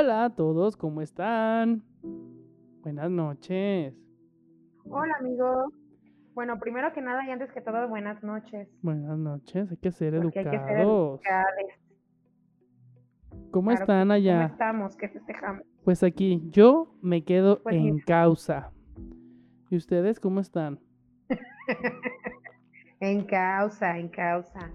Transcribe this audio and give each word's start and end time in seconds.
Hola 0.00 0.26
a 0.26 0.30
todos, 0.30 0.76
¿cómo 0.76 1.02
están? 1.02 1.82
Buenas 2.82 3.10
noches. 3.10 3.92
Hola, 4.88 5.12
amigo. 5.18 5.72
Bueno, 6.34 6.56
primero 6.60 6.92
que 6.92 7.00
nada 7.00 7.26
y 7.26 7.32
antes 7.32 7.50
que 7.50 7.60
todo, 7.60 7.88
buenas 7.88 8.22
noches. 8.22 8.68
Buenas 8.80 9.18
noches, 9.18 9.68
hay 9.72 9.76
que 9.78 9.90
ser 9.90 10.14
Porque 10.22 10.38
hay 10.38 10.44
que 10.44 10.58
ser 10.60 10.78
educados. 10.78 11.20
¿Cómo 13.50 13.70
Claro 13.70 13.80
están 13.82 14.02
sí. 14.02 14.06
¿Cómo 14.06 14.12
allá? 14.12 14.46
estamos? 14.46 14.96
¿Qué 14.96 15.08
festejamos? 15.08 15.64
Pues 15.82 16.04
aquí, 16.04 16.44
yo 16.48 16.94
me 17.02 17.24
quedo 17.24 17.60
Pues 17.64 17.74
en 17.74 17.96
mira. 17.96 18.04
causa. 18.06 18.70
¿Y 19.68 19.76
ustedes 19.76 20.20
cómo 20.20 20.38
están? 20.38 20.78
En 23.00 23.24
causa, 23.24 23.98
en 23.98 24.08
causa. 24.08 24.70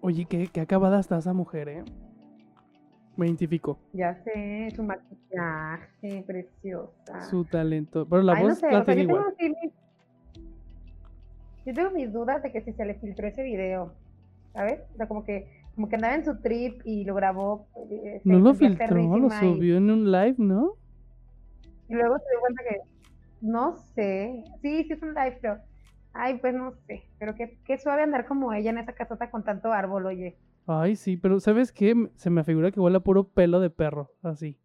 Oye, 0.00 0.24
qué, 0.24 0.48
qué 0.48 0.60
acabada 0.60 0.98
está 0.98 1.18
esa 1.18 1.32
mujer, 1.32 1.68
¿eh? 1.68 1.84
Me 3.16 3.26
identifico. 3.26 3.78
Ya 3.92 4.14
sé, 4.24 4.72
su 4.74 4.82
maquillaje, 4.82 6.24
preciosa. 6.26 7.28
Su 7.30 7.44
talento. 7.44 8.06
Pero 8.08 8.22
la 8.22 8.32
Ay, 8.32 8.44
no 8.44 8.48
voz 8.50 8.58
sé, 8.58 8.66
la 8.72 8.80
o 8.80 8.84
sea, 8.84 8.94
tiene 8.94 9.02
yo 9.02 9.14
tengo, 9.14 9.28
así 9.28 9.48
mis- 9.48 9.72
yo 11.66 11.74
tengo 11.74 11.90
mis 11.90 12.12
dudas 12.12 12.42
de 12.42 12.50
que 12.52 12.62
si 12.62 12.72
se 12.72 12.84
le 12.84 12.94
filtró 12.94 13.26
ese 13.28 13.42
video, 13.42 13.94
¿sabes? 14.52 14.80
O 14.94 14.96
sea, 14.96 15.06
como 15.08 15.24
que, 15.24 15.48
como 15.74 15.88
que 15.88 15.96
andaba 15.96 16.14
en 16.14 16.24
su 16.24 16.40
trip 16.40 16.80
y 16.84 17.04
lo 17.04 17.14
grabó. 17.14 17.68
eh, 17.90 18.20
No 18.24 18.38
lo 18.38 18.54
sentía 18.54 18.68
filtró, 18.88 18.96
lo 18.96 19.26
y- 19.28 19.30
subió 19.56 19.76
en 19.76 19.90
un 19.90 20.10
live, 20.10 20.34
¿no? 20.38 20.74
Y 21.88 21.94
luego 21.94 22.16
se 22.18 22.24
dio 22.30 22.40
cuenta 22.40 22.62
que, 22.68 22.80
no 23.42 23.76
sé, 23.94 24.44
sí, 24.62 24.84
sí 24.84 24.92
es 24.92 25.02
un 25.02 25.14
live, 25.14 25.38
pero, 25.42 25.58
ay, 26.14 26.38
pues 26.38 26.54
no 26.54 26.72
sé, 26.86 27.04
pero 27.18 27.34
qué, 27.34 27.58
qué 27.66 27.76
suave 27.78 28.02
andar 28.02 28.26
como 28.26 28.52
ella 28.52 28.70
en 28.70 28.78
esa 28.78 28.94
casota 28.94 29.30
con 29.30 29.44
tanto 29.44 29.72
árbol, 29.72 30.06
oye. 30.06 30.38
Ay, 30.66 30.96
sí, 30.96 31.16
pero 31.16 31.40
¿sabes 31.40 31.72
qué? 31.72 32.10
Se 32.16 32.30
me 32.30 32.44
figura 32.44 32.70
que 32.70 32.80
huele 32.80 32.98
a 32.98 33.00
puro 33.00 33.28
pelo 33.28 33.60
de 33.60 33.70
perro, 33.70 34.10
así. 34.22 34.58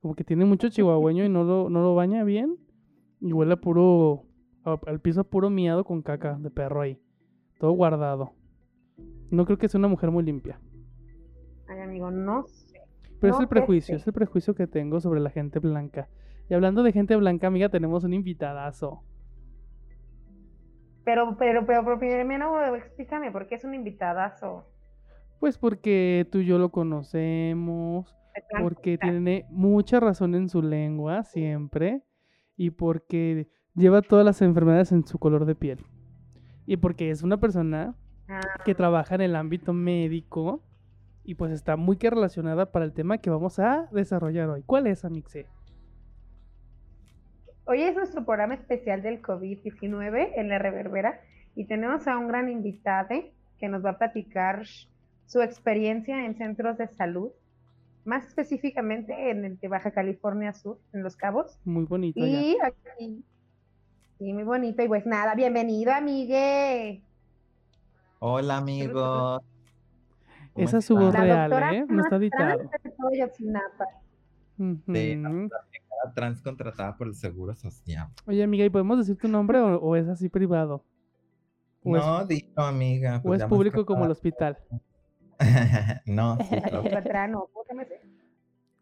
Como 0.00 0.14
que 0.14 0.24
tiene 0.24 0.44
mucho 0.44 0.68
chihuahueño 0.68 1.24
y 1.24 1.28
no 1.28 1.44
lo, 1.44 1.68
no 1.68 1.82
lo 1.82 1.94
baña 1.94 2.24
bien. 2.24 2.56
Y 3.20 3.32
huele 3.32 3.54
a 3.54 3.56
puro, 3.56 4.24
al 4.64 5.00
piso 5.00 5.22
a 5.22 5.24
puro 5.24 5.50
miado 5.50 5.84
con 5.84 6.02
caca 6.02 6.38
de 6.38 6.50
perro 6.50 6.80
ahí. 6.80 7.00
Todo 7.58 7.72
guardado. 7.72 8.32
No 9.30 9.44
creo 9.44 9.58
que 9.58 9.68
sea 9.68 9.78
una 9.78 9.88
mujer 9.88 10.10
muy 10.10 10.24
limpia. 10.24 10.60
Ay, 11.68 11.80
amigo, 11.80 12.10
no 12.10 12.46
sé. 12.46 12.80
Pero 13.20 13.34
es 13.34 13.40
el 13.40 13.48
prejuicio, 13.48 13.94
sé. 13.94 14.02
es 14.02 14.06
el 14.06 14.12
prejuicio 14.12 14.54
que 14.54 14.66
tengo 14.66 15.00
sobre 15.00 15.20
la 15.20 15.30
gente 15.30 15.58
blanca. 15.58 16.08
Y 16.48 16.54
hablando 16.54 16.82
de 16.82 16.92
gente 16.92 17.16
blanca, 17.16 17.48
amiga, 17.48 17.68
tenemos 17.68 18.04
un 18.04 18.14
invitadazo. 18.14 19.02
Pero, 21.04 21.36
pero, 21.38 21.66
pero, 21.66 21.84
pero 21.84 21.98
primero 21.98 22.74
explícame, 22.76 23.30
¿por 23.32 23.46
qué 23.46 23.56
es 23.56 23.64
un 23.64 23.74
invitadazo? 23.74 24.66
Pues 25.40 25.58
porque 25.58 26.26
tú 26.30 26.38
y 26.38 26.46
yo 26.46 26.58
lo 26.58 26.70
conocemos, 26.70 28.16
porque 28.60 28.98
tiene 28.98 29.46
mucha 29.50 30.00
razón 30.00 30.34
en 30.34 30.48
su 30.48 30.62
lengua 30.62 31.24
siempre 31.24 32.02
y 32.56 32.70
porque 32.70 33.48
lleva 33.74 34.02
todas 34.02 34.24
las 34.24 34.40
enfermedades 34.42 34.92
en 34.92 35.06
su 35.06 35.18
color 35.18 35.44
de 35.44 35.54
piel. 35.54 35.84
Y 36.66 36.78
porque 36.78 37.10
es 37.10 37.22
una 37.22 37.38
persona 37.38 37.94
ah, 38.28 38.40
que 38.64 38.74
trabaja 38.74 39.14
en 39.14 39.20
el 39.20 39.36
ámbito 39.36 39.72
médico 39.72 40.62
y 41.22 41.34
pues 41.34 41.52
está 41.52 41.76
muy 41.76 41.96
que 41.96 42.10
relacionada 42.10 42.72
para 42.72 42.84
el 42.84 42.92
tema 42.92 43.18
que 43.18 43.30
vamos 43.30 43.58
a 43.58 43.88
desarrollar 43.92 44.48
hoy. 44.48 44.62
¿Cuál 44.64 44.86
es, 44.86 45.04
Amixe? 45.04 45.46
Hoy 47.64 47.82
es 47.82 47.96
nuestro 47.96 48.24
programa 48.24 48.54
especial 48.54 49.02
del 49.02 49.20
COVID-19 49.20 50.32
en 50.36 50.48
la 50.48 50.58
Reverbera 50.58 51.20
y 51.56 51.66
tenemos 51.66 52.06
a 52.06 52.16
un 52.16 52.28
gran 52.28 52.48
invitado 52.48 53.08
que 53.58 53.68
nos 53.68 53.84
va 53.84 53.90
a 53.90 53.98
platicar 53.98 54.62
su 55.26 55.42
experiencia 55.42 56.24
en 56.24 56.36
centros 56.36 56.78
de 56.78 56.88
salud, 56.88 57.30
más 58.04 58.24
específicamente 58.26 59.30
en 59.30 59.44
el 59.44 59.58
de 59.58 59.68
Baja 59.68 59.90
California 59.90 60.52
Sur, 60.52 60.78
en 60.92 61.02
Los 61.02 61.16
Cabos. 61.16 61.58
Muy 61.64 61.84
bonito 61.84 62.20
ya. 62.20 62.26
Y 62.26 62.56
aquí, 62.62 63.24
sí, 64.18 64.32
muy 64.32 64.44
bonito. 64.44 64.82
Y 64.82 64.88
pues 64.88 65.04
nada, 65.06 65.34
bienvenido, 65.34 65.92
amigue. 65.92 67.02
Hola 68.20 68.58
amigos. 68.58 69.42
¿Cómo 70.52 70.64
Esa 70.64 70.78
es 70.78 70.84
su 70.86 70.96
voz 70.96 71.14
real, 71.14 71.50
doctora 71.50 71.74
¿eh? 71.74 71.84
No 71.88 72.02
está 72.02 72.16
editado. 72.16 72.58
trans 74.56 74.86
de 74.86 75.16
la 75.16 76.12
trans 76.14 76.40
contratada 76.40 76.96
por 76.96 77.08
el 77.08 77.14
Seguro 77.14 77.54
Social. 77.54 78.08
Oye, 78.26 78.42
amiga, 78.42 78.64
¿y 78.64 78.70
podemos 78.70 78.98
decir 78.98 79.16
tu 79.18 79.28
nombre 79.28 79.58
o, 79.58 79.76
o 79.78 79.96
es 79.96 80.08
así 80.08 80.28
privado? 80.28 80.84
¿O 81.82 81.96
es, 81.96 82.02
No, 82.04 82.24
dilo 82.24 82.62
amiga. 82.62 83.18
o 83.18 83.22
pues 83.22 83.36
es 83.38 83.40
ya 83.42 83.46
me 83.46 83.50
público 83.50 83.84
como 83.84 84.04
el 84.04 84.10
hospital? 84.12 84.56
no, 86.06 86.38
sí, 86.48 86.60
claro. 86.60 86.84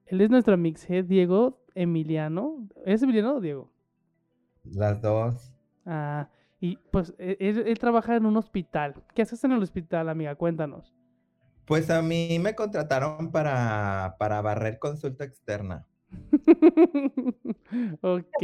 Él 0.07 0.21
es 0.21 0.31
nuestro 0.31 0.57
mixhead 0.57 1.05
Diego 1.05 1.59
Emiliano. 1.75 2.69
¿Es 2.85 3.03
Emiliano 3.03 3.37
o 3.37 3.41
Diego? 3.41 3.71
Las 4.65 5.01
dos. 5.01 5.53
Ah, 5.87 6.29
y 6.61 6.77
pues 6.91 7.15
e- 7.19 7.37
él, 7.41 7.65
él 7.67 7.79
trabaja 7.79 8.17
en 8.17 8.27
un 8.27 8.37
hospital. 8.37 8.95
¿Qué 9.15 9.23
haces 9.23 9.43
en 9.45 9.53
el 9.53 9.63
hospital, 9.63 10.09
amiga? 10.09 10.35
Cuéntanos. 10.35 10.95
Pues 11.67 11.91
a 11.91 12.03
mí 12.03 12.39
me 12.41 12.55
contrataron 12.55 13.33
para, 13.33 14.17
para 14.19 14.43
barrer 14.43 14.79
consulta 14.79 15.25
externa. 15.25 15.87
ok. 18.03 18.43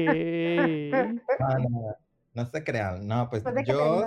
Ah, 1.38 1.58
no, 1.58 1.96
no 2.34 2.46
se 2.46 2.64
crean. 2.64 3.06
No, 3.06 3.28
pues 3.28 3.44
de 3.44 3.62
que 3.62 3.72
yo, 3.72 4.02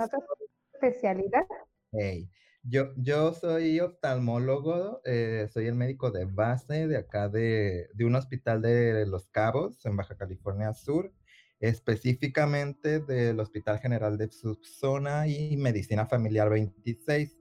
especialidad. 0.74 1.46
Ey, 1.92 2.28
yo, 2.64 2.92
yo 2.96 3.32
soy 3.34 3.78
oftalmólogo, 3.80 5.00
eh, 5.04 5.48
soy 5.52 5.66
el 5.66 5.74
médico 5.74 6.10
de 6.10 6.24
base 6.24 6.88
de 6.88 6.96
acá 6.96 7.28
de, 7.28 7.88
de 7.92 8.04
un 8.04 8.14
hospital 8.14 8.62
de 8.62 9.06
Los 9.06 9.28
Cabos, 9.28 9.84
en 9.84 9.96
Baja 9.96 10.16
California 10.16 10.72
Sur, 10.72 11.12
específicamente 11.60 13.00
del 13.00 13.38
Hospital 13.38 13.78
General 13.78 14.16
de 14.16 14.30
Subzona 14.30 15.28
y 15.28 15.56
Medicina 15.56 16.06
Familiar 16.06 16.48
26, 16.48 17.38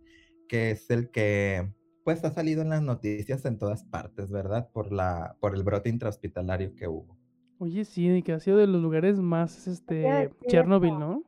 que 0.48 0.72
es 0.72 0.90
el 0.90 1.10
que 1.10 1.72
pues 2.04 2.24
ha 2.26 2.32
salido 2.32 2.62
en 2.62 2.70
las 2.70 2.82
noticias 2.82 3.46
en 3.46 3.58
todas 3.58 3.86
partes, 3.86 4.30
¿verdad? 4.30 4.70
Por 4.74 4.92
la, 4.92 5.38
por 5.40 5.56
el 5.56 5.64
brote 5.64 5.90
intrahospitalario 5.90 6.76
que 6.76 6.88
hubo. 6.88 7.18
Oye, 7.60 7.86
sí, 7.86 8.22
que 8.24 8.34
ha 8.34 8.40
sido 8.42 8.58
de 8.58 8.68
los 8.68 8.82
lugares 8.82 9.20
más, 9.20 9.68
este, 9.68 10.30
Chernobyl. 10.48 11.00
¿no? 11.00 11.24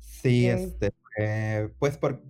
Sí, 0.00 0.48
este, 0.48 0.92
eh, 1.16 1.70
pues 1.78 1.98
por, 1.98 2.22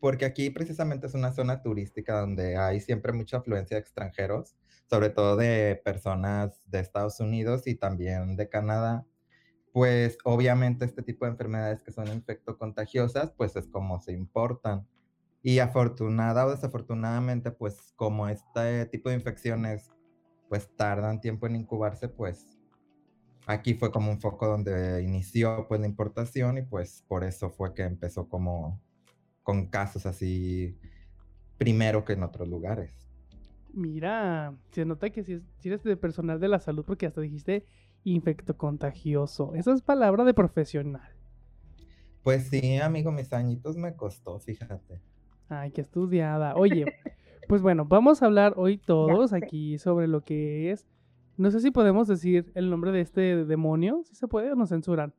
porque 0.00 0.24
aquí 0.24 0.50
precisamente 0.50 1.06
es 1.06 1.14
una 1.14 1.32
zona 1.32 1.62
turística 1.62 2.18
donde 2.20 2.56
hay 2.56 2.80
siempre 2.80 3.12
mucha 3.12 3.38
afluencia 3.38 3.76
de 3.76 3.82
extranjeros, 3.82 4.56
sobre 4.90 5.10
todo 5.10 5.36
de 5.36 5.80
personas 5.84 6.60
de 6.68 6.80
Estados 6.80 7.20
Unidos 7.20 7.66
y 7.66 7.76
también 7.76 8.36
de 8.36 8.48
Canadá. 8.48 9.06
Pues 9.72 10.18
obviamente 10.24 10.84
este 10.84 11.02
tipo 11.02 11.24
de 11.24 11.32
enfermedades 11.32 11.82
que 11.82 11.92
son 11.92 12.08
infectocontagiosas, 12.08 13.32
pues 13.32 13.56
es 13.56 13.68
como 13.68 14.00
se 14.00 14.12
importan. 14.12 14.86
Y 15.42 15.60
afortunada 15.60 16.46
o 16.46 16.50
desafortunadamente, 16.50 17.50
pues 17.52 17.92
como 17.96 18.28
este 18.28 18.86
tipo 18.86 19.08
de 19.08 19.16
infecciones 19.16 19.90
pues 20.48 20.68
tardan 20.76 21.20
tiempo 21.20 21.46
en 21.46 21.56
incubarse, 21.56 22.08
pues 22.08 22.58
aquí 23.46 23.74
fue 23.74 23.90
como 23.90 24.10
un 24.10 24.20
foco 24.20 24.46
donde 24.46 25.02
inició 25.02 25.66
pues 25.68 25.80
la 25.80 25.86
importación 25.86 26.58
y 26.58 26.62
pues 26.62 27.04
por 27.08 27.24
eso 27.24 27.50
fue 27.50 27.74
que 27.74 27.82
empezó 27.82 28.28
como 28.28 28.80
con 29.42 29.66
casos 29.68 30.06
así 30.06 30.78
primero 31.58 32.04
que 32.04 32.14
en 32.14 32.22
otros 32.22 32.48
lugares. 32.48 33.08
Mira, 33.72 34.54
se 34.70 34.84
nota 34.84 35.10
que 35.10 35.24
si, 35.24 35.40
eres 35.64 35.82
de 35.82 35.96
personal 35.96 36.38
de 36.38 36.48
la 36.48 36.60
salud 36.60 36.84
porque 36.84 37.06
hasta 37.06 37.20
dijiste 37.20 37.64
infectocontagioso. 38.04 39.54
Esa 39.54 39.72
es 39.72 39.82
palabra 39.82 40.24
de 40.24 40.34
profesional. 40.34 41.08
Pues 42.22 42.48
sí, 42.48 42.78
amigo, 42.78 43.10
mis 43.10 43.32
añitos 43.32 43.76
me 43.76 43.96
costó, 43.96 44.38
fíjate. 44.38 45.00
Ay, 45.48 45.70
qué 45.70 45.80
estudiada. 45.80 46.54
Oye, 46.56 46.84
pues 47.48 47.62
bueno, 47.62 47.84
vamos 47.84 48.22
a 48.22 48.26
hablar 48.26 48.54
hoy 48.56 48.78
todos 48.78 49.32
aquí 49.32 49.78
sobre 49.78 50.06
lo 50.06 50.22
que 50.22 50.70
es. 50.70 50.86
No 51.36 51.50
sé 51.50 51.60
si 51.60 51.70
podemos 51.70 52.08
decir 52.08 52.52
el 52.54 52.70
nombre 52.70 52.92
de 52.92 53.00
este 53.00 53.44
demonio, 53.44 54.02
si 54.04 54.14
se 54.14 54.28
puede 54.28 54.52
o 54.52 54.54
nos 54.54 54.68
censuran. 54.68 55.14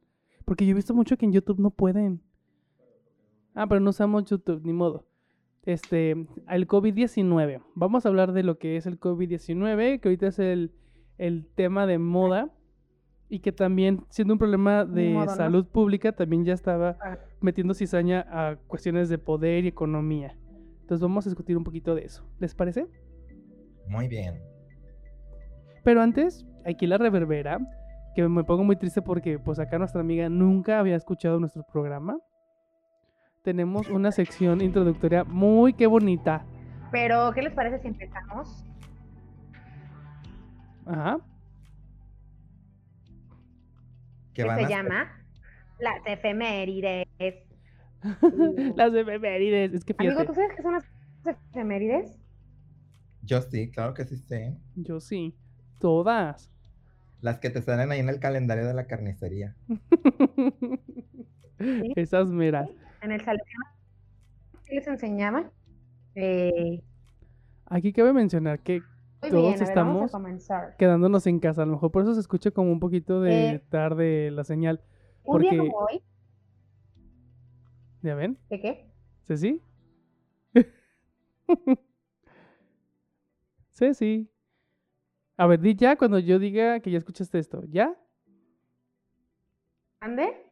Porque 0.45 0.65
yo 0.65 0.71
he 0.71 0.75
visto 0.75 0.93
mucho 0.93 1.17
que 1.17 1.25
en 1.25 1.31
YouTube 1.31 1.59
no 1.59 1.71
pueden. 1.71 2.21
Ah, 3.55 3.67
pero 3.67 3.79
no 3.79 3.89
usamos 3.89 4.25
YouTube, 4.25 4.61
ni 4.63 4.73
modo. 4.73 5.05
Este, 5.63 6.11
el 6.11 6.67
COVID-19. 6.67 7.61
Vamos 7.75 8.05
a 8.05 8.09
hablar 8.09 8.33
de 8.33 8.43
lo 8.43 8.57
que 8.57 8.75
es 8.75 8.85
el 8.85 8.99
COVID-19, 8.99 9.99
que 9.99 10.07
ahorita 10.09 10.27
es 10.27 10.39
el, 10.39 10.71
el 11.17 11.47
tema 11.55 11.85
de 11.87 11.97
moda. 11.97 12.51
Y 13.29 13.39
que 13.39 13.51
también, 13.51 14.05
siendo 14.09 14.35
un 14.35 14.37
problema 14.37 14.85
de 14.85 15.25
salud 15.29 15.65
pública, 15.65 16.11
también 16.11 16.45
ya 16.45 16.53
estaba 16.53 16.97
Ah, 17.01 17.17
metiendo 17.41 17.73
cizaña 17.73 18.27
a 18.29 18.57
cuestiones 18.67 19.09
de 19.09 19.17
poder 19.17 19.65
y 19.65 19.69
economía. 19.69 20.37
Entonces 20.81 21.01
vamos 21.01 21.25
a 21.25 21.29
discutir 21.29 21.57
un 21.57 21.63
poquito 21.63 21.95
de 21.95 22.05
eso. 22.05 22.23
¿Les 22.39 22.53
parece? 22.53 22.85
Muy 23.87 24.07
bien. 24.07 24.52
Pero 25.83 26.01
antes, 26.01 26.45
aquí 26.65 26.87
la 26.87 26.97
reverbera, 26.97 27.59
que 28.15 28.27
me 28.27 28.43
pongo 28.43 28.63
muy 28.63 28.75
triste 28.75 29.01
porque 29.01 29.39
pues 29.39 29.59
acá 29.59 29.77
nuestra 29.77 30.01
amiga 30.01 30.29
nunca 30.29 30.79
había 30.79 30.95
escuchado 30.95 31.39
nuestro 31.39 31.63
programa. 31.63 32.17
Tenemos 33.43 33.89
una 33.89 34.11
sección 34.11 34.61
introductoria 34.61 35.23
muy 35.25 35.73
que 35.73 35.87
bonita. 35.87 36.45
Pero, 36.91 37.31
¿qué 37.33 37.41
les 37.41 37.53
parece 37.53 37.79
si 37.79 37.87
empezamos? 37.89 38.63
Ajá. 40.85 41.17
van 44.45 44.57
se 44.57 44.63
a 44.63 44.67
ser- 44.67 44.69
llama 44.69 45.11
Las 45.79 46.01
Efemérides. 46.05 47.07
Las 48.75 48.93
efemérides. 48.93 49.73
Es 49.73 49.85
que 49.85 49.95
Amigo, 49.97 50.11
fíjate, 50.13 50.27
¿tú 50.27 50.33
sabes 50.35 50.51
qué 50.55 50.61
son 50.61 50.73
las 50.73 50.85
efemérides? 51.51 52.19
Yo 53.21 53.41
sí, 53.41 53.71
claro 53.71 53.93
que 53.93 54.03
sí 54.05 54.17
sé. 54.17 54.57
yo 54.75 54.99
sí. 54.99 55.33
Todas. 55.83 56.49
Las 57.19 57.39
que 57.39 57.49
te 57.49 57.61
salen 57.61 57.91
ahí 57.91 57.99
en 57.99 58.07
el 58.07 58.21
calendario 58.21 58.65
de 58.65 58.73
la 58.73 58.87
carnicería. 58.87 59.53
Esas 61.97 62.29
meras. 62.29 62.69
En 63.01 63.11
el 63.11 63.21
¿qué 63.21 64.75
les 64.75 64.87
enseñaba? 64.87 65.51
Eh, 66.15 66.81
Aquí 67.65 67.91
cabe 67.91 68.13
mencionar 68.13 68.61
que 68.61 68.79
muy 69.21 69.29
Todos 69.29 69.41
bien, 69.41 69.55
a 69.55 69.57
ver, 69.57 69.63
estamos 69.67 70.11
quedándonos 70.77 71.27
en 71.27 71.39
casa, 71.41 71.63
a 71.63 71.65
lo 71.65 71.73
mejor 71.73 71.91
por 71.91 72.03
eso 72.03 72.13
se 72.13 72.21
escucha 72.21 72.51
como 72.51 72.71
un 72.71 72.79
poquito 72.79 73.19
de 73.19 73.49
Eh. 73.55 73.59
tarde 73.67 74.31
la 74.31 74.45
señal. 74.45 74.81
Un 75.25 75.41
día 75.41 75.49
porque- 75.51 75.57
como 75.57 75.77
hoy, 75.79 76.01
¿Ya 78.03 78.15
ven? 78.15 78.37
¿qué 78.49 78.61
qué? 78.61 78.89
¿Ceci? 79.23 79.61
Ceci. 83.71 84.29
A 85.43 85.45
ver, 85.45 85.59
di 85.59 85.75
ya 85.75 85.97
cuando 85.97 86.19
yo 86.19 86.39
diga 86.39 86.79
que 86.79 86.89
ya 86.89 86.97
escuchaste 86.97 87.37
esto. 87.37 87.63
¿Ya? 87.67 87.97
¿Ande? 89.99 90.49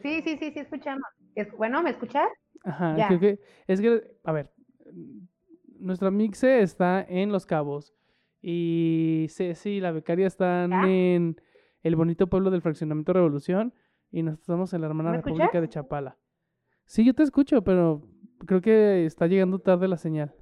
Sí, 0.00 0.22
sí, 0.22 0.36
sí, 0.38 0.52
sí, 0.52 0.60
escuchamos. 0.60 1.02
Es- 1.34 1.50
Bueno, 1.56 1.82
¿me 1.82 1.90
escuchas? 1.90 2.28
Ajá, 2.62 2.96
Ya. 2.96 3.08
creo 3.08 3.18
que 3.18 3.40
es 3.66 3.80
que, 3.80 4.16
a 4.22 4.30
ver, 4.30 4.52
mm, 4.92 5.18
nuestra 5.80 6.12
mixe 6.12 6.62
está 6.62 7.02
en 7.08 7.32
Los 7.32 7.44
Cabos 7.44 7.92
y 8.40 9.26
Ceci 9.30 9.70
y 9.70 9.80
la 9.80 9.90
becaria 9.90 10.28
están 10.28 10.70
¿Ya? 10.70 10.86
en 10.88 11.40
el 11.82 11.96
bonito 11.96 12.28
pueblo 12.28 12.52
del 12.52 12.62
Fraccionamiento 12.62 13.12
Revolución 13.12 13.74
y 14.12 14.22
nosotros 14.22 14.42
estamos 14.44 14.72
en 14.74 14.82
la 14.82 14.86
hermana 14.86 15.10
¿Me 15.10 15.16
República 15.16 15.46
escuchas? 15.46 15.62
de 15.62 15.68
Chapala. 15.70 16.18
Sí, 16.84 17.04
yo 17.04 17.14
te 17.14 17.24
escucho, 17.24 17.64
pero 17.64 18.06
creo 18.46 18.60
que 18.60 19.06
está 19.06 19.26
llegando 19.26 19.58
tarde 19.58 19.88
la 19.88 19.96
señal. 19.96 20.32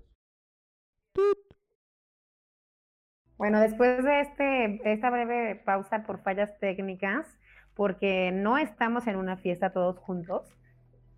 Bueno, 3.39 3.61
después 3.61 4.03
de 4.05 4.21
este, 4.21 4.93
esta 4.93 5.11
breve 5.11 5.63
pausa 5.65 6.03
por 6.03 6.21
fallas 6.23 6.59
técnicas, 6.59 7.27
porque 7.75 8.33
no 8.33 8.59
estamos 8.59 9.07
en 9.07 9.17
una 9.17 9.37
fiesta 9.37 9.73
todos 9.73 9.97
juntos, 9.99 10.43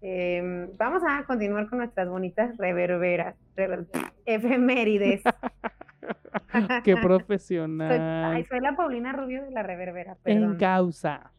em, 0.03 0.69
vamos 0.77 1.03
a 1.09 1.25
continuar 1.25 1.69
con 1.69 1.79
nuestras 1.79 2.09
bonitas 2.09 2.57
reverberas, 2.59 3.37
rever- 3.57 3.87
efemérides. 4.27 5.23
Qué 6.85 6.95
Soy, 6.95 7.03
ay, 7.03 7.03
profesional. 7.03 8.47
soy 8.49 8.61
la 8.61 8.77
Paulina 8.77 9.13
Rubio 9.13 9.43
de 9.43 9.51
la 9.51 9.63
reverbera, 9.63 10.17
En 10.25 10.57
causa. 10.57 11.33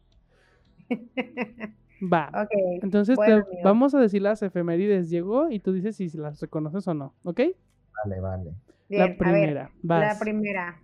Va. 2.02 2.30
Ok, 2.42 2.50
Entonces 2.82 3.16
bueno, 3.16 3.44
vamos 3.62 3.94
a 3.94 4.00
decir 4.00 4.22
las 4.22 4.42
efemérides, 4.42 5.08
Diego, 5.10 5.48
y 5.50 5.60
tú 5.60 5.72
dices 5.72 5.96
si 5.96 6.08
las 6.18 6.40
reconoces 6.40 6.88
o 6.88 6.94
no, 6.94 7.14
¿ok? 7.22 7.40
Vale, 8.04 8.20
vale. 8.20 8.52
Bien, 8.98 9.00
la 9.00 9.04
a 9.04 9.08
ver, 9.08 9.18
primera. 9.18 9.70
La 9.82 9.98
Vas. 9.98 10.18
primera. 10.18 10.80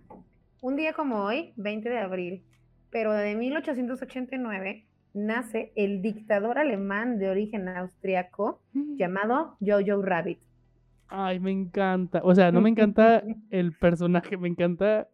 Un 0.61 0.75
día 0.75 0.93
como 0.93 1.23
hoy, 1.23 1.53
20 1.57 1.89
de 1.89 1.99
abril, 1.99 2.43
pero 2.89 3.13
de 3.13 3.35
1889, 3.35 4.85
nace 5.13 5.71
el 5.75 6.01
dictador 6.01 6.57
alemán 6.57 7.19
de 7.19 7.29
origen 7.29 7.69
austriaco 7.69 8.61
llamado 8.73 9.57
Jojo 9.61 10.01
Rabbit. 10.01 10.39
Ay, 11.07 11.39
me 11.39 11.51
encanta. 11.51 12.21
O 12.23 12.35
sea, 12.35 12.51
no 12.51 12.61
me 12.61 12.69
encanta 12.69 13.23
el 13.49 13.73
personaje, 13.73 14.37
me 14.37 14.47
encanta 14.47 15.07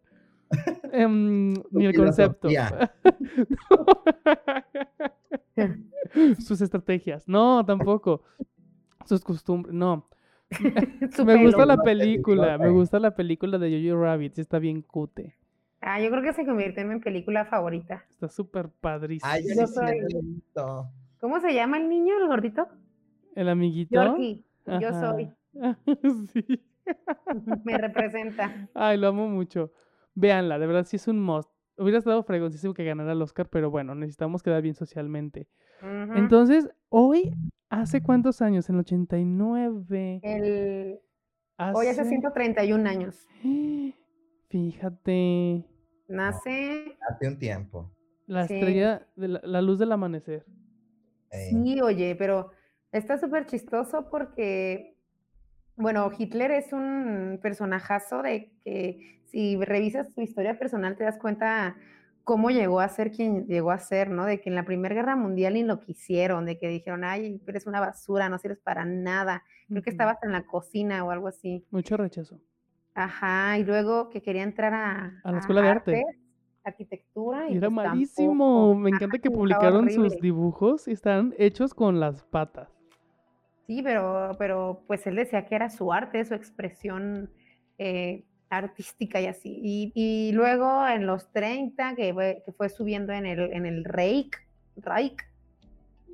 em, 0.92 1.54
ni 1.70 1.86
el 1.86 1.94
concepto. 1.94 2.48
Sus 6.38 6.60
estrategias. 6.60 7.26
No, 7.28 7.64
tampoco. 7.64 8.22
Sus 9.06 9.22
costumbres. 9.22 9.74
No. 9.74 10.08
Me 11.24 11.44
gusta 11.44 11.66
la 11.66 11.76
película. 11.82 12.58
Me 12.58 12.70
gusta 12.70 12.98
la 13.00 13.14
película 13.14 13.58
de 13.58 13.70
Jojo 13.70 14.02
Rabbit. 14.02 14.38
Está 14.38 14.58
bien 14.58 14.82
cute. 14.82 15.36
Ah, 15.80 16.00
yo 16.00 16.10
creo 16.10 16.22
que 16.22 16.32
se 16.32 16.46
convirtió 16.46 16.82
en 16.82 16.88
mi 16.88 17.00
película 17.00 17.44
favorita. 17.44 18.04
Está 18.10 18.28
súper 18.28 18.68
padrísimo. 18.68 19.30
Ay, 19.30 19.44
yo 19.46 19.66
soy-. 19.66 20.42
¿Cómo 21.20 21.40
se 21.40 21.54
llama 21.54 21.78
el 21.78 21.88
niño, 21.88 22.14
el 22.20 22.28
gordito? 22.28 22.68
El 23.34 23.48
amiguito. 23.48 23.94
Yorkie. 23.94 24.44
Yo 24.80 24.92
soy. 24.92 25.32
sí. 26.32 26.62
Me 27.64 27.78
representa. 27.78 28.68
Ay, 28.74 28.98
lo 28.98 29.08
amo 29.08 29.28
mucho. 29.28 29.72
Véanla, 30.14 30.58
de 30.58 30.66
verdad 30.66 30.86
sí 30.86 30.96
es 30.96 31.08
un 31.08 31.20
must. 31.20 31.50
Hubiera 31.78 31.98
estado 31.98 32.22
fregoncísimo 32.22 32.72
que 32.74 32.84
ganara 32.84 33.12
el 33.12 33.20
Oscar, 33.22 33.48
pero 33.50 33.70
bueno, 33.70 33.94
necesitamos 33.94 34.42
quedar 34.42 34.62
bien 34.62 34.74
socialmente. 34.74 35.48
Entonces, 36.14 36.68
hoy, 36.88 37.32
¿hace 37.68 38.02
cuántos 38.02 38.40
años? 38.42 38.68
En 38.70 38.76
el 38.76 38.80
89. 38.80 40.20
El... 40.22 41.00
Hoy 41.74 41.86
hace 41.88 42.00
Hace- 42.02 42.08
131 42.10 42.86
años. 42.86 43.26
Fíjate, 44.48 45.64
Nace. 46.08 46.96
Hace 47.08 47.28
un 47.28 47.38
tiempo. 47.38 47.90
la 48.26 48.46
Sí. 48.46 48.54
estrella, 48.54 49.06
de 49.16 49.28
la, 49.28 49.40
la 49.44 49.62
luz 49.62 49.78
del 49.78 49.92
amanecer. 49.92 50.44
Eh, 51.30 51.50
Sí, 51.50 51.80
oye, 51.80 52.14
pero 52.16 52.50
está 52.92 53.18
súper 53.18 53.46
chistoso 53.46 54.08
porque, 54.10 54.95
bueno, 55.76 56.10
Hitler 56.16 56.50
es 56.52 56.72
un 56.72 57.38
personajazo 57.42 58.22
de 58.22 58.50
que 58.64 59.20
si 59.26 59.56
revisas 59.56 60.12
su 60.14 60.20
historia 60.22 60.58
personal 60.58 60.96
te 60.96 61.04
das 61.04 61.18
cuenta 61.18 61.76
cómo 62.24 62.50
llegó 62.50 62.80
a 62.80 62.88
ser 62.88 63.12
quien 63.12 63.46
llegó 63.46 63.70
a 63.70 63.78
ser, 63.78 64.10
¿no? 64.10 64.24
De 64.24 64.40
que 64.40 64.48
en 64.48 64.56
la 64.56 64.64
Primera 64.64 64.94
Guerra 64.94 65.14
Mundial 65.16 65.54
ni 65.54 65.62
lo 65.62 65.80
quisieron, 65.80 66.44
de 66.44 66.58
que 66.58 66.68
dijeron, 66.68 67.04
ay, 67.04 67.40
eres 67.46 67.66
una 67.66 67.80
basura, 67.80 68.28
no 68.28 68.38
sirves 68.38 68.58
para 68.58 68.84
nada. 68.84 69.44
Creo 69.68 69.82
que 69.82 69.90
Ujú. 69.90 69.94
estabas 69.94 70.18
en 70.22 70.32
la 70.32 70.44
cocina 70.46 71.04
o 71.04 71.10
algo 71.10 71.28
así. 71.28 71.64
Mucho 71.70 71.96
rechazo. 71.96 72.40
Ajá, 72.94 73.58
y 73.58 73.64
luego 73.64 74.08
que 74.10 74.22
quería 74.22 74.42
entrar 74.42 74.72
a, 74.74 75.20
A 75.22 75.32
la 75.32 75.38
escuela 75.38 75.62
de 75.62 75.68
arte. 75.68 76.04
arquitectura. 76.64 77.48
Y 77.48 77.58
era 77.58 77.68
pues 77.68 77.74
malísimo. 77.76 78.32
tampoco. 78.32 78.74
Me 78.76 78.90
encanta 78.90 79.18
que 79.18 79.30
publicaron 79.30 79.90
sus 79.90 80.16
dibujos 80.20 80.88
y 80.88 80.92
están 80.92 81.34
hechos 81.38 81.74
con 81.74 82.00
las 82.00 82.24
patas. 82.24 82.75
Sí, 83.66 83.82
pero, 83.82 84.36
pero 84.38 84.84
pues 84.86 85.06
él 85.06 85.16
decía 85.16 85.46
que 85.46 85.56
era 85.56 85.68
su 85.70 85.92
arte, 85.92 86.24
su 86.24 86.34
expresión 86.34 87.30
eh, 87.78 88.24
artística 88.48 89.20
y 89.20 89.26
así. 89.26 89.60
Y, 89.62 89.92
y 89.94 90.32
luego 90.32 90.86
en 90.86 91.06
los 91.06 91.32
30, 91.32 91.96
que 91.96 92.14
fue, 92.14 92.42
que 92.44 92.52
fue 92.52 92.68
subiendo 92.68 93.12
en 93.12 93.26
el, 93.26 93.52
en 93.52 93.66
el 93.66 93.84
Reich, 93.84 94.30
Reich, 94.76 95.20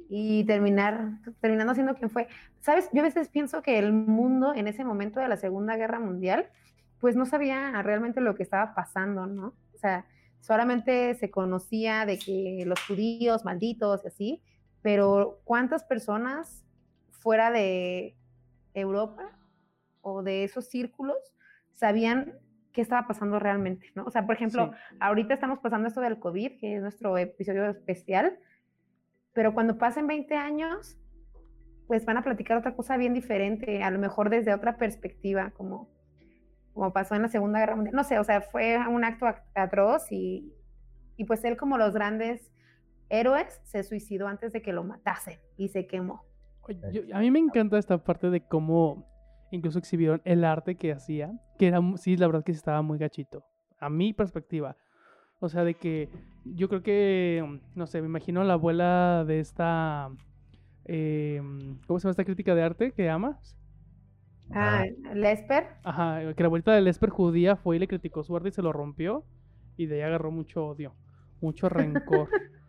y 0.08 0.44
terminar, 0.44 1.18
terminando 1.40 1.74
siendo 1.74 1.94
quien 1.94 2.10
fue. 2.10 2.28
¿Sabes? 2.60 2.88
Yo 2.92 3.00
a 3.00 3.04
veces 3.04 3.28
pienso 3.28 3.62
que 3.62 3.78
el 3.78 3.92
mundo 3.92 4.54
en 4.54 4.68
ese 4.68 4.84
momento 4.84 5.20
de 5.20 5.28
la 5.28 5.36
Segunda 5.36 5.76
Guerra 5.76 6.00
Mundial, 6.00 6.48
pues 7.00 7.16
no 7.16 7.26
sabía 7.26 7.80
realmente 7.82 8.20
lo 8.20 8.34
que 8.34 8.42
estaba 8.42 8.74
pasando, 8.74 9.26
¿no? 9.26 9.54
O 9.74 9.78
sea, 9.78 10.06
solamente 10.40 11.14
se 11.14 11.30
conocía 11.30 12.06
de 12.06 12.18
que 12.18 12.64
los 12.66 12.80
judíos 12.86 13.44
malditos 13.44 14.04
y 14.04 14.08
así, 14.08 14.42
pero 14.82 15.40
¿cuántas 15.44 15.84
personas 15.84 16.62
fuera 17.22 17.50
de 17.50 18.16
Europa 18.74 19.38
o 20.00 20.22
de 20.22 20.44
esos 20.44 20.68
círculos 20.68 21.16
sabían 21.72 22.34
qué 22.72 22.80
estaba 22.80 23.06
pasando 23.06 23.38
realmente, 23.38 23.86
¿no? 23.94 24.04
O 24.04 24.10
sea, 24.10 24.26
por 24.26 24.34
ejemplo, 24.34 24.72
Sí. 24.90 24.96
ahorita 25.00 25.34
estamos 25.34 25.58
pasando 25.60 25.88
esto 25.88 26.00
del 26.00 26.18
COVID, 26.18 26.58
que 26.58 26.76
es 26.76 26.82
nuestro 26.82 27.16
episodio 27.18 27.68
especial, 27.68 28.38
pero 29.32 29.52
cuando 29.54 29.78
pasen 29.78 30.06
20 30.06 30.34
años, 30.34 30.98
pues 31.86 32.04
van 32.06 32.16
a 32.16 32.22
platicar 32.22 32.56
otra 32.56 32.74
cosa 32.74 32.96
bien 32.96 33.12
diferente, 33.14 33.82
a 33.82 33.90
lo 33.90 33.98
mejor 33.98 34.30
desde 34.30 34.54
otra 34.54 34.76
perspectiva, 34.78 35.50
como, 35.50 35.90
como 36.72 36.92
pasó 36.92 37.14
en 37.14 37.22
la 37.22 37.28
Segunda 37.28 37.58
Guerra 37.60 37.76
Mundial. 37.76 37.94
No 37.94 38.04
sé, 38.04 38.18
o 38.18 38.24
sea, 38.24 38.40
fue 38.40 38.78
un 38.88 39.04
acto 39.04 39.26
ac- 39.26 39.44
atroz 39.54 40.10
y, 40.10 40.52
y 41.16 41.24
pues 41.24 41.44
él 41.44 41.56
como 41.58 41.76
los 41.76 41.92
grandes 41.92 42.50
héroes 43.10 43.60
se 43.64 43.82
suicidó 43.82 44.26
antes 44.28 44.52
de 44.52 44.62
que 44.62 44.72
lo 44.72 44.82
matasen 44.84 45.38
y 45.58 45.68
se 45.68 45.86
quemó. 45.86 46.24
Yo- 46.92 47.02
a 47.14 47.20
mí 47.20 47.30
me 47.30 47.38
encanta 47.38 47.78
esta 47.78 47.98
parte 47.98 48.30
de 48.30 48.40
cómo 48.46 49.06
incluso 49.50 49.78
exhibieron 49.78 50.22
el 50.24 50.44
arte 50.44 50.76
que 50.76 50.92
hacía, 50.92 51.32
que 51.58 51.66
era, 51.68 51.80
sí, 51.96 52.16
la 52.16 52.26
verdad 52.26 52.44
que 52.44 52.52
sí 52.52 52.58
estaba 52.58 52.82
muy 52.82 52.98
gachito, 52.98 53.44
a 53.78 53.90
mi 53.90 54.12
perspectiva. 54.12 54.76
O 55.40 55.48
sea, 55.48 55.64
de 55.64 55.74
que 55.74 56.08
yo 56.44 56.68
creo 56.68 56.82
que, 56.82 57.44
mm, 57.46 57.78
no 57.78 57.86
sé, 57.86 58.00
me 58.00 58.06
imagino 58.06 58.44
la 58.44 58.54
abuela 58.54 59.24
de 59.26 59.40
esta, 59.40 60.08
eh, 60.84 61.40
¿cómo 61.86 61.98
se 61.98 62.04
llama 62.04 62.12
esta 62.12 62.24
crítica 62.24 62.54
de 62.54 62.62
arte 62.62 62.92
que 62.92 63.10
amas? 63.10 63.56
Ah, 64.54 64.84
Lesper, 65.14 65.64
Ajá, 65.84 66.34
que 66.34 66.42
la 66.42 66.46
abuelita 66.46 66.72
del 66.74 66.86
Esper 66.86 67.10
judía 67.10 67.56
fue 67.56 67.76
y 67.76 67.78
le 67.78 67.88
criticó 67.88 68.22
su 68.22 68.36
arte 68.36 68.50
y 68.50 68.52
se 68.52 68.62
lo 68.62 68.72
rompió, 68.72 69.24
y 69.76 69.86
de 69.86 69.96
ahí 69.96 70.02
agarró 70.02 70.30
mucho 70.30 70.66
odio, 70.66 70.96
mucho 71.40 71.68
rencor. 71.68 72.28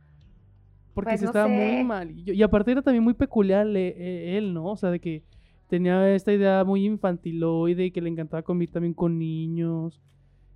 Porque 0.93 1.12
Pues 1.12 1.19
sí 1.19 1.25
no 1.25 1.29
estaba 1.31 1.47
muy 1.47 1.83
mal. 1.83 2.12
Y, 2.12 2.41
aparte 2.43 2.71
era 2.71 2.81
también 2.81 3.03
muy 3.03 3.13
peculiar 3.15 3.65
le- 3.65 3.89
e- 3.89 4.38
él, 4.38 4.53
¿no? 4.53 4.65
O 4.65 4.77
sea, 4.77 4.91
de 4.91 5.00
que 5.00 5.23
tenía 5.67 6.13
esta 6.13 6.31
idea 6.31 6.63
muy 6.63 6.85
infantiloide 6.85 7.85
y 7.85 7.91
que 7.91 8.01
le 8.01 8.09
encantaba 8.09 8.43
convivir 8.43 8.71
también 8.71 8.93
con 8.93 9.17
niños. 9.17 10.00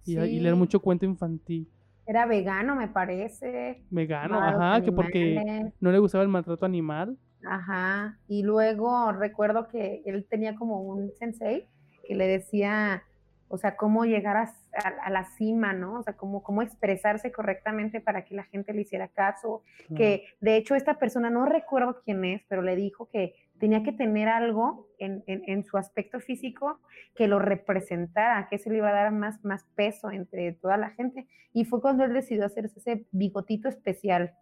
y, 0.06 0.18
y 0.18 0.40
leer 0.40 0.56
mucho 0.56 0.80
cuento 0.80 1.06
infantil. 1.06 1.68
Era 2.06 2.26
vegano, 2.26 2.76
me 2.76 2.88
parece. 2.88 3.84
Vegano, 3.90 4.40
ajá, 4.40 4.82
que 4.82 4.92
porque 4.94 5.44
no 5.82 5.92
le 5.92 6.00
gustaba 6.00 6.24
el 6.24 6.30
maltrato 6.30 6.66
animal. 6.66 7.18
Ajá. 7.46 8.18
Y 8.30 8.44
luego 8.44 9.12
recuerdo 9.12 9.68
que 9.68 10.02
él 10.06 10.26
tenía 10.30 10.56
como 10.56 10.82
un 10.82 11.12
sensei 11.20 11.68
que 12.08 12.16
le 12.16 12.26
decía, 12.28 13.04
o 13.50 13.58
sea, 13.58 13.76
cómo 13.78 14.06
llegar 14.06 14.36
a, 14.38 14.44
a- 14.84 15.06
a 15.06 15.10
la 15.10 15.24
cima, 15.26 15.74
¿no? 15.74 16.00
O 16.00 16.04
sea, 16.04 16.14
cómo, 16.18 16.44
cómo 16.44 16.62
expresarse 16.62 17.32
correctamente 17.32 18.02
para 18.02 18.26
que 18.26 18.36
la 18.36 18.44
gente 18.44 18.74
le 18.74 18.82
hiciera 18.82 19.08
caso. 19.08 19.64
Que 19.96 20.26
de 20.42 20.58
hecho 20.58 20.76
esta 20.76 21.00
persona, 21.00 21.30
no 21.30 21.46
recuerdo 21.46 22.02
quién 22.04 22.24
es, 22.26 22.42
pero 22.50 22.62
le 22.62 22.76
dijo 22.76 23.08
que 23.10 23.36
tenía 23.60 23.82
que 23.84 23.92
tener 23.94 24.28
algo 24.28 24.88
en, 25.00 25.24
en- 25.28 25.44
en 25.48 25.64
su 25.64 25.78
aspecto 25.78 26.20
físico 26.20 26.80
que 27.16 27.28
lo 27.28 27.40
representara, 27.40 28.48
que 28.50 28.58
eso 28.58 28.70
le 28.70 28.78
iba 28.78 28.90
a 28.90 28.94
dar 28.94 29.12
más, 29.12 29.44
más 29.44 29.64
peso 29.76 30.12
entre 30.12 30.52
toda 30.54 30.78
la 30.78 30.90
gente. 30.92 31.28
Y 31.54 31.66
fue 31.66 31.82
cuando 31.82 32.04
él 32.04 32.14
decidió 32.14 32.46
hacerse 32.46 32.80
ese 32.80 33.06
bigotito 33.12 33.68
especial. 33.70 34.34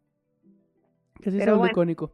Que 1.22 1.32
sí 1.32 1.38
se 1.38 1.46
pero 1.46 1.54
volvió 1.54 1.60
bueno. 1.60 1.72
icónico. 1.72 2.12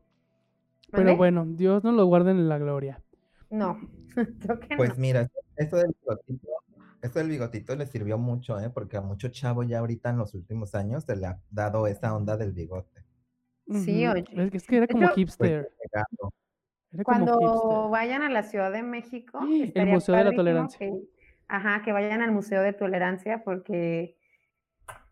Pero 0.92 1.16
bueno, 1.16 1.46
Dios 1.48 1.84
nos 1.86 1.94
lo 1.96 2.06
guarde 2.06 2.32
en 2.32 2.50
la 2.50 2.58
gloria. 2.58 3.02
No, 3.50 3.80
creo 4.42 4.60
que 4.60 4.76
Pues 4.76 4.90
no. 4.90 4.96
mira, 4.98 5.30
eso 5.56 5.78
del 5.78 5.96
bigotito, 6.02 6.48
eso 7.02 7.20
del 7.20 7.30
bigotito 7.30 7.76
le 7.76 7.86
sirvió 7.86 8.18
mucho, 8.18 8.60
¿eh? 8.60 8.70
Porque 8.70 8.98
a 8.98 9.02
mucho 9.02 9.30
chavo 9.30 9.64
ya 9.64 9.80
ahorita 9.80 10.10
en 10.10 10.18
los 10.18 10.34
últimos 10.34 10.76
años 10.76 11.04
se 11.04 11.16
le 11.16 11.28
ha 11.28 11.42
dado 11.50 11.88
esa 11.88 12.16
onda 12.16 12.38
del 12.38 12.52
bigote. 12.54 13.02
Sí, 13.68 14.06
oye. 14.08 14.24
Es 14.36 14.52
que, 14.52 14.58
es 14.58 14.68
que 14.68 14.78
era 14.78 14.88
como 14.88 15.04
hecho- 15.06 15.14
Pues, 15.14 15.16
hipster. 15.16 15.72
como 17.04 17.04
Cuando 17.04 17.40
hipster. 17.40 17.90
vayan 17.92 18.22
a 18.22 18.30
la 18.30 18.44
Ciudad 18.44 18.72
de 18.72 18.84
México, 18.84 19.40
El 19.44 19.64
estaría 19.64 19.94
Museo 19.94 20.16
de 20.16 20.24
la 20.26 20.32
Tolerancia. 20.34 20.80
que- 20.80 21.02
ajá, 21.48 21.82
que 21.84 21.92
vayan 21.92 22.22
al 22.22 22.32
Museo 22.32 22.62
de 22.62 22.74
Tolerancia 22.74 23.44
porque, 23.44 24.18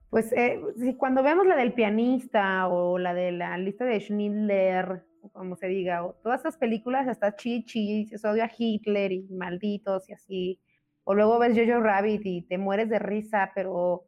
pues, 0.09 0.31
eh, 0.33 0.59
si 0.77 0.95
cuando 0.95 1.23
vemos 1.23 1.45
la 1.47 1.55
del 1.55 1.73
pianista 1.73 2.67
o 2.67 2.97
la 2.97 3.13
de 3.13 3.31
la 3.31 3.57
lista 3.57 3.85
de 3.85 3.99
Schindler, 3.99 5.05
o 5.21 5.29
como 5.29 5.55
se 5.55 5.67
diga, 5.67 6.03
o 6.05 6.13
todas 6.23 6.41
esas 6.41 6.57
películas, 6.57 7.07
hasta 7.07 7.35
Chi 7.35 7.63
Chi, 7.65 8.07
se 8.07 8.27
odio 8.27 8.43
a 8.43 8.49
Hitler 8.57 9.11
y 9.11 9.27
malditos 9.29 10.09
y 10.09 10.13
así, 10.13 10.59
o 11.09 11.15
luego 11.15 11.39
ves 11.39 11.57
Jojo 11.57 11.79
Rabbit 11.81 12.21
y 12.23 12.41
te 12.43 12.59
mueres 12.59 12.87
de 12.87 12.99
risa, 12.99 13.51
pero, 13.55 14.03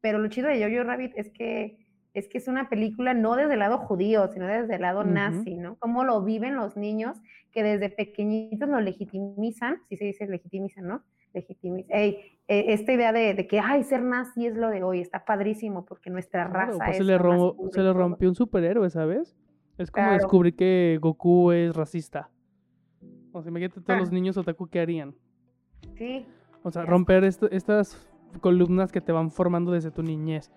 pero 0.00 0.18
lo 0.18 0.28
chido 0.28 0.48
de 0.48 0.62
Jojo 0.62 0.84
Rabbit 0.88 1.12
es 1.14 1.28
que 1.30 1.76
es 2.14 2.28
que 2.28 2.38
es 2.38 2.48
una 2.48 2.70
película 2.70 3.12
no 3.12 3.36
desde 3.36 3.52
el 3.52 3.58
lado 3.58 3.76
judío, 3.76 4.26
sino 4.28 4.46
desde 4.46 4.76
el 4.76 4.80
lado 4.80 5.04
nazi, 5.04 5.54
¿no? 5.54 5.76
Cómo 5.78 6.02
lo 6.02 6.22
viven 6.22 6.56
los 6.56 6.74
niños 6.74 7.20
que 7.52 7.62
desde 7.62 7.90
pequeñitos 7.90 8.70
lo 8.70 8.80
legitimizan, 8.80 9.82
si 9.90 9.98
se 9.98 10.06
dice 10.06 10.26
legitimizan, 10.26 10.86
¿no? 10.86 11.02
Legitimizan. 11.34 11.90
Eh, 11.94 12.38
esta 12.48 12.92
idea 12.94 13.12
de, 13.12 13.34
de 13.34 13.46
que, 13.46 13.60
ay, 13.60 13.82
ser 13.84 14.00
nazi 14.02 14.46
es 14.46 14.56
lo 14.56 14.70
de 14.70 14.82
hoy, 14.82 15.00
está 15.02 15.26
padrísimo 15.26 15.84
porque 15.84 16.08
nuestra 16.08 16.48
Claro, 16.48 16.72
raza 16.72 16.78
pues 16.86 16.90
es 16.92 16.96
se 16.96 17.04
le, 17.04 17.18
lo 17.18 17.24
más 17.24 17.38
ro- 17.38 17.54
puro 17.56 17.70
se 17.70 17.80
y 17.80 17.82
le 17.82 17.90
todo". 17.90 17.98
rompió 18.00 18.28
un 18.30 18.34
superhéroe, 18.34 18.88
¿sabes? 18.88 19.36
Es 19.76 19.90
como 19.90 20.06
Claro. 20.06 20.14
descubrir 20.22 20.56
que 20.56 20.98
Goku 21.02 21.52
es 21.52 21.76
racista. 21.76 22.30
O 23.32 23.42
sea, 23.42 23.50
imagínate 23.50 23.82
todos 23.82 23.96
Ah. 23.98 24.00
los 24.00 24.10
niños 24.10 24.38
otaku 24.38 24.68
que 24.68 24.80
harían. 24.80 25.14
Sí, 25.98 26.24
O 26.66 26.72
sea, 26.72 26.84
romper 26.84 27.22
estas 27.22 27.96
columnas 28.40 28.90
que 28.90 29.00
te 29.00 29.12
van 29.12 29.30
formando 29.30 29.70
desde 29.70 29.92
tu 29.92 30.02
niñez. 30.02 30.50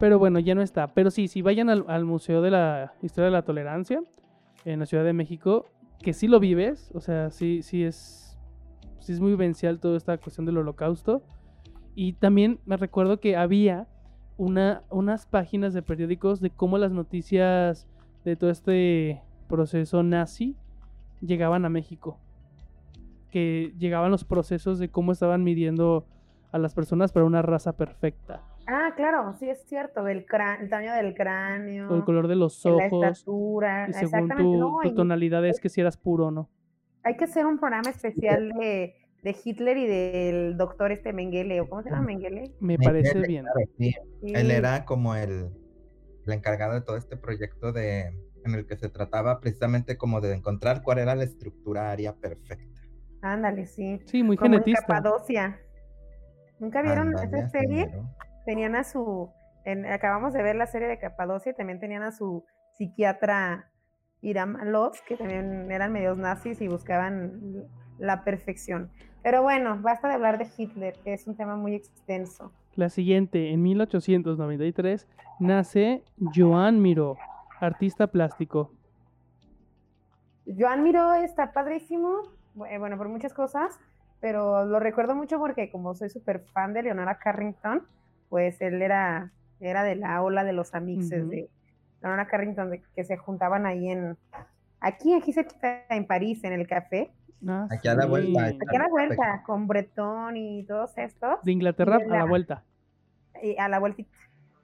Pero 0.00 0.18
bueno, 0.18 0.40
ya 0.40 0.56
no 0.56 0.62
está. 0.62 0.92
Pero 0.94 1.12
sí, 1.12 1.28
si 1.28 1.42
vayan 1.42 1.70
al, 1.70 1.84
al 1.86 2.04
Museo 2.04 2.42
de 2.42 2.50
la 2.50 2.94
Historia 3.02 3.26
de 3.26 3.30
la 3.30 3.42
Tolerancia 3.42 4.02
en 4.64 4.80
la 4.80 4.86
Ciudad 4.86 5.04
de 5.04 5.12
México, 5.12 5.66
que 6.02 6.12
sí 6.12 6.26
lo 6.26 6.40
vives, 6.40 6.90
o 6.92 6.98
sea, 7.00 7.30
sí, 7.30 7.62
sí 7.62 7.84
es, 7.84 8.36
sí 8.98 9.12
es 9.12 9.20
muy 9.20 9.30
vivencial 9.30 9.78
toda 9.78 9.96
esta 9.96 10.18
cuestión 10.18 10.44
del 10.44 10.58
holocausto. 10.58 11.22
Y 11.94 12.14
también 12.14 12.58
me 12.66 12.76
recuerdo 12.76 13.20
que 13.20 13.36
había 13.36 13.86
una, 14.36 14.82
unas 14.90 15.24
páginas 15.24 15.72
de 15.72 15.82
periódicos 15.82 16.40
de 16.40 16.50
cómo 16.50 16.78
las 16.78 16.90
noticias 16.90 17.86
de 18.24 18.34
todo 18.34 18.50
este 18.50 19.22
proceso 19.48 20.02
nazi 20.02 20.56
llegaban 21.20 21.64
a 21.64 21.68
México. 21.68 22.18
Que 23.34 23.74
llegaban 23.78 24.12
los 24.12 24.24
procesos 24.24 24.78
de 24.78 24.90
cómo 24.90 25.10
estaban 25.10 25.42
midiendo 25.42 26.06
a 26.52 26.58
las 26.58 26.72
personas 26.72 27.10
para 27.10 27.26
una 27.26 27.42
raza 27.42 27.76
perfecta. 27.76 28.44
Ah, 28.68 28.92
claro, 28.94 29.34
sí 29.40 29.50
es 29.50 29.64
cierto, 29.66 30.04
crán- 30.28 30.62
el 30.62 30.70
tamaño 30.70 30.94
del 30.94 31.14
cráneo, 31.14 31.90
O 31.90 31.96
el 31.96 32.04
color 32.04 32.28
de 32.28 32.36
los 32.36 32.62
de 32.62 32.70
la 32.70 32.76
ojos. 32.86 33.18
estatura, 33.18 33.86
Y 33.88 33.92
según 33.92 34.04
exactamente. 34.30 34.42
tu, 34.44 34.56
no, 34.60 34.78
tu 34.82 34.88
y 34.88 34.94
tonalidad 34.94 35.44
es 35.46 35.58
que 35.58 35.68
si 35.68 35.80
eras 35.80 35.96
puro 35.96 36.26
o 36.26 36.30
no. 36.30 36.48
hay 37.02 37.16
que 37.16 37.24
hacer 37.24 37.44
un 37.44 37.58
programa 37.58 37.90
especial 37.90 38.50
de, 38.50 38.94
de 39.24 39.36
Hitler 39.44 39.78
y 39.78 39.86
del 39.88 40.56
doctor 40.56 40.92
este 40.92 41.12
Mengele, 41.12 41.60
¿o 41.60 41.68
cómo 41.68 41.82
se 41.82 41.90
llama 41.90 42.02
Mengele? 42.02 42.52
Me 42.60 42.78
parece 42.78 43.20
bien. 43.22 43.46
claro, 43.46 43.68
sí. 43.76 43.92
Él 44.22 44.52
era 44.52 44.84
como 44.84 45.16
el, 45.16 45.50
el 46.24 46.32
encargado 46.32 46.74
de 46.74 46.82
todo 46.82 46.96
este 46.96 47.16
proyecto 47.16 47.72
de, 47.72 48.14
en 48.44 48.54
el 48.54 48.64
que 48.64 48.76
se 48.76 48.88
trataba 48.90 49.40
precisamente 49.40 49.96
como 49.96 50.20
de 50.20 50.34
encontrar 50.34 50.82
cuál 50.84 50.98
era 51.00 51.16
la 51.16 51.24
estructura 51.24 51.90
aria 51.90 52.14
perfecta. 52.14 52.73
Ándale, 53.24 53.66
sí. 53.66 54.00
Sí, 54.04 54.22
muy 54.22 54.36
Como 54.36 54.54
en 54.56 54.60
genetista. 54.62 54.82
Capadocia. 54.86 55.58
¿Nunca 56.58 56.82
vieron 56.82 57.08
Ándale, 57.08 57.26
esa 57.26 57.48
serie? 57.48 57.90
Tenían 58.44 58.76
a 58.76 58.84
su, 58.84 59.30
en- 59.64 59.86
acabamos 59.86 60.34
de 60.34 60.42
ver 60.42 60.56
la 60.56 60.66
serie 60.66 60.88
de 60.88 60.98
Capadocia, 60.98 61.52
y 61.52 61.54
también 61.54 61.80
tenían 61.80 62.02
a 62.02 62.12
su 62.12 62.44
psiquiatra 62.76 63.70
Iram 64.20 64.56
Alov, 64.56 64.92
que 65.08 65.16
también 65.16 65.70
eran 65.70 65.92
medios 65.92 66.18
nazis 66.18 66.60
y 66.60 66.68
buscaban 66.68 67.64
la 67.98 68.24
perfección. 68.24 68.90
Pero 69.22 69.42
bueno, 69.42 69.78
basta 69.80 70.08
de 70.08 70.14
hablar 70.14 70.36
de 70.36 70.46
Hitler, 70.56 70.94
que 71.02 71.14
es 71.14 71.26
un 71.26 71.34
tema 71.36 71.56
muy 71.56 71.74
extenso. 71.74 72.52
La 72.76 72.90
siguiente, 72.90 73.52
en 73.52 73.62
1893, 73.62 75.08
nace 75.40 76.02
Joan 76.34 76.82
Miró, 76.82 77.16
artista 77.60 78.08
plástico. 78.08 78.70
Joan 80.46 80.82
Miró 80.82 81.14
está 81.14 81.52
padrísimo, 81.52 82.22
bueno, 82.54 82.96
por 82.96 83.08
muchas 83.08 83.32
cosas, 83.34 83.78
pero 84.20 84.64
lo 84.64 84.80
recuerdo 84.80 85.14
mucho 85.14 85.38
porque 85.38 85.70
como 85.70 85.94
soy 85.94 86.08
súper 86.10 86.40
fan 86.52 86.72
de 86.72 86.82
Leonora 86.82 87.18
Carrington, 87.18 87.86
pues 88.28 88.60
él 88.60 88.80
era, 88.82 89.30
era 89.60 89.82
de 89.84 89.96
la 89.96 90.22
ola 90.22 90.44
de 90.44 90.52
los 90.52 90.74
amixes 90.74 91.28
de 91.28 91.48
Leonora 92.00 92.26
Carrington, 92.26 92.70
de 92.70 92.82
que 92.94 93.04
se 93.04 93.16
juntaban 93.16 93.66
ahí 93.66 93.90
en, 93.90 94.16
aquí, 94.80 95.14
aquí 95.14 95.32
cerquita 95.32 95.82
en 95.90 96.06
París, 96.06 96.42
en 96.44 96.52
el 96.52 96.66
café, 96.66 97.12
Ah, 97.46 97.68
Aquí 97.70 97.88
a 97.88 97.94
la 97.94 98.06
vuelta, 98.06 98.42
aquí 98.46 98.74
a 98.74 98.78
la 98.78 98.88
vuelta, 98.88 99.42
con 99.44 99.66
Bretón 99.66 100.34
y 100.38 100.64
todos 100.64 100.96
estos, 100.96 101.42
De 101.42 101.52
Inglaterra 101.52 101.98
de 101.98 102.04
a 102.04 102.08
la 102.08 102.16
la- 102.20 102.24
vuelta. 102.24 102.62
y 103.42 103.54
a 103.58 103.68
la 103.68 103.78
vueltita. 103.80 104.08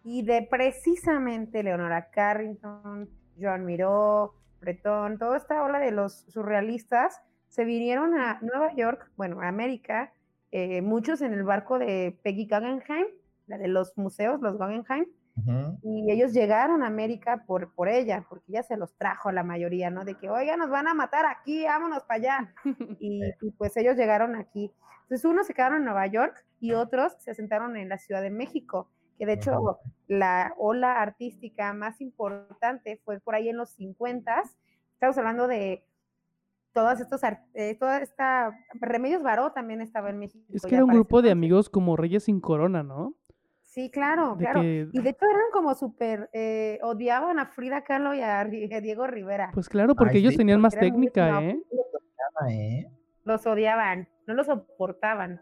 Y 0.03 0.23
de 0.23 0.49
precisamente 0.51 1.63
Leonora 1.63 2.09
Carrington, 2.11 3.07
Joan 3.39 3.67
Miró, 3.67 4.33
Bretón, 4.63 5.19
toda 5.19 5.37
esta 5.37 5.63
ola 5.63 5.79
de 5.79 5.91
los 5.91 6.21
surrealistas 6.29 7.21
se 7.51 7.65
vinieron 7.65 8.19
a 8.19 8.39
Nueva 8.41 8.73
York, 8.75 9.11
bueno, 9.17 9.41
a 9.41 9.49
América, 9.49 10.13
eh, 10.53 10.83
muchos 10.83 11.21
en 11.21 11.35
el 11.35 11.43
barco 11.43 11.79
de 11.79 12.19
Peggy 12.23 12.47
Guggenheim, 12.47 13.07
la 13.47 13.59
de 13.59 13.69
los 13.69 13.99
museos, 13.99 14.41
los 14.41 14.57
Guggenheim, 14.57 15.05
y 15.83 16.13
ellos 16.13 16.33
llegaron 16.33 16.83
a 16.83 16.87
América 16.87 17.45
por, 17.47 17.73
por 17.75 17.89
ella, 17.89 18.25
porque 18.29 18.45
ella 18.49 18.63
se 18.63 18.77
los 18.77 18.95
trajo 18.97 19.33
la 19.33 19.43
mayoría, 19.43 19.91
¿no? 19.91 20.05
De 20.05 20.15
que, 20.17 20.29
oiga, 20.29 20.57
nos 20.57 20.71
van 20.71 20.87
a 20.87 20.95
matar 20.95 21.25
aquí, 21.25 21.65
vámonos 21.65 22.03
para 22.05 22.21
allá. 22.21 22.55
Y, 23.01 23.23
y, 23.41 23.51
pues 23.53 23.77
ellos 23.77 23.97
llegaron 23.97 24.37
aquí. 24.37 24.71
Entonces 25.03 25.25
unos 25.25 25.47
se 25.47 25.55
quedaron 25.55 25.79
en 25.79 25.85
Nueva 25.85 26.07
York 26.07 26.45
y 26.61 26.73
otros 26.73 27.15
se 27.21 27.31
asentaron 27.31 27.77
en 27.77 27.89
la 27.89 27.99
Ciudad 27.99 28.23
de 28.23 28.31
México, 28.31 28.91
que 29.19 29.27
de 29.27 29.35
hecho 29.35 29.79
la 30.07 30.55
ola 30.59 31.01
artística 31.01 31.73
más 31.73 32.01
importante 32.01 33.01
fue 33.05 33.19
por 33.19 33.35
ahí 33.35 33.49
en 33.49 33.57
los 33.57 33.71
50. 33.71 34.43
Estamos 34.93 35.17
hablando 35.17 35.49
de 35.49 35.85
todos 36.73 37.01
estos, 37.01 37.21
eh, 37.55 37.77
toda 37.79 37.99
esta, 38.01 38.53
Remedios 38.75 39.23
Baró 39.23 39.53
también 39.53 39.81
estaba 39.81 40.11
en 40.11 40.19
México. 40.19 40.45
Es 40.53 40.63
que 40.63 40.75
era 40.75 40.85
un 40.85 40.93
grupo 40.93 41.23
de 41.23 41.31
amigos 41.31 41.69
como 41.69 41.97
Reyes 41.97 42.25
sin 42.25 42.41
corona, 42.41 42.83
¿no? 42.83 43.15
Sí, 43.63 43.91
claro, 43.91 44.35
De 44.35 44.45
claro. 44.45 44.61
que- 44.63 44.89
Y 44.93 45.01
de 45.01 45.11
hecho 45.11 45.25
eran 45.27 45.51
como 45.53 45.75
súper, 45.75 46.29
eh, 46.33 46.79
odiaban 46.83 47.39
a 47.39 47.47
Frida 47.47 47.85
Kahlo 47.85 48.15
y 48.15 48.21
a, 48.21 48.41
a 48.41 48.45
Diego 48.45 49.07
Rivera. 49.07 49.51
Pues 49.55 49.69
claro, 49.69 49.95
porque 49.95 50.15
Ay, 50.17 50.21
ellos 50.23 50.33
sí, 50.33 50.39
tenían 50.39 50.61
más 50.61 50.75
muy 50.75 50.81
técnica. 50.81 51.41
¿eh? 51.43 51.63
¿eh? 52.49 52.87
Los 53.25 53.47
odiaban, 53.47 54.09
no 54.27 54.35
los 54.35 54.47
soportaban. 54.47 55.41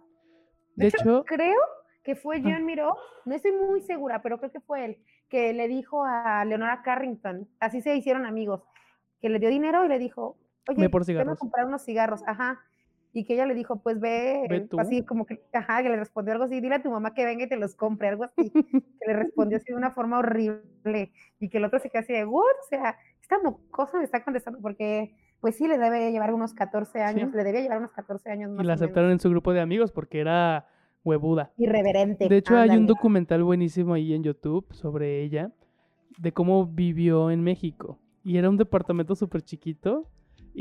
De 0.74 0.88
hecho, 0.88 1.24
creo 1.24 1.58
que 2.02 2.16
fue. 2.16 2.40
John 2.42 2.64
Miró, 2.64 2.96
no 3.24 3.34
estoy 3.34 3.52
muy 3.52 3.80
segura, 3.80 4.20
pero 4.22 4.38
creo 4.38 4.50
que 4.52 4.60
fue 4.60 4.84
él, 4.84 4.98
que 5.28 5.52
le 5.52 5.66
dijo 5.68 6.04
a 6.04 6.44
Leonora 6.44 6.82
Carrington, 6.82 7.48
así 7.60 7.80
se 7.80 7.96
hicieron 7.96 8.26
amigos, 8.26 8.62
que 9.20 9.28
le 9.28 9.38
dio 9.38 9.48
dinero 9.48 9.84
y 9.84 9.88
le 9.88 9.98
dijo, 9.98 10.36
oye, 10.68 10.88
por 10.88 11.00
ven 11.00 11.02
a 11.02 11.06
cigarros. 11.06 11.38
comprar 11.38 11.66
unos 11.66 11.84
cigarros, 11.84 12.22
ajá. 12.26 12.60
Y 13.12 13.24
que 13.24 13.34
ella 13.34 13.46
le 13.46 13.54
dijo, 13.54 13.80
pues 13.82 14.00
ve, 14.00 14.46
Ve 14.48 14.68
así 14.78 15.02
como 15.04 15.24
que, 15.24 15.42
ajá, 15.52 15.82
que 15.82 15.88
le 15.88 15.96
respondió 15.96 16.32
algo 16.32 16.44
así, 16.44 16.60
dile 16.60 16.76
a 16.76 16.82
tu 16.82 16.90
mamá 16.90 17.14
que 17.14 17.24
venga 17.24 17.44
y 17.44 17.48
te 17.48 17.56
los 17.56 17.74
compre, 17.74 18.08
algo 18.08 18.24
así, 18.24 18.50
que 18.50 19.06
le 19.06 19.14
respondió 19.14 19.56
así 19.56 19.72
de 19.72 19.78
una 19.78 19.92
forma 19.92 20.18
horrible, 20.18 21.10
y 21.40 21.48
que 21.48 21.58
el 21.58 21.64
otro 21.64 21.78
se 21.78 21.88
quedó 21.88 22.00
así 22.00 22.12
de, 22.12 22.26
what, 22.26 22.42
o 22.42 22.68
sea, 22.68 22.96
esta 23.20 23.38
mocosa 23.42 23.98
me 23.98 24.04
está 24.04 24.22
contestando, 24.22 24.60
porque, 24.60 25.16
pues 25.40 25.56
sí, 25.56 25.66
le 25.66 25.78
debe 25.78 26.12
llevar 26.12 26.34
unos 26.34 26.52
14 26.52 27.00
años, 27.00 27.32
le 27.32 27.44
debía 27.44 27.62
llevar 27.62 27.78
unos 27.78 27.92
14 27.92 28.30
años 28.30 28.50
más 28.50 28.62
y 28.62 28.66
la 28.66 28.74
aceptaron 28.74 29.10
en 29.10 29.20
su 29.20 29.30
grupo 29.30 29.52
de 29.54 29.60
amigos 29.60 29.90
porque 29.90 30.20
era 30.20 30.66
huevuda. 31.02 31.50
Irreverente. 31.56 32.28
De 32.28 32.36
hecho, 32.36 32.56
hay 32.56 32.68
un 32.68 32.74
ándale. 32.74 32.88
documental 32.88 33.42
buenísimo 33.42 33.94
ahí 33.94 34.12
en 34.12 34.22
YouTube 34.22 34.66
sobre 34.72 35.22
ella, 35.22 35.50
de 36.18 36.32
cómo 36.32 36.66
vivió 36.66 37.30
en 37.30 37.42
México. 37.42 37.98
Y 38.22 38.36
era 38.36 38.50
un 38.50 38.58
departamento 38.58 39.14
súper 39.14 39.42
chiquito. 39.42 40.06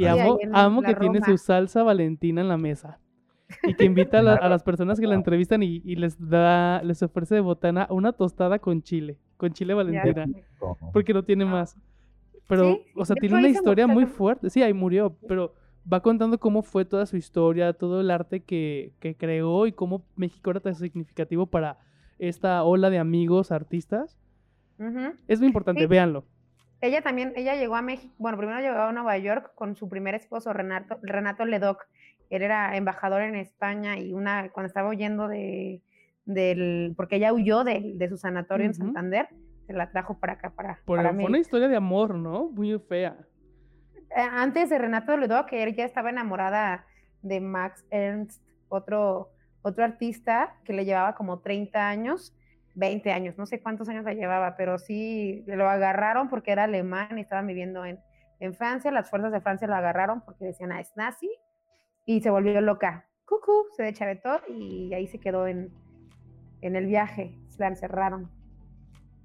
Y 0.01 0.05
amo, 0.05 0.37
amo 0.53 0.81
que 0.81 0.95
tiene 0.95 1.21
su 1.25 1.37
salsa 1.37 1.83
valentina 1.83 2.41
en 2.41 2.47
la 2.47 2.57
mesa. 2.57 2.99
Y 3.63 3.73
que 3.75 3.85
invita 3.85 4.19
a, 4.19 4.21
la- 4.21 4.35
a 4.35 4.49
las 4.49 4.61
personas 4.63 4.99
que 4.99 5.07
la 5.07 5.15
entrevistan 5.23 5.63
y, 5.63 5.81
y 5.85 5.95
les 5.95 6.17
da, 6.29 6.81
les 6.83 7.01
ofrece 7.01 7.35
de 7.35 7.41
botana 7.41 7.87
una 7.89 8.11
tostada 8.13 8.59
con 8.59 8.81
chile, 8.81 9.17
con 9.37 9.53
chile 9.53 9.73
valentina, 9.73 10.25
porque 10.93 11.13
no 11.13 11.23
tiene 11.23 11.45
más. 11.45 11.77
Pero, 12.47 12.63
Sí, 12.75 12.81
o 12.95 13.05
sea, 13.05 13.15
tiene 13.15 13.35
una 13.37 13.49
historia 13.49 13.87
muy 13.87 14.05
fuerte. 14.05 14.49
Sí, 14.49 14.61
ahí 14.63 14.73
murió, 14.73 15.15
pero 15.27 15.53
va 15.91 16.01
contando 16.01 16.37
cómo 16.39 16.61
fue 16.61 16.83
toda 16.85 17.05
su 17.05 17.15
historia, 17.17 17.73
todo 17.73 18.01
el 18.01 18.11
arte 18.11 18.41
que, 18.41 18.93
que 18.99 19.15
creó 19.15 19.65
y 19.67 19.71
cómo 19.71 20.03
México 20.15 20.51
era 20.51 20.59
tan 20.59 20.75
significativo 20.75 21.45
para 21.47 21.77
esta 22.19 22.63
ola 22.63 22.89
de 22.89 22.99
amigos 22.99 23.51
artistas. 23.51 24.17
Ujú. 24.79 25.13
Es 25.27 25.39
muy 25.39 25.47
importante, 25.47 25.81
Sí. 25.81 25.87
véanlo. 25.87 26.25
Ella 26.81 27.01
también, 27.01 27.33
ella 27.35 27.55
llegó 27.55 27.75
a 27.75 27.81
México, 27.81 28.13
bueno, 28.17 28.37
primero 28.37 28.59
llegó 28.59 28.75
a 28.77 28.91
Nueva 28.91 29.17
York 29.17 29.51
con 29.55 29.75
su 29.75 29.89
primer 29.89 30.13
esposo, 30.15 30.53
Renato, 30.53 30.99
Renato 31.01 31.45
Ledoc. 31.45 31.87
Él 32.29 32.43
era 32.43 32.75
embajador 32.75 33.21
en 33.21 33.35
España 33.35 33.97
y 33.97 34.13
una, 34.13 34.49
cuando 34.51 34.67
estaba 34.67 34.89
huyendo 34.89 35.27
de, 35.27 35.81
del, 36.25 36.93
porque 36.95 37.15
ella 37.15 37.33
huyó 37.33 37.63
de, 37.63 37.93
de 37.95 38.09
su 38.09 38.17
sanatorio 38.17 38.67
en. 38.67 38.73
Santander, 38.73 39.29
se 39.65 39.73
la 39.73 39.89
trajo 39.91 40.19
para 40.19 40.33
acá, 40.33 40.51
para, 40.51 40.79
Por, 40.85 40.97
para 40.97 41.13
fue 41.13 41.25
una 41.25 41.39
historia 41.39 41.67
de 41.67 41.75
amor, 41.75 42.13
¿no? 42.15 42.49
Muy 42.49 42.77
fea. 42.79 43.17
Eh, 44.15 44.21
Antes 44.21 44.69
de 44.69 44.77
Renato 44.77 45.17
Ledoc, 45.17 45.51
él 45.53 45.75
ya 45.75 45.85
estaba 45.85 46.09
enamorada 46.09 46.85
de 47.21 47.41
Max 47.41 47.85
Ernst, 47.89 48.43
otro, 48.69 49.31
otro 49.61 49.83
artista 49.83 50.55
que 50.63 50.73
le 50.73 50.85
llevaba 50.85 51.15
como 51.15 51.39
30 51.39 51.89
años, 51.89 52.36
20 52.77 53.11
años, 53.11 53.37
no 53.37 53.47
sé 53.47 53.59
cuántos 53.59 53.89
años 53.89 54.05
la 54.05 54.13
llevaba, 54.13 54.55
pero 54.55 54.77
sí 54.77 55.43
lo 55.47 55.67
agarraron 55.67 56.29
porque 56.29 56.51
era 56.51 56.65
alemán 56.65 57.17
y 57.17 57.21
estaban 57.21 57.47
viviendo 57.47 57.83
en, 57.83 57.99
en 58.39 58.53
Francia. 58.53 58.91
Las 58.91 59.09
fuerzas 59.09 59.31
de 59.31 59.41
Francia 59.41 59.67
lo 59.67 59.75
agarraron 59.75 60.21
porque 60.21 60.45
decían, 60.45 60.71
ah, 60.71 60.79
es 60.79 60.95
nazi, 60.95 61.29
y 62.05 62.21
se 62.21 62.29
volvió 62.29 62.61
loca. 62.61 63.05
Cucú, 63.25 63.65
se 63.75 63.83
deschavetó 63.83 64.41
y 64.47 64.93
ahí 64.93 65.07
se 65.07 65.19
quedó 65.19 65.47
en, 65.47 65.71
en 66.61 66.75
el 66.75 66.85
viaje, 66.85 67.35
la 67.57 67.67
encerraron. 67.67 68.29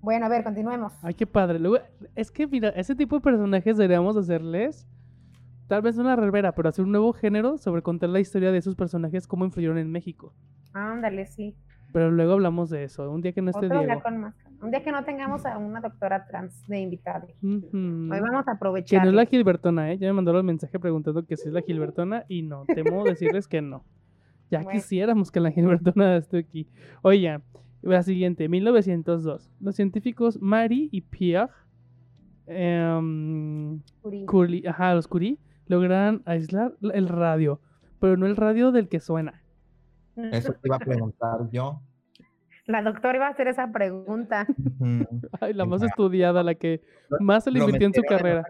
Bueno, 0.00 0.26
a 0.26 0.28
ver, 0.30 0.42
continuemos. 0.42 0.94
Ay, 1.02 1.14
qué 1.14 1.26
padre. 1.26 1.58
Luego, 1.58 1.84
es 2.16 2.30
que, 2.30 2.46
mira, 2.46 2.70
ese 2.70 2.96
tipo 2.96 3.16
de 3.16 3.22
personajes 3.22 3.76
deberíamos 3.76 4.16
hacerles, 4.16 4.88
tal 5.68 5.82
vez 5.82 5.98
una 5.98 6.16
revera, 6.16 6.52
pero 6.52 6.70
hacer 6.70 6.84
un 6.86 6.90
nuevo 6.90 7.12
género 7.12 7.58
sobre 7.58 7.82
contar 7.82 8.08
la 8.08 8.18
historia 8.18 8.50
de 8.50 8.58
esos 8.58 8.74
personajes, 8.74 9.28
cómo 9.28 9.44
influyeron 9.44 9.78
en 9.78 9.92
México. 9.92 10.34
Ándale, 10.72 11.26
sí. 11.26 11.54
Pero 11.92 12.10
luego 12.10 12.32
hablamos 12.32 12.70
de 12.70 12.84
eso, 12.84 13.10
un 13.10 13.20
día 13.20 13.32
que 13.32 13.42
no 13.42 13.50
esté 13.50 13.66
Otro 13.66 13.78
día 13.80 13.86
Diego. 13.86 14.02
con 14.02 14.18
máscara. 14.18 14.50
Un 14.62 14.70
día 14.70 14.82
que 14.82 14.92
no 14.92 15.04
tengamos 15.04 15.44
a 15.44 15.58
una 15.58 15.80
doctora 15.80 16.24
trans 16.26 16.66
de 16.66 16.80
invitada. 16.80 17.26
Hoy 17.42 18.08
vamos 18.08 18.42
a 18.42 18.44
Que 18.44 18.50
aprovechar. 18.52 19.02
no 19.04 19.10
es 19.10 19.14
la 19.16 19.26
Gilbertona, 19.26 19.92
¿eh? 19.92 19.98
Ya 19.98 20.06
me 20.08 20.14
mandaron 20.14 20.38
el 20.40 20.46
mensaje 20.46 20.78
preguntando 20.78 21.26
que 21.26 21.36
si 21.36 21.48
es 21.48 21.54
la 21.54 21.60
Gilbertona 21.62 22.24
y 22.28 22.42
no, 22.42 22.64
temo 22.66 23.04
decirles 23.04 23.46
que 23.48 23.60
no. 23.60 23.84
Ya 24.50 24.58
Bueno. 24.62 24.70
quisiéramos 24.78 25.30
que 25.30 25.40
la 25.40 25.50
Gilbertona 25.50 26.16
esté 26.16 26.38
aquí. 26.38 26.68
Oye, 27.02 27.38
la 27.82 28.02
siguiente, 28.02 28.48
1902. 28.48 29.50
Los 29.60 29.74
científicos 29.76 30.40
Marie 30.40 30.88
y 30.92 31.00
Pierre 31.02 31.50
em, 32.46 33.80
Curie, 34.26 34.68
ajá, 34.68 34.94
los 34.94 35.08
Curie, 35.08 35.38
lograron 35.66 36.22
aislar 36.24 36.74
el 36.80 37.08
radio, 37.08 37.60
pero 37.98 38.16
no 38.16 38.26
el 38.26 38.36
radio 38.36 38.72
del 38.72 38.88
que 38.88 39.00
suena. 39.00 39.42
Eso 40.16 40.52
te 40.52 40.68
iba 40.68 40.76
a 40.76 40.78
preguntar 40.78 41.48
yo. 41.50 41.80
La 42.66 42.82
doctora 42.82 43.16
iba 43.16 43.26
a 43.26 43.30
hacer 43.30 43.48
esa 43.48 43.70
pregunta. 43.72 44.46
Ay, 45.40 45.52
la 45.52 45.64
más 45.64 45.82
estudiada, 45.82 46.42
la 46.42 46.54
que 46.54 46.80
más 47.20 47.44
se 47.44 47.50
le 47.50 47.60
invirtió 47.60 47.88
en 47.88 47.94
su 47.94 48.02
carrera. 48.02 48.44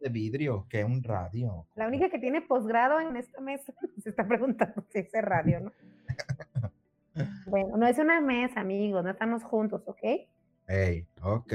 de 0.00 0.08
vidrio, 0.08 0.66
que 0.68 0.84
un 0.84 1.02
radio. 1.02 1.66
La 1.74 1.88
única 1.88 2.08
que 2.08 2.18
tiene 2.18 2.42
posgrado 2.42 3.00
en 3.00 3.16
esta 3.16 3.40
mesa 3.40 3.72
se 4.02 4.10
está 4.10 4.26
preguntando 4.26 4.84
si 4.90 5.00
es 5.00 5.10
radio, 5.22 5.60
¿no? 5.60 5.72
Bueno, 7.46 7.78
no 7.78 7.86
es 7.86 7.98
una 7.98 8.20
mesa, 8.20 8.60
amigos, 8.60 9.02
no 9.02 9.08
estamos 9.08 9.42
juntos, 9.42 9.82
¿ok? 9.86 10.28
Ey, 10.68 11.06
ok. 11.22 11.54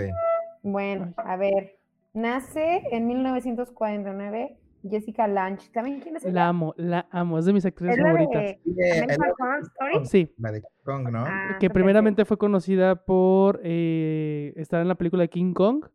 Bueno, 0.63 1.13
a 1.17 1.35
ver. 1.35 1.77
Nace 2.13 2.81
en 2.91 3.07
1949 3.07 4.57
Jessica 4.89 5.27
Lange. 5.27 5.69
¿Saben 5.73 5.99
quién 5.99 6.15
es 6.15 6.23
ella? 6.25 6.33
La 6.33 6.47
amo, 6.49 6.73
la 6.77 7.07
amo, 7.11 7.37
es 7.39 7.45
de 7.45 7.53
mis 7.53 7.65
actrices 7.65 7.97
Es 7.97 8.03
la 8.03 8.09
favoritas. 8.11 8.41
de 8.43 8.59
Sí, 8.63 8.71
American 8.99 9.09
el- 9.25 9.31
Horror 9.39 9.61
Story. 9.61 10.05
Sí, 10.05 10.33
la 10.37 10.51
de 10.51 10.61
Kong, 10.83 11.09
¿no? 11.11 11.19
Ah, 11.19 11.27
que 11.27 11.53
perfecto. 11.69 11.73
primeramente 11.73 12.25
fue 12.25 12.37
conocida 12.37 12.95
por 13.05 13.59
eh, 13.63 14.53
estar 14.55 14.81
en 14.81 14.87
la 14.87 14.95
película 14.95 15.21
de 15.23 15.29
King 15.29 15.53
Kong 15.53 15.85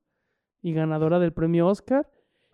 y 0.62 0.72
ganadora 0.72 1.18
del 1.18 1.33
premio 1.33 1.66
Oscar. 1.66 2.09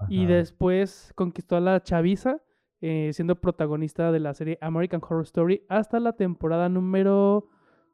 Y 0.09 0.27
después 0.27 1.12
conquistó 1.14 1.55
a 1.57 1.61
la 1.61 1.81
chaviza 1.83 2.38
eh, 2.81 3.11
siendo 3.12 3.37
protagonista 3.40 4.11
de 4.11 4.18
la 4.18 4.35
serie 4.35 4.59
American 4.61 5.01
Horror 5.01 5.23
Story 5.23 5.64
hasta 5.68 6.01
la 6.01 6.14
temporada 6.14 6.68
número 6.68 7.47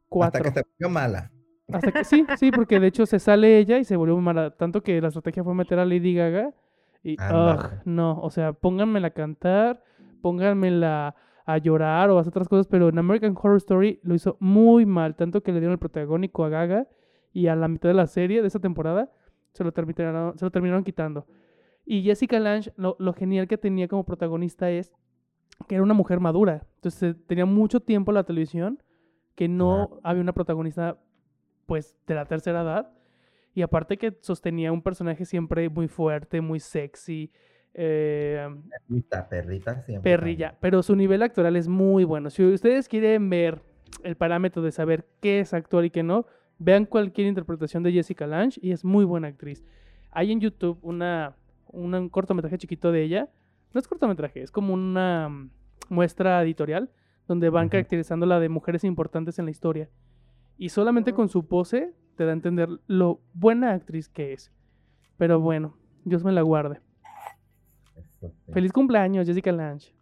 4. 0.08 0.38
Hasta 0.38 0.48
que 0.50 0.58
se 0.58 0.64
volvió 0.80 0.88
mala. 0.94 1.30
Hasta 1.70 1.92
que 1.92 2.04
sí, 2.04 2.24
sí, 2.38 2.50
porque 2.50 2.80
de 2.80 2.86
hecho 2.86 3.04
se 3.04 3.18
sale 3.18 3.58
ella 3.58 3.76
y 3.76 3.84
se 3.84 3.94
volvió 3.96 4.16
mala. 4.16 4.56
Tanto 4.56 4.82
que 4.82 4.98
la 5.02 5.08
estrategia 5.08 5.44
fue 5.44 5.52
meter 5.54 5.78
a 5.78 5.84
Lady 5.84 6.14
Gaga. 6.14 6.54
Y, 7.02 7.14
ugh, 7.14 7.70
no, 7.84 8.20
o 8.20 8.30
sea, 8.30 8.52
pónganmela 8.52 9.08
a 9.08 9.12
cantar, 9.12 9.82
pónganmela 10.20 11.14
a 11.46 11.58
llorar 11.58 12.10
o 12.10 12.18
a 12.18 12.20
hacer 12.20 12.30
otras 12.30 12.48
cosas, 12.48 12.66
pero 12.66 12.88
en 12.88 12.98
American 12.98 13.34
Horror 13.36 13.56
Story 13.56 14.00
lo 14.02 14.14
hizo 14.14 14.36
muy 14.40 14.84
mal. 14.84 15.16
Tanto 15.16 15.42
que 15.42 15.52
le 15.52 15.60
dieron 15.60 15.72
el 15.72 15.78
protagónico 15.78 16.44
a 16.44 16.48
Gaga 16.48 16.88
y 17.32 17.46
a 17.46 17.56
la 17.56 17.68
mitad 17.68 17.88
de 17.88 17.94
la 17.94 18.06
serie, 18.06 18.42
de 18.42 18.48
esa 18.48 18.58
temporada, 18.58 19.10
se 19.52 19.64
lo 19.64 19.72
terminaron, 19.72 20.36
se 20.36 20.44
lo 20.44 20.50
terminaron 20.50 20.84
quitando. 20.84 21.26
Y 21.86 22.02
Jessica 22.02 22.38
Lange, 22.38 22.72
lo, 22.76 22.96
lo 22.98 23.14
genial 23.14 23.48
que 23.48 23.56
tenía 23.56 23.88
como 23.88 24.04
protagonista 24.04 24.70
es 24.70 24.92
que 25.66 25.76
era 25.76 25.84
una 25.84 25.94
mujer 25.94 26.20
madura. 26.20 26.66
Entonces 26.76 27.16
tenía 27.26 27.46
mucho 27.46 27.80
tiempo 27.80 28.10
en 28.10 28.16
la 28.16 28.24
televisión 28.24 28.82
que 29.34 29.48
no 29.48 30.00
había 30.02 30.22
una 30.22 30.32
protagonista 30.32 30.98
pues 31.66 31.96
de 32.06 32.14
la 32.14 32.26
tercera 32.26 32.62
edad. 32.62 32.92
Y 33.58 33.62
aparte 33.62 33.96
que 33.96 34.16
sostenía 34.20 34.70
un 34.70 34.82
personaje 34.82 35.24
siempre 35.24 35.68
muy 35.68 35.88
fuerte, 35.88 36.40
muy 36.40 36.60
sexy, 36.60 37.32
eh, 37.74 38.48
Perrita, 38.86 39.28
perrita 39.28 39.82
siempre. 39.82 40.12
perrilla. 40.12 40.56
Pero 40.60 40.80
su 40.84 40.94
nivel 40.94 41.22
actoral 41.24 41.56
es 41.56 41.66
muy 41.66 42.04
bueno. 42.04 42.30
Si 42.30 42.44
ustedes 42.44 42.86
quieren 42.88 43.28
ver 43.28 43.60
el 44.04 44.14
parámetro 44.16 44.62
de 44.62 44.70
saber 44.70 45.08
qué 45.20 45.40
es 45.40 45.52
actuar 45.54 45.84
y 45.84 45.90
qué 45.90 46.04
no, 46.04 46.24
vean 46.60 46.84
cualquier 46.86 47.26
interpretación 47.26 47.82
de 47.82 47.90
Jessica 47.90 48.28
Lange 48.28 48.60
y 48.62 48.70
es 48.70 48.84
muy 48.84 49.04
buena 49.04 49.26
actriz. 49.26 49.64
Hay 50.12 50.30
en 50.30 50.38
YouTube 50.40 50.78
una, 50.82 51.34
una- 51.72 51.98
un 51.98 52.08
cortometraje 52.10 52.58
chiquito 52.58 52.92
de 52.92 53.02
ella. 53.02 53.28
No 53.74 53.80
es 53.80 53.88
cortometraje, 53.88 54.40
es 54.40 54.52
como 54.52 54.72
una 54.72 55.28
mm, 55.28 55.50
muestra 55.88 56.40
editorial 56.44 56.90
donde 57.26 57.50
van 57.50 57.64
Ujú. 57.66 57.72
caracterizándola 57.72 58.38
de 58.38 58.48
mujeres 58.50 58.84
importantes 58.84 59.36
en 59.40 59.46
la 59.46 59.50
historia. 59.50 59.90
Y 60.56 60.68
solamente 60.68 61.12
con 61.12 61.28
su 61.28 61.48
pose 61.48 61.92
te 62.18 62.24
da 62.24 62.30
a 62.30 62.34
entender 62.34 62.68
lo 62.88 63.20
buena 63.32 63.72
actriz 63.72 64.08
que 64.08 64.32
es. 64.32 64.52
Pero 65.16 65.38
bueno, 65.40 65.76
Dios 66.04 66.24
me 66.24 66.32
la 66.32 66.42
guarde. 66.42 66.80
Eso 67.96 68.28
sí. 68.44 68.52
Feliz 68.52 68.72
cumpleaños, 68.72 69.26
Jessica 69.26 69.52
Lange. 69.52 69.94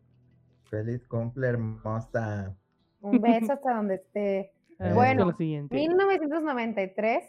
Feliz 0.65 1.07
cumple, 1.07 1.47
hermosa. 1.47 2.57
Un 3.03 3.21
beso 3.21 3.53
hasta 3.53 3.75
donde 3.75 3.97
esté. 3.97 4.53
Vamos 4.79 4.95
Bueno, 4.95 5.21
con 5.25 5.29
la 5.33 5.37
siguiente. 5.37 5.77
1993 5.77 7.23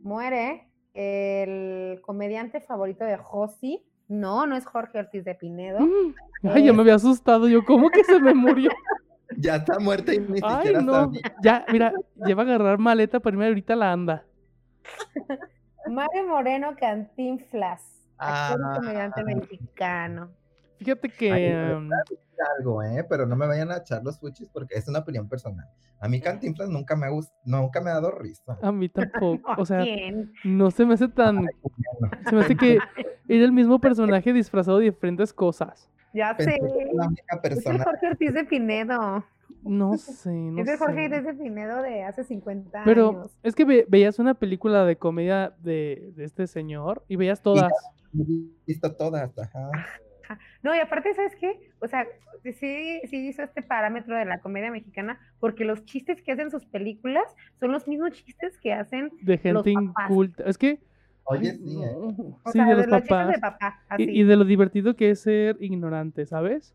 muere 0.00 0.68
el 0.92 2.00
comediante 2.02 2.60
favorito 2.60 3.04
de 3.04 3.16
Josi. 3.16 3.84
No, 4.08 4.44
no 4.46 4.56
es 4.56 4.66
Jorge 4.66 4.98
Ortiz 4.98 5.24
de 5.24 5.36
Pinedo. 5.36 5.80
Mm, 5.80 6.14
Ay, 6.48 6.64
ya 6.66 6.72
me 6.72 6.82
había 6.82 6.96
asustado. 6.96 7.48
Yo, 7.48 7.64
¿cómo 7.64 7.88
que 7.90 8.02
se 8.04 8.18
me 8.20 8.34
murió? 8.34 8.70
Ya 9.38 9.56
está 9.56 9.78
muerta 9.78 10.12
y 10.12 10.18
ni 10.18 10.40
Ay, 10.42 10.56
siquiera 10.56 10.82
no. 10.82 10.92
sabía. 10.92 11.22
Ya, 11.42 11.64
mira, 11.72 11.90
lleva 12.26 12.42
a 12.42 12.44
agarrar 12.44 12.76
maleta 12.78 13.18
para 13.18 13.32
irme 13.32 13.46
ahorita 13.46 13.74
la 13.74 13.90
anda. 13.90 14.26
Mario 15.88 16.28
Moreno 16.28 16.74
Cantinflas, 16.78 17.82
actor 18.18 18.60
Ah. 18.64 18.76
comediante 18.76 19.24
mexicano. 19.24 20.30
Fíjate 20.78 21.08
que. 21.10 21.32
Ay, 21.32 21.72
um, 21.74 21.88
algo, 22.58 22.82
¿eh? 22.82 23.04
Pero 23.08 23.24
no 23.26 23.36
me 23.36 23.46
vayan 23.46 23.70
a 23.70 23.76
echar 23.78 24.02
los 24.02 24.18
fuchis 24.18 24.48
porque 24.52 24.74
es 24.76 24.88
una 24.88 24.98
opinión 25.00 25.28
personal. 25.28 25.66
A 26.00 26.08
mí 26.08 26.20
Cantinflas 26.20 26.68
nunca 26.70 26.96
me 26.96 27.06
ha 27.06 27.10
gust- 27.10 27.32
nunca 27.44 27.80
me 27.80 27.90
ha 27.90 27.94
dado 27.94 28.10
risa. 28.10 28.58
a 28.60 28.72
mí 28.72 28.88
tampoco. 28.88 29.48
¿A 29.52 29.54
O 29.60 29.64
sea, 29.66 29.82
quién? 29.82 30.32
no 30.44 30.70
se 30.72 30.84
me 30.84 30.94
hace 30.94 31.06
tan. 31.08 31.46
Se 32.28 32.34
me 32.34 32.40
hace 32.42 32.56
que 32.56 32.78
era 33.28 33.44
el 33.44 33.52
mismo 33.52 33.80
personaje 33.80 34.32
disfrazado 34.32 34.78
de 34.78 34.86
diferentes 34.86 35.32
cosas. 35.32 35.88
Ya 36.12 36.36
Pensé 36.36 36.58
sé. 36.58 37.48
Es. 37.48 37.64
Jorge 37.84 38.06
Ortiz 38.08 38.34
de 38.34 38.44
Pinedo. 38.44 39.24
No 39.62 39.96
sé, 39.96 40.30
no 40.32 40.60
es 40.62 40.68
el 40.68 40.76
Jorge 40.78 41.08
sé. 41.08 41.14
Ortiz 41.16 41.24
de 41.24 41.34
Pinedo 41.44 41.82
de 41.82 42.02
hace 42.02 42.24
50 42.24 42.82
Pero 42.84 43.10
años. 43.10 43.36
es 43.42 43.54
que 43.54 43.64
ve- 43.64 43.86
veías 43.88 44.18
una 44.18 44.34
película 44.34 44.84
de 44.84 44.96
comedia 44.96 45.54
de, 45.60 46.12
de 46.16 46.24
este 46.24 46.46
señor 46.46 47.04
y 47.08 47.16
veías 47.16 47.42
todas. 47.42 47.72
Visto 48.66 48.94
todas, 48.96 49.36
ajá. 49.38 49.70
Ajá. 50.24 50.38
No, 50.62 50.74
y 50.74 50.78
aparte, 50.78 51.12
¿sabes 51.14 51.34
qué? 51.36 51.70
O 51.80 51.88
sea, 51.88 52.06
sí, 52.42 53.00
sí 53.08 53.28
hizo 53.28 53.42
este 53.42 53.62
parámetro 53.62 54.16
de 54.16 54.24
la 54.24 54.40
comedia 54.40 54.70
mexicana, 54.70 55.18
porque 55.40 55.64
los 55.64 55.84
chistes 55.84 56.22
que 56.22 56.32
hacen 56.32 56.50
sus 56.50 56.64
películas 56.66 57.24
son 57.60 57.72
los 57.72 57.86
mismos 57.88 58.12
chistes 58.12 58.58
que 58.58 58.72
hacen 58.72 59.10
De 59.22 59.34
los 59.52 59.64
gente 59.64 59.72
papás. 59.74 60.10
inculta. 60.10 60.44
Es 60.44 60.58
que. 60.58 60.80
Oye, 61.24 61.52
sí, 61.52 61.82
¿eh? 61.82 61.94
O 61.96 62.40
Sí, 62.50 62.52
sea, 62.58 62.66
de 62.66 62.86
los 62.86 62.86
papás. 63.02 63.28
de 63.32 63.38
papá, 63.38 63.80
así. 63.88 64.04
Y, 64.04 64.20
y 64.20 64.24
de 64.24 64.36
lo 64.36 64.44
divertido 64.44 64.96
que 64.96 65.10
es 65.10 65.20
ser 65.20 65.56
ignorante, 65.60 66.26
¿sabes? 66.26 66.74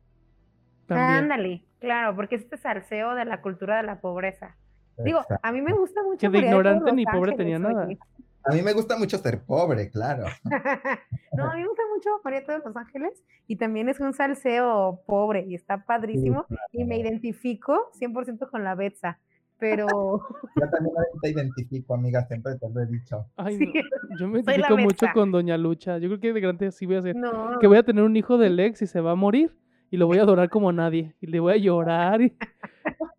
También. 0.87 1.31
Ándale, 1.31 1.63
claro, 1.79 2.15
porque 2.15 2.35
es 2.35 2.43
este 2.43 2.57
salseo 2.57 3.15
de 3.15 3.25
la 3.25 3.41
cultura 3.41 3.77
de 3.77 3.83
la 3.83 3.99
pobreza. 3.99 4.55
Digo, 4.97 5.19
Exacto. 5.19 5.47
a 5.47 5.51
mí 5.51 5.61
me 5.61 5.73
gusta 5.73 6.01
mucho. 6.03 6.17
Que 6.17 6.29
de 6.29 6.45
ignorante 6.45 6.91
ni 6.93 7.05
pobre 7.05 7.31
Ángeles, 7.31 7.37
tenía 7.37 7.59
nada. 7.59 7.85
oye. 7.85 7.99
A 8.45 8.53
mí 8.53 8.61
me 8.61 8.71
gusta 8.71 8.97
mucho 8.97 9.17
ser 9.17 9.43
pobre, 9.43 9.89
claro. 9.89 10.23
no, 11.33 11.51
a 11.51 11.55
mí 11.55 11.61
me 11.61 11.67
gusta 11.67 11.83
mucho 11.93 12.09
María 12.23 12.41
de 12.41 12.59
los 12.63 12.75
Ángeles 12.77 13.21
y 13.45 13.57
también 13.57 13.89
es 13.89 13.99
un 13.99 14.13
salseo 14.13 15.01
pobre 15.05 15.43
y 15.45 15.53
está 15.53 15.83
padrísimo 15.83 16.45
y 16.71 16.85
me 16.85 16.97
identifico 16.97 17.91
100% 17.99 18.49
con 18.49 18.63
la 18.63 18.73
Betsa, 18.75 19.19
pero 19.59 19.85
Yo 20.55 20.69
también 20.69 20.95
te 21.21 21.29
identifico, 21.31 21.93
amiga, 21.93 22.25
siempre 22.25 22.55
te 22.55 22.69
lo 22.69 22.81
he 22.81 22.85
dicho. 22.85 23.25
Ay, 23.35 23.57
Sí, 23.57 23.65
no, 23.65 24.17
Yo 24.17 24.27
me 24.29 24.39
identifico 24.39 24.77
mucho 24.77 25.07
con 25.13 25.31
Doña 25.31 25.57
Lucha. 25.57 25.97
Yo 25.97 26.07
creo 26.07 26.19
que 26.21 26.31
de 26.31 26.39
grande 26.39 26.71
sí 26.71 26.85
voy 26.85 26.95
a 26.95 26.99
hacer. 26.99 27.17
no. 27.17 27.59
Que 27.59 27.67
voy 27.67 27.77
a 27.77 27.83
tener 27.83 28.05
un 28.05 28.15
hijo 28.15 28.37
del 28.37 28.57
ex 28.61 28.81
y 28.81 28.87
se 28.87 29.01
va 29.01 29.11
a 29.11 29.15
morir. 29.15 29.53
Y 29.89 29.97
lo 29.97 30.07
voy 30.07 30.19
a 30.19 30.23
adorar 30.23 30.49
como 30.49 30.71
nadie. 30.71 31.13
Y 31.21 31.27
le 31.27 31.39
voy 31.39 31.53
a 31.53 31.57
llorar. 31.57 32.21
y- 32.21 32.35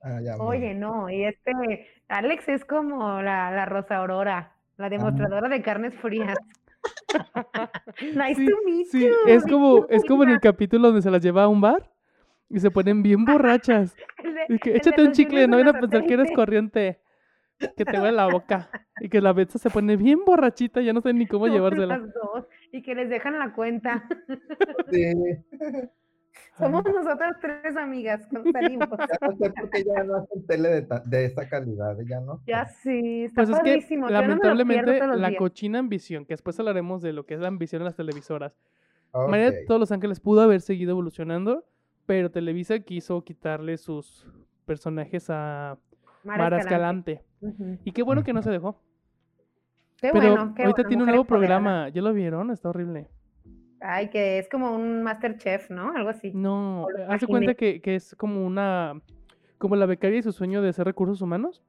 amiga. 0.00 0.36
Oye, 0.38 0.74
no, 0.74 1.10
y 1.10 1.24
este 1.24 1.86
Alex 2.08 2.48
es 2.48 2.64
como 2.64 3.20
la, 3.22 3.50
la 3.50 3.66
Rosa 3.66 3.96
Aurora, 3.96 4.52
la 4.76 4.88
demostradora 4.88 5.48
de 5.48 5.62
carnes 5.62 5.94
frías. 5.96 6.36
nice 8.00 8.34
Sí, 8.36 8.46
to 8.46 8.56
meet 8.64 8.86
Sí, 8.86 9.00
you. 9.06 9.12
es 9.26 9.44
como, 9.44 9.86
es 9.90 10.04
como 10.04 10.22
en 10.22 10.30
el 10.30 10.40
capítulo 10.40 10.88
donde 10.88 11.02
se 11.02 11.10
las 11.10 11.22
lleva 11.22 11.44
a 11.44 11.48
un 11.48 11.60
bar 11.60 11.90
y 12.48 12.60
se 12.60 12.70
ponen 12.70 13.02
bien 13.02 13.24
borrachas. 13.24 13.94
De- 14.22 14.54
Y 14.54 14.58
que 14.58 14.76
échate 14.76 15.02
un 15.02 15.12
chicle, 15.12 15.46
no 15.48 15.58
van 15.58 15.68
a 15.68 15.80
pensar 15.80 16.06
que 16.06 16.14
eres 16.14 16.30
corriente. 16.34 17.00
Que 17.76 17.84
te 17.84 17.98
huele 18.00 18.12
la 18.12 18.26
boca. 18.28 18.70
Y 19.00 19.08
que 19.08 19.20
la 19.20 19.32
Betsa 19.32 19.58
se 19.58 19.70
pone 19.70 19.96
bien 19.96 20.20
borrachita, 20.24 20.80
ya 20.80 20.92
no 20.92 21.00
sé 21.00 21.12
ni 21.12 21.26
cómo 21.26 21.46
No, 21.46 21.52
llevársela. 21.52 21.98
las 21.98 22.12
dos, 22.14 22.46
y 22.72 22.82
que 22.82 22.94
les 22.94 23.08
dejan 23.10 23.38
la 23.38 23.52
cuenta. 23.52 24.08
Sí, 24.90 25.12
Somos 26.56 26.84
nosotras 26.84 27.36
tres 27.40 27.76
amigas 27.76 28.26
con 28.26 28.42
salimos. 28.52 28.88
ya 28.90 29.28
no 29.28 29.36
sé 29.36 29.50
por 29.50 29.70
qué 29.70 29.84
ya 29.84 30.04
no 30.04 30.16
hacen 30.16 30.46
tele 30.46 30.68
de, 30.68 30.86
de 31.06 31.24
esa 31.24 31.48
calidad, 31.48 31.96
ya 32.08 32.20
no. 32.20 32.40
Ya 32.46 32.66
sí, 32.66 33.24
está 33.24 33.44
Pues 33.44 33.50
es 33.64 33.86
que 33.86 33.96
no 33.96 34.08
lamentablemente 34.08 34.98
la 35.06 35.28
días. 35.28 35.38
cochina 35.38 35.78
ambición, 35.78 36.24
que 36.24 36.34
después 36.34 36.58
hablaremos 36.58 37.02
de 37.02 37.12
lo 37.12 37.26
que 37.26 37.34
es 37.34 37.40
la 37.40 37.48
ambición 37.48 37.82
en 37.82 37.86
las 37.86 37.96
televisoras. 37.96 38.56
María 39.28 39.50
de 39.52 39.64
todos 39.66 39.80
los 39.80 39.90
ángeles 39.92 40.20
pudo 40.20 40.42
haber 40.42 40.60
seguido 40.60 40.90
evolucionando, 40.92 41.64
pero 42.06 42.30
Televisa 42.30 42.78
quiso 42.80 43.22
quitarle 43.24 43.76
sus 43.78 44.26
personajes 44.66 45.30
a 45.30 45.78
Mara 46.24 46.44
Mara 46.44 46.58
Escalante. 46.58 47.22
Y 47.84 47.92
qué 47.92 48.02
bueno 48.02 48.22
que 48.24 48.32
no 48.32 48.42
se 48.42 48.50
dejó. 48.50 48.80
Qué 50.00 50.10
Pero 50.12 50.30
bueno, 50.34 50.54
qué 50.54 50.62
ahorita 50.62 50.82
bueno, 50.82 50.88
tiene 50.88 51.02
un 51.02 51.08
nuevo 51.08 51.24
programa. 51.24 51.88
¿Ya 51.88 52.02
lo 52.02 52.12
vieron? 52.12 52.50
Está 52.50 52.68
horrible. 52.70 53.08
Ay, 53.80 54.10
que 54.10 54.38
es 54.38 54.48
como 54.48 54.74
un 54.74 55.02
Masterchef, 55.02 55.70
¿no? 55.70 55.92
Algo 55.94 56.08
así. 56.10 56.32
No, 56.34 56.86
de 57.20 57.26
cuenta 57.26 57.54
que, 57.54 57.80
que 57.80 57.94
es 57.94 58.14
como 58.16 58.44
una. 58.46 59.00
Como 59.58 59.74
la 59.76 59.86
becaria 59.86 60.18
y 60.18 60.22
su 60.22 60.32
sueño 60.32 60.62
de 60.62 60.68
hacer 60.68 60.84
recursos 60.86 61.20
humanos. 61.20 61.62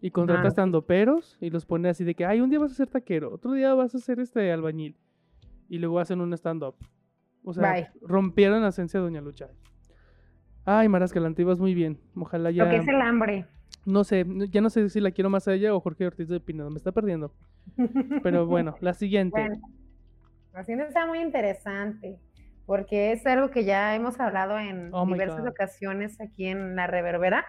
Y 0.00 0.10
contrata 0.10 0.42
Ah. 0.44 0.48
estando 0.48 0.84
peros 0.86 1.38
y 1.40 1.48
los 1.48 1.64
pone 1.64 1.88
así 1.88 2.04
de 2.04 2.14
que, 2.14 2.26
ay, 2.26 2.42
un 2.42 2.50
día 2.50 2.58
vas 2.58 2.72
a 2.72 2.74
ser 2.74 2.88
taquero, 2.88 3.32
otro 3.32 3.52
día 3.52 3.72
vas 3.72 3.94
a 3.94 3.98
ser 3.98 4.20
este 4.20 4.52
albañil. 4.52 4.96
Y 5.70 5.78
luego 5.78 5.98
hacen 5.98 6.20
un 6.20 6.32
stand-up. 6.34 6.74
O 7.42 7.54
sea, 7.54 7.72
Bye. 7.72 7.88
rompieron 8.02 8.60
la 8.60 8.68
esencia 8.68 9.00
de 9.00 9.04
Doña 9.04 9.22
Lucha. 9.22 9.48
Ay, 10.66 10.88
Mara 10.90 11.06
Escalante, 11.06 11.40
ibas 11.42 11.58
muy 11.58 11.74
bien. 11.74 11.98
Ojalá 12.16 12.50
ya. 12.50 12.64
Lo 12.64 12.70
que 12.70 12.76
es 12.76 12.88
el 12.88 13.00
hambre. 13.00 13.46
No 13.86 14.04
sé, 14.04 14.24
ya 14.50 14.60
no 14.60 14.70
sé 14.70 14.88
si 14.88 15.00
la 15.00 15.10
quiero 15.10 15.30
más 15.30 15.46
a 15.46 15.54
ella 15.54 15.74
o 15.74 15.80
Jorge 15.80 16.06
Ortiz 16.06 16.28
de 16.28 16.40
Pinedo. 16.40 16.70
Me 16.70 16.76
está 16.76 16.92
perdiendo. 16.92 17.32
Pero 18.22 18.46
bueno, 18.46 18.76
la 18.80 18.94
siguiente. 18.94 19.38
Bueno, 19.38 19.60
la 20.52 20.64
siguiente 20.64 20.88
está 20.88 21.06
muy 21.06 21.20
interesante, 21.20 22.18
porque 22.66 23.12
es 23.12 23.26
algo 23.26 23.50
que 23.50 23.64
ya 23.64 23.94
hemos 23.94 24.18
hablado 24.20 24.58
en 24.58 24.90
Oh 24.92 25.04
diversas 25.06 25.46
ocasiones 25.46 26.20
aquí 26.20 26.46
en 26.46 26.76
La 26.76 26.86
Reverbera, 26.86 27.44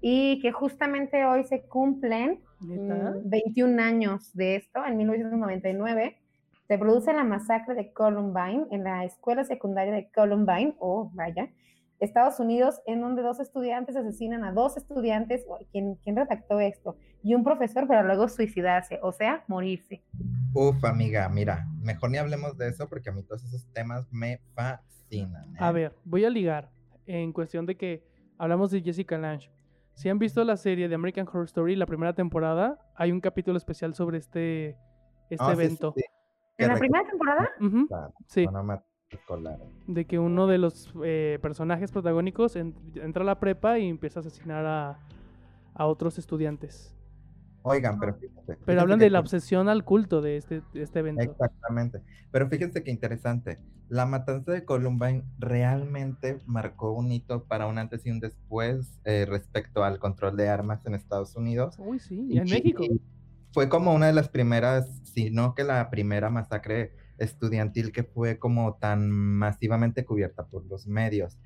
y 0.00 0.40
que 0.40 0.52
justamente 0.52 1.24
hoy 1.24 1.44
se 1.44 1.62
cumplen 1.62 2.40
¿Neta? 2.60 3.14
mm, 3.16 3.28
21 3.28 3.82
años 3.82 4.32
de 4.34 4.56
esto, 4.56 4.84
en 4.86 4.96
1999. 4.96 6.16
Se 6.68 6.78
produce 6.78 7.12
la 7.12 7.24
masacre 7.24 7.74
de 7.74 7.92
Columbine 7.92 8.66
en 8.70 8.84
la 8.84 9.04
escuela 9.04 9.44
secundaria 9.44 9.92
de 9.92 10.10
Columbine, 10.12 10.74
oh, 10.78 11.10
vaya, 11.14 11.48
Estados 12.00 12.38
Unidos, 12.40 12.80
en 12.86 13.00
donde 13.00 13.22
dos 13.22 13.40
estudiantes 13.40 13.96
asesinan 13.96 14.44
a 14.44 14.52
dos 14.52 14.76
estudiantes, 14.76 15.46
¿quién, 15.72 15.96
quién 15.96 16.16
redactó 16.16 16.60
esto? 16.60 16.96
Y 17.22 17.34
un 17.34 17.42
profesor 17.42 17.86
para 17.86 18.02
luego 18.02 18.28
suicidarse, 18.28 18.98
o 19.02 19.12
sea, 19.12 19.44
morirse. 19.48 20.02
Uf, 20.52 20.84
amiga, 20.84 21.28
mira, 21.28 21.66
mejor 21.82 22.10
ni 22.10 22.18
hablemos 22.18 22.56
de 22.56 22.68
eso 22.68 22.88
porque 22.88 23.10
a 23.10 23.12
mí 23.12 23.22
todos 23.22 23.44
esos 23.44 23.66
temas 23.72 24.06
me 24.10 24.40
fascinan. 24.54 25.54
A 25.58 25.70
¿eh? 25.70 25.72
ver, 25.72 25.96
voy 26.04 26.24
a 26.24 26.30
ligar 26.30 26.70
en 27.06 27.32
cuestión 27.32 27.66
de 27.66 27.76
que 27.76 28.04
hablamos 28.38 28.70
de 28.70 28.82
Jessica 28.82 29.18
Lange. 29.18 29.50
Si 29.94 30.08
han 30.10 30.18
visto 30.18 30.44
la 30.44 30.56
serie 30.56 30.88
de 30.88 30.94
American 30.94 31.26
Horror 31.26 31.44
Story, 31.44 31.74
la 31.76 31.86
primera 31.86 32.14
temporada, 32.14 32.78
hay 32.94 33.12
un 33.12 33.20
capítulo 33.20 33.56
especial 33.56 33.94
sobre 33.94 34.18
este, 34.18 34.76
este 35.30 35.36
Ah, 35.38 35.50
sí, 35.50 35.56
sí, 35.56 35.62
evento. 35.64 35.94
sí, 35.96 36.04
¿En 36.58 36.68
la 36.68 36.76
primera 36.76 37.04
temporada? 37.08 37.50
Sí, 38.26 38.46
escolar. 39.10 39.58
de 39.86 40.04
que 40.04 40.18
uno 40.18 40.46
de 40.46 40.58
los 40.58 40.92
eh, 41.04 41.38
personajes 41.42 41.92
protagónicos 41.92 42.56
en- 42.56 42.74
entra 42.96 43.22
a 43.22 43.26
la 43.26 43.38
prepa 43.40 43.78
y 43.78 43.88
empieza 43.88 44.20
a 44.20 44.22
asesinar 44.22 44.66
a, 44.66 44.98
a 45.74 45.86
otros 45.86 46.18
estudiantes. 46.18 46.92
Oigan, 47.62 47.98
pero 47.98 48.14
fíjense. 48.14 48.42
Pero 48.46 48.56
fíjense 48.58 48.80
hablan 48.80 48.98
que 48.98 49.04
de 49.06 49.10
la 49.10 49.20
obsesión 49.20 49.68
al 49.68 49.84
culto 49.84 50.20
de 50.22 50.36
este, 50.36 50.62
de 50.72 50.82
este 50.82 51.00
evento. 51.00 51.22
Exactamente. 51.22 52.00
Pero 52.30 52.48
fíjense 52.48 52.82
qué 52.84 52.90
interesante. 52.90 53.58
La 53.88 54.06
matanza 54.06 54.52
de 54.52 54.64
Columbine 54.64 55.24
realmente 55.38 56.40
marcó 56.46 56.92
un 56.92 57.10
hito 57.12 57.44
para 57.44 57.66
un 57.66 57.78
antes 57.78 58.04
y 58.06 58.10
un 58.10 58.18
después 58.20 59.00
eh, 59.04 59.26
respecto 59.28 59.84
al 59.84 59.98
control 59.98 60.36
de 60.36 60.48
armas 60.48 60.84
en 60.86 60.94
Estados 60.94 61.34
Unidos. 61.36 61.76
Uy, 61.78 61.98
sí, 62.00 62.26
y 62.28 62.38
en 62.38 62.44
México. 62.44 62.84
Fue 63.52 63.68
como 63.68 63.94
una 63.94 64.06
de 64.08 64.12
las 64.12 64.28
primeras, 64.28 64.88
si 65.04 65.30
no 65.30 65.54
que 65.54 65.64
la 65.64 65.88
primera 65.90 66.30
masacre 66.30 66.92
estudiantil 67.18 67.92
que 67.92 68.04
fue 68.04 68.38
como 68.38 68.74
tan 68.74 69.10
masivamente 69.10 70.04
cubierta 70.04 70.46
por 70.46 70.64
los 70.66 70.86
medios. 70.86 71.38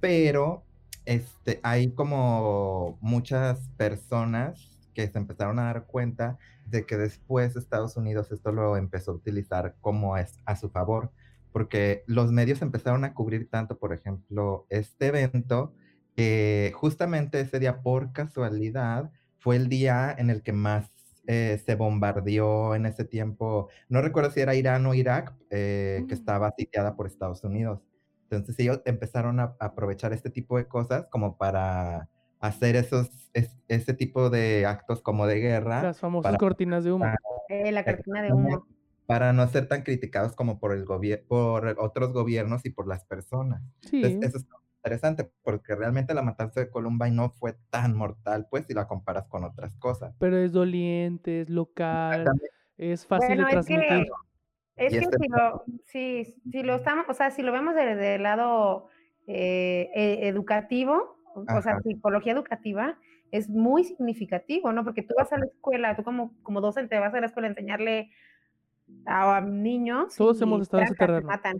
Pero 0.00 0.64
este, 1.04 1.60
hay 1.62 1.92
como 1.92 2.98
muchas 3.00 3.68
personas 3.76 4.78
que 4.94 5.08
se 5.08 5.18
empezaron 5.18 5.58
a 5.58 5.64
dar 5.64 5.86
cuenta 5.86 6.38
de 6.66 6.84
que 6.84 6.96
después 6.96 7.56
Estados 7.56 7.96
Unidos 7.96 8.30
esto 8.32 8.52
lo 8.52 8.76
empezó 8.76 9.12
a 9.12 9.14
utilizar 9.14 9.76
como 9.80 10.16
es 10.16 10.38
a 10.44 10.56
su 10.56 10.68
favor, 10.70 11.10
porque 11.52 12.04
los 12.06 12.30
medios 12.32 12.62
empezaron 12.62 13.04
a 13.04 13.14
cubrir 13.14 13.48
tanto, 13.48 13.78
por 13.78 13.92
ejemplo, 13.92 14.66
este 14.68 15.06
evento, 15.06 15.72
que 16.14 16.72
justamente 16.74 17.40
ese 17.40 17.58
día, 17.58 17.80
por 17.80 18.12
casualidad, 18.12 19.10
fue 19.38 19.56
el 19.56 19.68
día 19.68 20.14
en 20.18 20.30
el 20.30 20.42
que 20.42 20.52
más 20.52 20.90
eh, 21.30 21.60
se 21.64 21.74
bombardeó 21.74 22.74
en 22.74 22.86
ese 22.86 23.04
tiempo, 23.04 23.68
no 23.90 24.00
recuerdo 24.00 24.30
si 24.30 24.40
era 24.40 24.54
Irán 24.54 24.86
o 24.86 24.94
Irak, 24.94 25.34
eh, 25.50 26.02
que 26.08 26.14
Mm. 26.14 26.18
estaba 26.18 26.50
sitiada 26.56 26.96
por 26.96 27.06
Estados 27.06 27.44
Unidos. 27.44 27.80
Entonces 28.24 28.58
ellos 28.58 28.80
empezaron 28.86 29.38
a 29.38 29.54
aprovechar 29.60 30.12
este 30.14 30.30
tipo 30.30 30.56
de 30.56 30.66
cosas 30.66 31.06
como 31.10 31.36
para 31.36 32.08
hacer 32.40 32.76
esos, 32.76 33.10
es- 33.34 33.56
ese 33.68 33.92
tipo 33.94 34.30
de 34.30 34.64
actos 34.66 35.02
como 35.02 35.26
de 35.26 35.38
guerra. 35.40 35.82
Las 35.82 36.00
famosas 36.00 36.30
para- 36.30 36.38
cortinas 36.38 36.82
de 36.84 36.92
humo. 36.92 37.04
para- 37.04 37.18
Eh, 37.50 37.72
la 37.72 37.84
cortina 37.84 38.22
de 38.22 38.32
humo. 38.32 38.66
para 39.06 39.32
no 39.32 39.46
ser 39.48 39.68
tan 39.68 39.82
criticados 39.82 40.34
como 40.34 40.58
por 40.58 40.72
el 40.72 40.84
gobierno, 40.84 41.24
por 41.28 41.66
otros 41.78 42.12
gobiernos 42.12 42.64
y 42.66 42.70
por 42.70 42.86
las 42.86 43.04
personas. 43.04 43.62
Sí, 43.80 44.02
Entonces, 44.04 44.28
eso 44.30 44.38
es 44.38 44.44
interesante 44.78 45.30
porque 45.42 45.74
realmente 45.74 46.14
la 46.14 46.22
matanza 46.22 46.60
de 46.60 46.70
Columbine 46.70 47.10
no 47.16 47.30
fue 47.30 47.56
tan 47.70 47.96
mortal, 47.96 48.46
pues, 48.50 48.66
si 48.66 48.74
la 48.74 48.86
comparas 48.86 49.26
con 49.26 49.44
otras 49.44 49.74
cosas. 49.76 50.14
pero 50.18 50.36
es 50.38 50.52
doliente, 50.52 51.40
es 51.40 51.50
local, 51.50 52.24
es 52.76 53.06
fácil 53.06 53.36
Bueno, 53.36 53.48
de 53.48 53.58
es 53.60 53.66
que, 53.66 53.74
transmitir. 53.74 54.08
es 54.76 54.92
que 54.92 54.98
este- 54.98 55.16
si 55.18 55.28
lo, 55.28 55.64
si, 55.86 56.24
si 56.52 56.62
lo 56.62 56.76
estamos, 56.76 57.06
o 57.08 57.14
sea, 57.14 57.30
si 57.30 57.42
lo 57.42 57.52
vemos 57.52 57.74
desde 57.74 58.14
el 58.16 58.22
lado 58.22 58.88
eh, 59.26 59.90
e- 59.94 60.28
educativo, 60.28 61.18
o 61.34 61.44
sea, 61.44 61.58
Ajá. 61.58 61.80
psicología 61.82 62.32
educativa, 62.32 62.98
es 63.30 63.48
muy 63.50 63.84
significativo, 63.84 64.72
¿no? 64.72 64.84
Porque 64.84 65.02
tú 65.02 65.14
vas 65.18 65.30
a 65.32 65.38
la 65.38 65.44
escuela, 65.46 65.94
tú 65.96 66.02
como, 66.02 66.32
como 66.42 66.60
docente 66.60 66.98
vas 66.98 67.12
a 67.12 67.20
la 67.20 67.26
escuela 67.26 67.48
a 67.48 67.50
enseñarle 67.50 68.10
a, 69.06 69.36
a 69.36 69.40
niños. 69.40 70.16
Todos 70.16 70.40
y 70.40 70.44
hemos 70.44 70.62
estado 70.62 70.82
en 70.82 70.86
ese 70.86 70.94
terreno. 70.96 71.28
matan, 71.28 71.56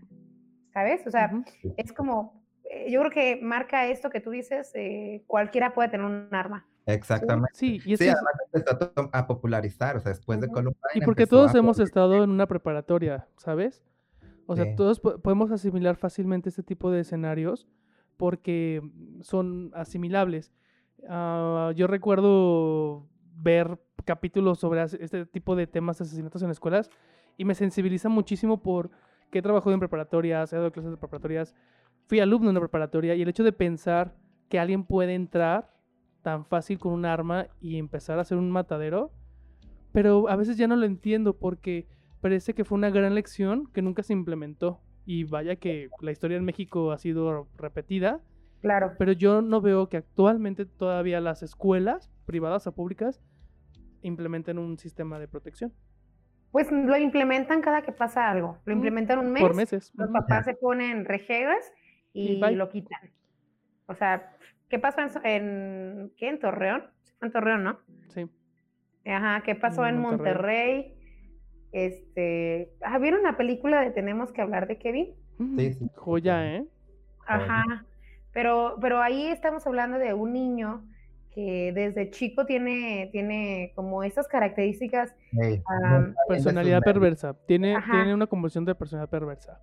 ¿sabes? 0.72 1.06
O 1.06 1.10
sea, 1.10 1.30
Ujú. 1.34 1.74
es 1.76 1.92
como, 1.92 2.42
yo 2.88 3.00
creo 3.00 3.10
que 3.10 3.38
marca 3.42 3.86
esto 3.86 4.10
que 4.10 4.20
tú 4.20 4.30
dices, 4.30 4.70
eh, 4.74 5.22
cualquiera 5.26 5.74
puede 5.74 5.88
tener 5.88 6.06
un 6.06 6.28
arma. 6.32 6.66
Exactamente. 6.86 7.50
Sí, 7.54 7.80
y 7.84 7.92
es 7.94 7.98
Sí, 7.98 8.06
que 8.06 8.10
además 8.10 8.32
empezó 8.52 9.10
a 9.12 9.26
popularizar, 9.26 9.96
o 9.96 10.00
sea, 10.00 10.10
después 10.10 10.40
de. 10.40 10.48
Columbine. 10.48 10.78
Y 10.94 11.00
porque 11.02 11.26
todos 11.26 11.54
hemos 11.54 11.78
estado 11.80 12.22
en 12.24 12.30
una 12.30 12.46
preparatoria, 12.46 13.28
¿sabes? 13.36 13.84
O 14.46 14.56
sea, 14.56 14.64
Sí. 14.64 14.76
todos 14.76 14.98
po- 15.00 15.18
podemos 15.18 15.50
asimilar 15.50 15.96
fácilmente 15.96 16.48
este 16.48 16.62
tipo 16.62 16.90
de 16.90 17.00
escenarios 17.00 17.66
porque 18.16 18.82
son 19.20 19.70
asimilables. 19.74 20.52
Ah, 21.08 21.72
yo 21.76 21.86
recuerdo 21.86 23.06
ver 23.36 23.78
capítulos 24.04 24.58
sobre 24.58 24.82
este 24.82 25.26
tipo 25.26 25.54
de 25.54 25.66
temas 25.66 25.98
de 25.98 26.04
asesinatos 26.04 26.42
en 26.42 26.50
escuelas 26.50 26.90
y 27.36 27.44
me 27.44 27.54
sensibiliza 27.54 28.08
muchísimo 28.08 28.62
por 28.62 28.90
que 29.30 29.40
he 29.40 29.42
trabajado 29.42 29.72
en 29.74 29.80
preparatorias, 29.80 30.50
he 30.52 30.56
dado 30.56 30.72
clases 30.72 30.90
de 30.92 30.96
preparatorias, 30.96 31.54
fui 32.08 32.20
alumno 32.20 32.46
de 32.46 32.50
una 32.52 32.60
preparatoria 32.60 33.14
y 33.14 33.22
el 33.22 33.28
hecho 33.28 33.44
de 33.44 33.52
pensar 33.52 34.14
que 34.48 34.58
alguien 34.58 34.84
puede 34.84 35.14
entrar 35.14 35.70
tan 36.22 36.44
fácil 36.46 36.78
con 36.78 36.92
un 36.92 37.04
arma 37.04 37.46
y 37.60 37.78
empezar 37.78 38.18
a 38.18 38.22
hacer 38.22 38.38
un 38.38 38.50
matadero, 38.50 39.12
pero 39.92 40.28
a 40.28 40.36
veces 40.36 40.56
ya 40.56 40.66
no 40.66 40.74
lo 40.76 40.86
entiendo 40.86 41.38
porque 41.38 41.86
parece 42.20 42.54
que 42.54 42.64
fue 42.64 42.76
una 42.76 42.90
gran 42.90 43.14
lección 43.14 43.70
que 43.72 43.82
nunca 43.82 44.02
se 44.02 44.12
implementó. 44.14 44.80
Y 45.06 45.24
vaya 45.24 45.56
que 45.56 45.88
la 46.00 46.10
historia 46.10 46.36
en 46.36 46.44
México 46.44 46.92
ha 46.92 46.98
sido 46.98 47.48
repetida, 47.56 48.20
Claro. 48.60 48.92
pero 48.98 49.12
yo 49.12 49.40
no 49.40 49.60
veo 49.60 49.88
que 49.88 49.96
actualmente 49.98 50.66
todavía 50.66 51.20
las 51.20 51.42
escuelas, 51.42 52.10
privadas 52.26 52.66
o 52.66 52.72
públicas, 52.74 53.22
implementen 54.02 54.58
un 54.58 54.78
sistema 54.78 55.18
de 55.18 55.28
protección. 55.28 55.72
Pues 56.50 56.70
lo 56.72 56.96
implementan 56.96 57.60
cada 57.60 57.82
que 57.82 57.92
pasa 57.92 58.30
algo. 58.30 58.58
Lo 58.64 58.72
implementan 58.72 59.18
un 59.18 59.30
mes, 59.32 59.42
Por 59.42 59.54
meses. 59.54 59.92
los 59.94 60.10
papás 60.10 60.44
se 60.46 60.54
ponen 60.54 61.04
rejegas 61.04 61.72
Y 62.12 62.38
lo 62.40 62.68
quitan. 62.68 63.10
O 63.86 63.94
sea, 63.94 64.32
¿qué 64.68 64.78
pasó 64.78 65.00
en, 65.00 65.10
en 65.24 66.12
qué? 66.16 66.28
En 66.28 66.38
Torreón? 66.40 66.84
Fue 67.18 67.28
en 67.28 67.32
Torreón, 67.32 67.64
¿no? 67.64 67.78
Sí. 68.08 68.26
Ajá, 69.06 69.42
¿qué 69.42 69.54
pasó 69.54 69.86
En 69.86 69.96
en 69.96 70.00
Monterrey. 70.00 70.32
Monterrey? 70.34 70.94
Este, 71.72 72.72
ah, 72.82 72.98
¿vieron 72.98 73.22
la 73.22 73.36
película 73.36 73.80
de 73.82 73.90
Tenemos 73.90 74.32
que 74.32 74.40
hablar 74.42 74.66
de 74.66 74.78
Kevin? 74.78 75.14
Sí, 75.56 75.72
sí, 75.74 75.90
Joya, 75.94 76.56
¿eh? 76.56 76.66
Ajá. 77.26 77.84
Pero, 78.32 78.76
pero 78.80 79.00
ahí 79.00 79.26
estamos 79.28 79.66
hablando 79.66 79.98
de 79.98 80.14
un 80.14 80.32
niño 80.32 80.84
que 81.32 81.72
desde 81.72 82.10
chico 82.10 82.46
tiene, 82.46 83.08
tiene 83.12 83.72
como 83.74 84.02
esas 84.02 84.26
características. 84.28 85.14
Sí, 85.30 85.62
Ah, 85.68 86.06
Personalidad 86.26 86.80
perversa. 86.82 87.34
Tiene, 87.46 87.76
Ajá. 87.76 87.92
tiene 87.92 88.14
una 88.14 88.26
convulsión 88.26 88.64
de 88.64 88.74
personalidad 88.74 89.10
perversa. 89.10 89.60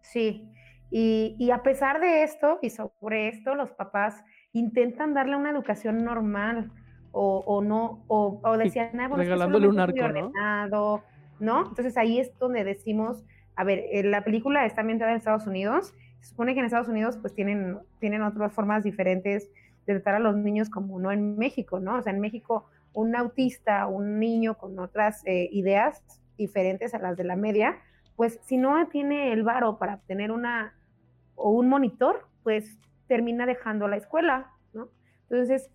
Sí. 0.00 0.48
Y, 0.90 1.36
y 1.38 1.50
a 1.50 1.62
pesar 1.62 2.00
de 2.00 2.22
esto 2.22 2.58
y 2.62 2.70
sobre 2.70 3.28
esto, 3.28 3.54
los 3.54 3.70
papás 3.72 4.24
intentan 4.52 5.14
darle 5.14 5.36
una 5.36 5.50
educación 5.50 6.04
normal 6.04 6.72
o, 7.12 7.38
o 7.46 7.62
no, 7.62 8.04
o, 8.08 8.40
o 8.42 8.56
decían, 8.56 8.98
"Ah, 9.00 9.08
bueno, 9.08 9.22
es 9.22 9.28
que 9.28 9.34
regalándole 9.34 9.68
un 9.68 9.78
arco, 9.80 10.08
¿no? 10.08 10.26
ordenado", 10.34 11.04
¿no? 11.40 11.68
Entonces 11.68 11.96
ahí 11.96 12.18
es 12.20 12.36
donde 12.38 12.64
decimos, 12.64 13.24
a 13.56 13.64
ver, 13.64 13.84
eh, 13.90 14.02
la 14.04 14.24
película 14.24 14.64
está 14.66 14.80
ambientada 14.82 15.10
en 15.10 15.18
Estados 15.18 15.46
Unidos, 15.46 15.94
se 16.20 16.30
supone 16.30 16.54
que 16.54 16.60
en 16.60 16.66
Estados 16.66 16.88
Unidos 16.88 17.16
pues 17.18 17.34
tienen, 17.34 17.78
tienen 18.00 18.22
otras 18.22 18.52
formas 18.52 18.82
diferentes 18.84 19.50
de 19.86 19.94
tratar 19.94 20.16
a 20.16 20.18
los 20.20 20.36
niños 20.36 20.70
como 20.70 20.98
no 20.98 21.12
en 21.12 21.36
México, 21.38 21.80
¿no? 21.80 21.96
O 21.96 22.02
sea, 22.02 22.12
en 22.12 22.20
México 22.20 22.66
un 22.92 23.14
autista, 23.14 23.86
un 23.86 24.18
niño 24.18 24.56
con 24.56 24.78
otras 24.78 25.22
eh, 25.26 25.48
ideas 25.52 26.02
diferentes 26.36 26.94
a 26.94 26.98
las 26.98 27.16
de 27.16 27.24
la 27.24 27.36
media, 27.36 27.78
pues 28.16 28.40
si 28.42 28.56
no 28.56 28.88
tiene 28.88 29.32
el 29.32 29.42
varo 29.44 29.78
para 29.78 29.94
obtener 29.94 30.30
una 30.32 30.74
o 31.38 31.50
un 31.50 31.68
monitor, 31.68 32.26
pues 32.42 32.78
termina 33.06 33.46
dejando 33.46 33.88
la 33.88 33.96
escuela, 33.96 34.52
¿no? 34.74 34.90
Entonces, 35.30 35.70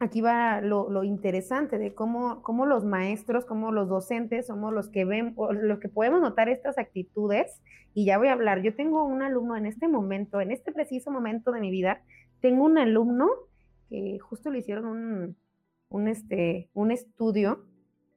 aquí 0.00 0.22
va 0.22 0.60
lo, 0.62 1.04
interesante 1.04 1.78
de 1.78 1.94
cómo, 1.94 2.42
cómo 2.42 2.66
los 2.66 2.84
maestros, 2.84 3.44
cómo 3.44 3.70
los 3.70 3.88
docentes 3.88 4.46
somos 4.46 4.72
los 4.72 4.88
que 4.88 5.04
ven, 5.04 5.34
los 5.52 5.78
que 5.78 5.88
podemos 5.88 6.20
notar 6.20 6.48
estas 6.48 6.78
actitudes. 6.78 7.60
Y 7.92 8.06
ya 8.06 8.18
voy 8.18 8.28
a 8.28 8.32
hablar, 8.32 8.62
yo 8.62 8.74
tengo 8.74 9.04
un 9.04 9.22
alumno 9.22 9.56
en 9.56 9.66
este 9.66 9.88
momento, 9.88 10.40
en 10.40 10.50
este 10.50 10.72
preciso 10.72 11.10
momento 11.10 11.52
de 11.52 11.60
mi 11.60 11.70
vida, 11.70 12.02
tengo 12.40 12.64
un 12.64 12.78
alumno 12.78 13.28
que 13.88 14.18
justo 14.20 14.50
le 14.50 14.60
hicieron 14.60 14.86
un, 14.86 15.36
un, 15.90 16.08
este, 16.08 16.70
un 16.72 16.92
estudio 16.92 17.66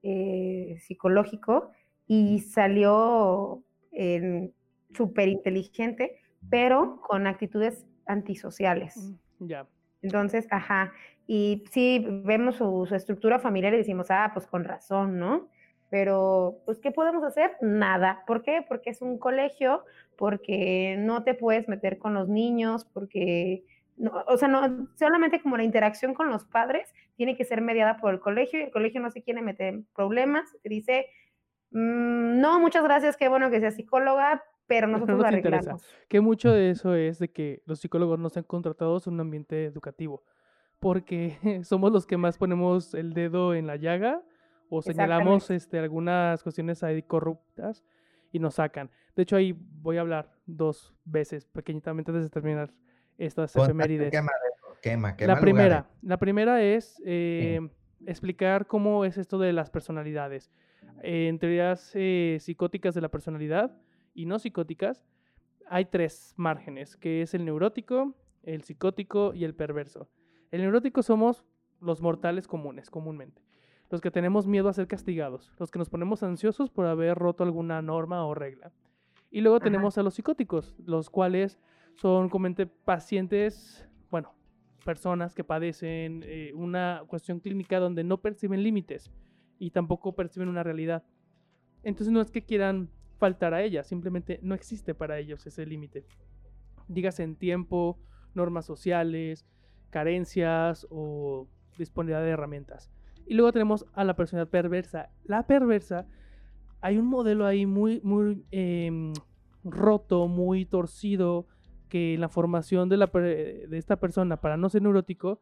eh, 0.04 0.78
psicológico 0.80 1.72
y 2.08 2.40
salió 2.40 3.64
súper 4.94 5.28
inteligente, 5.28 6.16
pero 6.50 7.02
con 7.02 7.28
actitudes 7.28 7.86
antisociales. 8.06 9.16
Mm, 9.40 9.48
Ya. 9.48 9.68
Entonces, 10.02 10.48
ajá, 10.52 10.92
y 11.28 11.64
sí, 11.72 12.06
vemos 12.26 12.56
su, 12.58 12.86
su 12.88 12.96
estructura 12.96 13.40
familiar 13.40 13.74
y 13.74 13.78
decimos, 13.78 14.08
ah, 14.12 14.32
pues 14.34 14.48
con 14.48 14.64
razón, 14.66 15.18
¿no? 15.20 15.50
Pero, 15.90 16.62
pues, 16.66 16.80
¿qué 16.80 16.92
podemos 16.92 17.24
hacer? 17.24 17.52
Nada. 17.62 18.24
¿Por 18.28 18.42
qué? 18.44 18.66
Porque 18.68 18.90
es 18.90 19.02
un 19.02 19.18
colegio, 19.20 19.86
porque 20.18 20.96
no 21.00 21.24
te 21.24 21.34
puedes 21.36 21.68
meter 21.70 22.00
con 22.00 22.14
los 22.16 22.28
niños, 22.28 22.86
porque, 22.86 23.64
no, 23.96 24.12
o 24.28 24.38
sea, 24.38 24.48
no, 24.50 24.90
solamente 24.96 25.42
como 25.42 25.56
la 25.58 25.64
interacción 25.64 26.14
con 26.14 26.30
los 26.30 26.46
padres 26.46 26.92
tiene 27.16 27.38
que 27.38 27.46
ser 27.46 27.62
mediada 27.62 27.98
por 27.98 28.14
el 28.14 28.20
colegio 28.20 28.60
y 28.60 28.64
el 28.64 28.72
colegio 28.72 29.00
no 29.02 29.12
se 29.12 29.22
quiere 29.24 29.42
meter 29.42 29.68
en 29.68 29.86
problemas, 29.96 30.46
dice, 30.64 31.08
"Mm, 31.72 32.40
no, 32.42 32.60
muchas 32.60 32.84
gracias, 32.84 33.18
qué 33.18 33.30
bueno 33.30 33.50
que 33.52 33.60
sea 33.60 33.72
psicóloga, 33.72 34.44
pero 34.68 34.88
no 34.88 34.94
nosotros 34.94 35.18
lo 35.20 35.24
nos 35.24 35.34
interesa. 35.34 35.72
arreglamos. 35.72 35.96
Que 36.08 36.22
mucho 36.22 36.52
de 36.52 36.70
eso 36.72 36.96
es 36.96 37.20
de 37.20 37.32
que 37.32 37.62
los 37.66 37.80
psicólogos 37.80 38.20
no 38.20 38.30
sean 38.30 38.46
contratados 38.46 39.08
en 39.08 39.14
un 39.14 39.22
ambiente 39.22 39.66
educativo. 39.66 40.24
Porque 40.80 41.38
somos 41.64 41.92
los 41.92 42.06
que 42.06 42.18
más 42.18 42.38
ponemos 42.38 42.94
el 42.94 43.14
dedo 43.14 43.54
en 43.54 43.68
la 43.68 43.76
llaga 43.78 44.22
o 44.70 44.82
señalamos 44.82 45.50
este, 45.52 45.80
algunas 45.80 46.42
cuestiones 46.44 46.84
ahí 46.84 47.04
corruptas 47.04 47.84
y 48.32 48.40
nos 48.40 48.56
sacan. 48.56 48.90
De 49.16 49.24
hecho, 49.24 49.36
ahí 49.36 49.54
voy 49.54 49.98
a 49.98 50.02
hablar 50.02 50.32
dos 50.48 50.96
veces, 51.06 51.46
pequeñitamente, 51.46 52.12
antes 52.12 52.24
de 52.24 52.30
terminar 52.32 52.74
estas 53.18 53.54
Ponte 53.54 53.72
a 53.72 53.76
hacer 53.76 53.76
efemérides. 53.76 54.12
quemadero, 54.12 54.78
Quema, 54.82 55.16
quema 55.16 55.34
La 55.36 55.40
primera, 55.40 55.66
lugares. 55.78 55.98
la 56.02 56.18
primera 56.18 56.64
es 56.64 57.02
eh, 57.06 57.60
explicar 58.08 58.66
cómo 58.66 59.06
es 59.06 59.18
esto 59.20 59.38
de 59.38 59.54
las 59.54 59.70
personalidades. 59.70 60.52
Eh, 61.04 61.28
en 61.28 61.38
teorías 61.38 61.92
eh, 61.94 62.38
psicóticas 62.40 62.96
de 62.96 63.02
la 63.02 63.10
personalidad 63.10 63.78
y 64.14 64.26
no 64.26 64.40
psicóticas, 64.40 65.04
hay 65.68 65.86
tres 65.86 66.34
márgenes, 66.38 66.96
que 66.98 67.22
es 67.22 67.34
el 67.34 67.46
neurótico, 67.46 68.16
el 68.44 68.64
psicótico 68.64 69.34
y 69.34 69.44
el 69.44 69.56
perverso. 69.56 70.10
El 70.52 70.62
neurótico 70.62 71.02
somos 71.04 71.46
los 71.80 72.02
mortales 72.02 72.48
comunes, 72.48 72.90
comúnmente. 72.90 73.42
Los 73.90 74.02
que 74.02 74.12
tenemos 74.12 74.48
miedo 74.48 74.70
a 74.70 74.74
ser 74.74 74.88
castigados, 74.88 75.52
los 75.60 75.72
que 75.72 75.80
nos 75.80 75.90
ponemos 75.90 76.24
ansiosos 76.24 76.70
por 76.70 76.86
haber 76.86 77.18
roto 77.18 77.44
alguna 77.44 77.82
norma 77.82 78.26
o 78.26 78.34
regla. 78.34 78.72
Y 79.30 79.42
luego 79.42 79.58
Ajá. 79.58 79.66
tenemos 79.66 79.98
a 79.98 80.04
los 80.04 80.14
psicóticos, 80.14 80.76
los 80.86 81.10
cuales 81.10 81.60
son 81.96 82.30
comúnmente 82.30 82.66
pacientes, 82.66 83.88
bueno, 84.10 84.34
personas 84.84 85.34
que 85.34 85.44
padecen 85.44 86.24
eh, 86.26 86.52
una 86.56 87.04
cuestión 87.08 87.40
clínica 87.40 87.80
donde 87.80 88.04
no 88.04 88.22
perciben 88.22 88.64
límites 88.64 89.12
y 89.60 89.72
tampoco 89.72 90.14
perciben 90.14 90.50
una 90.50 90.64
realidad. 90.64 91.04
Entonces 91.84 92.12
no 92.12 92.22
es 92.22 92.32
que 92.32 92.44
quieran 92.44 92.90
faltar 93.24 93.54
a 93.54 93.64
ella, 93.64 93.86
simplemente 93.86 94.38
no 94.42 94.54
existe 94.54 94.94
para 94.94 95.18
ellos 95.18 95.48
ese 95.48 95.66
límite. 95.66 96.06
Dígase 96.90 97.24
en 97.24 97.38
tiempo, 97.38 97.98
normas 98.34 98.66
sociales, 98.66 99.46
carencias 99.92 100.86
o 100.90 101.48
disponibilidad 101.78 102.22
de 102.22 102.32
herramientas. 102.32 102.92
Y 103.26 103.36
luego 103.36 103.54
tenemos 103.54 103.86
a 103.94 104.04
la 104.04 104.18
personalidad 104.18 104.52
perversa. 104.52 105.10
La 105.24 105.48
perversa, 105.48 106.06
hay 106.82 106.98
un 106.98 107.06
modelo 107.06 107.46
ahí 107.46 107.66
muy, 107.66 108.02
muy 108.04 108.46
em, 108.52 109.14
roto, 109.64 110.28
muy 110.28 110.66
torcido, 110.66 111.48
que 111.88 112.16
en 112.16 112.20
la 112.20 112.28
formación 112.28 112.90
de, 112.90 112.98
la, 112.98 113.06
de 113.06 113.78
esta 113.78 114.02
persona 114.02 114.42
para 114.42 114.58
no 114.58 114.68
ser 114.68 114.82
neurótico, 114.82 115.40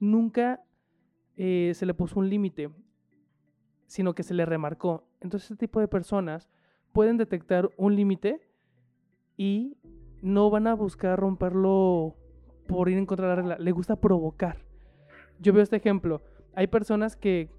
nunca 0.00 0.64
eh, 1.36 1.70
se 1.76 1.86
le 1.86 1.94
puso 1.94 2.18
un 2.18 2.28
límite, 2.28 2.70
sino 3.86 4.16
que 4.16 4.24
se 4.24 4.34
le 4.34 4.46
remarcó. 4.46 5.06
Entonces 5.20 5.52
este 5.52 5.68
tipo 5.68 5.78
de 5.78 5.86
personas 5.86 6.48
pueden 6.92 7.16
detectar 7.16 7.70
un 7.76 7.96
límite 7.96 8.40
y 9.36 9.76
no 10.22 10.50
van 10.50 10.66
a 10.66 10.74
buscar 10.74 11.18
romperlo 11.18 12.16
por 12.66 12.88
ir 12.88 12.98
en 12.98 13.06
contra 13.06 13.26
de 13.26 13.30
la 13.30 13.36
regla. 13.36 13.58
Le 13.58 13.72
gusta 13.72 13.96
provocar. 13.96 14.58
Yo 15.38 15.52
veo 15.52 15.62
este 15.62 15.76
ejemplo. 15.76 16.22
Hay 16.54 16.66
personas 16.66 17.16
que 17.16 17.50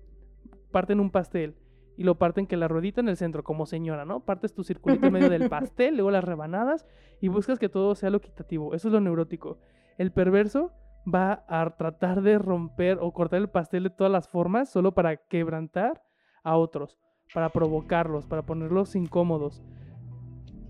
parten 0.71 0.99
un 0.99 1.11
pastel 1.11 1.55
y 1.97 2.03
lo 2.03 2.15
parten 2.15 2.47
que 2.47 2.57
la 2.57 2.67
ruedita 2.67 3.01
en 3.01 3.09
el 3.09 3.17
centro, 3.17 3.43
como 3.43 3.65
señora, 3.65 4.05
¿no? 4.05 4.21
Partes 4.21 4.53
tu 4.53 4.63
circulito 4.63 5.07
en 5.07 5.13
medio 5.13 5.29
del 5.29 5.49
pastel, 5.49 5.95
luego 5.95 6.11
las 6.11 6.23
rebanadas 6.23 6.85
y 7.19 7.27
buscas 7.27 7.59
que 7.59 7.69
todo 7.69 7.95
sea 7.95 8.09
lo 8.09 8.17
equitativo. 8.17 8.73
Eso 8.73 8.87
es 8.87 8.93
lo 8.93 9.01
neurótico. 9.01 9.59
El 9.97 10.11
perverso 10.11 10.71
va 11.11 11.43
a 11.47 11.77
tratar 11.77 12.21
de 12.21 12.37
romper 12.37 12.99
o 13.01 13.11
cortar 13.11 13.39
el 13.39 13.49
pastel 13.49 13.83
de 13.83 13.89
todas 13.89 14.11
las 14.11 14.29
formas 14.29 14.69
solo 14.69 14.93
para 14.93 15.17
quebrantar 15.17 16.03
a 16.43 16.57
otros, 16.57 16.97
para 17.33 17.49
provocarlos, 17.49 18.25
para 18.25 18.41
ponerlos 18.41 18.95
incómodos. 18.95 19.61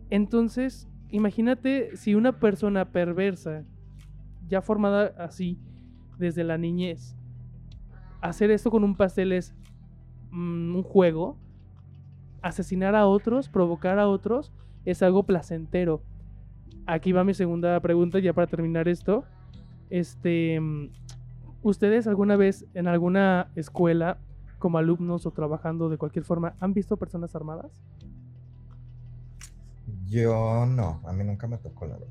Entonces, 0.10 0.90
imagínate 1.10 1.96
si 1.96 2.16
una 2.16 2.40
persona 2.40 2.92
perversa, 2.92 3.64
ya 4.48 4.62
formada 4.62 5.14
así 5.18 5.60
desde 6.18 6.44
la 6.44 6.58
niñez, 6.58 7.16
hacer 8.22 8.52
esto 8.52 8.70
con 8.70 8.84
un 8.84 8.96
pastel 8.96 9.32
es 9.32 9.56
mm, 10.32 10.76
un 10.76 10.84
juego, 10.84 11.38
asesinar 12.42 12.96
a 12.96 13.08
otros, 13.08 13.50
provocar 13.50 14.00
a 14.00 14.08
otros, 14.08 14.52
es 14.86 15.02
algo 15.02 15.24
placentero. 15.24 16.04
Aquí 16.86 17.12
va 17.12 17.24
mi 17.24 17.34
segunda 17.34 17.80
pregunta, 17.80 18.20
ya 18.20 18.34
para 18.34 18.48
terminar 18.48 18.88
esto. 18.88 19.24
Este, 19.90 20.60
mm, 20.60 20.90
¿ustedes 21.62 22.08
alguna 22.08 22.36
vez 22.36 22.66
en 22.74 22.88
alguna 22.88 23.52
escuela, 23.56 24.20
como 24.62 24.78
alumnos 24.78 25.26
o 25.26 25.32
trabajando 25.32 25.90
de 25.90 25.98
cualquier 25.98 26.24
forma, 26.24 26.54
han 26.62 26.74
visto 26.74 26.96
personas 26.96 27.36
armadas? 27.36 27.82
Yo 30.08 30.66
no, 30.66 31.02
a 31.06 31.12
mí 31.12 31.24
nunca 31.26 31.48
me 31.48 31.58
tocó 31.58 31.86
la 31.86 31.96
verdad. 31.96 32.08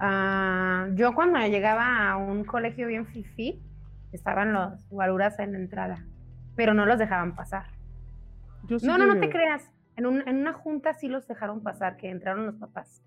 Ah, 0.00 0.88
yo 0.94 1.14
cuando 1.14 1.38
llegaba 1.40 2.10
a 2.10 2.16
un 2.16 2.44
colegio 2.44 2.86
bien 2.88 3.06
fifi, 3.06 3.60
estaban 4.12 4.52
los 4.52 4.88
guaruras 4.88 5.38
en 5.38 5.52
la 5.52 5.58
entrada, 5.58 6.04
pero 6.56 6.74
no 6.74 6.86
los 6.86 6.98
dejaban 6.98 7.34
pasar. 7.36 7.66
Yo 8.66 8.78
sí 8.78 8.86
No, 8.86 8.96
no, 8.98 9.06
no 9.06 9.20
te 9.20 9.28
creas. 9.30 9.70
En, 9.96 10.06
un- 10.06 10.26
en 10.28 10.36
una 10.38 10.52
junta 10.52 10.94
sí 10.94 11.08
los 11.08 11.26
dejaron 11.26 11.60
pasar, 11.62 11.96
que 11.96 12.08
entraron 12.10 12.46
los 12.46 12.54
papás. 12.56 13.02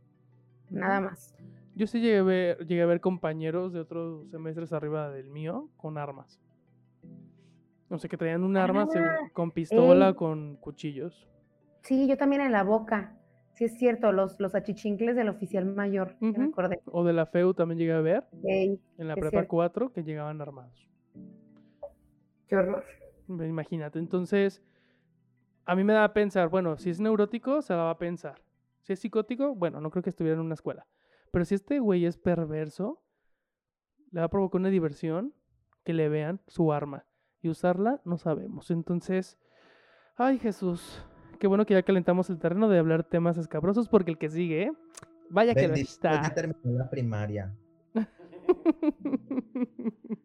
Nada 0.70 1.00
más. 1.00 1.34
Yo 1.76 1.88
sí 1.88 2.02
llegué 2.02 2.18
a, 2.20 2.24
ver, 2.24 2.58
llegué 2.68 2.82
a 2.82 2.86
ver 2.86 3.00
compañeros 3.00 3.72
de 3.72 3.80
otros 3.80 4.30
semestres 4.30 4.74
arriba 4.74 5.10
del 5.10 5.30
mío 5.30 5.70
con 5.78 5.98
armas. 5.98 6.40
No 7.92 8.00
sé, 8.00 8.08
que 8.10 8.16
traían 8.18 8.44
un 8.44 8.56
arma 8.56 8.88
Ah, 8.96 9.30
con 9.34 9.52
pistola, 9.52 10.08
ey. 10.10 10.14
con 10.16 10.56
cuchillos. 10.56 11.28
Sí, 11.84 12.08
yo 12.08 12.16
también 12.18 12.42
en 12.42 12.52
la 12.54 12.64
boca. 12.64 13.18
Sí, 13.54 13.66
es 13.66 13.78
cierto, 13.78 14.14
los, 14.14 14.40
los 14.40 14.56
achichincles 14.56 15.16
del 15.16 15.28
oficial 15.28 15.66
mayor. 15.66 16.16
me 16.22 16.46
acordé. 16.46 16.82
O 16.86 17.04
de 17.04 17.12
la 17.12 17.26
FEU 17.26 17.54
también 17.54 17.78
llegué 17.80 17.92
a 17.92 18.00
ver 18.00 18.24
Ey, 18.44 18.80
en 18.98 19.08
la 19.10 19.16
prepa 19.16 19.30
cierto. 19.30 19.50
4 19.50 19.92
que 19.92 20.04
llegaban 20.04 20.40
armados. 20.42 20.90
qué 22.48 22.56
horror. 22.56 22.84
Imagínate, 23.28 24.00
entonces 24.00 24.62
a 25.66 25.76
mí 25.76 25.84
me 25.84 25.94
da 25.94 26.06
a 26.06 26.14
pensar, 26.14 26.48
bueno, 26.50 26.78
si 26.78 26.90
es 26.90 27.00
neurótico, 27.02 27.62
se 27.62 27.74
la 27.74 27.84
va 27.84 27.90
a 27.92 27.98
pensar. 27.98 28.42
Si 28.84 28.94
es 28.94 29.00
psicótico, 29.00 29.54
bueno, 29.54 29.80
no 29.82 29.92
creo 29.92 30.02
que 30.02 30.10
estuviera 30.10 30.36
en 30.40 30.46
una 30.46 30.54
escuela. 30.56 30.88
Pero 31.32 31.44
si 31.46 31.56
este 31.56 31.80
güey 31.80 32.06
es 32.06 32.18
perverso, 32.18 33.04
le 34.12 34.22
va 34.22 34.26
a 34.26 34.30
provocar 34.30 34.60
una 34.62 34.70
diversión 34.70 35.34
que 35.84 35.94
le 35.94 36.08
vean 36.10 36.40
su 36.48 36.72
arma. 36.74 37.06
Y 37.42 37.50
usarla 37.50 38.02
no 38.06 38.18
sabemos. 38.18 38.72
Entonces, 38.72 39.38
ay 40.16 40.40
Jesús, 40.40 41.04
qué 41.40 41.48
bueno 41.48 41.66
que 41.66 41.74
ya 41.74 41.84
calentamos 41.84 42.30
el 42.30 42.40
terreno 42.40 42.70
de 42.70 42.80
hablar 42.80 43.04
temas 43.04 43.38
escabrosos 43.38 43.90
porque 43.90 44.12
el 44.12 44.18
que 44.18 44.30
sigue, 44.30 44.64
¿eh? 44.64 44.72
vaya 45.30 45.54
que 45.56 45.68
lo 45.68 45.74
Bendito, 45.74 46.00
ya 46.04 46.22
está. 46.22 46.34
terminé 46.34 46.78
la 46.78 46.90
primaria. 46.90 47.54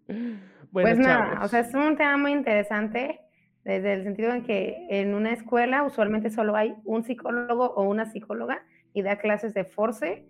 bueno, 0.09 0.39
pues 0.73 0.99
nada, 0.99 1.33
chavos. 1.35 1.45
o 1.45 1.49
sea, 1.49 1.61
es 1.61 1.75
un 1.75 1.97
tema 1.97 2.17
muy 2.17 2.33
interesante 2.33 3.21
desde 3.65 3.95
el 3.95 4.05
sentido 4.05 4.33
en 4.33 4.45
que 4.45 4.87
en 4.91 5.15
una 5.15 5.33
escuela 5.33 5.83
usualmente 5.83 6.31
solo 6.31 6.55
hay 6.55 6.75
un 6.85 7.03
psicólogo 7.03 7.73
o 7.75 7.83
una 7.83 8.07
psicóloga 8.07 8.63
y 8.93 9.03
da 9.03 9.19
clases 9.19 9.55
de 9.55 9.65
force 9.65 10.25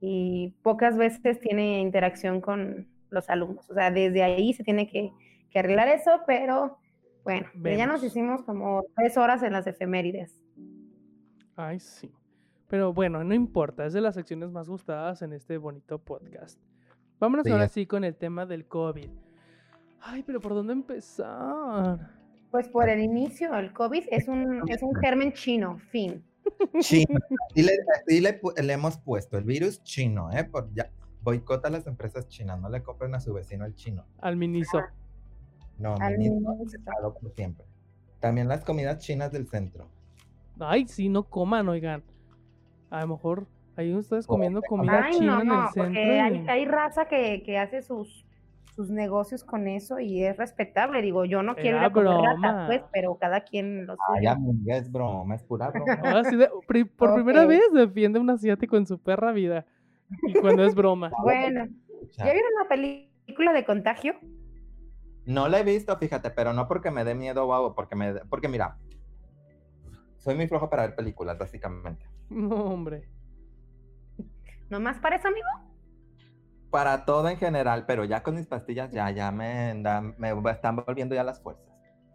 y 0.00 0.54
pocas 0.62 0.96
veces 0.96 1.38
tiene 1.40 1.80
interacción 1.80 2.40
con 2.40 2.88
los 3.10 3.28
alumnos. 3.28 3.68
O 3.70 3.74
sea, 3.74 3.90
desde 3.90 4.22
ahí 4.22 4.52
se 4.54 4.64
tiene 4.64 4.88
que, 4.88 5.12
que 5.50 5.58
arreglar 5.58 5.88
eso, 5.88 6.20
pero 6.26 6.78
bueno, 7.24 7.46
ya 7.54 7.86
nos 7.86 8.02
hicimos 8.02 8.42
como 8.42 8.84
tres 8.96 9.16
horas 9.16 9.42
en 9.42 9.52
las 9.52 9.66
efemérides. 9.66 10.40
Ay, 11.56 11.80
sí. 11.80 12.10
Pero 12.68 12.92
bueno, 12.92 13.22
no 13.24 13.34
importa, 13.34 13.84
es 13.84 13.92
de 13.92 14.00
las 14.00 14.14
secciones 14.14 14.50
más 14.50 14.68
gustadas 14.68 15.22
en 15.22 15.32
este 15.32 15.58
bonito 15.58 15.98
podcast. 15.98 16.58
Vámonos 17.18 17.44
Sí, 17.44 17.50
ahora 17.52 17.68
sí 17.68 17.86
con 17.86 18.04
el 18.04 18.14
tema 18.16 18.46
del 18.46 18.66
COVID. 18.66 19.10
Ay, 20.00 20.22
pero 20.22 20.40
¿por 20.40 20.54
dónde 20.54 20.72
empezar? 20.72 22.10
Pues 22.50 22.68
por 22.68 22.88
el 22.88 23.00
inicio, 23.00 23.54
el 23.58 23.72
COVID 23.72 24.04
es 24.10 24.28
un, 24.28 24.62
es 24.70 24.82
un 24.82 24.94
germen 24.94 25.32
chino, 25.32 25.78
fin. 25.90 26.24
Chino. 26.78 27.18
Y 27.54 27.62
le, 28.20 28.40
pu- 28.40 28.58
le 28.60 28.72
hemos 28.72 28.96
puesto 28.98 29.36
el 29.36 29.44
virus 29.44 29.82
chino, 29.82 30.30
¿eh? 30.32 30.44
Por 30.44 30.72
ya, 30.72 30.90
boicota 31.22 31.68
a 31.68 31.70
las 31.70 31.86
empresas 31.86 32.26
chinas, 32.28 32.58
no 32.58 32.70
le 32.70 32.82
compren 32.82 33.14
a 33.14 33.20
su 33.20 33.34
vecino 33.34 33.66
el 33.66 33.74
chino. 33.74 34.06
Al 34.20 34.36
miniso. 34.36 34.80
No, 35.80 35.94
Al 35.94 36.16
por 37.20 37.32
siempre. 37.34 37.64
También 38.20 38.48
las 38.48 38.64
comidas 38.64 38.98
chinas 38.98 39.32
del 39.32 39.46
centro. 39.48 39.88
Ay, 40.58 40.86
sí, 40.86 41.08
no 41.08 41.24
coman, 41.24 41.68
oigan. 41.68 42.02
A 42.90 43.00
lo 43.00 43.08
mejor 43.08 43.46
ahí 43.76 43.94
ustedes 43.94 44.26
comiendo 44.26 44.60
comida 44.62 45.04
Ay, 45.06 45.12
china 45.14 45.36
no, 45.36 45.40
en 45.42 45.50
el 45.50 45.68
centro. 45.68 45.84
porque 45.84 46.20
hay, 46.20 46.44
hay 46.48 46.64
raza 46.66 47.06
que, 47.06 47.42
que 47.44 47.56
hace 47.56 47.80
sus, 47.80 48.26
sus 48.74 48.90
negocios 48.90 49.42
con 49.42 49.66
eso 49.68 49.98
y 50.00 50.22
es 50.22 50.36
respetable. 50.36 51.00
Digo, 51.00 51.24
yo 51.24 51.42
no 51.42 51.56
quiero 51.56 51.78
ir 51.78 51.84
a 51.84 51.90
comer 51.90 52.12
rata, 52.42 52.66
pues, 52.66 52.82
pero 52.92 53.16
cada 53.16 53.40
quien 53.40 53.86
lo 53.86 53.94
Ay, 54.14 54.18
suyo. 54.18 54.30
amiga, 54.32 54.76
es 54.76 54.92
broma, 54.92 55.34
es 55.34 55.42
pura 55.44 55.70
broma. 55.70 55.94
Ahora 56.04 56.24
sí 56.24 56.36
de- 56.36 56.50
pri- 56.66 56.84
por 56.84 57.14
primera 57.14 57.46
vez 57.46 57.62
defiende 57.72 58.18
a 58.18 58.22
un 58.22 58.28
asiático 58.28 58.76
en 58.76 58.86
su 58.86 58.98
perra 58.98 59.32
vida. 59.32 59.64
Y 60.26 60.34
cuando 60.34 60.62
es 60.64 60.74
broma. 60.74 61.10
Bueno, 61.22 61.66
¿ya 62.18 62.24
vieron 62.24 62.50
la 62.62 62.68
película 62.68 63.52
de 63.54 63.64
Contagio? 63.64 64.14
No 65.26 65.48
la 65.48 65.60
he 65.60 65.64
visto, 65.64 65.96
fíjate, 65.96 66.30
pero 66.30 66.52
no 66.52 66.66
porque 66.66 66.90
me 66.90 67.04
dé 67.04 67.14
miedo 67.14 67.44
o 67.46 67.54
algo, 67.54 67.74
porque 67.74 67.94
me, 67.94 68.14
porque 68.26 68.48
mira, 68.48 68.78
soy 70.18 70.34
muy 70.34 70.48
flojo 70.48 70.68
para 70.70 70.82
ver 70.86 70.96
películas, 70.96 71.38
básicamente. 71.38 72.06
No, 72.30 72.54
hombre. 72.66 73.08
¿Nomás 74.68 74.98
para 75.00 75.16
eso, 75.16 75.26
amigo? 75.26 75.48
Para 76.70 77.04
todo 77.04 77.28
en 77.28 77.36
general, 77.38 77.86
pero 77.86 78.04
ya 78.04 78.22
con 78.22 78.36
mis 78.36 78.46
pastillas 78.46 78.92
ya, 78.92 79.10
ya 79.10 79.32
me, 79.32 79.74
me 80.16 80.50
están 80.52 80.76
volviendo 80.76 81.16
ya 81.16 81.24
las 81.24 81.42
fuerzas. 81.42 81.66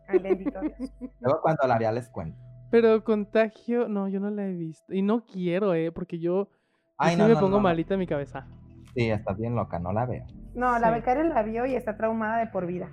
Ay, 0.08 0.20
bendito 0.20 0.62
Dios. 0.62 0.94
Luego 1.20 1.41
cuando 1.41 1.68
la 1.68 1.78
vea 1.78 1.91
les 1.91 2.08
cuento. 2.10 2.39
Pero 2.72 3.04
contagio, 3.04 3.89
no, 3.89 4.08
yo 4.08 4.20
no 4.22 4.30
la 4.30 4.48
he 4.48 4.54
visto. 4.54 4.94
Y 4.94 5.02
no 5.02 5.26
quiero, 5.26 5.74
eh, 5.74 5.91
porque 5.91 6.20
yo, 6.20 6.48
yo 6.48 6.50
Ay, 6.98 7.15
sí 7.15 7.18
no, 7.18 7.28
me 7.28 7.34
no, 7.34 7.39
pongo 7.41 7.58
no, 7.58 7.58
no. 7.58 7.63
malita 7.63 7.96
en 7.96 8.00
mi 8.00 8.08
cabeza. 8.08 8.48
Sí, 8.94 9.10
estás 9.10 9.38
bien 9.38 9.56
loca, 9.56 9.80
no 9.80 9.91
la 9.91 10.06
veo. 10.06 10.26
No, 10.56 10.80
la 10.80 10.88
Sí. 10.89 10.94
becaria 10.96 11.24
la 11.24 11.44
vio 11.44 11.65
y 11.65 11.76
está 11.76 11.98
traumada 11.98 12.38
de 12.39 12.48
por 12.48 12.65
vida. 12.65 12.89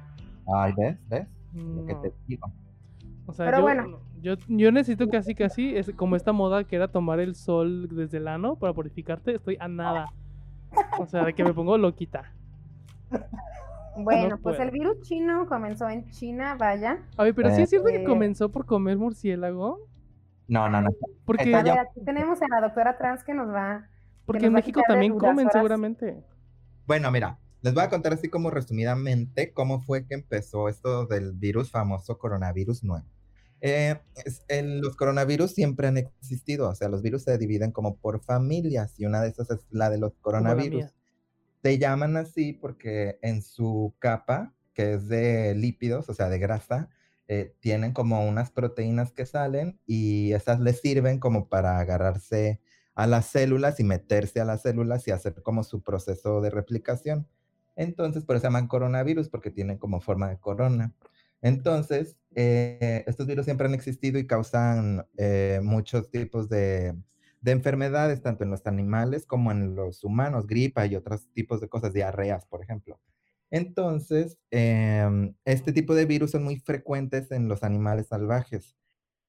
Ay, 0.54 0.72
¿ves? 0.76 0.98
¿Ves? 1.08 1.26
Lo 1.54 1.84
que 1.86 1.94
No. 1.94 2.00
te 2.00 2.12
digo. 2.26 2.52
O 3.26 3.32
sea, 3.32 3.46
Pero 3.46 3.58
yo, 3.58 3.62
bueno. 3.62 4.00
yo, 4.20 4.34
yo 4.48 4.72
necesito 4.72 5.08
casi 5.08 5.34
casi, 5.34 5.76
es 5.76 5.92
como 5.94 6.16
esta 6.16 6.32
moda 6.32 6.64
que 6.64 6.74
era 6.76 6.88
tomar 6.88 7.20
el 7.20 7.34
sol 7.36 7.88
desde 7.90 8.18
el 8.18 8.26
ano 8.28 8.56
para 8.56 8.72
purificarte, 8.72 9.36
estoy 9.36 9.56
a 9.60 9.68
nada. 9.68 10.06
O 10.98 11.06
sea, 11.06 11.24
de 11.24 11.32
que 11.34 11.44
me 11.44 11.52
pongo 11.54 11.78
loquita. 11.78 12.32
Bueno, 13.96 14.38
pues 14.42 14.56
puedo. 14.56 14.62
el 14.62 14.70
virus 14.70 15.00
chino 15.02 15.46
comenzó 15.46 15.88
en 15.88 16.08
China, 16.10 16.56
vaya. 16.58 16.98
A 17.18 17.24
ver, 17.24 17.34
pero 17.34 17.50
sí 17.50 17.62
es 17.62 17.68
cierto 17.70 17.88
que 17.88 18.02
Eh. 18.02 18.04
comenzó 18.04 18.50
por 18.50 18.64
comer 18.64 18.96
murciélago. 18.96 19.78
No, 20.48 20.68
no, 20.70 20.80
no. 20.80 20.90
Porque, 21.26 21.54
A 21.54 21.62
ver, 21.62 21.78
aquí 21.78 22.00
tenemos 22.04 22.40
a 22.42 22.46
la 22.48 22.60
doctora 22.62 22.96
trans 22.96 23.22
que 23.22 23.34
nos 23.34 23.48
va. 23.52 23.86
porque 24.24 24.40
nos 24.42 24.46
en 24.48 24.52
México 24.54 24.80
también 24.86 25.18
comen 25.18 25.48
seguramente. 25.50 26.24
Bueno, 26.86 27.10
mira, 27.10 27.38
les 27.62 27.74
voy 27.74 27.82
a 27.84 27.90
contar 27.90 28.12
así 28.12 28.28
como 28.28 28.50
resumidamente 28.50 29.52
cómo 29.52 29.80
fue 29.80 30.06
que 30.06 30.14
empezó 30.14 30.68
esto 30.68 31.06
del 31.06 31.32
virus 31.32 31.70
famoso 31.70 32.18
coronavirus 32.18 32.84
nuevo. 32.84 33.06
Eh, 33.60 34.00
es- 34.24 34.42
el- 34.48 34.80
los 34.80 34.96
coronavirus 34.96 35.52
siempre 35.52 35.86
han 35.86 35.96
existido, 35.96 36.68
o 36.68 36.74
sea, 36.74 36.88
los 36.88 37.02
virus 37.02 37.22
se 37.22 37.38
dividen 37.38 37.70
como 37.72 37.96
por 37.98 38.20
familias 38.22 38.98
y 38.98 39.06
una 39.06 39.22
de 39.22 39.28
esas 39.28 39.50
es 39.50 39.60
la 39.70 39.88
de 39.90 39.98
los 39.98 40.14
coronavirus. 40.20 40.94
Se 41.62 41.78
llaman 41.78 42.16
así 42.16 42.52
porque 42.52 43.18
en 43.22 43.42
su 43.42 43.94
capa, 44.00 44.54
que 44.74 44.94
es 44.94 45.08
de 45.08 45.54
lípidos, 45.54 46.08
o 46.08 46.14
sea, 46.14 46.28
de 46.28 46.38
grasa, 46.40 46.88
eh, 47.28 47.54
tienen 47.60 47.92
como 47.92 48.26
unas 48.28 48.50
proteínas 48.50 49.12
que 49.12 49.26
salen 49.26 49.78
y 49.86 50.32
esas 50.32 50.60
les 50.60 50.80
sirven 50.80 51.20
como 51.20 51.48
para 51.48 51.78
agarrarse 51.78 52.60
a 52.94 53.06
las 53.06 53.26
células 53.26 53.78
y 53.80 53.84
meterse 53.84 54.40
a 54.40 54.44
las 54.44 54.62
células 54.62 55.06
y 55.08 55.12
hacer 55.12 55.40
como 55.42 55.62
su 55.64 55.82
proceso 55.82 56.40
de 56.40 56.50
replicación. 56.50 57.28
Entonces, 57.76 58.24
por 58.24 58.36
eso 58.36 58.42
se 58.42 58.46
llaman 58.48 58.68
coronavirus, 58.68 59.28
porque 59.28 59.50
tienen 59.50 59.78
como 59.78 60.00
forma 60.00 60.28
de 60.28 60.38
corona. 60.38 60.92
Entonces, 61.40 62.16
eh, 62.34 63.04
estos 63.06 63.26
virus 63.26 63.44
siempre 63.46 63.66
han 63.66 63.74
existido 63.74 64.18
y 64.18 64.26
causan 64.26 65.06
eh, 65.16 65.60
muchos 65.62 66.10
tipos 66.10 66.48
de, 66.48 66.94
de 67.40 67.52
enfermedades, 67.52 68.22
tanto 68.22 68.44
en 68.44 68.50
los 68.50 68.66
animales 68.66 69.26
como 69.26 69.50
en 69.50 69.74
los 69.74 70.04
humanos, 70.04 70.46
gripa 70.46 70.86
y 70.86 70.96
otros 70.96 71.28
tipos 71.32 71.60
de 71.60 71.68
cosas, 71.68 71.92
diarreas, 71.92 72.46
por 72.46 72.62
ejemplo. 72.62 73.00
Entonces, 73.50 74.38
em, 74.50 75.34
este 75.44 75.72
tipo 75.72 75.94
de 75.94 76.06
virus 76.06 76.30
son 76.30 76.44
muy 76.44 76.56
frecuentes 76.58 77.30
en 77.32 77.48
los 77.48 77.62
animales 77.62 78.06
salvajes. 78.08 78.76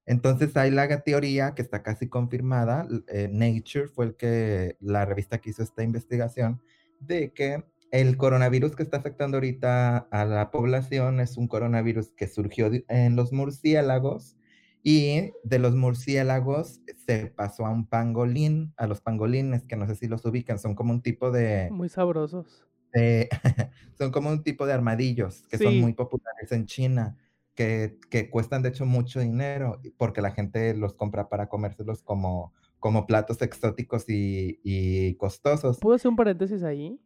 Entonces 0.05 0.55
hay 0.57 0.71
la 0.71 0.87
teoría 1.03 1.55
que 1.55 1.61
está 1.61 1.83
casi 1.83 2.07
confirmada, 2.09 2.87
eh, 3.07 3.29
Nature 3.31 3.87
fue 3.89 4.05
el 4.05 4.15
que, 4.15 4.77
la 4.79 5.05
revista 5.05 5.39
que 5.39 5.49
hizo 5.51 5.63
esta 5.63 5.83
investigación, 5.83 6.61
de 6.99 7.33
que 7.33 7.65
el 7.93 8.17
coronavirus 8.17 8.75
que 8.75 8.81
está 8.81 8.97
afectando 8.97 9.37
ahorita 9.37 9.97
a 10.09 10.25
la 10.25 10.49
población 10.49 11.19
es 11.19 11.37
un 11.37 11.47
coronavirus 11.47 12.11
que 12.13 12.27
surgió 12.27 12.71
en 12.89 13.15
los 13.15 13.31
murciélagos 13.31 14.35
y 14.81 15.31
de 15.43 15.59
los 15.59 15.75
murciélagos 15.75 16.81
se 17.05 17.27
pasó 17.27 17.67
a 17.67 17.69
un 17.69 17.85
pangolín, 17.87 18.73
a 18.77 18.87
los 18.87 18.99
pangolines, 18.99 19.65
que 19.67 19.75
no 19.75 19.85
sé 19.85 19.93
si 19.95 20.07
los 20.07 20.25
ubican, 20.25 20.57
son 20.57 20.73
como 20.73 20.91
un 20.91 21.03
tipo 21.03 21.29
de, 21.29 21.69
Muy 21.71 21.87
sabrosos. 21.87 22.65
de- 22.93 23.29
son 23.99 24.09
como 24.11 24.31
un 24.31 24.41
tipo 24.43 24.65
de 24.65 24.73
armadillos 24.73 25.43
que 25.47 25.59
son 25.59 25.79
muy 25.79 25.93
populares 25.93 26.51
en 26.51 26.65
China, 26.65 27.15
que, 27.53 27.99
que 28.09 28.31
cuestan 28.31 28.63
de 28.63 28.69
hecho 28.69 28.87
mucho 28.87 29.19
dinero 29.19 29.79
porque 29.97 30.21
la 30.23 30.31
gente 30.31 30.73
los 30.73 30.95
compra 30.95 31.29
para 31.29 31.47
comérselos 31.47 32.01
como, 32.01 32.53
como 32.79 33.05
platos 33.05 33.39
exóticos 33.43 34.09
y, 34.09 34.59
y 34.63 35.13
costosos. 35.17 35.77
¿Puedo 35.79 35.95
hacer 35.95 36.09
un 36.09 36.15
paréntesis 36.15 36.63
ahí? 36.63 36.99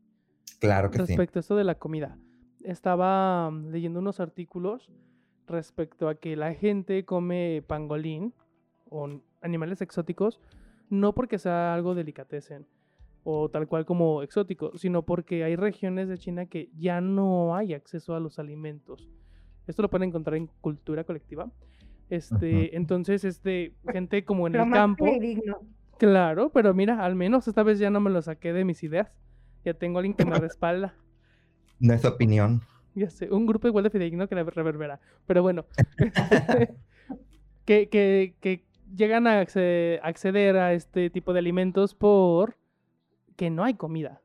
Claro 0.60 0.90
que 0.90 1.00
sí. 1.00 1.06
Respecto 1.06 1.40
a 1.40 1.42
esto 1.42 1.56
de 1.56 1.64
la 1.64 1.76
comida. 1.76 2.18
Estaba 2.64 3.50
mm, 3.52 3.70
leyendo 3.70 4.00
unos 4.00 4.20
artículos 4.20 4.92
respecto 5.48 6.10
a 6.10 6.16
que 6.16 6.36
la 6.36 6.54
gente 6.54 7.06
come 7.06 7.64
pangolín 7.66 8.34
o 8.90 9.22
animales 9.42 9.82
exóticos 9.82 10.42
no 10.90 11.14
porque 11.14 11.38
sea 11.38 11.74
algo 11.74 11.96
delicatessen 11.96 12.66
o 13.24 13.50
tal 13.50 13.68
cual 13.68 13.86
como 13.86 14.24
exótico, 14.24 14.78
sino 14.78 15.02
porque 15.02 15.44
hay 15.44 15.58
regiones 15.58 16.08
de 16.08 16.18
China 16.18 16.46
que 16.46 16.70
ya 16.78 17.02
no 17.02 17.56
hay 17.56 17.74
acceso 17.74 18.16
a 18.16 18.22
los 18.22 18.40
alimentos. 18.40 19.10
Esto 19.68 19.82
lo 19.82 19.90
pueden 19.90 20.10
encontrar 20.10 20.38
en 20.38 20.48
cultura 20.62 21.04
colectiva. 21.04 21.52
Este, 22.10 22.78
entonces, 22.78 23.26
este, 23.26 23.74
gente 23.92 24.24
como 24.24 24.48
en 24.48 24.56
el 24.56 24.66
más 24.66 24.80
campo. 24.80 25.06
Claro, 25.98 26.52
pero 26.54 26.74
mira, 26.74 27.04
al 27.04 27.16
menos 27.16 27.50
esta 27.50 27.64
vez 27.64 27.80
ya 27.80 27.90
no 27.90 28.00
me 28.00 28.10
lo 28.10 28.22
saqué 28.22 28.54
de 28.54 28.64
mis 28.64 28.82
ideas. 28.84 29.12
Ya 29.68 29.74
tengo 29.74 29.98
a 29.98 30.00
alguien 30.00 30.16
que 30.16 30.24
me 30.26 30.40
respalda. 30.40 30.96
No 31.80 31.94
es 31.94 32.06
opinión. 32.06 32.62
Ya 32.96 33.10
sé, 33.12 33.30
un 33.30 33.46
grupo 33.46 33.68
igual 33.68 33.84
de 33.84 33.90
fidedigno 33.92 34.28
que 34.28 34.34
la 34.34 34.44
reverbera. 34.44 35.00
Pero 35.28 35.44
bueno, 35.44 35.66
que, 37.66 37.90
que, 37.90 38.34
que 38.40 38.66
llegan 38.96 39.28
a 39.28 39.42
acce- 39.44 40.00
acceder 40.02 40.58
a 40.58 40.74
este 40.74 41.10
tipo 41.12 41.34
de 41.34 41.40
alimentos 41.40 41.94
por 41.94 42.56
que 43.36 43.50
no 43.50 43.64
hay 43.64 43.76
comida. 43.76 44.22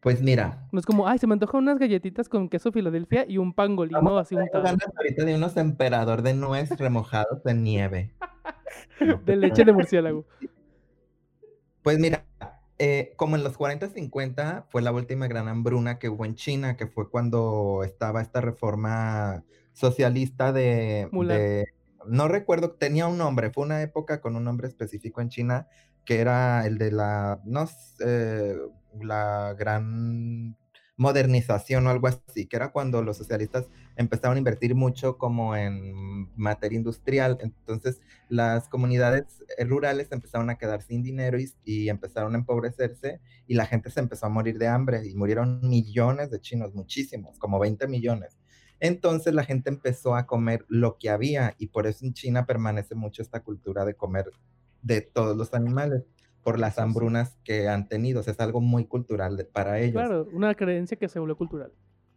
Pues 0.00 0.22
mira, 0.22 0.66
No 0.70 0.78
es 0.78 0.86
como, 0.86 1.06
ay, 1.08 1.18
se 1.18 1.26
me 1.26 1.32
antojan 1.34 1.62
unas 1.62 1.78
galletitas 1.78 2.28
con 2.28 2.48
queso 2.48 2.72
Filadelfia 2.72 3.26
y 3.28 3.38
un 3.38 3.52
pangolino 3.52 4.16
así 4.18 4.34
tengo 4.34 4.44
untado. 4.46 4.64
ganas 4.64 4.88
ahorita 4.96 5.24
de 5.24 5.34
unos 5.34 5.56
emperador 5.56 6.22
de 6.22 6.32
nuez 6.34 6.70
remojados 6.78 7.44
en 7.44 7.62
nieve. 7.62 8.14
De 9.26 9.36
leche 9.36 9.64
de 9.64 9.72
murciélago. 9.72 10.24
Pues 11.82 11.98
mira, 11.98 12.24
eh, 12.78 13.12
como 13.16 13.36
en 13.36 13.44
los 13.44 13.56
40, 13.56 13.88
50 13.88 14.66
fue 14.70 14.82
la 14.82 14.92
última 14.92 15.28
gran 15.28 15.48
hambruna 15.48 15.98
que 15.98 16.08
hubo 16.08 16.24
en 16.24 16.34
China, 16.34 16.76
que 16.76 16.86
fue 16.86 17.08
cuando 17.08 17.82
estaba 17.84 18.20
esta 18.20 18.40
reforma 18.40 19.44
socialista 19.72 20.52
de, 20.52 21.08
no 22.06 22.28
recuerdo, 22.28 22.72
tenía 22.72 23.06
un 23.06 23.18
nombre, 23.18 23.50
fue 23.50 23.64
una 23.64 23.82
época 23.82 24.20
con 24.20 24.36
un 24.36 24.44
nombre 24.44 24.68
específico 24.68 25.20
en 25.20 25.28
China, 25.28 25.68
que 26.04 26.20
era 26.20 26.66
el 26.66 26.78
de 26.78 26.90
la, 26.90 27.40
no 27.44 27.66
sé, 27.66 28.56
la 29.00 29.54
gran 29.58 30.56
modernización 30.96 31.86
o 31.86 31.90
algo 31.90 32.06
así, 32.08 32.46
que 32.46 32.56
era 32.56 32.70
cuando 32.70 33.02
los 33.02 33.16
socialistas 33.16 33.68
empezaron 33.96 34.36
a 34.36 34.38
invertir 34.38 34.74
mucho 34.74 35.18
como 35.18 35.56
en 35.56 36.28
materia 36.36 36.76
industrial, 36.76 37.38
entonces 37.40 38.00
las 38.28 38.68
comunidades 38.68 39.42
eh, 39.58 39.64
rurales 39.64 40.12
empezaron 40.12 40.50
a 40.50 40.56
quedar 40.56 40.82
sin 40.82 41.02
dinero 41.02 41.38
y, 41.38 41.52
y 41.64 41.88
empezaron 41.88 42.34
a 42.34 42.38
empobrecerse 42.38 43.20
y 43.46 43.54
la 43.54 43.66
gente 43.66 43.90
se 43.90 44.00
empezó 44.00 44.26
a 44.26 44.28
morir 44.30 44.58
de 44.58 44.68
hambre 44.68 45.06
y 45.06 45.14
murieron 45.14 45.60
millones 45.68 46.30
de 46.30 46.40
chinos, 46.40 46.74
muchísimos, 46.74 47.38
como 47.38 47.58
20 47.58 47.88
millones. 47.88 48.38
Entonces 48.80 49.34
la 49.34 49.44
gente 49.44 49.70
empezó 49.70 50.14
a 50.14 50.26
comer 50.26 50.64
lo 50.68 50.98
que 50.98 51.10
había 51.10 51.54
y 51.58 51.68
por 51.68 51.86
eso 51.86 52.04
en 52.04 52.12
China 52.12 52.46
permanece 52.46 52.94
mucho 52.94 53.22
esta 53.22 53.40
cultura 53.40 53.84
de 53.84 53.94
comer 53.94 54.26
de 54.82 55.00
todos 55.00 55.36
los 55.36 55.54
animales 55.54 56.04
por 56.44 56.60
las 56.60 56.78
hambrunas 56.78 57.36
que 57.42 57.68
han 57.68 57.88
tenido. 57.88 58.20
O 58.20 58.22
sea, 58.22 58.34
es 58.34 58.40
algo 58.40 58.60
muy 58.60 58.86
cultural 58.86 59.36
de- 59.36 59.44
para 59.46 59.80
ellos. 59.80 59.94
Claro, 59.94 60.28
una 60.32 60.54
creencia 60.54 60.96
que 60.96 61.08
se 61.08 61.18
volvió 61.18 61.36
cultural. 61.36 61.72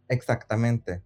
Exactamente. 0.08 1.02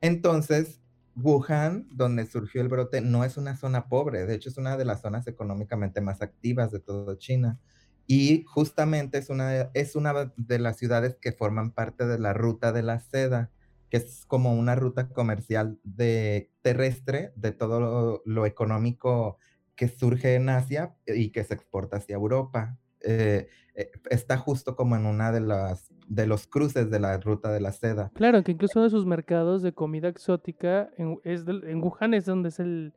Entonces, 0.00 0.80
Wuhan, 1.14 1.86
donde 1.92 2.26
surgió 2.26 2.62
el 2.62 2.68
brote, 2.68 3.00
no 3.00 3.24
es 3.24 3.36
una 3.36 3.56
zona 3.56 3.88
pobre, 3.88 4.26
de 4.26 4.34
hecho 4.34 4.48
es 4.48 4.56
una 4.56 4.76
de 4.76 4.84
las 4.84 5.02
zonas 5.02 5.26
económicamente 5.26 6.00
más 6.00 6.22
activas 6.22 6.72
de 6.72 6.80
toda 6.80 7.16
China. 7.18 7.60
Y 8.06 8.44
justamente 8.48 9.18
es 9.18 9.30
una, 9.30 9.70
es 9.74 9.94
una 9.94 10.32
de 10.36 10.58
las 10.58 10.78
ciudades 10.78 11.16
que 11.20 11.32
forman 11.32 11.70
parte 11.72 12.06
de 12.06 12.18
la 12.18 12.32
ruta 12.32 12.72
de 12.72 12.82
la 12.82 12.98
seda, 12.98 13.50
que 13.90 13.98
es 13.98 14.24
como 14.26 14.54
una 14.54 14.74
ruta 14.74 15.10
comercial 15.10 15.78
de, 15.84 16.50
terrestre 16.62 17.32
de 17.36 17.52
todo 17.52 17.78
lo, 17.78 18.22
lo 18.24 18.46
económico 18.46 19.38
que 19.82 19.88
surge 19.88 20.36
en 20.36 20.48
Asia 20.48 20.94
y 21.06 21.30
que 21.32 21.42
se 21.42 21.54
exporta 21.54 21.96
hacia 21.96 22.14
Europa. 22.14 22.78
Eh, 23.00 23.48
eh, 23.74 23.90
está 24.10 24.38
justo 24.38 24.76
como 24.76 24.94
en 24.94 25.06
una 25.06 25.32
de 25.32 25.40
las 25.40 25.88
de 26.06 26.26
los 26.28 26.46
cruces 26.46 26.88
de 26.88 27.00
la 27.00 27.18
ruta 27.18 27.50
de 27.50 27.58
la 27.60 27.72
seda. 27.72 28.12
Claro, 28.14 28.44
que 28.44 28.52
incluso 28.52 28.78
uno 28.78 28.84
de 28.84 28.90
sus 28.90 29.06
mercados 29.06 29.60
de 29.62 29.72
comida 29.72 30.06
exótica 30.06 30.90
en, 30.98 31.18
es 31.24 31.44
del- 31.46 31.64
en 31.64 31.82
Wuhan 31.82 32.14
es 32.14 32.26
donde 32.26 32.50
es 32.50 32.60
el, 32.60 32.92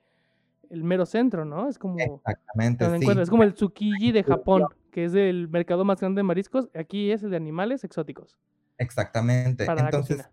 el 0.70 0.84
mero 0.84 1.08
centro, 1.08 1.44
¿no? 1.44 1.68
Es 1.70 1.80
como 1.80 1.98
Exactamente, 1.98 2.86
sí. 3.00 3.20
es 3.20 3.30
como 3.32 3.42
el 3.44 3.56
Tsukiji 3.56 4.12
de 4.12 4.24
Japón, 4.24 4.66
que 4.92 5.06
es 5.06 5.16
el 5.16 5.48
mercado 5.50 5.86
más 5.86 6.00
grande 6.02 6.20
de 6.20 6.24
mariscos. 6.24 6.70
Aquí 6.76 7.10
es 7.12 7.24
el 7.24 7.32
de 7.32 7.38
animales 7.38 7.84
exóticos 7.84 8.38
Exactamente. 8.78 9.66
para 9.66 9.82
la 9.82 9.88
Entonces, 9.88 10.18
cocina. 10.18 10.32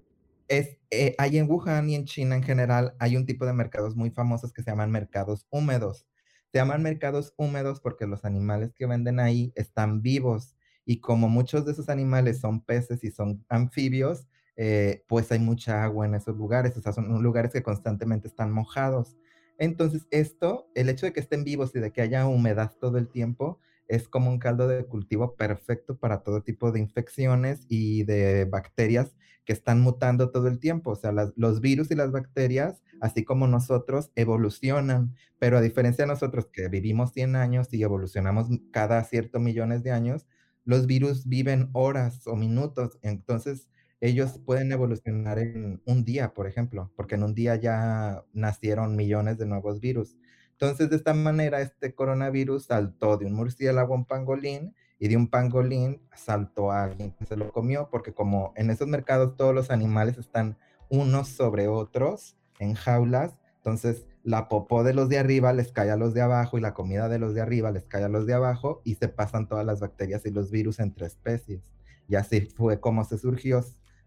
es, 0.48 0.76
eh, 0.90 1.14
hay 1.16 1.38
en 1.38 1.48
Wuhan 1.50 1.88
y 1.88 1.94
en 1.94 2.04
China 2.04 2.36
en 2.36 2.42
general, 2.42 2.94
hay 2.98 3.16
un 3.16 3.24
tipo 3.24 3.46
de 3.46 3.54
mercados 3.54 3.96
muy 3.96 4.10
famosos 4.10 4.52
que 4.52 4.62
se 4.62 4.70
llaman 4.70 4.90
mercados 4.90 5.46
húmedos. 5.50 6.06
Se 6.52 6.58
llaman 6.58 6.82
mercados 6.82 7.32
húmedos 7.38 7.80
porque 7.80 8.06
los 8.06 8.26
animales 8.26 8.74
que 8.74 8.86
venden 8.86 9.20
ahí 9.20 9.52
están 9.56 10.02
vivos 10.02 10.54
y 10.84 11.00
como 11.00 11.28
muchos 11.28 11.64
de 11.64 11.72
esos 11.72 11.88
animales 11.88 12.40
son 12.40 12.62
peces 12.62 13.02
y 13.04 13.10
son 13.10 13.44
anfibios, 13.48 14.26
eh, 14.56 15.02
pues 15.08 15.32
hay 15.32 15.38
mucha 15.38 15.82
agua 15.82 16.04
en 16.04 16.14
esos 16.14 16.36
lugares, 16.36 16.76
o 16.76 16.82
sea, 16.82 16.92
son 16.92 17.22
lugares 17.22 17.52
que 17.52 17.62
constantemente 17.62 18.28
están 18.28 18.52
mojados. 18.52 19.16
Entonces, 19.58 20.06
esto, 20.10 20.68
el 20.74 20.90
hecho 20.90 21.06
de 21.06 21.12
que 21.14 21.20
estén 21.20 21.44
vivos 21.44 21.74
y 21.74 21.80
de 21.80 21.90
que 21.90 22.02
haya 22.02 22.26
humedad 22.26 22.72
todo 22.78 22.98
el 22.98 23.08
tiempo, 23.08 23.58
es 23.88 24.08
como 24.08 24.30
un 24.30 24.38
caldo 24.38 24.68
de 24.68 24.84
cultivo 24.86 25.36
perfecto 25.36 25.96
para 25.98 26.22
todo 26.22 26.42
tipo 26.42 26.70
de 26.72 26.80
infecciones 26.80 27.64
y 27.68 28.04
de 28.04 28.44
bacterias 28.44 29.14
que 29.44 29.52
están 29.52 29.80
mutando 29.80 30.30
todo 30.30 30.48
el 30.48 30.58
tiempo. 30.58 30.92
O 30.92 30.96
sea, 30.96 31.12
los 31.12 31.60
virus 31.60 31.90
y 31.90 31.94
las 31.94 32.12
bacterias, 32.12 32.82
así 33.00 33.24
como 33.24 33.46
nosotros, 33.46 34.10
evolucionan, 34.14 35.14
pero 35.38 35.58
a 35.58 35.60
diferencia 35.60 36.04
de 36.04 36.12
nosotros 36.12 36.46
que 36.52 36.68
vivimos 36.68 37.12
100 37.12 37.36
años 37.36 37.72
y 37.72 37.82
evolucionamos 37.82 38.48
cada 38.70 39.02
cierto 39.04 39.40
millones 39.40 39.82
de 39.82 39.92
años, 39.92 40.26
los 40.64 40.86
virus 40.86 41.26
viven 41.26 41.70
horas 41.72 42.26
o 42.26 42.36
minutos. 42.36 42.98
Entonces, 43.02 43.68
ellos 44.00 44.40
pueden 44.44 44.72
evolucionar 44.72 45.38
en 45.38 45.80
un 45.84 46.04
día, 46.04 46.34
por 46.34 46.46
ejemplo, 46.46 46.92
porque 46.96 47.14
en 47.14 47.22
un 47.22 47.34
día 47.34 47.56
ya 47.56 48.24
nacieron 48.32 48.96
millones 48.96 49.38
de 49.38 49.46
nuevos 49.46 49.80
virus. 49.80 50.16
Entonces, 50.52 50.90
de 50.90 50.96
esta 50.96 51.14
manera, 51.14 51.60
este 51.60 51.94
coronavirus 51.94 52.66
saltó 52.66 53.16
de 53.16 53.26
un 53.26 53.32
murciélago 53.32 53.94
a 53.94 53.96
un 53.98 54.04
pangolín 54.04 54.74
y 55.02 55.08
de 55.08 55.16
un 55.16 55.26
pangolín 55.26 56.00
saltó 56.14 56.70
a 56.70 56.84
alguien 56.84 57.10
que 57.10 57.26
se 57.26 57.34
lo 57.36 57.50
comió, 57.50 57.88
porque 57.90 58.14
como 58.14 58.52
en 58.54 58.70
esos 58.70 58.86
mercados 58.86 59.36
todos 59.36 59.52
los 59.52 59.72
animales 59.72 60.16
están 60.16 60.56
unos 60.90 61.26
sobre 61.26 61.66
otros 61.66 62.36
en 62.60 62.74
jaulas, 62.74 63.36
entonces 63.56 64.06
la 64.22 64.48
popó 64.48 64.84
de 64.84 64.94
los 64.94 65.08
de 65.08 65.18
arriba 65.18 65.52
les 65.52 65.72
cae 65.72 65.90
a 65.90 65.96
los 65.96 66.14
de 66.14 66.20
abajo 66.20 66.56
y 66.56 66.60
la 66.60 66.72
comida 66.72 67.08
de 67.08 67.18
los 67.18 67.34
de 67.34 67.40
arriba 67.40 67.72
les 67.72 67.84
cae 67.84 68.04
a 68.04 68.08
los 68.08 68.26
de 68.26 68.34
abajo 68.34 68.80
y 68.84 68.94
se 68.94 69.08
pasan 69.08 69.48
todas 69.48 69.66
las 69.66 69.80
bacterias 69.80 70.24
y 70.24 70.30
los 70.30 70.52
virus 70.52 70.78
entre 70.78 71.06
especies. 71.06 71.64
Y 72.06 72.14
así 72.14 72.42
fue 72.42 72.78
como 72.78 73.02
se 73.02 73.18
surgió, 73.18 73.60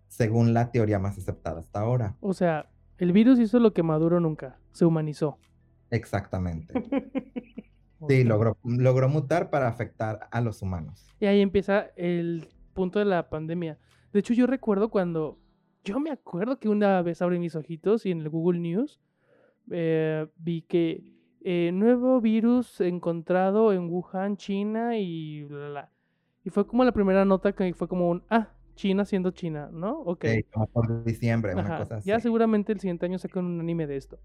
según 0.07 0.53
la 0.53 0.71
teoría 0.71 0.97
más 0.97 1.17
aceptada 1.17 1.59
hasta 1.59 1.81
ahora. 1.81 2.15
O 2.21 2.33
sea, 2.33 2.69
el 2.99 3.11
virus 3.11 3.37
hizo 3.39 3.59
lo 3.59 3.73
que 3.73 3.83
Maduro 3.83 4.21
nunca, 4.21 4.59
se 4.71 4.85
humanizó. 4.85 5.39
Exactamente. 5.89 6.73
Sí, 8.09 8.23
logró, 8.23 8.57
logró 8.63 9.09
mutar 9.09 9.49
para 9.49 9.67
afectar 9.67 10.27
a 10.31 10.41
los 10.41 10.61
humanos. 10.61 11.13
Y 11.19 11.25
ahí 11.25 11.41
empieza 11.41 11.87
el 11.95 12.47
punto 12.73 12.99
de 12.99 13.05
la 13.05 13.29
pandemia. 13.29 13.77
De 14.13 14.19
hecho, 14.19 14.33
yo 14.33 14.47
recuerdo 14.47 14.89
cuando. 14.89 15.39
Yo 15.83 15.99
me 15.99 16.09
acuerdo 16.09 16.59
que 16.59 16.67
una 16.67 17.01
vez 17.03 17.21
abrí 17.21 17.37
mis 17.37 17.55
ojitos 17.55 18.07
y 18.07 18.11
en 18.11 18.21
el 18.21 18.29
Google 18.29 18.59
News 18.59 18.99
eh, 19.69 20.27
vi 20.37 20.63
que 20.63 21.03
eh, 21.43 21.69
nuevo 21.71 22.19
virus 22.21 22.81
encontrado 22.81 23.71
en 23.71 23.87
Wuhan, 23.87 24.35
China 24.35 24.97
y 24.97 25.43
bla, 25.43 25.57
bla, 25.57 25.69
bla. 25.69 25.91
Y 26.43 26.49
fue 26.49 26.65
como 26.65 26.83
la 26.83 26.91
primera 26.91 27.23
nota 27.23 27.53
que 27.53 27.73
fue 27.73 27.87
como 27.87 28.09
un. 28.09 28.23
Ah, 28.29 28.49
China 28.75 29.05
siendo 29.05 29.31
China, 29.31 29.69
¿no? 29.71 29.99
Ok. 30.01 30.25
Sí, 30.25 30.43
como 30.51 30.67
por 30.67 31.03
diciembre, 31.03 31.53
una 31.53 31.63
Ajá, 31.63 31.77
cosa 31.77 31.95
así. 31.97 32.09
Ya 32.09 32.19
seguramente 32.19 32.73
el 32.73 32.79
siguiente 32.79 33.05
año 33.05 33.17
sacan 33.17 33.45
un 33.45 33.59
anime 33.59 33.87
de 33.87 33.97
esto. 33.97 34.19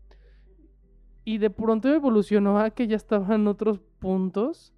Y 1.24 1.38
de 1.38 1.50
pronto 1.50 1.88
evolucionó 1.92 2.58
a 2.58 2.70
que 2.70 2.86
ya 2.86 2.96
estaban 2.96 3.46
otros 3.46 3.78
puntos 3.98 4.72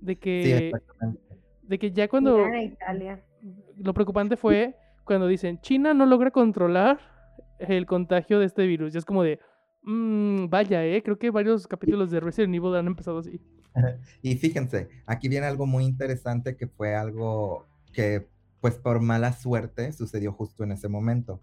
de 0.00 0.14
Sí, 0.14 0.18
que, 0.20 0.58
exactamente. 0.68 1.20
de 1.62 1.78
que 1.78 1.90
ya 1.92 2.08
cuando 2.08 2.38
Italia. 2.56 3.22
lo 3.76 3.92
preocupante 3.94 4.36
fue 4.36 4.76
cuando 5.04 5.26
dicen 5.26 5.60
China 5.60 5.94
no 5.94 6.06
logra 6.06 6.30
controlar 6.30 6.98
el 7.58 7.86
contagio 7.86 8.38
de 8.38 8.46
este 8.46 8.66
virus. 8.66 8.94
Y 8.94 8.98
es 8.98 9.04
como 9.04 9.22
de, 9.22 9.40
"Mm, 9.82 10.46
vaya, 10.48 10.84
eh, 10.84 11.02
creo 11.02 11.18
que 11.18 11.30
varios 11.30 11.66
capítulos 11.66 12.10
de 12.10 12.20
Resident 12.20 12.54
Evil 12.54 12.74
han 12.76 12.86
empezado 12.86 13.18
así. 13.18 13.40
Y 14.22 14.36
fíjense, 14.36 14.88
aquí 15.06 15.28
viene 15.28 15.46
algo 15.46 15.66
muy 15.66 15.84
interesante 15.84 16.56
que 16.56 16.66
fue 16.66 16.94
algo 16.94 17.66
que, 17.92 18.26
pues 18.60 18.74
por 18.76 19.00
mala 19.00 19.32
suerte, 19.32 19.92
sucedió 19.92 20.32
justo 20.32 20.64
en 20.64 20.72
ese 20.72 20.88
momento. 20.88 21.40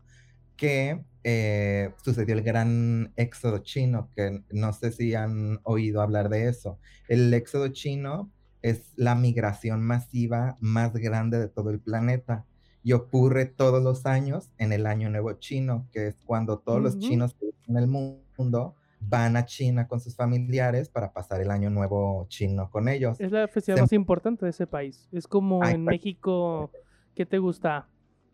Que 0.56 1.04
eh, 1.24 1.91
sucedió 2.04 2.36
el 2.36 2.41
gran 2.41 3.14
éxodo 3.16 3.60
chino, 3.60 4.10
que 4.16 4.43
no 4.51 4.74
sé 4.74 4.91
si 4.91 5.16
han 5.16 5.60
oído 5.64 6.01
hablar 6.01 6.30
de 6.30 6.49
eso. 6.49 6.80
El 7.08 7.34
éxodo 7.34 7.70
chino 7.70 8.32
es 8.62 8.93
la 8.95 9.16
migración 9.16 9.82
masiva 9.82 10.58
más 10.60 10.93
grande 10.93 11.39
de 11.39 11.49
todo 11.49 11.70
el 11.70 11.80
planeta 11.80 12.45
y 12.84 12.93
ocurre 12.93 13.45
todos 13.45 13.82
los 13.82 14.06
años 14.06 14.51
en 14.58 14.74
el 14.74 14.86
Año 14.86 15.10
Nuevo 15.10 15.34
Chino, 15.34 15.88
que 15.91 16.08
es 16.08 16.16
cuando 16.26 16.60
todos 16.60 16.82
los 16.82 16.99
chinos 16.99 17.36
en 17.68 17.78
el 17.78 17.88
mundo 17.88 18.76
van 18.99 19.38
a 19.38 19.45
China 19.45 19.88
con 19.88 19.99
sus 19.99 20.16
familiares 20.16 20.89
para 20.89 21.14
pasar 21.14 21.41
el 21.41 21.51
Año 21.51 21.70
Nuevo 21.70 22.26
Chino 22.28 22.70
con 22.70 22.89
ellos. 22.89 23.20
Es 23.20 23.32
la 23.32 23.47
festividad 23.47 23.82
más 23.82 23.93
importante 23.93 24.45
de 24.45 24.51
ese 24.51 24.68
país. 24.68 25.08
Es 25.12 25.28
como 25.28 25.64
en 25.66 25.84
México, 25.84 26.72
¿qué 27.16 27.26
te 27.26 27.38
gusta? 27.38 27.88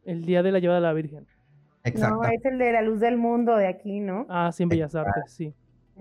El 0.03 0.25
Día 0.25 0.41
de 0.41 0.51
la 0.51 0.59
Llevada 0.59 0.79
de 0.79 0.85
la 0.87 0.93
Virgen. 0.93 1.27
Exacto. 1.83 2.23
No, 2.23 2.23
es 2.23 2.43
el 2.45 2.57
de 2.57 2.71
la 2.73 2.81
luz 2.81 2.99
del 2.99 3.17
mundo 3.17 3.55
de 3.55 3.67
aquí, 3.67 3.99
¿no? 3.99 4.25
Ah, 4.29 4.51
sí, 4.51 4.63
en 4.63 4.69
Bellas 4.69 4.95
Artes, 4.95 5.31
sí. 5.31 5.53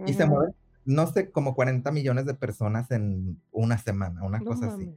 Y 0.06 0.12
se 0.12 0.26
mueven 0.26 0.54
no 0.88 1.06
sé, 1.06 1.30
como 1.30 1.54
40 1.54 1.92
millones 1.92 2.24
de 2.24 2.32
personas 2.32 2.90
en 2.90 3.38
una 3.52 3.76
semana, 3.76 4.24
una 4.24 4.40
cosa 4.40 4.68
así. 4.68 4.90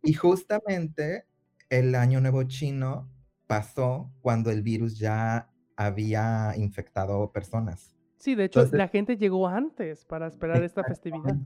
Y 0.00 0.12
justamente 0.12 1.26
el 1.68 1.96
año 1.96 2.20
nuevo 2.20 2.44
chino 2.44 3.08
pasó 3.48 4.08
cuando 4.20 4.52
el 4.52 4.62
virus 4.62 5.00
ya 5.00 5.50
había 5.74 6.52
infectado 6.56 7.32
personas. 7.32 7.96
Sí, 8.18 8.36
de 8.36 8.44
hecho, 8.44 8.64
la 8.70 8.86
gente 8.86 9.16
llegó 9.16 9.48
antes 9.48 10.04
para 10.04 10.28
esperar 10.28 10.62
esta 10.62 10.84
festividad. 10.84 11.36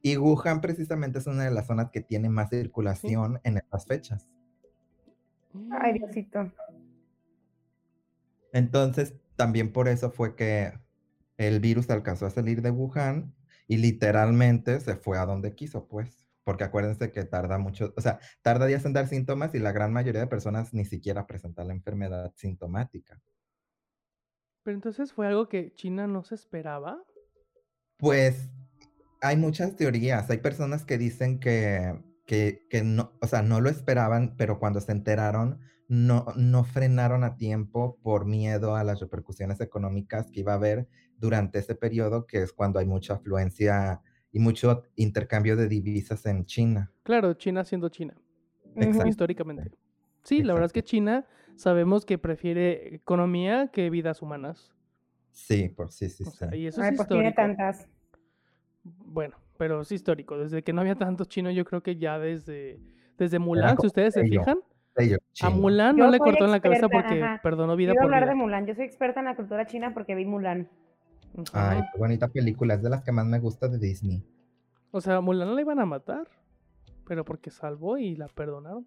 Y 0.00 0.16
Wuhan 0.16 0.60
precisamente 0.60 1.18
es 1.18 1.26
una 1.26 1.42
de 1.42 1.50
las 1.50 1.66
zonas 1.66 1.90
que 1.90 2.02
tiene 2.02 2.28
más 2.28 2.50
circulación 2.50 3.40
en 3.42 3.56
estas 3.56 3.84
fechas. 3.84 4.28
Ay, 5.72 5.94
Diosito. 5.94 6.52
Entonces, 8.54 9.14
también 9.34 9.72
por 9.72 9.88
eso 9.88 10.12
fue 10.12 10.36
que 10.36 10.72
el 11.36 11.58
virus 11.58 11.90
alcanzó 11.90 12.26
a 12.26 12.30
salir 12.30 12.62
de 12.62 12.70
Wuhan 12.70 13.34
y 13.66 13.78
literalmente 13.78 14.78
se 14.78 14.94
fue 14.94 15.18
a 15.18 15.26
donde 15.26 15.56
quiso, 15.56 15.88
pues. 15.88 16.24
Porque 16.44 16.62
acuérdense 16.62 17.10
que 17.10 17.24
tarda 17.24 17.58
mucho, 17.58 17.92
o 17.96 18.00
sea, 18.00 18.20
tarda 18.42 18.66
días 18.66 18.84
en 18.84 18.92
dar 18.92 19.08
síntomas 19.08 19.54
y 19.54 19.58
la 19.58 19.72
gran 19.72 19.92
mayoría 19.92 20.20
de 20.20 20.26
personas 20.28 20.72
ni 20.72 20.84
siquiera 20.84 21.26
presentan 21.26 21.66
la 21.66 21.74
enfermedad 21.74 22.32
sintomática. 22.36 23.20
Pero 24.62 24.76
entonces 24.76 25.12
fue 25.12 25.26
algo 25.26 25.48
que 25.48 25.74
China 25.74 26.06
no 26.06 26.22
se 26.22 26.36
esperaba. 26.36 27.02
Pues 27.96 28.50
hay 29.20 29.36
muchas 29.36 29.74
teorías. 29.74 30.30
Hay 30.30 30.38
personas 30.38 30.84
que 30.84 30.96
dicen 30.96 31.40
que, 31.40 31.98
que, 32.24 32.68
que 32.70 32.84
no, 32.84 33.14
o 33.20 33.26
sea, 33.26 33.42
no 33.42 33.60
lo 33.60 33.68
esperaban, 33.68 34.36
pero 34.36 34.60
cuando 34.60 34.80
se 34.80 34.92
enteraron, 34.92 35.60
no, 35.88 36.26
no 36.36 36.64
frenaron 36.64 37.24
a 37.24 37.36
tiempo 37.36 37.98
por 38.02 38.24
miedo 38.24 38.76
a 38.76 38.84
las 38.84 39.00
repercusiones 39.00 39.60
económicas 39.60 40.30
que 40.30 40.40
iba 40.40 40.52
a 40.52 40.56
haber 40.56 40.88
durante 41.18 41.58
ese 41.58 41.74
periodo, 41.74 42.26
que 42.26 42.42
es 42.42 42.52
cuando 42.52 42.78
hay 42.78 42.86
mucha 42.86 43.14
afluencia 43.14 44.00
y 44.32 44.38
mucho 44.38 44.82
intercambio 44.96 45.56
de 45.56 45.68
divisas 45.68 46.26
en 46.26 46.44
China. 46.44 46.92
Claro, 47.02 47.34
China 47.34 47.64
siendo 47.64 47.88
China, 47.88 48.16
históricamente. 49.06 49.72
Sí, 50.22 50.42
la 50.42 50.54
verdad 50.54 50.66
es 50.66 50.72
que 50.72 50.82
China 50.82 51.26
sabemos 51.56 52.04
que 52.04 52.18
prefiere 52.18 52.94
economía 52.94 53.68
que 53.68 53.90
vidas 53.90 54.22
humanas. 54.22 54.74
Sí, 55.30 55.68
por 55.68 55.90
sí, 55.90 56.08
sí, 56.08 56.24
sí. 56.24 56.46
y 56.56 56.66
eso 56.66 56.82
es 56.82 56.96
pues 56.96 57.08
tiene 57.08 57.32
tantas. 57.32 57.88
Bueno, 58.82 59.36
pero 59.56 59.82
es 59.82 59.92
histórico. 59.92 60.38
Desde 60.38 60.62
que 60.62 60.72
no 60.72 60.80
había 60.80 60.94
tantos 60.94 61.28
chinos, 61.28 61.54
yo 61.54 61.64
creo 61.64 61.82
que 61.82 61.96
ya 61.96 62.18
desde, 62.18 62.80
desde 63.16 63.38
Mulan, 63.38 63.78
si 63.78 63.86
ustedes 63.86 64.14
se 64.14 64.24
fijan, 64.24 64.58
a 65.40 65.50
Mulan 65.50 65.96
no 65.96 66.10
le 66.10 66.18
cortó 66.18 66.44
en 66.44 66.50
la 66.50 66.60
cabeza 66.60 66.88
porque 66.88 67.24
perdonó 67.42 67.76
vida 67.76 67.94
por 67.94 68.04
hablar 68.04 68.28
de 68.28 68.34
Mulan. 68.34 68.66
Yo 68.66 68.74
soy 68.74 68.84
experta 68.84 69.20
en 69.20 69.26
la 69.26 69.36
cultura 69.36 69.66
china 69.66 69.92
porque 69.94 70.14
vi 70.14 70.24
Mulan. 70.24 70.68
Ay, 71.52 71.82
qué 71.92 71.98
bonita 71.98 72.28
película. 72.28 72.74
Es 72.74 72.82
de 72.82 72.90
las 72.90 73.02
que 73.02 73.12
más 73.12 73.26
me 73.26 73.38
gusta 73.40 73.68
de 73.68 73.78
Disney. 73.78 74.24
O 74.92 75.00
sea, 75.00 75.20
Mulan 75.20 75.48
no 75.48 75.54
la 75.54 75.60
iban 75.60 75.80
a 75.80 75.86
matar, 75.86 76.28
pero 77.06 77.24
porque 77.24 77.50
salvó 77.50 77.98
y 77.98 78.14
la 78.14 78.28
perdonaron. 78.28 78.86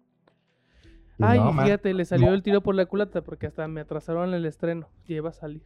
Ay, 1.20 1.40
fíjate, 1.62 1.92
le 1.94 2.04
salió 2.04 2.32
el 2.32 2.42
tiro 2.42 2.62
por 2.62 2.74
la 2.74 2.86
culata 2.86 3.22
porque 3.22 3.46
hasta 3.46 3.66
me 3.68 3.80
atrasaron 3.80 4.32
el 4.34 4.46
estreno. 4.46 4.88
Iba 5.06 5.30
a 5.30 5.32
salir. 5.32 5.62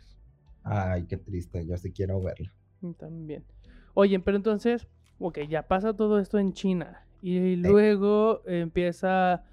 Ay, 0.64 1.05
qué 1.05 1.18
triste. 1.18 1.66
Yo 1.66 1.76
sí 1.76 1.93
quiero 1.93 2.20
verla. 2.20 2.53
También. 2.99 3.45
Oye, 3.95 4.18
pero 4.18 4.36
entonces, 4.36 4.88
ok, 5.18 5.40
ya 5.49 5.68
pasa 5.68 5.95
todo 5.95 6.18
esto 6.18 6.38
en 6.38 6.53
China. 6.53 7.07
Y 7.20 7.57
luego 7.57 8.43
empieza 8.47 9.45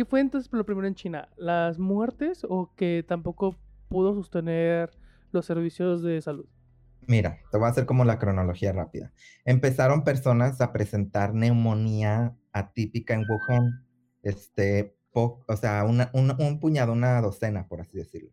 ¿Qué 0.00 0.06
fue 0.06 0.20
entonces 0.20 0.50
lo 0.50 0.64
primero 0.64 0.88
en 0.88 0.94
China? 0.94 1.28
¿Las 1.36 1.78
muertes 1.78 2.46
o 2.48 2.72
que 2.74 3.04
tampoco 3.06 3.54
pudo 3.90 4.14
sostener 4.14 4.96
los 5.30 5.44
servicios 5.44 6.02
de 6.02 6.22
salud? 6.22 6.46
Mira, 7.06 7.38
te 7.50 7.58
voy 7.58 7.66
a 7.66 7.70
hacer 7.70 7.84
como 7.84 8.06
la 8.06 8.18
cronología 8.18 8.72
rápida. 8.72 9.12
Empezaron 9.44 10.02
personas 10.02 10.62
a 10.62 10.72
presentar 10.72 11.34
neumonía 11.34 12.34
atípica 12.50 13.12
en 13.12 13.26
Wuhan, 13.28 13.84
este, 14.22 14.96
o 15.12 15.44
sea, 15.60 15.84
un 15.84 16.60
puñado, 16.60 16.94
una 16.94 17.20
docena, 17.20 17.68
por 17.68 17.82
así 17.82 17.98
decirlo. 17.98 18.30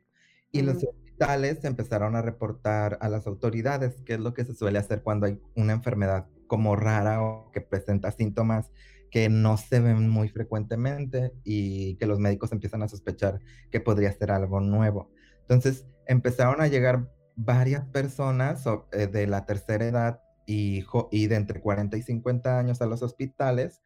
Y 0.53 0.61
los 0.61 0.78
hospitales 0.78 1.65
empezaron 1.65 2.15
a 2.15 2.22
reportar 2.22 2.97
a 3.01 3.09
las 3.09 3.28
autoridades, 3.28 4.01
que 4.03 4.13
es 4.13 4.22
lo 4.22 4.34
que 4.34 4.45
se 4.45 4.55
suele 4.55 4.80
hacer 4.80 5.03
cuando 5.03 5.26
hay 5.26 5.41
una 5.53 5.74
enfermedad 5.74 6.30
como 6.47 6.78
rara 6.78 7.22
o 7.22 7.51
que 7.51 7.59
presenta 7.59 8.11
síntomas 8.11 8.72
que 9.18 9.30
no 9.30 9.57
se 9.57 9.80
ven 9.80 10.09
muy 10.09 10.30
frecuentemente 10.30 11.34
y 11.43 11.95
que 11.95 12.05
los 12.05 12.20
médicos 12.20 12.51
empiezan 12.51 12.84
a 12.84 12.88
sospechar 12.88 13.39
que 13.72 13.80
podría 13.80 14.11
ser 14.11 14.30
algo 14.30 14.59
nuevo. 14.61 15.09
Entonces 15.41 15.88
empezaron 16.05 16.61
a 16.61 16.68
llegar 16.68 17.11
varias 17.36 17.84
personas 17.86 18.63
eh, 18.91 19.07
de 19.07 19.26
la 19.26 19.47
tercera 19.47 19.86
edad 19.86 20.22
y, 20.45 20.84
de 21.26 21.36
entre 21.36 21.61
40 21.61 21.97
y 21.97 22.03
50 22.03 22.59
años 22.59 22.80
a 22.84 22.86
los 22.86 23.01
hospitales 23.01 23.82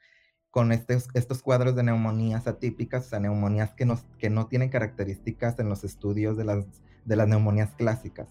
con 0.49 0.73
estos, 0.73 1.41
cuadros 1.41 1.77
de 1.77 1.83
neumonías 1.83 2.45
atípicas, 2.45 3.05
o 3.05 3.09
sea, 3.11 3.21
neumonías 3.21 3.71
que, 3.73 3.85
no 4.29 4.47
tienen 4.47 4.67
características 4.67 5.57
en 5.59 5.69
los 5.69 5.85
estudios 5.85 6.35
de 6.35 6.43
las 6.43 7.27
neumonías 7.29 7.71
clásicas 7.75 8.27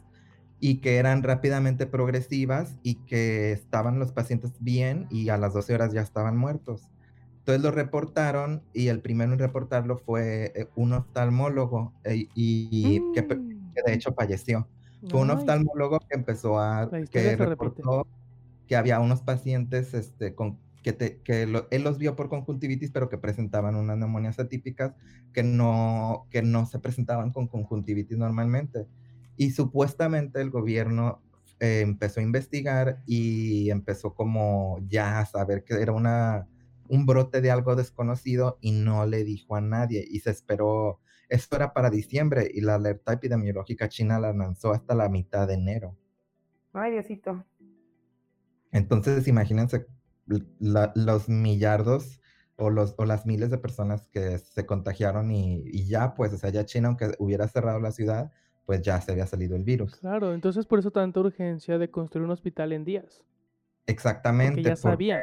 y 0.60 0.76
que 0.76 0.98
eran 0.98 1.22
rápidamente 1.22 1.86
progresivas 1.86 2.76
y 2.82 2.96
que 3.06 3.52
estaban 3.52 3.98
los 3.98 4.12
pacientes 4.12 4.52
bien 4.60 5.06
y 5.10 5.30
a 5.30 5.38
las 5.38 5.54
12 5.54 5.74
horas 5.74 5.92
ya 5.92 6.02
estaban 6.02 6.36
muertos. 6.36 6.90
Entonces 7.38 7.62
lo 7.62 7.70
reportaron 7.70 8.62
y 8.74 8.88
el 8.88 9.00
primero 9.00 9.32
en 9.32 9.38
reportarlo 9.38 9.98
fue 9.98 10.52
eh, 10.54 10.68
un 10.76 10.92
oftalmólogo 10.92 11.94
eh, 12.04 12.28
y, 12.34 13.00
mm. 13.00 13.12
que, 13.12 13.22
de 13.22 13.94
hecho 13.94 14.12
falleció. 14.12 14.68
Fue 15.08 15.20
un 15.20 15.30
oftalmólogo 15.30 15.98
que 16.00 16.14
empezó 16.14 16.60
a 16.60 16.90
que 17.10 17.34
reportó 17.34 18.06
que 18.68 18.76
había 18.76 19.00
unos 19.00 19.22
pacientes 19.22 19.94
este, 19.94 20.34
con, 20.34 20.58
que, 20.82 20.94
que 21.24 21.42
él 21.70 21.82
los 21.82 21.96
vio 21.96 22.16
por 22.16 22.28
conjuntivitis, 22.28 22.90
pero 22.90 23.08
que 23.08 23.16
presentaban 23.16 23.76
unas 23.76 23.96
neumonías 23.96 24.38
atípicas 24.38 24.92
que 25.32 25.42
no, 25.42 26.26
que 26.30 26.42
no 26.42 26.66
se 26.66 26.78
presentaban 26.78 27.32
con 27.32 27.48
conjuntivitis 27.48 28.18
normalmente. 28.18 28.86
Y 29.40 29.52
supuestamente 29.52 30.42
el 30.42 30.50
gobierno 30.50 31.22
eh, 31.60 31.80
empezó 31.80 32.20
a 32.20 32.22
investigar 32.22 33.02
y 33.06 33.70
empezó 33.70 34.12
como 34.12 34.76
ya 34.86 35.18
a 35.18 35.24
saber 35.24 35.64
que 35.64 35.80
era 35.80 35.92
una, 35.92 36.46
un 36.90 37.06
brote 37.06 37.40
de 37.40 37.50
algo 37.50 37.74
desconocido 37.74 38.58
y 38.60 38.72
no 38.72 39.06
le 39.06 39.24
dijo 39.24 39.56
a 39.56 39.62
nadie 39.62 40.04
y 40.06 40.20
se 40.20 40.28
esperó, 40.28 41.00
esto 41.30 41.56
era 41.56 41.72
para 41.72 41.88
diciembre 41.88 42.50
y 42.52 42.60
la 42.60 42.74
alerta 42.74 43.14
epidemiológica 43.14 43.88
china 43.88 44.20
la 44.20 44.34
lanzó 44.34 44.72
hasta 44.72 44.94
la 44.94 45.08
mitad 45.08 45.48
de 45.48 45.54
enero. 45.54 45.96
Ay, 46.74 46.92
Diosito. 46.92 47.42
Entonces, 48.72 49.26
imagínense 49.26 49.86
los 50.26 51.28
millardos 51.30 52.20
o, 52.56 52.68
los, 52.68 52.94
o 52.98 53.06
las 53.06 53.24
miles 53.24 53.48
de 53.48 53.56
personas 53.56 54.06
que 54.08 54.36
se 54.36 54.66
contagiaron 54.66 55.30
y, 55.30 55.62
y, 55.64 55.86
ya, 55.86 56.14
pues, 56.14 56.30
o 56.34 56.36
sea, 56.36 56.50
ya 56.50 56.66
China, 56.66 56.88
aunque 56.88 57.14
hubiera 57.18 57.48
cerrado 57.48 57.80
la 57.80 57.90
ciudad, 57.90 58.30
pues 58.64 58.82
ya 58.82 59.00
se 59.00 59.12
había 59.12 59.26
salido 59.26 59.56
el 59.56 59.64
virus. 59.64 59.96
Claro, 59.96 60.32
entonces 60.32 60.66
por 60.66 60.78
eso 60.78 60.90
tanta 60.90 61.20
urgencia 61.20 61.78
de 61.78 61.90
construir 61.90 62.24
un 62.24 62.30
hospital 62.30 62.72
en 62.72 62.84
días. 62.84 63.24
Exactamente. 63.86 64.54
Porque 64.54 64.68
ya 64.68 64.76
sabían. 64.76 65.20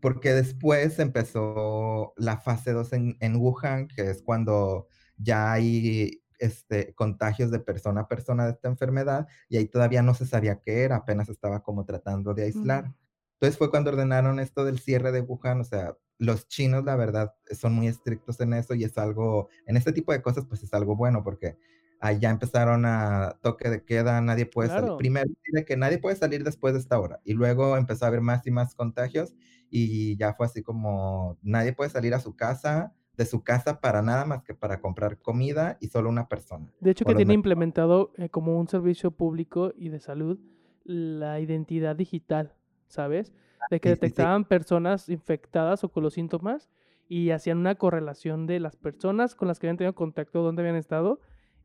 Porque, 0.00 0.32
después 0.32 0.98
empezó 0.98 2.14
la 2.16 2.38
fase 2.38 2.72
2 2.72 2.92
en, 2.94 3.16
en, 3.20 3.36
Wuhan, 3.36 3.88
que 3.88 4.10
es 4.10 4.22
cuando 4.22 4.86
ya 5.18 5.52
hay 5.52 6.22
este, 6.38 6.94
contagios 6.94 7.50
de 7.50 7.60
persona 7.60 8.02
a 8.02 8.08
persona 8.08 8.46
de 8.46 8.52
esta 8.52 8.68
enfermedad 8.68 9.28
y 9.48 9.58
ahí 9.58 9.66
todavía 9.66 10.02
no 10.02 10.14
se 10.14 10.26
sabía 10.26 10.60
qué 10.60 10.82
era, 10.82 10.96
apenas 10.96 11.28
estaba 11.28 11.62
como 11.62 11.84
tratando 11.84 12.34
de 12.34 12.44
aislar. 12.44 12.92
Entonces 13.34 13.58
fue 13.58 13.70
cuando 13.70 13.90
ordenaron 13.90 14.40
esto 14.40 14.64
del 14.64 14.78
cierre 14.78 15.12
de 15.12 15.20
Wuhan, 15.20 15.60
o 15.60 15.64
sea, 15.64 15.96
los 16.18 16.48
chinos 16.48 16.84
la 16.84 16.96
verdad 16.96 17.34
son 17.52 17.74
muy 17.74 17.86
estrictos 17.86 18.40
en 18.40 18.54
eso 18.54 18.74
y 18.74 18.84
es 18.84 18.98
algo, 18.98 19.48
en 19.66 19.76
este 19.76 19.92
tipo 19.92 20.12
de 20.12 20.22
cosas 20.22 20.44
pues 20.46 20.62
es 20.62 20.74
algo 20.74 20.96
bueno 20.96 21.22
porque 21.22 21.58
allá 22.02 22.30
empezaron 22.30 22.84
a 22.86 23.38
toque 23.42 23.70
de 23.70 23.84
queda, 23.84 24.20
nadie 24.20 24.46
puede 24.46 24.70
salir. 24.70 24.94
Primero, 24.96 25.30
que 25.66 25.76
nadie 25.76 25.98
puede 25.98 26.16
salir 26.16 26.44
después 26.44 26.74
de 26.74 26.80
esta 26.80 26.98
hora. 27.00 27.20
Y 27.24 27.34
luego 27.34 27.76
empezó 27.76 28.04
a 28.04 28.08
haber 28.08 28.20
más 28.20 28.46
y 28.46 28.50
más 28.50 28.74
contagios 28.74 29.34
y 29.70 30.16
ya 30.16 30.34
fue 30.34 30.46
así 30.46 30.62
como 30.62 31.38
nadie 31.42 31.72
puede 31.72 31.90
salir 31.90 32.14
a 32.14 32.20
su 32.20 32.36
casa 32.36 32.94
de 33.16 33.26
su 33.26 33.42
casa 33.44 33.80
para 33.80 34.02
nada 34.02 34.24
más 34.24 34.42
que 34.42 34.54
para 34.54 34.80
comprar 34.80 35.18
comida 35.20 35.76
y 35.80 35.88
solo 35.88 36.08
una 36.08 36.28
persona. 36.28 36.72
De 36.80 36.90
hecho, 36.90 37.04
que 37.04 37.14
tiene 37.14 37.34
me- 37.34 37.34
implementado 37.34 38.12
eh, 38.16 38.28
como 38.28 38.58
un 38.58 38.68
servicio 38.68 39.12
público 39.12 39.72
y 39.76 39.88
de 39.88 40.00
salud 40.00 40.38
la 40.84 41.38
identidad 41.40 41.94
digital, 41.94 42.54
¿sabes? 42.88 43.32
De 43.70 43.80
que 43.80 43.88
Sí, 43.88 43.94
sí, 43.96 44.10
sí. 44.10 44.22
detectaban 44.22 44.44
personas 44.46 45.08
infectadas 45.08 45.84
o 45.84 45.90
con 45.92 46.02
los 46.02 46.14
síntomas 46.14 46.70
y 47.08 47.30
hacían 47.30 47.58
una 47.58 47.76
correlación 47.76 48.46
de 48.46 48.58
las 48.58 48.76
personas 48.76 49.34
con 49.36 49.46
las 49.48 49.58
que 49.60 49.66
habían 49.68 49.76
tenido 49.76 49.94
contacto, 49.94 50.42
dónde 50.42 50.62
habían 50.62 50.76
estado 50.76 51.20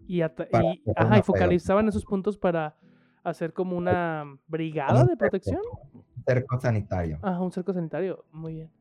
y, 0.07 0.21
Para 0.21 0.73
ajá, 0.95 1.17
y 1.19 1.21
focalizaban 1.21 1.87
esos 1.87 2.05
puntos 2.05 2.37
para 2.37 2.75
hacer 3.23 3.53
como 3.53 3.77
una 3.77 4.37
brigada 4.47 5.01
un 5.01 5.07
de 5.07 5.13
cerco. 5.13 5.17
protección. 5.19 5.61
cerco 6.25 6.59
sanitario. 6.59 7.19
Ajá, 7.21 7.41
un 7.41 7.51
cerco 7.51 7.73
sanitario. 7.73 8.25
Muy 8.31 8.53
bien. 8.53 8.71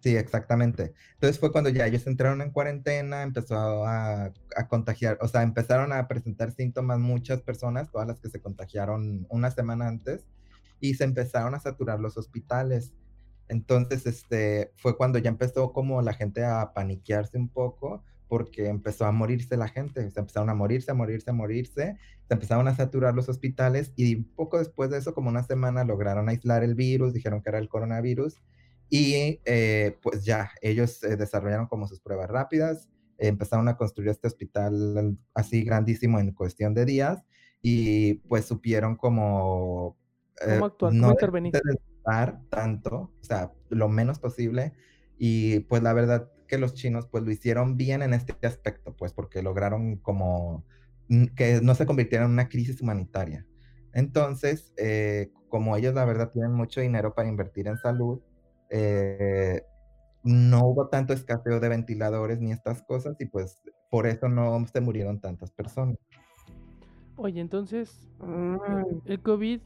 Sí, 0.00 0.16
exactamente. 0.16 0.94
Entonces 1.12 1.38
fue 1.38 1.52
cuando 1.52 1.70
ya 1.70 1.86
ellos 1.86 2.06
entraron 2.08 2.42
en 2.42 2.50
cuarentena, 2.50 3.22
empezó 3.22 3.86
a, 3.86 4.32
a 4.56 4.68
contagiar, 4.68 5.16
o 5.20 5.28
sea, 5.28 5.42
empezaron 5.42 5.92
a 5.92 6.08
presentar 6.08 6.50
síntomas 6.50 6.98
muchas 6.98 7.40
personas, 7.42 7.88
todas 7.90 8.08
las 8.08 8.18
que 8.18 8.28
se 8.28 8.40
contagiaron 8.40 9.26
una 9.30 9.52
semana 9.52 9.86
antes, 9.86 10.26
y 10.80 10.94
se 10.94 11.04
empezaron 11.04 11.54
a 11.54 11.60
saturar 11.60 12.00
los 12.00 12.16
hospitales. 12.16 12.92
Entonces, 13.48 14.06
este, 14.06 14.72
fue 14.76 14.96
cuando 14.96 15.18
ya 15.20 15.28
empezó 15.28 15.72
como 15.72 16.02
la 16.02 16.14
gente 16.14 16.44
a 16.44 16.72
paniquearse 16.72 17.38
un 17.38 17.48
poco, 17.48 18.02
porque 18.32 18.68
empezó 18.68 19.04
a 19.04 19.12
morirse 19.12 19.58
la 19.58 19.68
gente, 19.68 20.10
se 20.10 20.18
empezaron 20.18 20.48
a 20.48 20.54
morirse, 20.54 20.90
a 20.90 20.94
morirse, 20.94 21.28
a 21.28 21.34
morirse, 21.34 21.98
se 22.26 22.32
empezaron 22.32 22.66
a 22.66 22.74
saturar 22.74 23.14
los 23.14 23.28
hospitales 23.28 23.92
y 23.94 24.16
poco 24.16 24.58
después 24.58 24.88
de 24.88 24.96
eso, 24.96 25.12
como 25.12 25.28
una 25.28 25.42
semana, 25.42 25.84
lograron 25.84 26.30
aislar 26.30 26.64
el 26.64 26.74
virus, 26.74 27.12
dijeron 27.12 27.42
que 27.42 27.50
era 27.50 27.58
el 27.58 27.68
coronavirus 27.68 28.42
y 28.88 29.38
eh, 29.44 29.98
pues 30.00 30.24
ya, 30.24 30.50
ellos 30.62 31.04
eh, 31.04 31.16
desarrollaron 31.18 31.66
como 31.66 31.86
sus 31.86 32.00
pruebas 32.00 32.30
rápidas, 32.30 32.88
eh, 33.18 33.28
empezaron 33.28 33.68
a 33.68 33.76
construir 33.76 34.08
este 34.08 34.28
hospital 34.28 35.18
así 35.34 35.62
grandísimo 35.62 36.18
en 36.18 36.32
cuestión 36.32 36.72
de 36.72 36.86
días 36.86 37.26
y 37.60 38.14
pues 38.14 38.46
supieron 38.46 38.96
como... 38.96 39.98
eh, 40.40 40.54
¿Cómo 40.54 40.64
actuar? 40.64 40.94
no 40.94 41.02
¿Cómo 41.02 41.12
intervenir? 41.12 41.52
tanto, 42.48 42.94
o 42.96 43.12
sea, 43.20 43.52
lo 43.68 43.90
menos 43.90 44.18
posible. 44.18 44.72
Y 45.18 45.60
pues 45.60 45.82
la 45.82 45.92
verdad 45.92 46.31
que 46.52 46.58
los 46.58 46.74
chinos 46.74 47.06
pues 47.06 47.24
lo 47.24 47.30
hicieron 47.30 47.76
bien 47.76 48.02
en 48.02 48.12
este 48.12 48.34
aspecto, 48.46 48.94
pues 48.94 49.12
porque 49.12 49.42
lograron 49.42 49.96
como 49.96 50.64
mm, 51.08 51.26
que 51.34 51.60
no 51.62 51.74
se 51.74 51.86
convirtiera 51.86 52.26
en 52.26 52.32
una 52.32 52.48
crisis 52.48 52.82
humanitaria. 52.82 53.46
Entonces, 53.94 54.72
eh, 54.76 55.30
como 55.48 55.76
ellos 55.76 55.94
la 55.94 56.04
verdad 56.04 56.30
tienen 56.30 56.52
mucho 56.52 56.82
dinero 56.82 57.14
para 57.14 57.28
invertir 57.28 57.68
en 57.68 57.78
salud, 57.78 58.20
eh, 58.70 59.62
no 60.22 60.66
hubo 60.66 60.88
tanto 60.88 61.14
escaseo 61.14 61.58
de 61.58 61.68
ventiladores 61.68 62.40
ni 62.40 62.52
estas 62.52 62.82
cosas 62.82 63.16
y 63.18 63.26
pues 63.26 63.62
por 63.90 64.06
eso 64.06 64.28
no 64.28 64.64
se 64.66 64.80
murieron 64.80 65.20
tantas 65.20 65.50
personas. 65.50 65.98
Oye, 67.16 67.40
entonces, 67.40 68.12
Mm, 68.22 69.00
el 69.04 69.20
COVID, 69.20 69.60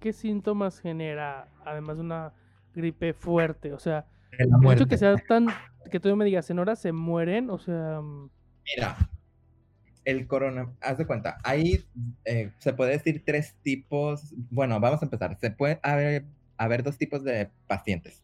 ¿qué 0.00 0.12
síntomas 0.12 0.80
genera 0.80 1.48
además 1.64 1.96
de 1.96 2.02
una 2.02 2.32
gripe 2.74 3.14
fuerte? 3.14 3.72
O 3.72 3.78
sea, 3.78 4.06
el 4.32 4.48
hecho 4.70 4.86
que 4.86 4.98
sea 4.98 5.16
tan, 5.16 5.46
que 5.88 6.00
tú 6.00 6.14
me 6.16 6.24
digas, 6.24 6.48
en 6.50 6.58
horas 6.58 6.78
se 6.78 6.92
mueren, 6.92 7.50
o 7.50 7.58
sea, 7.58 8.00
mm, 8.00 8.30
Mira, 8.74 9.10
el 10.04 10.26
corona, 10.26 10.72
haz 10.80 10.98
de 10.98 11.06
cuenta, 11.06 11.38
hay, 11.44 11.84
eh, 12.24 12.50
se 12.58 12.72
puede 12.72 12.92
decir 12.92 13.22
tres 13.24 13.54
tipos, 13.62 14.34
bueno, 14.50 14.78
vamos 14.80 15.02
a 15.02 15.06
empezar, 15.06 15.36
se 15.40 15.50
puede 15.50 15.78
haber, 15.82 16.24
dos 16.82 16.98
tipos 16.98 17.22
de 17.22 17.50
pacientes. 17.66 18.22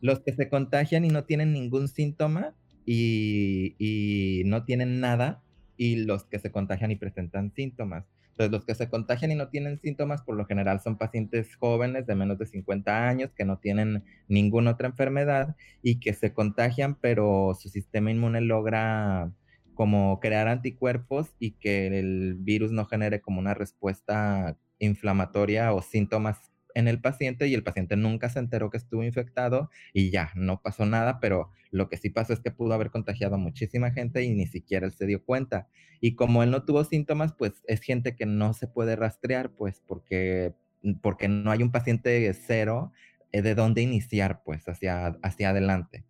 Los 0.00 0.20
que 0.20 0.32
se 0.32 0.48
contagian 0.48 1.04
y 1.04 1.08
no 1.08 1.24
tienen 1.24 1.52
ningún 1.52 1.88
síntoma 1.88 2.54
y 2.86 4.42
no 4.46 4.64
tienen 4.64 5.00
nada, 5.00 5.42
y 5.76 5.96
los 5.96 6.24
que 6.24 6.38
se 6.38 6.50
contagian 6.50 6.90
y 6.90 6.96
presentan 6.96 7.52
síntomas. 7.54 8.04
Entonces, 8.34 8.50
los 8.50 8.64
que 8.64 8.74
se 8.74 8.88
contagian 8.88 9.30
y 9.30 9.36
no 9.36 9.48
tienen 9.48 9.78
síntomas, 9.78 10.22
por 10.22 10.34
lo 10.34 10.44
general 10.44 10.80
son 10.80 10.98
pacientes 10.98 11.54
jóvenes 11.54 12.04
de 12.06 12.16
menos 12.16 12.36
de 12.36 12.46
50 12.46 13.08
años 13.08 13.30
que 13.32 13.44
no 13.44 13.58
tienen 13.58 14.02
ninguna 14.26 14.72
otra 14.72 14.88
enfermedad 14.88 15.54
y 15.82 16.00
que 16.00 16.14
se 16.14 16.32
contagian, 16.32 16.96
pero 16.96 17.56
su 17.56 17.68
sistema 17.68 18.10
inmune 18.10 18.40
logra 18.40 19.32
como 19.74 20.18
crear 20.18 20.48
anticuerpos 20.48 21.36
y 21.38 21.52
que 21.52 21.86
el 21.86 22.34
virus 22.40 22.72
no 22.72 22.86
genere 22.86 23.20
como 23.20 23.38
una 23.38 23.54
respuesta 23.54 24.58
inflamatoria 24.80 25.72
o 25.72 25.80
síntomas 25.80 26.53
en 26.74 26.88
el 26.88 27.00
paciente 27.00 27.46
y 27.46 27.54
el 27.54 27.62
paciente 27.62 27.96
nunca 27.96 28.28
se 28.28 28.40
enteró 28.40 28.70
que 28.70 28.76
estuvo 28.76 29.02
infectado 29.04 29.70
y 29.92 30.10
ya, 30.10 30.30
no 30.34 30.60
pasó 30.60 30.86
nada, 30.86 31.20
pero 31.20 31.50
lo 31.70 31.88
que 31.88 31.96
sí 31.96 32.10
pasó 32.10 32.32
es 32.32 32.40
que 32.40 32.50
pudo 32.50 32.74
haber 32.74 32.90
contagiado 32.90 33.36
a 33.36 33.38
muchísima 33.38 33.90
gente 33.92 34.22
y 34.22 34.30
ni 34.30 34.46
siquiera 34.46 34.86
él 34.86 34.92
se 34.92 35.06
dio 35.06 35.24
cuenta. 35.24 35.68
Y 36.00 36.14
como 36.14 36.42
él 36.42 36.50
no 36.50 36.64
tuvo 36.64 36.84
síntomas, 36.84 37.32
pues 37.32 37.52
es 37.66 37.80
gente 37.80 38.16
que 38.16 38.26
no 38.26 38.52
se 38.54 38.66
puede 38.66 38.96
rastrear, 38.96 39.50
pues 39.50 39.82
porque, 39.86 40.54
porque 41.00 41.28
no 41.28 41.50
hay 41.50 41.62
un 41.62 41.72
paciente 41.72 42.32
cero 42.34 42.92
eh, 43.32 43.42
de 43.42 43.54
dónde 43.54 43.82
iniciar, 43.82 44.42
pues 44.44 44.68
hacia, 44.68 45.18
hacia 45.22 45.50
adelante. 45.50 46.04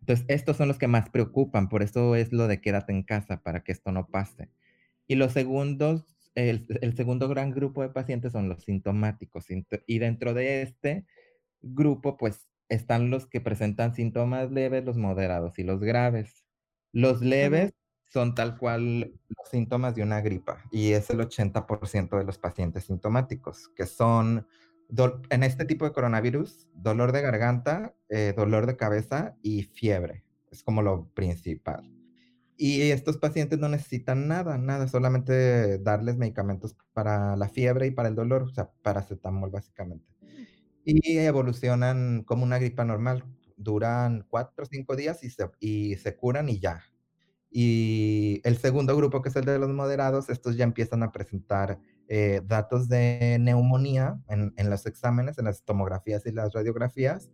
Entonces, 0.00 0.26
estos 0.28 0.56
son 0.56 0.68
los 0.68 0.78
que 0.78 0.88
más 0.88 1.10
preocupan, 1.10 1.68
por 1.68 1.82
eso 1.82 2.16
es 2.16 2.32
lo 2.32 2.48
de 2.48 2.60
quédate 2.60 2.92
en 2.92 3.02
casa, 3.02 3.42
para 3.42 3.62
que 3.62 3.72
esto 3.72 3.92
no 3.92 4.06
pase. 4.08 4.48
Y 5.06 5.16
los 5.16 5.32
segundos, 5.32 6.04
el, 6.34 6.66
el 6.80 6.96
segundo 6.96 7.28
gran 7.28 7.50
grupo 7.52 7.82
de 7.82 7.90
pacientes 7.90 8.32
son 8.32 8.48
los 8.48 8.62
sintomáticos. 8.64 9.46
sint- 9.48 9.82
Y 9.86 9.98
dentro 9.98 10.34
de 10.34 10.62
este 10.62 11.06
grupo, 11.60 12.16
pues 12.16 12.48
están 12.68 13.10
los 13.10 13.26
que 13.26 13.40
presentan 13.40 13.94
síntomas 13.94 14.50
leves, 14.50 14.84
los 14.84 14.96
moderados 14.96 15.58
y 15.58 15.64
los 15.64 15.80
graves. 15.80 16.46
Los 16.92 17.20
leves 17.20 17.72
son 18.06 18.34
tal 18.34 18.58
cual 18.58 19.00
los 19.28 19.48
síntomas 19.50 19.94
de 19.94 20.02
una 20.02 20.20
gripa 20.20 20.64
y 20.72 20.92
es 20.92 21.10
el 21.10 21.20
80% 21.20 22.16
de 22.18 22.24
los 22.24 22.38
pacientes 22.38 22.84
sintomáticos, 22.84 23.68
que 23.76 23.86
son 23.86 24.46
en 25.30 25.42
este 25.44 25.64
tipo 25.64 25.84
de 25.84 25.92
coronavirus, 25.92 26.68
dolor 26.74 27.12
de 27.12 27.22
garganta, 27.22 27.94
eh, 28.08 28.34
dolor 28.36 28.66
de 28.66 28.76
cabeza 28.76 29.36
y 29.42 29.62
fiebre. 29.62 30.24
Es 30.50 30.64
como 30.64 30.82
lo 30.82 31.06
principal. 31.14 31.88
Y 32.62 32.82
estos 32.90 33.16
pacientes 33.16 33.58
no 33.58 33.70
necesitan 33.70 34.28
nada, 34.28 34.58
nada, 34.58 34.86
solamente 34.86 35.78
darles 35.78 36.18
medicamentos 36.18 36.76
para 36.92 37.34
la 37.34 37.48
fiebre 37.48 37.86
y 37.86 37.90
para 37.90 38.10
el 38.10 38.14
dolor, 38.14 38.42
o 38.42 38.48
sea, 38.50 38.70
paracetamol 38.82 39.48
básicamente. 39.48 40.04
Y 40.84 41.16
evolucionan 41.16 42.22
como 42.22 42.44
una 42.44 42.58
gripa 42.58 42.84
normal, 42.84 43.24
duran 43.56 44.26
cuatro 44.28 44.64
o 44.64 44.66
cinco 44.66 44.94
días 44.94 45.24
y 45.24 45.30
se, 45.30 45.48
y 45.58 45.96
se 45.96 46.16
curan 46.16 46.50
y 46.50 46.60
ya. 46.60 46.82
Y 47.50 48.42
el 48.44 48.58
segundo 48.58 48.94
grupo, 48.94 49.22
que 49.22 49.30
es 49.30 49.36
el 49.36 49.46
de 49.46 49.58
los 49.58 49.70
moderados, 49.70 50.28
estos 50.28 50.58
ya 50.58 50.64
empiezan 50.64 51.02
a 51.02 51.12
presentar 51.12 51.78
eh, 52.08 52.42
datos 52.44 52.90
de 52.90 53.38
neumonía 53.40 54.20
en, 54.28 54.52
en 54.58 54.68
los 54.68 54.84
exámenes, 54.84 55.38
en 55.38 55.46
las 55.46 55.64
tomografías 55.64 56.26
y 56.26 56.32
las 56.32 56.52
radiografías, 56.52 57.30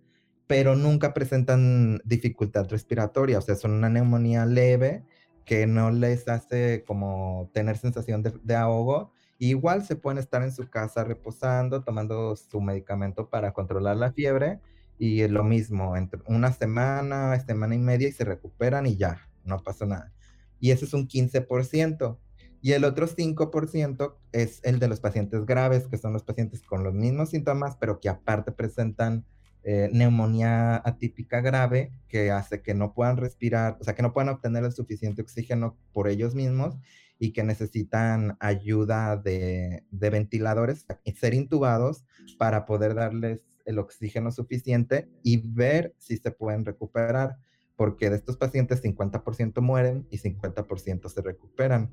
pero 0.47 0.77
nunca 0.77 1.13
presentan 1.13 1.99
dificultad 2.05 2.69
respiratoria, 2.69 3.39
o 3.39 3.43
sea, 3.43 3.57
son 3.57 3.73
una 3.73 3.89
neumonía 3.91 4.47
leve 4.47 5.05
que 5.47 5.67
no 5.67 5.91
les 5.91 6.29
hace 6.29 6.85
como 6.87 7.51
tener 7.55 7.79
sensación 7.79 8.23
de, 8.23 8.35
de 8.43 8.55
ahogo. 8.55 9.13
Igual 9.39 9.85
se 9.87 9.97
pueden 9.97 10.19
estar 10.19 10.43
en 10.43 10.53
su 10.53 10.69
casa 10.69 11.05
reposando, 11.05 11.83
tomando 11.83 12.37
su 12.37 12.61
medicamento 12.61 13.31
para 13.31 13.53
controlar 13.53 13.97
la 13.97 14.13
fiebre 14.13 14.61
y 14.99 15.23
es 15.23 15.31
lo 15.31 15.45
mismo, 15.45 15.97
entre 15.97 16.21
una 16.27 16.53
semana, 16.53 17.39
semana 17.41 17.75
y 17.75 17.79
media 17.79 18.09
y 18.09 18.13
se 18.13 18.25
recuperan 18.25 18.87
y 18.87 18.97
ya, 18.97 19.29
no 19.45 19.63
pasa 19.63 19.87
nada. 19.87 20.13
Y 20.59 20.71
ese 20.71 20.87
es 20.87 20.95
un 20.95 21.07
15%. 21.07 22.19
Y 22.63 22.73
el 22.73 22.85
otro 22.85 23.07
5% 23.07 24.17
es 24.33 24.61
el 24.65 24.79
de 24.79 24.89
los 24.89 25.01
pacientes 25.01 25.45
graves, 25.45 25.87
que 25.87 25.99
son 25.99 26.13
los 26.13 26.25
pacientes 26.25 26.63
con 26.63 26.83
los 26.83 26.95
mismos 26.95 27.31
síntomas, 27.31 27.77
pero 27.77 28.01
que 28.01 28.09
aparte 28.09 28.51
presentan 28.53 29.25
eh, 29.69 29.91
neumonía 29.93 30.77
atípica 30.77 31.41
grave, 31.41 31.91
que 32.07 32.31
hace 32.31 32.63
que 32.63 32.73
no 32.73 32.95
puedan 32.95 33.17
respirar, 33.17 33.77
o 33.81 33.85
sea, 33.85 33.97
que 33.97 34.03
no 34.03 34.13
puedan 34.13 34.29
obtener 34.29 34.63
el 34.63 34.71
suficiente 34.71 35.23
oxígeno 35.23 35.77
por 35.93 36.07
ellos 36.07 36.37
mismos 36.37 36.79
y 37.19 37.33
que 37.33 37.43
necesitan 37.43 38.37
ayuda 38.39 39.17
de, 39.17 39.83
de 39.91 40.11
ventiladores, 40.11 40.87
ser 41.17 41.35
intubados 41.35 42.05
para 42.39 42.65
poder 42.65 42.95
darles 42.95 43.41
el 43.65 43.81
oxígeno 43.81 44.31
suficiente 44.31 45.09
y 45.25 45.39
ver 45.39 45.97
si 45.99 46.17
se 46.17 46.31
pueden 46.31 46.65
recuperar, 46.65 47.37
porque 47.75 48.09
de 48.09 48.19
estos 48.19 48.37
pacientes 48.37 48.85
50% 48.85 49.61
mueren 49.63 50.07
y 50.13 50.19
50% 50.19 51.09
se 51.09 51.23
recuperan. 51.23 51.93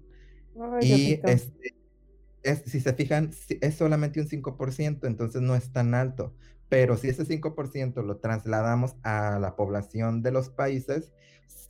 Ay, 0.61 1.19
Y 1.23 1.27
este, 1.27 1.73
es, 2.43 2.61
si 2.67 2.79
se 2.79 2.93
fijan, 2.93 3.31
es 3.61 3.75
solamente 3.75 4.21
un 4.21 4.27
5%, 4.27 5.07
entonces 5.07 5.41
no 5.41 5.55
es 5.55 5.71
tan 5.71 5.95
alto. 5.95 6.35
Pero 6.73 6.97
si 6.97 7.09
ese 7.09 7.23
5% 7.25 8.01
lo 8.03 8.17
trasladamos 8.17 8.95
a 9.03 9.37
la 9.39 9.55
población 9.55 10.21
de 10.23 10.31
los 10.31 10.49
países, 10.49 11.13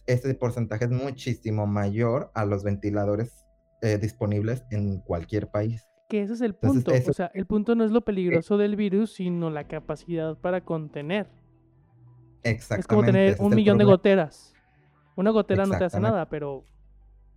ese 0.08 0.34
porcentaje 0.36 0.86
es 0.86 0.92
muchísimo 0.92 1.68
mayor 1.68 2.32
a 2.34 2.46
los 2.46 2.64
ventiladores 2.64 3.46
eh, 3.82 3.98
disponibles 3.98 4.64
en 4.72 5.00
cualquier 5.00 5.50
país. 5.50 5.86
que 6.10 6.22
ese 6.22 6.34
es 6.34 6.42
el 6.42 6.52
Entonces, 6.52 6.84
punto. 6.84 6.96
eso- 6.96 7.12
O 7.12 7.14
sea, 7.14 7.32
el 7.34 7.46
punto 7.48 7.74
no 7.76 7.84
es 7.84 7.92
lo 7.92 8.02
peligroso 8.02 8.58
del 8.58 8.76
virus, 8.76 9.14
sino 9.16 9.50
la 9.50 9.68
capacidad 9.68 10.38
para 10.38 10.62
contener. 10.62 11.28
Exactamente. 12.44 12.82
Es 12.82 12.88
como 12.88 13.04
tener 13.04 13.36
un 13.40 13.56
millón 13.56 13.78
de 13.78 13.84
goteras. 13.86 14.54
Una 15.16 15.32
gotera 15.32 15.66
no 15.66 15.78
te 15.78 15.84
hace 15.86 16.00
nada, 16.00 16.30
pero 16.30 16.64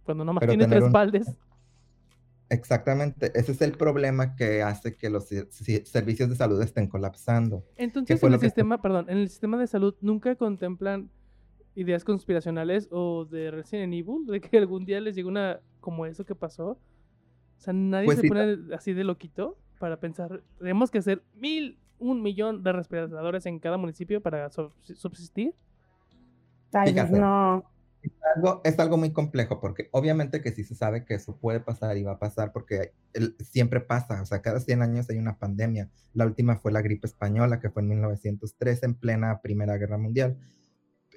cuando 0.05 0.25
nomás 0.25 0.41
Pero 0.41 0.51
tiene 0.53 0.65
tener 0.65 0.79
tres 0.79 0.87
un- 0.87 0.93
baldes, 0.93 1.37
Exactamente, 2.49 3.33
ese 3.35 3.53
es 3.53 3.61
el 3.61 3.73
problema 3.73 4.37
que 4.37 4.63
hace 4.63 4.97
que 4.97 5.11
los 5.11 5.27
servicios 5.27 6.29
de 6.31 6.37
salud 6.37 6.63
estén 6.63 6.87
colapsando. 6.87 7.65
entonces 7.77 8.23
en 8.23 8.33
el 8.35 8.39
que- 8.39 8.47
sistema, 8.47 8.81
perdón, 8.81 9.07
en 9.11 9.19
el 9.19 9.29
sistema 9.29 9.59
de 9.59 9.67
salud 9.67 9.95
nunca 10.01 10.35
contemplan 10.37 11.11
ideas 11.75 12.05
conspiracionales 12.05 12.89
o 12.93 13.25
de 13.25 13.51
Resident 13.51 13.93
Evil, 13.93 14.27
de 14.27 14.41
que 14.41 14.57
algún 14.59 14.85
día 14.85 15.01
les 15.01 15.15
llegue 15.17 15.29
una 15.29 15.61
como 15.81 16.07
eso 16.07 16.25
que 16.25 16.35
pasó. 16.35 16.69
O 16.71 17.61
sea, 17.61 17.73
nadie 17.75 18.07
Pues 18.07 18.17
se 18.19 18.23
sí, 18.23 18.29
pone 18.29 18.59
así 18.75 18.93
de 18.93 19.03
loquito 19.05 19.59
para 19.79 19.99
pensar, 19.99 20.43
tenemos 20.59 20.91
que 20.91 20.99
hacer 20.99 21.23
mil, 21.35 21.79
un 21.99 22.23
millón 22.23 22.63
de 22.63 22.73
respiradores 22.73 23.45
en 23.47 23.59
cada 23.59 23.77
municipio 23.77 24.21
para 24.23 24.49
sub- 24.51 24.73
subsistir. 24.83 25.53
Ay, 26.73 26.93
pues 26.95 27.11
No. 28.07 28.27
Algo, 28.35 28.61
es 28.65 28.79
algo 28.79 28.97
muy 28.97 29.13
complejo 29.13 29.61
porque 29.61 29.89
obviamente 29.93 30.41
que 30.43 30.53
sí 30.53 30.65
se 30.65 30.75
sabe 30.75 31.05
que 31.05 31.15
eso 31.15 31.37
puede 31.39 31.61
pasar 31.61 31.97
y 31.97 32.03
va 32.03 32.13
a 32.13 32.19
pasar 32.19 32.53
porque 32.53 32.93
el- 33.15 33.35
siempre 33.41 33.81
pasa, 33.81 34.21
o 34.23 34.27
sea, 34.27 34.43
cada 34.43 34.61
100 34.61 34.83
años 34.83 35.09
hay 35.11 35.19
una 35.19 35.39
pandemia. 35.39 35.91
La 36.13 36.27
última 36.27 36.57
fue 36.57 36.73
la 36.73 36.83
gripe 36.83 37.07
española, 37.07 37.61
que 37.61 37.71
fue 37.71 37.83
en 37.83 37.89
1903, 37.89 38.83
en 38.83 38.95
plena 38.95 39.41
Primera 39.41 39.77
Guerra 39.79 39.97
Mundial, 39.99 40.37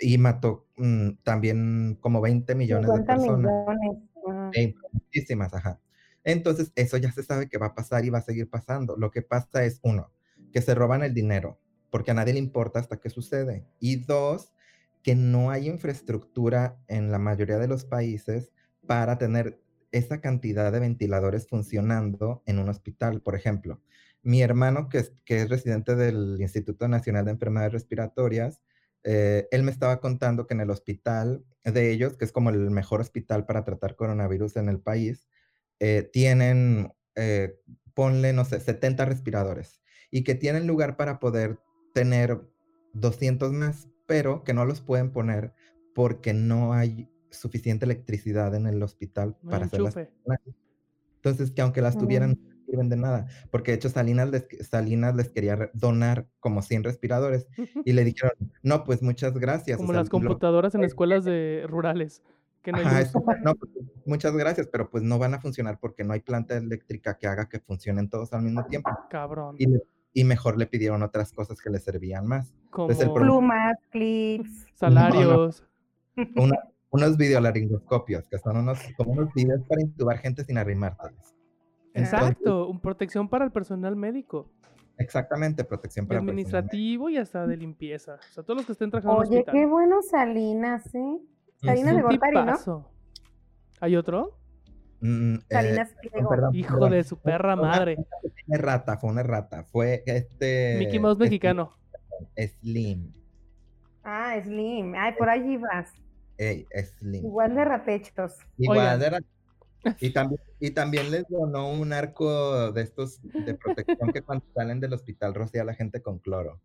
y 0.02 0.18
mató 0.18 0.68
mm, 0.78 1.10
también 1.24 1.98
como 2.00 2.22
20 2.22 2.56
millones 2.56 2.90
de 2.92 2.98
50 2.98 3.16
personas. 3.16 3.52
millones. 3.68 4.04
ah. 4.28 4.52
Muchísimas, 4.94 5.54
ajá. 5.54 5.80
Entonces, 6.24 6.72
eso 6.76 6.98
ya 6.98 7.12
se 7.12 7.24
sabe 7.24 7.50
que 7.50 7.58
va 7.58 7.68
a 7.68 7.76
pasar 7.76 8.06
y 8.06 8.10
va 8.10 8.20
a 8.20 8.22
seguir 8.24 8.50
pasando. 8.50 8.96
Lo 8.98 9.12
que 9.12 9.22
pasa 9.22 9.64
es, 9.66 9.80
uno, 9.84 10.12
que 10.54 10.62
se 10.62 10.76
roban 10.76 11.04
el 11.04 11.14
dinero, 11.14 11.60
porque 11.90 12.12
a 12.12 12.14
nadie 12.14 12.34
le 12.34 12.40
importa 12.40 12.80
hasta 12.80 12.98
que 13.00 13.10
sucede. 13.10 13.66
Y 13.80 13.98
dos, 13.98 14.52
que 15.10 15.16
no 15.16 15.49
hay 15.49 15.68
infraestructura 15.68 16.78
en 16.88 17.10
la 17.10 17.18
mayoría 17.18 17.57
de 17.57 17.68
los 17.68 17.84
países 17.84 18.51
para 18.86 19.18
tener 19.18 19.60
esa 19.91 20.22
cantidad 20.22 20.72
de 20.72 20.80
ventiladores 20.80 21.47
funcionando 21.47 22.43
en 22.45 22.60
un 22.60 22.70
hospital. 22.70 23.20
Por 23.20 23.34
ejemplo, 23.34 23.82
mi 24.22 24.43
hermano, 24.43 24.88
que 24.88 24.99
es, 24.99 25.49
residente 25.49 25.95
del 25.95 26.38
Instituto 26.39 26.88
Nacional 26.88 27.26
de 27.26 27.32
Enfermedades 27.32 27.74
Respiratorias, 27.74 28.62
eh, 29.03 29.47
él 29.49 29.64
me 29.64 29.72
estaba 29.72 29.99
contando 29.99 30.45
que 30.45 30.53
en 30.53 30.62
el 30.62 30.70
hospital 30.70 31.43
de 31.64 31.91
ellos, 31.91 32.16
que 32.16 32.26
es 32.26 32.32
como 32.32 32.51
el 32.51 32.70
mejor 32.70 33.01
hospital 33.01 33.47
para 33.47 33.66
tratar 33.66 33.95
coronavirus 33.95 34.57
en 34.57 34.70
el 34.70 34.80
país, 34.80 35.28
eh, 35.80 36.07
tienen, 36.14 36.93
eh, 37.16 37.60
ponle, 37.95 38.32
no 38.32 38.45
sé, 38.45 38.60
70 38.60 39.05
respiradores 39.05 39.82
y 40.12 40.24
que 40.24 40.36
tienen 40.36 40.68
lugar 40.68 40.97
para 40.97 41.20
poder 41.20 41.57
tener 41.95 42.41
200 42.93 43.51
más, 43.53 43.89
pero 44.10 44.43
que 44.43 44.53
no 44.55 44.66
los 44.66 44.82
pueden 44.82 45.12
poner 45.12 45.53
porque 45.93 46.34
no 46.34 46.74
hay 46.74 47.07
suficiente 47.30 47.86
electricidad 47.86 48.55
en 48.55 48.66
el 48.66 48.82
hospital 48.82 49.38
No 49.43 49.51
para 49.51 49.66
hacerlas. 49.68 49.95
Entonces, 51.18 51.51
que 51.51 51.62
aunque 51.62 51.82
las 51.82 51.95
tuvieran, 51.97 52.32
Mm. 52.32 52.34
no 52.49 52.66
sirven 52.66 52.89
de 52.89 52.95
nada, 52.97 53.28
porque 53.51 53.72
de 53.72 53.76
hecho 53.78 53.89
Salinas 53.89 54.30
les, 54.30 54.47
Salinas 54.68 55.16
les 55.16 55.30
quería 55.30 55.70
donar 55.74 56.28
como 56.39 56.62
100 56.64 56.84
respiradores 56.84 57.47
y 57.86 57.93
le 57.93 58.03
dijeron, 58.03 58.34
no, 58.64 58.84
pues 58.84 59.01
muchas 59.03 59.38
gracias. 59.38 59.78
o 59.78 59.82
Como 59.82 59.93
sea, 59.93 60.01
las 60.01 60.07
lo- 60.07 60.12
computadoras 60.12 60.74
en 60.76 60.84
escuelas 60.84 61.24
de 61.26 61.66
rurales. 61.68 62.24
Que 62.64 62.72
no 62.74 62.80
Ajá, 62.80 62.99
eso, 63.01 63.24
no, 63.43 63.55
pues, 63.55 63.72
muchas 64.05 64.34
gracias, 64.36 64.68
pero 64.68 64.89
pues 64.89 65.01
no 65.03 65.18
van 65.18 65.34
a 65.34 65.39
funcionar 65.39 65.80
porque 65.80 66.03
no 66.03 66.12
hay 66.14 66.20
planta 66.20 66.57
eléctrica 66.57 67.18
que 67.18 67.26
haga 67.28 67.47
que 67.47 67.60
funcionen 67.60 68.10
todos 68.10 68.34
al 68.34 68.41
mismo 68.41 68.66
tiempo. 68.66 68.89
Cabrón. 69.10 69.55
Y, 69.60 69.66
le- 69.68 69.82
y 70.14 70.24
mejor 70.24 70.57
le 70.57 70.66
pidieron 70.68 71.03
otras 71.03 71.32
cosas 71.34 71.62
que 71.62 71.70
le 71.70 71.80
servían 71.80 72.26
más. 72.26 72.53
Como 72.70 72.89
Entonces, 72.89 73.07
el 73.07 73.14
Plumas, 73.14 73.78
clips. 73.91 74.66
salarios. 74.74 75.66
Una- 76.36 76.60
unos 76.91 77.18
videolaringoscopios, 77.18 78.28
que 78.28 78.39
son 78.39 78.57
unos, 78.57 78.80
como 78.97 79.12
unos 79.12 79.32
videos 79.34 79.62
para 79.68 79.82
intubar 79.82 80.18
gente 80.18 80.43
sin 80.43 80.57
arrimárteles. 80.57 81.36
Exacto, 81.93 82.68
un 82.68 82.80
protección 82.80 83.30
para 83.30 83.45
el 83.45 83.51
personal 83.51 83.95
médico, 83.95 84.49
Exactamente, 84.97 85.64
protección 85.64 86.05
para 86.07 86.20
administrativo 86.20 87.10
y 87.10 87.16
hasta 87.18 87.47
de 87.47 87.55
limpieza. 87.55 88.16
O 88.16 88.34
sea, 88.34 88.43
todos 88.43 88.57
los 88.57 88.66
que 88.66 88.74
estén 88.74 88.89
trabajando 88.91 89.22
en 89.24 89.28
un 89.28 89.28
Oye, 89.32 89.39
hospital. 89.39 89.55
qué 89.55 89.66
bueno 89.66 90.01
Salinas, 90.01 90.93
¿eh? 90.93 91.20
Salinas 91.64 91.95
de 91.95 92.01
Gortari, 92.01 92.38
¿no? 92.45 92.89
¿Hay 93.80 93.95
otro? 93.95 94.39
Mm, 95.02 95.36
eh, 95.36 95.39
Salinas 95.50 95.95
Pliego. 96.02 96.30
perdón, 96.30 96.56
Hijo 96.56 96.74
perdón. 96.74 96.91
de 96.91 97.04
su 97.04 97.18
perra 97.18 97.56
Fue 97.56 97.64
una- 97.64 97.72
madre. 97.78 97.95
Una 97.97 98.08
pequeña 98.22 98.58
rata, 98.58 98.97
fue 98.97 99.10
una 99.10 99.24
rata. 99.24 99.64
Fue 99.66 100.04
este. 100.06 100.76
Mickey 100.80 101.00
Mouse 101.00 101.18
mexicano. 101.18 101.74
Slim. 102.38 103.14
Ah, 104.04 104.36
Slim. 104.43 104.93
Ay, 104.95 105.14
por 105.18 105.30
allí 105.30 105.58
vas. 105.58 105.93
Ey, 106.38 106.66
Slim. 107.00 107.26
Igual 107.26 107.56
de 107.56 107.66
ratechos. 107.66 108.38
Igual 108.58 108.80
Oigan. 108.80 109.00
de. 109.00 109.24
Y 110.02 110.10
también, 110.12 110.41
y 110.60 110.72
también 110.72 111.10
les 111.10 111.26
donó 111.30 111.72
un 111.72 111.93
arco 111.93 112.74
de 112.74 112.82
estos 112.82 113.22
de 113.24 113.54
protección 113.54 114.12
que 114.12 114.22
cuando 114.22 114.43
salen 114.54 114.82
del 114.82 114.91
hospital 114.91 115.34
rocía 115.34 115.62
a 115.62 115.66
la 115.66 115.74
gente 115.74 116.02
con 116.02 116.20
cloro. 116.20 116.60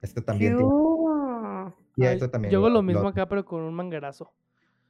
Esto 0.00 0.22
también. 0.24 0.56
tiene- 0.56 0.62
Yo. 0.70 1.74
y 1.96 2.06
Ay, 2.06 2.16
eso 2.16 2.30
también 2.30 2.50
yo 2.52 2.60
hago 2.60 2.70
lo, 2.70 2.80
mismo 2.82 3.02
lo- 3.02 3.08
acá, 3.08 3.28
pero 3.28 3.44
con 3.44 3.60
un 3.60 3.74
manguerazo. 3.74 4.32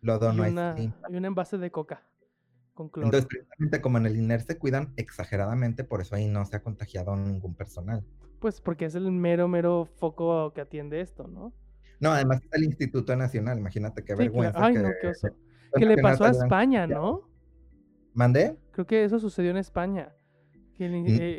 lo 0.00 0.14
Y, 0.14 0.18
donó 0.20 0.44
una, 0.46 0.74
Slim. 0.76 0.92
y 1.10 1.16
un 1.16 1.24
envase 1.24 1.58
de 1.58 1.70
coca 1.72 2.02
con 2.76 2.88
cloro. 2.90 3.06
Entonces, 3.08 3.26
precisamente 3.26 3.80
como 3.80 3.98
en 3.98 4.06
el 4.06 4.16
INER 4.16 4.42
se 4.42 4.56
cuidan 4.58 4.92
exageradamente, 4.96 5.82
por 5.82 6.00
eso 6.00 6.14
ahí 6.14 6.28
no 6.28 6.44
se 6.44 6.56
ha 6.56 6.62
contagiado 6.62 7.16
ningún 7.16 7.54
personal. 7.56 8.04
Pues 8.38 8.60
porque 8.60 8.84
es 8.84 8.94
el 8.94 9.10
mero, 9.10 9.48
mero 9.48 9.86
foco 9.96 10.52
que 10.52 10.60
atiende 10.60 11.00
esto, 11.00 11.26
¿no? 11.26 11.52
No, 11.98 12.10
además 12.12 12.42
está 12.42 12.58
el 12.58 12.64
Instituto 12.64 13.16
Nacional, 13.16 13.58
imagínate 13.58 14.04
qué 14.04 14.12
Sí, 14.12 14.16
claro. 14.16 14.30
vergüenza. 14.32 14.64
Ay, 14.64 14.74
que 14.74 14.78
no, 14.80 14.88
qué 15.00 15.06
oso. 15.08 15.28
Que 15.74 15.84
le 15.86 15.96
pasó 15.98 16.24
a 16.24 16.30
España, 16.30 16.86
¿no? 16.86 17.28
¿Mandé? 18.14 18.56
Creo 18.70 18.86
que 18.86 19.04
eso 19.04 19.18
sucedió 19.18 19.50
en 19.50 19.56
España. 19.56 20.14
Que 20.76 20.86
el, 20.86 20.92
Mm, 21.02 21.06
eh, 21.08 21.38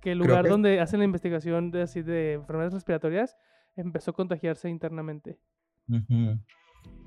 que 0.00 0.12
el 0.12 0.18
creo 0.18 0.28
lugar 0.28 0.44
que- 0.44 0.50
donde 0.50 0.80
hacen 0.80 1.00
la 1.00 1.04
investigación 1.04 1.70
de, 1.70 1.82
así 1.82 2.02
de 2.02 2.34
enfermedades 2.34 2.74
respiratorias 2.74 3.36
empezó 3.76 4.12
a 4.12 4.14
contagiarse 4.14 4.68
internamente. 4.68 5.38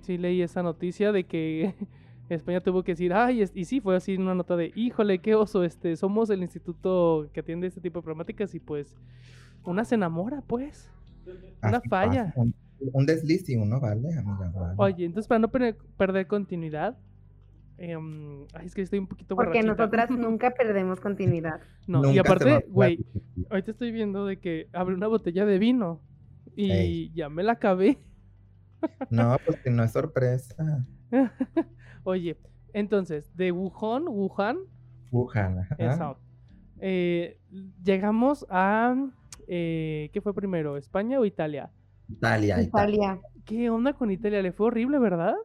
Sí, 0.02 0.18
leí 0.18 0.42
esa 0.42 0.62
noticia 0.64 1.12
de 1.12 1.26
que 1.26 1.74
España 2.30 2.62
tuvo 2.62 2.84
que 2.84 2.94
decir, 2.94 3.14
ay, 3.14 3.44
y 3.54 3.66
sí, 3.66 3.80
fue 3.82 3.96
así 3.96 4.16
una 4.16 4.34
nota 4.34 4.56
de, 4.56 4.72
híjole, 4.76 5.20
qué 5.20 5.36
oso, 5.36 5.64
este, 5.64 5.96
somos 5.98 6.30
el 6.30 6.42
instituto 6.42 7.30
que 7.34 7.42
atiende 7.42 7.68
este 7.68 7.82
tipo 7.82 8.00
de 8.00 8.04
problemáticas 8.04 8.56
y 8.56 8.60
pues 8.60 8.96
una 9.64 9.86
se 9.86 9.96
enamora, 9.96 10.42
pues. 10.48 10.90
Una 11.62 11.78
Así 11.78 11.90
falla. 11.90 12.26
pasa, 12.36 12.42
Un, 12.94 13.06
desliz 13.06 13.48
y 13.50 13.56
uno 13.56 13.80
vale, 13.80 14.14
amiga. 14.18 14.52
vale. 14.56 14.74
Oye, 14.78 15.06
entonces 15.06 15.28
para 15.28 15.40
no 15.40 15.50
perder, 15.50 15.78
perder 15.98 16.28
continuidad, 16.28 16.98
em, 17.78 18.46
ay, 18.54 18.66
es 18.66 18.74
que 18.76 18.82
estoy 18.82 19.00
un 19.00 19.08
poquito 19.08 19.36
Porque 19.36 19.60
borrachita. 19.62 19.74
nosotras 19.76 20.10
nunca 20.18 20.52
perdemos 20.52 21.00
continuidad. 21.00 21.62
No, 21.88 22.02
Nunca 22.02 22.14
y 22.16 22.18
aparte, 22.20 22.66
güey, 22.70 23.06
ahorita 23.50 23.72
estoy 23.72 23.92
viendo 23.92 24.26
de 24.26 24.40
que 24.40 24.68
abrí 24.74 24.96
una 24.96 25.08
botella 25.08 25.46
de 25.46 25.60
vino 25.60 26.02
y 26.56 26.72
Ey. 26.72 27.12
ya 27.14 27.30
me 27.30 27.44
la 27.44 27.54
acabé. 27.54 28.00
No, 29.10 29.38
pues 29.46 29.60
que 29.62 29.70
no 29.70 29.84
es 29.84 29.92
sorpresa. 29.92 30.86
Oye, 32.04 32.38
entonces, 32.74 33.36
de 33.36 33.52
Wuhan, 33.52 34.08
Wuhan, 34.08 34.58
Wuhan, 35.12 35.60
ajá. 35.60 35.76
Eso. 35.78 36.18
Eh, 36.80 37.38
llegamos 37.84 38.46
a. 38.50 38.96
eh, 39.48 40.10
¿Qué 40.14 40.22
fue 40.22 40.34
primero? 40.34 40.78
¿España 40.78 41.20
o 41.20 41.26
Italia? 41.26 41.72
Italia, 42.10 42.62
Italia. 42.62 42.64
Italia. 42.64 43.22
¿Qué 43.46 43.70
onda 43.70 43.94
con 43.94 44.12
Italia? 44.12 44.42
Le 44.42 44.52
fue 44.52 44.68
horrible, 44.68 45.00
¿verdad? 45.00 45.36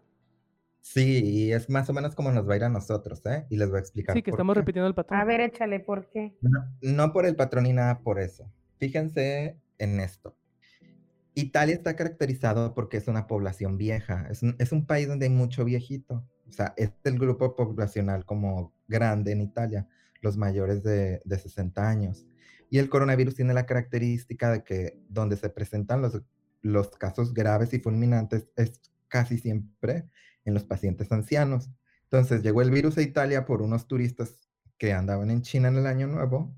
Sí, 0.81 1.23
y 1.25 1.53
es 1.53 1.69
más 1.69 1.91
o 1.91 1.93
menos 1.93 2.15
como 2.15 2.33
nos 2.33 2.49
va 2.49 2.55
a 2.55 2.57
ir 2.57 2.65
a 2.65 2.69
nosotros, 2.69 3.25
¿eh? 3.27 3.47
Y 3.51 3.57
les 3.57 3.69
voy 3.69 3.77
a 3.77 3.81
explicar. 3.81 4.15
Sí, 4.15 4.23
que 4.23 4.31
por 4.31 4.39
estamos 4.39 4.55
qué. 4.55 4.61
repitiendo 4.61 4.89
el 4.89 4.95
patrón. 4.95 5.21
A 5.21 5.25
ver, 5.25 5.41
échale, 5.41 5.81
¿por 5.81 6.09
qué? 6.09 6.37
No, 6.41 6.65
no 6.81 7.13
por 7.13 7.27
el 7.27 7.37
patrón 7.37 7.65
ni 7.65 7.73
nada 7.73 8.01
por 8.01 8.19
eso. 8.21 8.51
Fíjense 8.79 9.59
en 9.79 10.01
esto. 10.01 10.37
Italia 11.35 11.75
está 11.75 11.95
caracterizado 11.95 12.75
porque 12.75 12.97
es 12.97 13.07
una 13.07 13.27
población 13.27 13.77
vieja. 13.77 14.27
Es 14.31 14.43
un, 14.43 14.57
es 14.59 14.73
un 14.73 14.87
país 14.87 15.07
donde 15.09 15.27
hay 15.27 15.33
mucho 15.33 15.65
viejito. 15.65 16.25
O 16.49 16.53
sea, 16.53 16.75
es 16.77 16.91
el 17.05 17.19
grupo 17.19 17.55
poblacional 17.55 18.25
como 18.25 18.73
grande 18.87 19.33
en 19.33 19.43
Italia, 19.43 19.89
los 20.21 20.37
mayores 20.37 20.83
de, 20.83 21.21
de 21.25 21.39
60 21.39 21.89
años. 21.89 22.27
Y 22.71 22.79
el 22.79 22.89
coronavirus 22.89 23.35
tiene 23.35 23.55
la 23.55 23.67
característica 23.67 24.51
de 24.51 24.65
que 24.65 25.01
donde 25.09 25.37
se 25.37 25.49
presentan 25.49 26.03
los, 26.03 26.23
los 26.63 26.91
casos 26.97 27.33
graves 27.33 27.73
y 27.73 27.79
fulminantes 27.79 28.49
es 28.57 28.81
casi 29.09 29.39
siempre 29.39 30.09
en 30.45 30.55
los 30.55 30.65
pacientes 30.65 31.11
ancianos. 31.13 31.71
Entonces 32.05 32.43
llegó 32.43 32.63
el 32.63 32.71
virus 32.71 32.99
a 32.99 33.03
Italia 33.03 33.45
por 33.45 33.63
unos 33.63 33.87
turistas 33.87 34.49
que 34.79 34.93
andaban 34.93 35.31
en 35.31 35.43
China 35.43 35.69
en 35.69 35.77
el 35.77 35.87
año 35.87 36.07
nuevo 36.07 36.55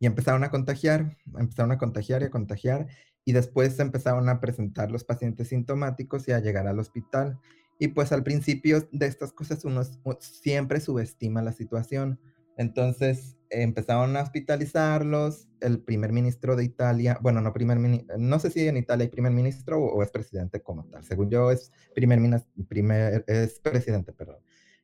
y 0.00 0.06
empezaron 0.06 0.44
a 0.44 0.50
contagiar, 0.50 1.16
empezaron 1.38 1.72
a 1.72 1.78
contagiar 1.78 2.22
y 2.22 2.26
a 2.26 2.30
contagiar 2.30 2.88
y 3.24 3.32
después 3.32 3.78
empezaron 3.78 4.28
a 4.28 4.40
presentar 4.40 4.90
los 4.90 5.04
pacientes 5.04 5.48
sintomáticos 5.48 6.26
y 6.28 6.32
a 6.32 6.40
llegar 6.40 6.66
al 6.66 6.78
hospital. 6.78 7.38
Y 7.78 7.88
pues 7.88 8.12
al 8.12 8.24
principio 8.24 8.88
de 8.90 9.06
estas 9.06 9.32
cosas 9.32 9.64
uno, 9.64 9.82
siempre 10.20 10.80
subestima 10.80 11.42
la 11.42 11.52
situación. 11.52 12.18
Entonces 12.56 13.36
empezaron 13.50 14.16
a 14.16 14.22
hospitalizarlos. 14.22 15.48
El 15.60 15.80
primer 15.80 16.12
ministro 16.12 16.56
de 16.56 16.64
Italia, 16.64 17.18
bueno, 17.20 17.40
no 17.40 17.52
primer 17.52 17.78
no 18.18 18.38
sé 18.38 18.50
si 18.50 18.66
en 18.66 18.76
Italia 18.76 19.04
hay 19.04 19.10
primer 19.10 19.32
ministro 19.32 19.78
o, 19.78 20.02
es 20.02 20.10
presidente 20.10 20.60
como 20.60 20.84
tal. 20.84 21.04
Según 21.04 21.30
yo 21.30 21.50
es 21.50 21.72
primer, 21.94 22.42
primer 22.68 23.24
es 23.26 23.60
presidente, 23.60 24.12
perdón. 24.12 24.38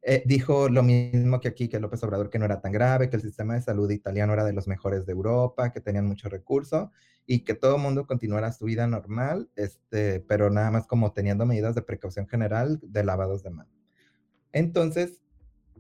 Eh, 0.07 0.23
dijo 0.27 0.69
lo 0.69 0.83
mismo 0.83 1.41
que 1.41 1.49
aquí, 1.49 1.69
que 1.69 1.81
López 1.81 2.03
Obrador, 2.05 2.29
que 2.29 2.39
no 2.39 2.45
era 2.45 2.61
tan 2.61 2.73
grave, 2.73 3.09
que 3.09 3.17
el 3.17 3.23
sistema 3.23 3.55
de 3.55 3.63
salud 3.63 3.91
italiano 3.91 4.35
era 4.35 4.45
de 4.45 4.53
los 4.53 4.69
mejores 4.69 5.07
de 5.07 5.13
Europa, 5.13 5.73
que 5.73 5.81
tenían 5.81 6.07
mucho 6.07 6.29
recurso 6.29 6.93
y 7.27 7.41
que 7.41 7.55
todo 7.55 7.77
el 7.77 7.83
mundo 7.83 8.07
continuara 8.07 8.53
su 8.53 8.67
vida 8.67 8.87
normal, 8.87 9.49
este, 9.57 10.21
pero 10.21 10.51
nada 10.51 10.71
más 10.71 10.87
como 10.87 11.13
teniendo 11.13 11.47
medidas 11.47 11.75
de 11.75 11.81
precaución 11.81 12.29
general 12.29 12.81
de 12.83 13.03
lavados 13.03 13.43
de 13.43 13.51
manos. 13.51 13.73
Entonces, 14.53 15.23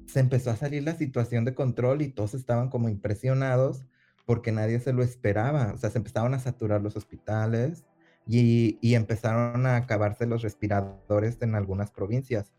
se 0.06 0.20
empezó 0.20 0.50
a 0.50 0.56
salir 0.56 0.84
la 0.84 0.94
situación 0.94 1.44
de 1.44 1.54
control 1.54 2.00
y 2.00 2.08
todos 2.08 2.32
estaban 2.32 2.70
como 2.70 2.88
impresionados 2.88 3.84
porque 4.24 4.52
nadie 4.52 4.80
se 4.80 4.94
lo 4.94 5.02
esperaba. 5.02 5.72
O 5.74 5.76
sea, 5.76 5.90
se 5.90 5.98
empezaron 5.98 6.32
a 6.32 6.38
saturar 6.38 6.80
los 6.80 6.96
hospitales 6.96 7.84
y, 8.26 8.78
y 8.80 8.94
empezaron 8.94 9.66
a 9.66 9.76
acabarse 9.76 10.24
los 10.24 10.40
respiradores 10.40 11.36
en 11.42 11.54
algunas 11.54 11.90
provincias. 11.90 12.52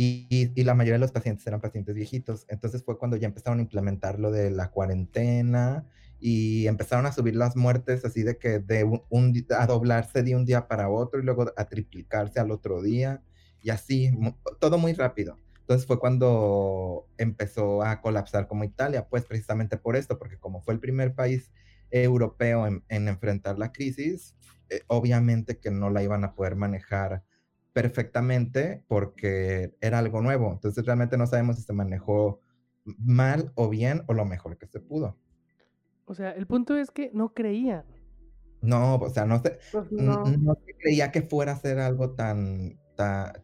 Y, 0.00 0.62
la 0.62 0.74
mayoría 0.74 0.94
de 0.94 1.00
los 1.00 1.10
pacientes 1.10 1.44
eran 1.48 1.60
pacientes 1.60 1.92
viejitos. 1.96 2.46
Entonces 2.48 2.84
fue 2.84 2.96
cuando 2.96 3.16
ya 3.16 3.26
empezaron 3.26 3.58
a 3.58 3.62
implementar 3.62 4.20
lo 4.20 4.30
de 4.30 4.48
la 4.52 4.70
cuarentena 4.70 5.88
y 6.20 6.68
empezaron 6.68 7.04
a 7.06 7.10
subir 7.10 7.34
las 7.34 7.56
muertes 7.56 8.04
así 8.04 8.22
de 8.22 8.38
que 8.38 8.60
de 8.60 8.84
un, 8.84 9.46
a 9.58 9.66
doblarse 9.66 10.22
de 10.22 10.36
un 10.36 10.44
día 10.44 10.68
para 10.68 10.88
otro 10.88 11.18
y 11.18 11.24
luego 11.24 11.52
a 11.56 11.64
triplicarse 11.64 12.38
al 12.38 12.52
otro 12.52 12.80
día 12.80 13.24
y 13.60 13.70
así, 13.70 14.12
todo 14.60 14.78
muy 14.78 14.92
rápido. 14.92 15.36
Entonces 15.62 15.84
fue 15.84 15.98
cuando 15.98 17.08
empezó 17.16 17.82
a 17.82 18.00
colapsar 18.00 18.46
como 18.46 18.62
Italia, 18.62 19.08
pues 19.08 19.24
precisamente 19.24 19.78
por 19.78 19.96
esto, 19.96 20.16
porque 20.16 20.38
como 20.38 20.62
fue 20.62 20.74
el 20.74 20.80
primer 20.80 21.16
país 21.16 21.50
europeo 21.90 22.68
en, 22.68 22.84
enfrentar 23.08 23.58
la 23.58 23.72
crisis, 23.72 24.36
eh, 24.70 24.82
obviamente 24.86 25.58
que 25.58 25.72
no 25.72 25.90
la 25.90 26.04
iban 26.04 26.22
a 26.22 26.36
poder 26.36 26.54
manejar 26.54 27.24
perfectamente 27.72 28.84
porque 28.88 29.76
era 29.80 29.98
algo 29.98 30.20
nuevo. 30.20 30.52
Entonces 30.52 30.84
realmente 30.84 31.16
no 31.16 31.26
sabemos 31.26 31.56
si 31.56 31.62
se 31.62 31.72
manejó 31.72 32.40
mal 32.98 33.52
o 33.54 33.68
bien 33.68 34.02
o 34.06 34.14
lo 34.14 34.24
mejor 34.24 34.56
que 34.58 34.66
se 34.66 34.80
pudo. 34.80 35.16
O 36.04 36.14
sea, 36.14 36.32
el 36.32 36.46
punto 36.46 36.76
es 36.76 36.90
que 36.90 37.10
no 37.12 37.34
creían. 37.34 37.84
No, 38.60 38.96
o 38.96 39.10
sea, 39.10 39.24
no 39.24 39.40
se, 39.40 39.58
pues 39.70 39.92
no. 39.92 40.24
se 40.24 40.76
creía 40.76 41.12
que 41.12 41.22
fuera 41.22 41.52
a 41.52 41.56
ser 41.56 41.78
algo 41.78 42.10
tan, 42.10 42.78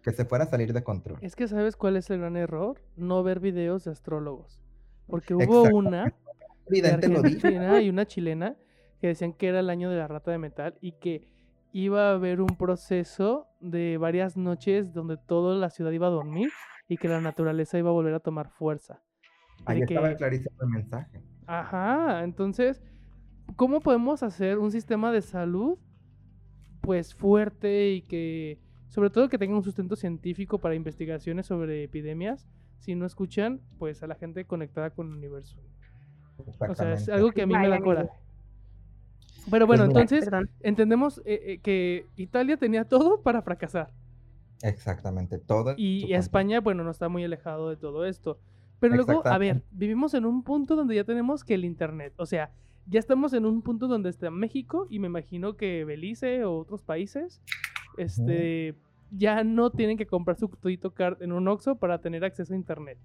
que 0.02 0.12
se 0.12 0.24
fuera 0.24 0.44
a 0.44 0.48
salir 0.48 0.72
de 0.72 0.82
control. 0.82 1.18
Es 1.20 1.36
que 1.36 1.46
sabes 1.46 1.76
cuál 1.76 1.96
es 1.96 2.10
el 2.10 2.18
gran 2.18 2.36
error, 2.36 2.82
no 2.96 3.22
ver 3.22 3.38
videos 3.38 3.84
de 3.84 3.92
astrólogos, 3.92 4.62
porque 5.06 5.34
hubo 5.34 5.62
una 5.76 6.14
de 6.66 7.82
y 7.82 7.90
una 7.90 8.06
chilena 8.06 8.56
que 9.00 9.08
decían 9.08 9.34
que 9.34 9.48
era 9.48 9.60
el 9.60 9.70
año 9.70 9.90
de 9.90 9.98
la 9.98 10.08
rata 10.08 10.30
de 10.30 10.38
metal 10.38 10.78
y 10.80 10.92
que 10.92 11.33
iba 11.74 12.10
a 12.10 12.14
haber 12.14 12.40
un 12.40 12.56
proceso 12.56 13.48
de 13.60 13.98
varias 13.98 14.36
noches 14.36 14.94
donde 14.94 15.16
toda 15.16 15.56
la 15.56 15.70
ciudad 15.70 15.90
iba 15.90 16.06
a 16.06 16.10
dormir 16.10 16.48
y 16.88 16.96
que 16.96 17.08
la 17.08 17.20
naturaleza 17.20 17.76
iba 17.76 17.90
a 17.90 17.92
volver 17.92 18.14
a 18.14 18.20
tomar 18.20 18.48
fuerza. 18.48 19.02
Ahí 19.64 19.80
estaba 19.82 20.14
clarísimo 20.14 20.54
el 20.62 20.68
mensaje. 20.68 21.20
Ajá, 21.46 22.22
entonces, 22.22 22.80
¿cómo 23.56 23.80
podemos 23.80 24.22
hacer 24.22 24.58
un 24.58 24.70
sistema 24.70 25.10
de 25.10 25.20
salud 25.20 25.76
pues 26.80 27.12
fuerte 27.12 27.90
y 27.90 28.02
que, 28.02 28.60
sobre 28.86 29.10
todo 29.10 29.28
que 29.28 29.36
tenga 29.36 29.56
un 29.56 29.64
sustento 29.64 29.96
científico 29.96 30.60
para 30.60 30.76
investigaciones 30.76 31.46
sobre 31.46 31.82
epidemias, 31.82 32.46
si 32.78 32.94
no 32.94 33.04
escuchan 33.04 33.60
pues 33.78 34.00
a 34.04 34.06
la 34.06 34.14
gente 34.14 34.44
conectada 34.44 34.90
con 34.90 35.08
el 35.08 35.14
universo? 35.14 35.58
O 36.68 36.74
sea, 36.76 36.92
es 36.92 37.08
algo 37.08 37.32
que 37.32 37.42
a 37.42 37.46
mí 37.46 37.54
me 37.58 37.68
da 37.68 37.80
coraje. 37.80 38.10
Pero 39.50 39.66
bueno, 39.66 39.84
pues 39.84 40.10
entonces 40.12 40.30
entendemos 40.60 41.18
eh, 41.24 41.40
eh, 41.44 41.58
que 41.62 42.06
Italia 42.16 42.56
tenía 42.56 42.84
todo 42.84 43.20
para 43.22 43.42
fracasar. 43.42 43.90
Exactamente, 44.62 45.38
todo. 45.38 45.74
Y, 45.76 46.12
España, 46.14 46.60
bueno, 46.60 46.84
no 46.84 46.90
está 46.90 47.08
muy 47.08 47.24
alejado 47.24 47.68
de 47.68 47.76
todo 47.76 48.06
esto. 48.06 48.38
Pero 48.80 48.96
luego, 48.96 49.26
a 49.26 49.38
ver, 49.38 49.62
vivimos 49.70 50.14
en 50.14 50.26
un 50.26 50.42
punto 50.42 50.76
donde 50.76 50.94
ya 50.94 51.04
tenemos 51.04 51.44
que 51.44 51.54
el 51.54 51.64
Internet, 51.64 52.12
o 52.16 52.26
sea, 52.26 52.50
ya 52.86 52.98
estamos 52.98 53.32
en 53.32 53.46
un 53.46 53.62
punto 53.62 53.88
donde 53.88 54.10
está 54.10 54.30
México 54.30 54.86
y 54.90 54.98
me 54.98 55.06
imagino 55.06 55.56
que 55.56 55.84
Belice 55.84 56.44
o 56.44 56.58
otros 56.58 56.82
países, 56.82 57.40
este, 57.96 58.74
ya 59.10 59.42
no 59.44 59.70
tienen 59.70 59.96
que 59.96 60.06
comprar 60.06 60.36
su 60.36 60.48
Todito 60.48 60.92
Card 60.92 61.22
en 61.22 61.32
un 61.32 61.48
Oxxo 61.48 61.76
para 61.76 62.00
tener 62.00 62.24
acceso 62.24 62.52
a 62.52 62.56
Internet. 62.56 62.98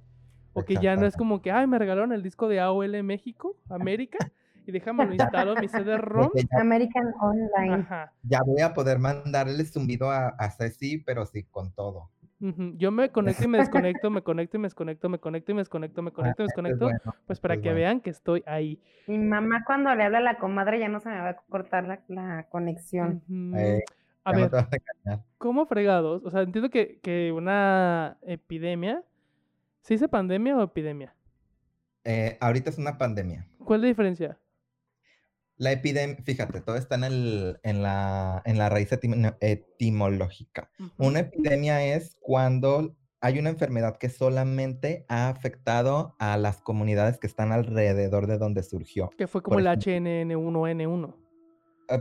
O 0.53 0.65
que 0.65 0.75
ya 0.75 0.95
no 0.95 1.05
es 1.05 1.15
como 1.15 1.41
que, 1.41 1.51
ay, 1.51 1.67
me 1.67 1.79
regalaron 1.79 2.11
el 2.11 2.23
disco 2.23 2.49
de 2.49 2.59
AOL 2.59 3.03
México, 3.03 3.55
América, 3.69 4.17
y 4.69 4.71
déjame 4.71 5.05
lo 5.05 5.13
instalo 5.13 5.55
mi 5.55 5.67
CD-ROM. 5.67 6.29
American 6.61 7.11
Online. 7.19 7.85
Ya 8.23 8.41
voy 8.45 8.61
a 8.61 8.73
poder 8.73 8.99
mandarle 8.99 9.65
zumbido 9.65 10.11
a, 10.11 10.29
a 10.29 10.51
Ceci, 10.51 10.99
pero 10.99 11.25
sí 11.25 11.43
con 11.43 11.73
todo. 11.73 12.11
Yo 12.39 12.91
me 12.91 13.09
conecto 13.09 13.43
y 13.43 13.47
me 13.47 13.57
desconecto, 13.57 14.09
me 14.09 14.21
conecto 14.21 14.55
y 14.55 14.59
me 14.61 14.67
desconecto, 14.67 15.09
me 15.09 15.19
conecto 15.19 15.51
y 15.51 15.55
me 15.55 15.61
desconecto, 15.61 16.01
me 16.01 16.11
conecto 16.11 16.41
y 16.41 16.43
me 16.43 16.47
desconecto, 16.47 16.89
pues 17.27 17.39
para 17.41 17.59
que 17.59 17.73
vean 17.73 17.99
que 17.99 18.11
estoy 18.11 18.43
ahí. 18.45 18.81
Mi 19.07 19.17
mamá 19.17 19.65
cuando 19.65 19.93
le 19.93 20.03
habla 20.03 20.19
a 20.19 20.21
la 20.21 20.37
comadre 20.37 20.79
ya 20.79 20.87
no 20.87 21.01
se 21.01 21.09
me 21.09 21.19
va 21.19 21.29
a 21.31 21.35
cortar 21.49 21.99
la, 22.07 22.47
conexión. 22.49 23.23
Eh, 23.57 23.83
a 24.23 24.31
ver, 24.31 24.51
¿cómo 25.37 25.65
fregados? 25.65 26.23
O 26.23 26.31
sea, 26.31 26.43
entiendo 26.43 26.69
que, 26.69 26.99
que 27.01 27.33
una 27.33 28.17
epidemia, 28.21 29.03
¿se 29.81 29.95
dice 29.95 30.07
pandemia 30.07 30.55
o 30.55 30.63
epidemia? 30.63 31.13
Eh, 32.05 32.37
ahorita 32.39 32.69
es 32.69 32.77
una 32.77 32.97
pandemia. 32.97 33.45
¿Cuál 33.57 33.79
es 33.79 33.81
la 33.81 33.87
diferencia? 33.89 34.39
La 35.59 35.73
epidemia, 35.73 36.15
fíjate, 36.23 36.61
todo 36.61 36.77
está 36.77 36.95
en, 36.95 37.03
el, 37.03 37.59
en, 37.63 37.83
la, 37.83 38.41
en 38.45 38.57
la 38.57 38.69
raíz 38.69 38.89
etimológica. 39.41 40.71
Una 40.97 41.19
epidemia 41.19 41.83
es 41.83 42.15
cuando 42.21 42.95
hay 43.19 43.39
una 43.39 43.49
enfermedad 43.49 43.97
que 43.97 44.07
solamente 44.07 45.05
ha 45.09 45.27
afectado 45.27 46.15
a 46.17 46.37
las 46.37 46.61
comunidades 46.61 47.19
que 47.19 47.27
están 47.27 47.51
alrededor 47.51 48.27
de 48.27 48.37
donde 48.37 48.63
surgió. 48.63 49.09
Que 49.17 49.27
fue 49.27 49.43
como 49.43 49.59
el 49.59 49.67
HNN1N1. 49.67 51.13
Eh, 51.89 51.99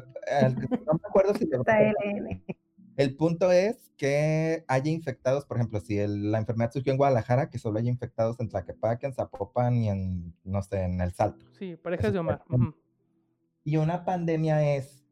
no 0.87 0.93
me 0.93 1.09
acuerdo 1.09 1.35
si... 1.35 1.51
el 2.97 3.17
punto 3.17 3.51
es 3.51 3.91
que 3.97 4.65
haya 4.69 4.93
infectados, 4.93 5.47
por 5.47 5.57
ejemplo, 5.57 5.81
si 5.81 5.97
la 6.07 6.39
enfermedad 6.39 6.71
surgió 6.71 6.93
en 6.93 6.99
Guadalajara, 6.99 7.51
que 7.51 7.59
solo 7.59 7.81
haya 7.81 7.91
infectados 7.91 8.39
en 8.39 8.51
Tlaquepaque, 8.51 9.07
en 9.07 9.15
Zapopan 9.15 9.75
y 9.83 9.89
en, 9.89 10.33
no 10.45 10.63
sé, 10.63 10.83
en 10.83 11.01
El 11.01 11.13
Salto. 11.13 11.45
Sí, 11.59 11.75
parejas 11.75 12.13
de 12.13 12.21
Omar. 12.21 12.45
Y 13.69 13.77
una 13.77 14.07
pandemia 14.07 14.77
es 14.77 15.05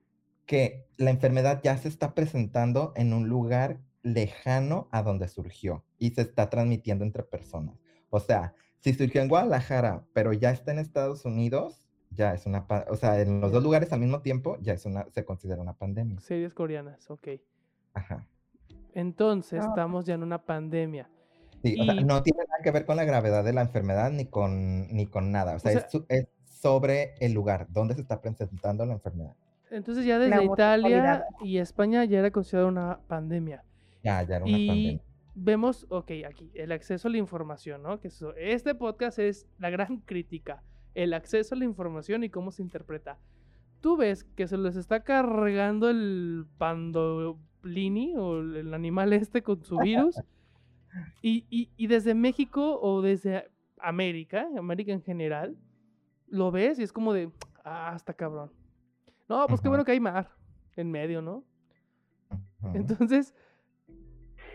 que 0.47 0.89
la 0.97 1.11
enfermedad 1.11 1.61
ya 1.63 1.77
se 1.77 1.89
está 1.89 2.15
presentando 2.15 2.95
en 2.97 3.13
un 3.13 3.29
lugar 3.29 3.81
lejano 4.03 4.89
a 4.93 5.03
donde 5.03 5.29
surgió 5.29 5.85
y 5.99 6.13
se 6.13 6.23
está 6.23 6.49
transmitiendo 6.49 7.05
entre 7.05 7.23
personas. 7.23 7.79
O 8.09 8.19
sea, 8.19 8.55
si 8.79 8.95
surgió 8.95 9.21
en 9.21 9.29
Guadalajara, 9.29 10.07
pero 10.15 10.33
ya 10.33 10.53
está 10.53 10.73
en 10.73 10.79
Estados 10.79 11.27
Unidos, 11.27 11.85
ya 12.13 12.33
es 12.33 12.47
una, 12.47 12.67
o 12.89 12.97
sea, 12.97 13.21
en 13.21 13.43
los 13.43 13.53
dos 13.53 13.63
lugares 13.63 13.93
al 13.93 14.01
mismo 14.01 14.23
tiempo, 14.23 14.57
ya 14.63 14.73
es 14.73 14.87
una, 14.87 15.05
se 15.11 15.27
considera 15.27 15.61
una 15.61 15.75
pandemia. 15.75 16.19
Series 16.21 16.55
coreanas, 16.55 17.11
ok. 17.11 17.29
Ajá. 17.93 18.27
Entonces, 18.95 19.61
ah. 19.63 19.67
estamos 19.69 20.07
ya 20.07 20.15
en 20.15 20.23
una 20.23 20.43
pandemia. 20.43 21.11
Sí, 21.63 21.79
o 21.79 21.85
sea, 21.85 21.95
no 21.97 22.23
tiene 22.23 22.39
nada 22.49 22.63
que 22.63 22.71
ver 22.71 22.87
con 22.87 22.97
la 22.97 23.05
gravedad 23.05 23.45
de 23.45 23.53
la 23.53 23.61
enfermedad 23.61 24.11
ni 24.13 24.25
con, 24.25 24.89
ni 24.95 25.05
con 25.05 25.31
nada. 25.31 25.57
O 25.57 25.59
sea, 25.59 25.73
es, 26.09 26.29
sobre 26.67 27.15
el 27.21 27.33
lugar 27.33 27.69
donde 27.71 27.95
se 27.95 28.01
está 28.01 28.21
presentando 28.21 28.85
la 28.85 28.95
enfermedad. 28.95 29.35
Entonces 29.71 30.05
ya 30.05 30.19
desde 30.19 30.45
Italia 30.45 31.25
y 31.43 31.59
España 31.59 32.05
ya 32.05 32.19
era 32.19 32.31
considerada 32.33 32.69
una 32.69 32.99
pandemia. 33.07 33.63
Ya, 34.03 34.23
ya 34.23 34.37
era 34.37 34.45
una 34.45 34.59
y 34.59 35.01
Vemos, 35.39 35.87
ok, 35.91 36.11
aquí, 36.27 36.51
el 36.55 36.73
acceso 36.73 37.09
a 37.09 37.11
la 37.11 37.19
información, 37.19 37.83
¿no? 37.83 38.01
Que 38.01 38.09
este 38.39 38.75
podcast 38.75 39.19
es 39.19 39.47
la 39.59 39.69
gran 39.69 39.99
crítica, 39.99 40.63
el 40.95 41.13
acceso 41.13 41.55
a 41.55 41.59
la 41.59 41.67
información 41.67 42.25
y 42.25 42.31
cómo 42.31 42.51
se 42.51 42.63
interpreta. 42.63 43.19
Tú 43.83 43.99
ves 43.99 44.25
que 44.25 44.49
se 44.49 44.57
les 44.57 44.77
está 44.77 45.05
cargando 45.05 45.91
el 45.91 46.47
pandolini 46.57 48.17
o 48.17 48.39
el 48.39 48.73
animal 48.73 49.13
este 49.13 49.43
con 49.43 49.63
su 49.63 49.77
virus. 49.77 50.17
y, 51.23 51.45
y, 51.51 51.69
y 51.77 51.87
desde 51.87 52.15
México 52.15 52.81
o 52.81 53.03
desde 53.03 53.51
América, 53.79 54.49
América 54.57 54.93
en 54.93 55.03
general, 55.03 55.55
lo 56.29 56.51
ves 56.51 56.79
y 56.79 56.83
es 56.83 56.93
como 56.93 57.13
de, 57.13 57.31
ah, 57.65 57.93
está 57.95 58.15
cabrón. 58.15 58.53
No, 59.29 59.47
pues 59.47 59.61
qué 59.61 59.69
bueno 59.69 59.85
que 59.85 59.93
hay 59.93 60.01
mar 60.01 60.31
en 60.77 60.91
medio, 60.91 61.23
¿no? 61.23 61.45
Entonces, 62.75 63.35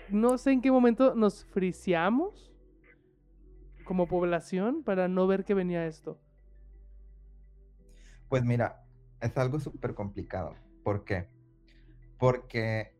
no 0.09 0.37
sé 0.37 0.51
en 0.51 0.61
qué 0.61 0.71
momento 0.71 1.15
nos 1.15 1.45
friseamos 1.45 2.51
como 3.85 4.07
población 4.07 4.83
para 4.83 5.07
no 5.07 5.27
ver 5.27 5.43
que 5.43 5.53
venía 5.53 5.85
esto. 5.85 6.19
Pues 8.29 8.43
mira, 8.43 8.85
es 9.19 9.37
algo 9.37 9.59
súper 9.59 9.93
complicado. 9.93 10.55
¿Por 10.83 11.03
qué? 11.03 11.27
Porque 12.17 12.95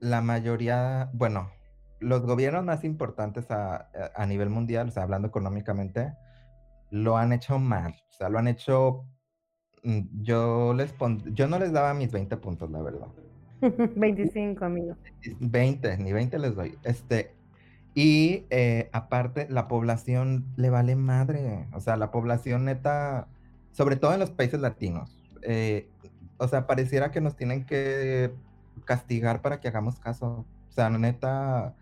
la 0.00 0.20
mayoría, 0.20 1.10
bueno, 1.14 1.50
los 2.00 2.22
gobiernos 2.26 2.64
más 2.64 2.84
importantes 2.84 3.50
a, 3.50 3.88
a 4.14 4.26
nivel 4.26 4.50
mundial, 4.50 4.88
o 4.88 4.90
sea, 4.90 5.04
hablando 5.04 5.28
económicamente, 5.28 6.12
lo 6.90 7.16
han 7.16 7.32
hecho 7.32 7.58
mal. 7.58 7.94
O 8.10 8.12
sea, 8.12 8.28
lo 8.28 8.38
han 8.38 8.48
hecho. 8.48 9.04
mm, 9.84 10.00
Yo 10.22 10.74
les 10.74 10.92
pon- 10.92 11.22
yo 11.34 11.48
no 11.48 11.58
les 11.58 11.72
daba 11.72 11.94
mis 11.94 12.12
20 12.12 12.36
puntos, 12.36 12.70
la 12.70 12.82
verdad. 12.82 13.08
25, 13.96 14.64
amigo. 14.64 14.96
20, 15.40 15.96
ni 15.98 16.12
20 16.12 16.38
les 16.38 16.54
doy. 16.54 16.78
Este, 16.84 17.34
y 17.94 18.46
eh, 18.50 18.90
aparte, 18.92 19.48
la 19.50 19.68
población 19.68 20.46
le 20.56 20.70
vale 20.70 20.96
madre. 20.96 21.68
O 21.72 21.80
sea, 21.80 21.96
la 21.96 22.10
población 22.10 22.64
neta, 22.66 23.28
sobre 23.72 23.96
todo 23.96 24.12
en 24.14 24.20
los 24.20 24.30
países 24.30 24.60
latinos. 24.60 25.22
eh, 25.42 25.88
o 26.38 26.48
sea, 26.48 26.66
pareciera 26.66 27.10
que 27.10 27.20
nos 27.22 27.36
tienen 27.36 27.64
que 27.64 28.32
castigar 28.84 29.40
para 29.42 29.60
que 29.60 29.68
hagamos 29.68 29.98
caso. 30.00 30.46
O 30.68 30.72
sea, 30.72 30.90
neta. 30.90 31.74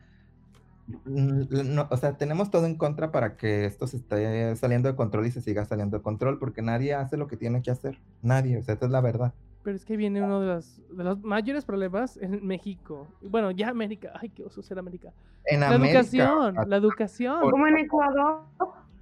Mm, 0.86 1.74
no- 1.74 1.88
o 1.90 1.96
sea, 1.96 2.16
tenemos 2.16 2.50
todo 2.50 2.66
en 2.66 2.76
contra 2.76 3.10
para 3.12 3.36
que 3.36 3.64
esto 3.64 3.86
se 3.86 3.96
esté 3.98 4.54
saliendo 4.56 4.88
de 4.88 4.96
control 4.96 5.26
y 5.26 5.30
se 5.30 5.40
siga 5.40 5.64
saliendo 5.64 5.96
de 5.96 6.02
control, 6.02 6.38
porque 6.38 6.62
nadie 6.62 6.94
hace 6.94 7.16
lo 7.16 7.26
que 7.26 7.36
tiene 7.36 7.62
que 7.62 7.70
hacer. 7.70 7.98
Nadie, 8.22 8.58
o 8.58 8.62
sea, 8.62 8.74
esta 8.74 8.86
es 8.86 8.92
la 8.92 9.00
verdad. 9.00 9.32
Pero 9.62 9.76
es 9.76 9.84
que 9.86 9.96
viene 9.96 10.22
uno 10.22 10.40
de 10.40 10.46
los, 10.46 10.82
de 10.94 11.04
los 11.04 11.22
mayores 11.22 11.64
problemas 11.64 12.18
en 12.18 12.46
México. 12.46 13.08
Bueno, 13.22 13.50
ya 13.50 13.70
América. 13.70 14.12
Ay, 14.20 14.28
qué 14.28 14.44
oso 14.44 14.62
ser 14.62 14.78
América. 14.78 15.12
En 15.46 15.60
La 15.60 15.68
América, 15.68 16.00
educación, 16.00 16.54
la 16.66 16.76
educación. 16.76 17.50
Como 17.50 17.66
en 17.66 17.78
Ecuador, 17.78 18.42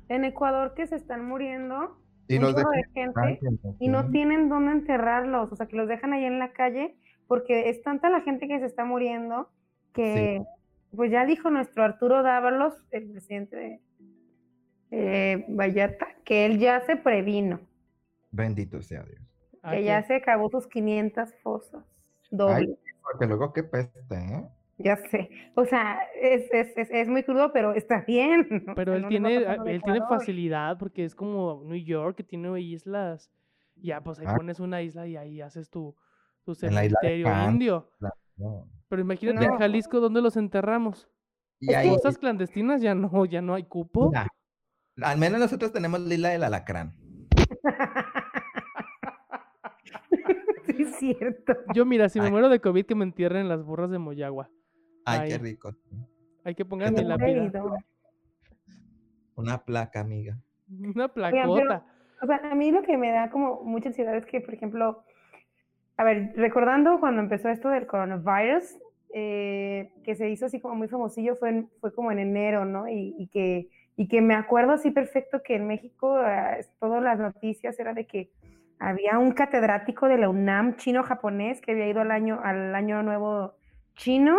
en 0.08 0.24
Ecuador 0.24 0.74
que 0.74 0.86
se 0.86 0.94
están 0.96 1.26
muriendo 1.26 1.96
y 2.28 2.36
un 2.36 2.42
los 2.42 2.54
de 2.54 2.64
gente 2.94 3.40
y 3.80 3.88
no 3.88 4.02
sí. 4.04 4.12
tienen 4.12 4.48
dónde 4.48 4.72
enterrarlos, 4.72 5.50
o 5.52 5.56
sea, 5.56 5.66
que 5.66 5.76
los 5.76 5.88
dejan 5.88 6.12
ahí 6.12 6.24
en 6.24 6.38
la 6.38 6.52
calle 6.52 6.96
porque 7.26 7.68
es 7.68 7.82
tanta 7.82 8.10
la 8.10 8.20
gente 8.20 8.46
que 8.46 8.58
se 8.60 8.66
está 8.66 8.84
muriendo 8.84 9.48
que, 9.92 10.42
pues 10.96 11.10
ya 11.10 11.24
dijo 11.26 11.50
nuestro 11.50 11.84
Arturo 11.84 12.22
Dávalos, 12.22 12.74
el 12.90 13.10
presidente 13.10 13.56
de 13.56 13.80
eh, 14.90 15.44
Vallarta, 15.48 16.06
que 16.24 16.46
él 16.46 16.58
ya 16.58 16.80
se 16.86 16.96
previno, 16.96 17.60
Bendito 18.30 18.80
sea 18.82 19.02
Dios. 19.04 19.20
Ah, 19.62 19.72
que 19.72 19.84
ya 19.84 20.02
se 20.02 20.16
acabó 20.16 20.48
sus 20.50 20.66
500 20.66 21.34
fosas, 21.42 21.84
doble. 22.30 22.78
Porque 23.02 23.26
luego 23.26 23.52
qué 23.52 23.62
peste, 23.62 24.14
¿eh? 24.14 24.48
Ya 24.78 24.96
sé. 24.96 25.30
O 25.54 25.64
sea, 25.64 25.98
es, 26.20 26.50
es, 26.52 26.76
es, 26.76 26.90
es 26.90 27.08
muy 27.08 27.22
crudo, 27.22 27.52
pero 27.52 27.72
está 27.74 28.00
bien. 28.06 28.64
Pero 28.74 28.92
sea, 28.92 28.96
él 28.96 29.02
no 29.02 29.08
tiene, 29.08 29.46
ah, 29.46 29.56
él 29.66 29.82
tiene 29.82 30.00
facilidad 30.08 30.78
porque 30.78 31.04
es 31.04 31.14
como 31.14 31.62
New 31.64 31.76
York, 31.84 32.16
que 32.16 32.24
tiene 32.24 32.58
islas. 32.60 33.30
Ya, 33.76 34.02
pues 34.02 34.18
ahí 34.18 34.26
Ah. 34.28 34.34
pones 34.36 34.58
una 34.60 34.82
isla 34.82 35.06
y 35.06 35.16
ahí 35.16 35.40
haces 35.40 35.70
tu, 35.70 35.94
tu 36.44 36.54
cementerio 36.54 37.28
indio. 37.48 37.90
No. 38.36 38.66
Pero 38.92 39.00
imagínate 39.00 39.46
en. 39.46 39.56
Jalisco, 39.56 40.00
¿dónde 40.00 40.20
los 40.20 40.36
enterramos? 40.36 41.08
Y 41.58 41.68
que- 41.68 41.88
Cosas 41.88 42.18
clandestinas 42.18 42.82
ya 42.82 42.94
no, 42.94 43.24
ya 43.24 43.40
no 43.40 43.54
hay 43.54 43.64
cupo. 43.64 44.12
al 45.00 45.18
menos 45.18 45.40
nosotros 45.40 45.72
tenemos 45.72 45.98
Lila 46.00 46.28
del 46.28 46.44
Alacrán. 46.44 46.92
sí, 50.66 50.82
es 50.82 50.96
cierto. 50.96 51.54
Yo, 51.74 51.86
mira, 51.86 52.10
si 52.10 52.20
me 52.20 52.26
Ay. 52.26 52.32
muero 52.32 52.50
de 52.50 52.60
COVID, 52.60 52.84
que 52.84 52.94
me 52.94 53.04
entierren 53.04 53.40
en 53.40 53.48
las 53.48 53.64
burras 53.64 53.90
de 53.90 53.96
Moyagua. 53.98 54.50
Ay, 55.06 55.30
qué 55.30 55.38
rico. 55.38 55.74
Hay 56.44 56.54
que 56.54 56.66
pongan 56.66 56.92
mi 56.92 57.02
lápida. 57.02 57.50
Una 59.36 59.56
placa, 59.64 60.00
amiga. 60.00 60.36
Una 60.68 61.08
pero- 61.08 61.30
placota. 61.30 61.86
O 62.22 62.26
sea, 62.26 62.42
a 62.52 62.54
mí 62.54 62.70
lo 62.70 62.82
que 62.82 62.98
me 62.98 63.10
da 63.10 63.30
como 63.30 63.62
mucha 63.64 63.88
ansiedad 63.88 64.14
es 64.16 64.26
que, 64.26 64.42
por 64.42 64.52
ejemplo, 64.52 65.02
a 65.96 66.04
ver, 66.04 66.32
recordando 66.36 67.00
cuando 67.00 67.20
empezó 67.22 67.48
esto 67.48 67.68
del 67.68 67.86
coronavirus, 67.86 68.78
eh, 69.14 69.92
que 70.04 70.14
se 70.14 70.28
hizo 70.30 70.46
así 70.46 70.60
como 70.60 70.74
muy 70.74 70.88
famosillo, 70.88 71.36
fue, 71.36 71.50
en- 71.50 71.70
fue 71.80 71.94
como 71.94 72.12
en 72.12 72.18
enero, 72.18 72.64
¿no? 72.64 72.88
Y, 72.88 73.14
y 73.18 73.28
que, 73.28 73.68
y 73.96 74.08
que 74.08 74.20
me 74.20 74.34
acuerdo 74.34 74.72
así 74.72 74.90
perfecto 74.90 75.42
que 75.42 75.56
en 75.56 75.66
México 75.66 76.20
eh, 76.24 76.64
todas 76.80 77.02
las 77.02 77.18
noticias 77.18 77.78
era 77.78 77.94
de 77.94 78.06
que 78.06 78.30
había 78.78 79.18
un 79.18 79.32
catedrático 79.32 80.08
de 80.08 80.18
la 80.18 80.28
UNAM 80.28 80.76
chino-japonés 80.76 81.60
que 81.60 81.72
había 81.72 81.88
ido 81.88 82.00
al 82.00 82.10
año, 82.10 82.40
al 82.42 82.74
año 82.74 83.02
nuevo 83.02 83.54
chino 83.94 84.36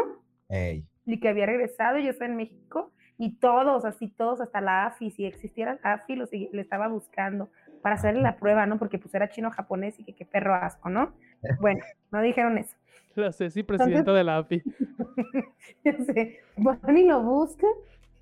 Ey. 0.49 0.85
y 1.05 1.19
que 1.19 1.29
había 1.29 1.45
regresado, 1.45 1.99
yo 1.99 2.09
estoy 2.11 2.27
en 2.27 2.35
México, 2.37 2.91
y 3.17 3.37
todos, 3.37 3.85
así 3.85 4.09
todos, 4.09 4.41
hasta 4.41 4.59
la 4.61 4.87
AFI, 4.87 5.11
si 5.11 5.25
existiera 5.25 5.79
la 5.83 5.93
AFI, 5.93 6.15
lo 6.15 6.25
le 6.31 6.61
estaba 6.61 6.87
buscando 6.87 7.49
para 7.81 7.95
hacerle 7.95 8.21
la 8.21 8.37
prueba, 8.37 8.65
¿no? 8.65 8.79
Porque 8.79 8.97
pues 8.97 9.13
era 9.13 9.29
chino-japonés 9.29 9.99
y 9.99 10.03
que 10.03 10.13
qué 10.15 10.25
perro 10.25 10.55
asco, 10.55 10.89
¿no? 10.89 11.13
Bueno, 11.59 11.81
no 12.11 12.21
dijeron 12.21 12.57
eso. 12.57 12.75
La 13.15 13.31
Ceci, 13.31 13.63
presidenta 13.63 14.11
de 14.13 14.23
la 14.23 14.37
API. 14.37 14.63
Ya 15.85 15.97
sé, 16.05 16.39
van 16.57 16.97
y 16.97 17.03
lo 17.03 17.21
buscan 17.21 17.69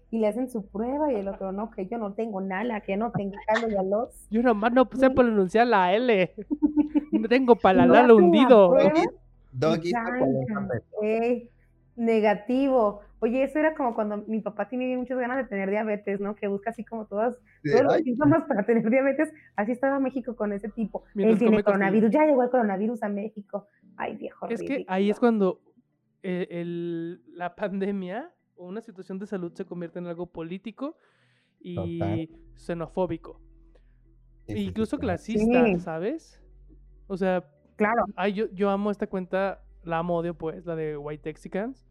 y 0.10 0.20
le 0.20 0.28
hacen 0.28 0.50
su 0.50 0.66
prueba 0.66 1.12
y 1.12 1.16
el 1.16 1.28
otro, 1.28 1.52
no, 1.52 1.72
que 1.72 1.88
yo 1.88 1.98
no 1.98 2.14
tengo 2.14 2.42
nada, 2.42 2.82
que 2.82 2.98
no 2.98 3.12
tengo 3.12 3.36
caldo 3.48 3.70
y 3.70 3.76
a 3.76 3.84
los... 3.84 4.28
Yo 4.30 4.42
nomás 4.42 4.74
no 4.74 4.90
sé 4.94 5.10
pronunciar 5.10 5.68
la 5.68 5.94
L. 5.94 6.34
No 7.12 7.28
tengo 7.28 7.56
la 7.64 8.14
hundido. 8.14 8.72
prueba. 8.72 8.94
Doggy, 9.52 9.92
negativo. 12.06 13.02
Oye, 13.20 13.44
eso 13.44 13.60
era 13.60 13.76
como 13.76 13.94
cuando 13.94 14.18
mi 14.18 14.42
papá 14.42 14.68
tiene 14.68 14.98
muchas 14.98 15.18
ganas 15.20 15.38
de 15.38 15.44
tener 15.46 15.70
diabetes, 15.70 16.20
¿no? 16.20 16.36
Que 16.36 16.48
busca 16.48 16.72
así 16.72 16.84
como 16.84 17.06
todas 17.06 17.36
Sí, 17.64 17.70
todos 17.72 17.84
los 17.84 17.94
ay, 17.94 18.04
síntomas 18.04 18.44
para 18.48 18.66
tener 18.66 18.90
diabetes. 18.90 19.32
Así 19.56 19.72
estaba 19.72 20.00
México 20.00 20.36
con 20.36 20.52
ese 20.54 20.70
tipo. 20.70 21.04
Mientras 21.14 21.40
Él 21.42 21.48
tiene 21.48 21.64
coronavirus, 21.64 22.12
ya 22.12 22.26
llegó 22.26 22.44
el 22.44 22.50
coronavirus 22.50 23.04
a 23.04 23.10
México. 23.10 23.68
Ay, 23.98 24.16
viejo. 24.18 24.48
Es 24.50 24.62
que 24.62 24.84
ahí 24.88 25.10
es 25.10 25.20
cuando 25.20 25.62
eh, 26.24 26.48
el- 26.52 27.22
la 27.36 27.56
pandemia 27.56 28.32
o 28.56 28.68
una 28.68 28.82
situación 28.82 29.18
de 29.20 29.26
salud 29.28 29.54
se 29.54 29.66
convierte 29.66 29.98
en 30.00 30.08
algo 30.08 30.28
político 30.28 30.98
y 31.60 31.76
Total. 32.00 32.30
xenofóbico. 32.56 33.40
e 34.48 34.60
incluso 34.60 34.98
clasista, 34.98 35.66
Sí. 35.66 35.80
¿sabes? 35.80 36.42
O 37.08 37.16
sea, 37.16 37.44
Claro, 37.78 38.04
ay, 38.16 38.34
yo, 38.34 38.46
yo 38.52 38.70
amo 38.70 38.92
esta 38.92 39.08
cuenta, 39.08 39.64
la 39.84 40.00
amo, 40.00 40.16
odio 40.18 40.34
pues, 40.38 40.66
la 40.66 40.76
de 40.76 40.98
White 40.98 41.24
Texicans, 41.24 41.88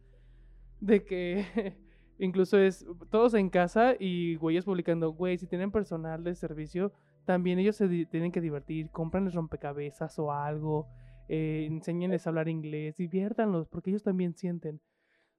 de 0.80 1.04
que 1.04 1.44
incluso 2.18 2.58
es 2.58 2.86
todos 3.10 3.34
en 3.34 3.50
casa 3.50 3.94
y 3.98 4.36
güeyes 4.36 4.64
publicando, 4.64 5.12
güey, 5.12 5.38
si 5.38 5.46
tienen 5.46 5.70
personal 5.70 6.24
de 6.24 6.34
servicio, 6.34 6.92
también 7.24 7.58
ellos 7.58 7.76
se 7.76 7.88
tienen 8.06 8.32
que 8.32 8.40
divertir, 8.40 8.90
compranles 8.90 9.34
rompecabezas 9.34 10.18
o 10.18 10.32
algo, 10.32 10.88
eh, 11.28 11.66
enséñenles 11.70 12.26
a 12.26 12.30
hablar 12.30 12.48
inglés, 12.48 12.96
diviértanlos, 12.96 13.68
porque 13.68 13.90
ellos 13.90 14.02
también 14.02 14.34
sienten. 14.34 14.80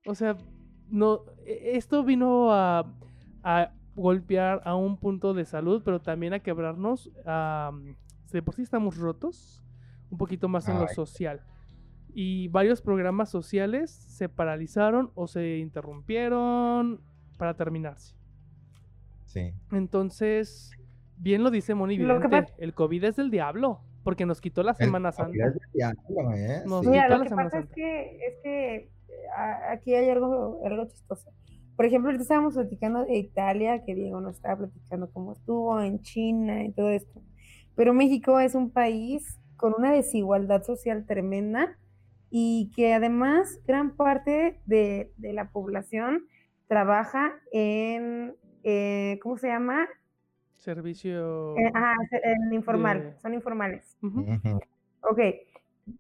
O 0.06 0.16
sea, 0.16 0.38
no, 0.90 1.22
e- 1.46 1.72
esto 1.76 2.04
vino 2.04 2.54
a, 2.54 2.96
a 3.44 3.72
golpear 3.96 4.62
a 4.64 4.76
un 4.76 4.98
punto 4.98 5.34
de 5.34 5.46
salud, 5.46 5.82
pero 5.84 6.02
también 6.02 6.34
a 6.34 6.40
quebrarnos. 6.40 7.12
a 7.26 7.72
si 8.26 8.38
de 8.38 8.42
por 8.44 8.56
sí 8.56 8.62
estamos 8.62 8.98
rotos, 8.98 9.62
un 10.10 10.18
poquito 10.18 10.48
más 10.48 10.68
en 10.70 10.76
lo 10.80 10.88
social. 10.88 11.42
Y 12.14 12.48
varios 12.50 12.82
programas 12.82 13.30
sociales 13.30 13.90
se 13.92 14.28
paralizaron 14.30 15.12
o 15.16 15.28
se 15.28 15.58
interrumpieron 15.60 17.02
para 17.38 17.56
terminarse. 17.56 18.16
Sí. 19.26 19.54
Entonces, 19.72 20.72
bien 21.18 21.44
lo 21.44 21.52
dice 21.52 21.74
Moni 21.76 21.98
Vidente, 21.98 22.48
el 22.58 22.74
COVID 22.74 23.04
es 23.06 23.16
del 23.16 23.32
diablo, 23.32 23.80
porque 24.04 24.26
nos 24.26 24.42
quitó 24.42 24.62
la 24.64 24.72
El 24.72 24.78
Semana 24.78 25.12
COVID 25.12 25.24
Santa. 25.24 25.48
es 25.48 25.54
del 25.54 25.72
diablo, 25.74 26.32
¿eh? 26.36 26.62
Nos 26.66 26.80
Sí. 26.82 26.82
quitó 26.82 26.92
Mira, 26.92 27.10
la 27.10 27.18
lo 27.18 27.24
que 27.24 27.30
Semana 27.30 27.50
pasa 27.50 27.60
es 27.64 27.70
que, 27.74 28.18
es 28.28 28.34
que 28.44 28.90
a- 29.36 29.72
aquí 29.72 29.96
hay 29.96 30.10
algo, 30.10 30.60
algo 30.66 30.86
chistoso. 30.88 31.32
Por 31.78 31.86
ejemplo, 31.86 32.10
ahorita 32.10 32.24
estábamos 32.24 32.54
platicando 32.56 33.06
de 33.06 33.18
Italia, 33.18 33.84
que 33.86 33.96
Diego 33.96 34.20
nos 34.22 34.36
estaba 34.36 34.58
platicando 34.58 35.10
cómo 35.12 35.32
estuvo 35.34 35.82
en 35.82 36.02
China 36.02 36.64
y 36.66 36.72
todo 36.74 36.90
esto. 36.90 37.22
Pero 37.76 37.94
México 37.94 38.40
es 38.40 38.54
un 38.54 38.70
país 38.70 39.40
con 39.56 39.74
una 39.78 39.92
desigualdad 39.92 40.64
social 40.64 41.06
tremenda 41.06 41.78
y 42.32 42.72
que 42.76 42.94
además 42.94 43.60
gran 43.68 43.96
parte 43.96 44.60
de, 44.66 45.12
de 45.18 45.34
la 45.34 45.52
población 45.52 46.26
trabaja 46.68 47.34
en, 47.52 48.36
eh, 48.64 49.20
¿cómo 49.22 49.38
se 49.38 49.50
llama? 49.50 49.88
Servicio. 50.56 51.58
Eh, 51.58 51.72
ah, 51.76 51.96
en 52.24 52.54
informal, 52.54 53.02
de- 53.02 53.20
son 53.20 53.34
informales. 53.34 53.98
Ujú. 54.02 54.26
Ok, 55.02 55.20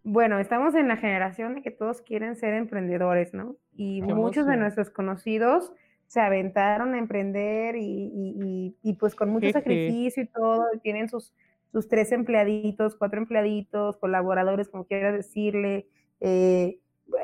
bueno, 0.03 0.39
estamos 0.39 0.75
en 0.75 0.87
la 0.87 0.95
generación 0.97 1.55
de 1.55 1.61
que 1.63 1.71
todos 1.71 2.01
quieren 2.01 2.35
ser 2.35 2.53
emprendedores, 2.53 3.33
¿no? 3.33 3.57
Y 3.73 4.01
Qué 4.05 4.13
muchos 4.13 4.45
de 4.45 4.55
nuestros 4.57 4.89
conocidos 4.91 5.73
se 6.07 6.19
aventaron 6.21 6.93
a 6.93 6.99
emprender 6.99 7.75
y, 7.75 7.81
y- 7.83 8.35
y- 8.43 8.77
y, 8.83 8.93
pues 8.93 9.15
con 9.15 9.29
mucho 9.29 9.47
Jeje. 9.47 9.59
sacrificio 9.59 10.23
y 10.23 10.27
todo, 10.27 10.67
y 10.73 10.79
tienen 10.79 11.09
sus, 11.09 11.33
sus 11.71 11.87
tres 11.87 12.11
empleaditos, 12.11 12.95
cuatro 12.95 13.19
empleaditos, 13.19 13.97
colaboradores, 13.97 14.69
como 14.69 14.85
quieras 14.85 15.13
decirle, 15.15 15.87
eh, 16.21 16.77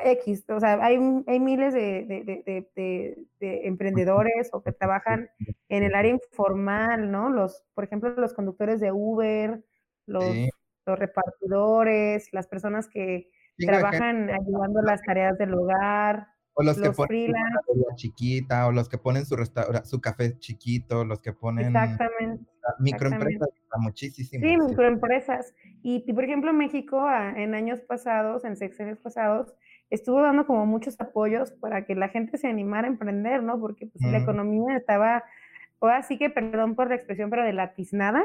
X, 0.04 0.44
o 0.50 0.60
sea, 0.60 0.84
hay, 0.84 0.98
hay 1.26 1.40
miles 1.40 1.72
de, 1.72 2.04
de- 2.04 2.22
de- 2.24 2.42
de- 2.44 2.70
de- 2.76 3.24
de 3.40 3.66
emprendedores 3.66 4.50
o 4.52 4.62
que 4.62 4.72
trabajan 4.72 5.30
en 5.70 5.82
el 5.82 5.94
área 5.94 6.12
informal, 6.12 7.10
¿no? 7.10 7.30
Los, 7.30 7.64
por 7.74 7.84
ejemplo, 7.84 8.10
los 8.10 8.34
conductores 8.34 8.80
de 8.80 8.92
Uber, 8.92 9.64
los, 10.06 10.24
Sí. 10.24 10.50
los 10.84 10.98
repartidores, 10.98 12.28
las 12.32 12.46
personas 12.46 12.88
que 12.88 13.30
trabajan 13.58 14.28
ayudando 14.30 14.82
las 14.82 15.02
tareas 15.02 15.38
del 15.38 15.54
hogar, 15.54 16.28
O 16.54 16.62
los 16.62 16.76
que 16.78 16.88
los 16.88 16.96
ponen 16.96 17.32
su 17.66 17.86
chiquita, 17.96 18.66
o 18.66 18.72
los 18.72 18.88
que 18.88 18.98
ponen 18.98 19.24
su 19.24 19.36
restaura- 19.36 19.84
su 19.84 20.00
café 20.00 20.38
chiquito, 20.38 21.04
los 21.04 21.20
que 21.20 21.32
ponen 21.32 21.66
exactamente. 21.68 22.44
Microempresas, 22.78 23.48
muchísimo. 23.78 24.46
Sí, 24.46 24.56
microempresas. 24.56 25.54
Y, 25.82 26.12
por 26.12 26.24
ejemplo, 26.24 26.52
México 26.52 27.06
en 27.36 27.54
años 27.54 27.80
pasados, 27.80 28.44
en 28.44 28.56
sexenios 28.56 28.98
pasados, 28.98 29.54
estuvo 29.90 30.20
dando 30.20 30.46
como 30.46 30.66
muchos 30.66 31.00
apoyos 31.00 31.52
para 31.52 31.84
que 31.84 31.94
la 31.94 32.08
gente 32.08 32.36
se 32.38 32.48
animara 32.48 32.86
a 32.86 32.90
emprender, 32.90 33.42
¿no? 33.42 33.58
Porque 33.60 33.86
pues, 33.86 34.10
la 34.10 34.18
economía 34.18 34.76
estaba, 34.76 35.24
o 35.78 35.86
así 35.86 36.18
que, 36.18 36.30
perdón 36.30 36.74
por 36.74 36.88
la 36.88 36.96
expresión, 36.96 37.30
pero 37.30 37.44
de 37.44 37.52
la 37.52 37.74
tiznada. 37.74 38.24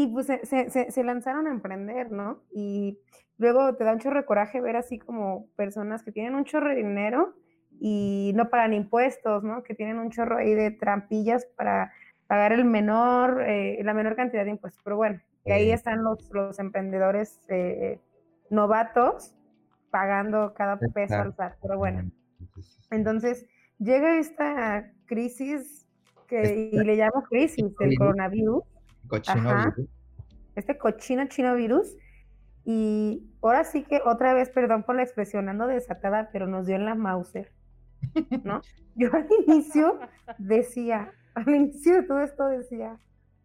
Y, 0.00 0.06
pues 0.12 0.26
se, 0.26 0.44
se, 0.44 0.92
se, 0.92 1.02
lanzaron 1.02 1.48
a 1.48 1.50
emprender, 1.50 2.12
¿no? 2.12 2.44
Y 2.54 3.00
luego 3.36 3.74
te 3.74 3.82
da 3.82 3.94
un 3.94 3.98
chorro 3.98 4.20
de 4.20 4.26
coraje 4.26 4.60
ver 4.60 4.76
así 4.76 4.96
como 4.96 5.48
personas 5.56 6.04
que 6.04 6.12
tienen 6.12 6.36
un 6.36 6.44
chorro 6.44 6.68
de 6.68 6.76
dinero 6.76 7.34
y 7.80 8.32
no 8.34 8.48
pagan 8.48 8.74
impuestos, 8.74 9.42
¿no? 9.42 9.62
Que 9.62 9.74
tienen 9.74 9.98
un 9.98 10.10
chorro 10.10 10.38
ahí 10.38 10.54
de 10.54 10.70
trampillas 10.70 11.46
para 11.56 11.92
pagar 12.28 12.52
el 12.52 12.64
menor, 12.64 13.42
eh, 13.42 13.80
la 13.82 13.94
menor 13.94 14.14
cantidad 14.14 14.44
de 14.44 14.50
impuestos. 14.50 14.80
Pero 14.84 14.96
bueno, 14.96 15.20
y 15.44 15.50
ahí 15.50 15.70
están 15.72 16.04
los, 16.04 16.30
los 16.30 16.58
emprendedores 16.60 17.40
eh, 17.48 17.98
novatos 18.50 19.34
pagando 19.90 20.54
cada 20.54 20.78
peso 20.78 21.16
al 21.16 21.34
SAT. 21.34 21.56
Pero 21.60 21.78
bueno, 21.78 22.10
entonces 22.90 23.46
llega 23.78 24.18
esta 24.18 24.92
crisis 25.06 25.86
que 26.28 26.70
y 26.72 26.78
le 26.78 26.96
llamo 26.96 27.22
crisis 27.28 27.64
del 27.78 27.96
coronavirus. 27.96 28.62
Cochino 29.08 29.56
virus. 29.56 29.88
Este 30.54 30.76
cochino 30.76 31.26
chino 31.28 31.54
virus. 31.54 31.96
Y 32.64 33.32
ahora 33.40 33.64
sí 33.64 33.84
que 33.84 34.02
otra 34.04 34.34
vez, 34.34 34.50
perdón 34.50 34.82
por 34.82 34.96
la 34.96 35.02
expresión, 35.02 35.48
ando 35.48 35.66
desatada, 35.66 36.28
pero 36.30 36.46
nos 36.46 36.66
dio 36.66 36.76
en 36.76 36.84
la 36.84 36.94
Mauser. 36.94 37.50
¿no? 38.44 38.60
Yo 38.94 39.08
al 39.14 39.26
inicio 39.46 39.98
decía, 40.36 41.12
al 41.46 41.54
inicio 41.54 41.94
de 41.94 42.02
todo 42.02 42.20
esto 42.20 42.46
decía, 42.48 42.98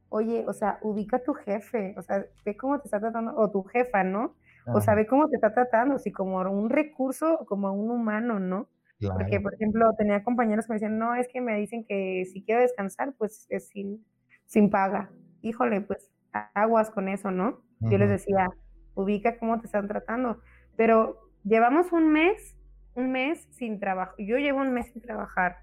oye, 0.10 0.46
o 0.48 0.54
sea, 0.54 0.80
ubica 0.82 1.18
a 1.18 1.24
tu 1.24 1.34
jefe, 1.34 1.96
o 1.98 2.02
sea, 2.02 2.26
ve 2.46 2.58
cómo 2.58 2.80
te 2.80 2.88
está 2.88 3.00
tratando, 3.00 3.36
o 3.36 3.50
tu 3.52 3.64
jefa, 3.64 4.04
¿no? 4.04 4.36
O 4.74 4.80
sea, 4.80 4.96
ve 4.96 5.06
cómo 5.06 5.28
te 5.28 5.36
está 5.36 5.54
tratando, 5.54 6.00
si 6.00 6.12
como 6.12 6.40
un 6.40 6.70
recurso, 6.70 7.46
como 7.48 7.74
un 7.74 7.92
humano, 7.92 8.40
¿no? 8.40 8.70
Porque, 9.02 9.42
por 9.42 9.54
ejemplo, 9.54 9.92
tenía 9.98 10.24
compañeros 10.24 10.66
que 10.66 10.72
me 10.72 10.76
decían, 10.76 10.98
no, 10.98 11.16
es 11.16 11.28
que 11.28 11.42
me 11.42 11.58
dicen 11.58 11.84
que 11.86 12.24
si 12.32 12.46
quiero 12.46 12.62
descansar, 12.62 13.14
pues 13.18 13.46
es 13.50 13.68
sin, 13.68 14.06
sin 14.46 14.70
paga. 14.70 15.12
Híjole, 15.42 15.82
pues 15.82 16.10
aguas 16.54 16.90
con 16.90 17.10
eso, 17.10 17.30
¿no? 17.30 17.60
Yo 17.82 17.98
les 17.98 18.10
decía, 18.10 18.48
ubica 18.94 19.38
cómo 19.38 19.60
te 19.60 19.66
están 19.66 19.90
tratando. 19.90 20.40
Pero 20.78 21.20
llevamos 21.44 21.92
un 21.92 22.14
mes 22.14 22.58
un 22.96 23.12
mes 23.12 23.48
sin 23.52 23.80
trabajo. 23.80 24.14
Yo 24.18 24.38
llevo 24.38 24.62
un 24.62 24.74
mes 24.74 24.92
sin 24.92 25.02
trabajar. 25.02 25.58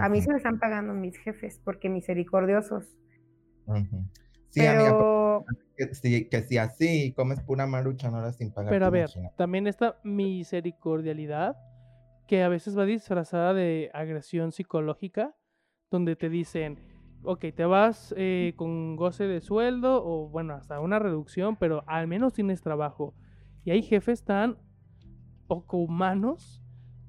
A 0.00 0.08
mí 0.08 0.20
se 0.20 0.30
me 0.30 0.36
están 0.36 0.58
pagando 0.58 0.94
mis 0.94 1.16
jefes 1.18 1.60
porque 1.64 1.88
misericordiosos. 1.88 2.96
Sí, 4.50 4.60
Pero... 4.60 5.44
que, 5.76 5.94
si, 5.94 6.28
que 6.28 6.42
si 6.42 6.58
así 6.58 7.12
comes 7.14 7.40
pura 7.40 7.66
marucha, 7.66 8.10
no 8.10 8.20
eres 8.20 8.36
sin 8.36 8.52
pagar. 8.52 8.70
Pero 8.70 8.86
a 8.86 8.90
ver, 8.90 9.10
también 9.36 9.66
esta 9.66 10.00
misericordialidad 10.02 11.56
que 12.26 12.42
a 12.42 12.48
veces 12.48 12.76
va 12.76 12.84
disfrazada 12.84 13.54
de 13.54 13.90
agresión 13.94 14.50
psicológica, 14.50 15.36
donde 15.90 16.16
te 16.16 16.28
dicen, 16.28 16.80
ok, 17.22 17.46
te 17.54 17.64
vas 17.64 18.12
eh, 18.16 18.54
con 18.56 18.96
goce 18.96 19.24
de 19.24 19.40
sueldo 19.40 20.02
o 20.04 20.28
bueno, 20.28 20.54
hasta 20.54 20.80
una 20.80 20.98
reducción, 20.98 21.56
pero 21.56 21.84
al 21.86 22.08
menos 22.08 22.32
tienes 22.32 22.62
trabajo. 22.62 23.14
Y 23.64 23.70
hay 23.70 23.82
jefes 23.82 24.24
tan 24.24 24.58
poco 25.46 25.78
humanos 25.78 26.65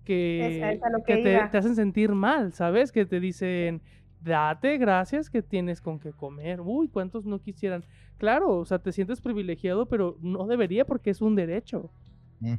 que, 0.07 1.49
te, 1.51 1.57
hacen 1.57 1.75
sentir 1.75 2.13
mal, 2.13 2.53
¿sabes? 2.53 2.91
Que 2.91 3.05
te 3.05 3.19
dicen, 3.19 3.81
date 4.21 4.77
gracias 4.77 5.29
que 5.29 5.41
tienes 5.41 5.81
con 5.81 5.99
qué 5.99 6.11
comer. 6.11 6.61
Uy, 6.61 6.87
¿cuántos 6.87 7.25
no 7.25 7.41
quisieran? 7.41 7.83
Claro, 8.17 8.57
o 8.57 8.65
sea, 8.65 8.79
te 8.79 8.91
sientes 8.91 9.19
privilegiado, 9.21 9.87
pero 9.87 10.17
no 10.21 10.47
debería 10.47 10.85
porque 10.85 11.09
es 11.09 11.21
un 11.21 11.35
derecho. 11.35 11.91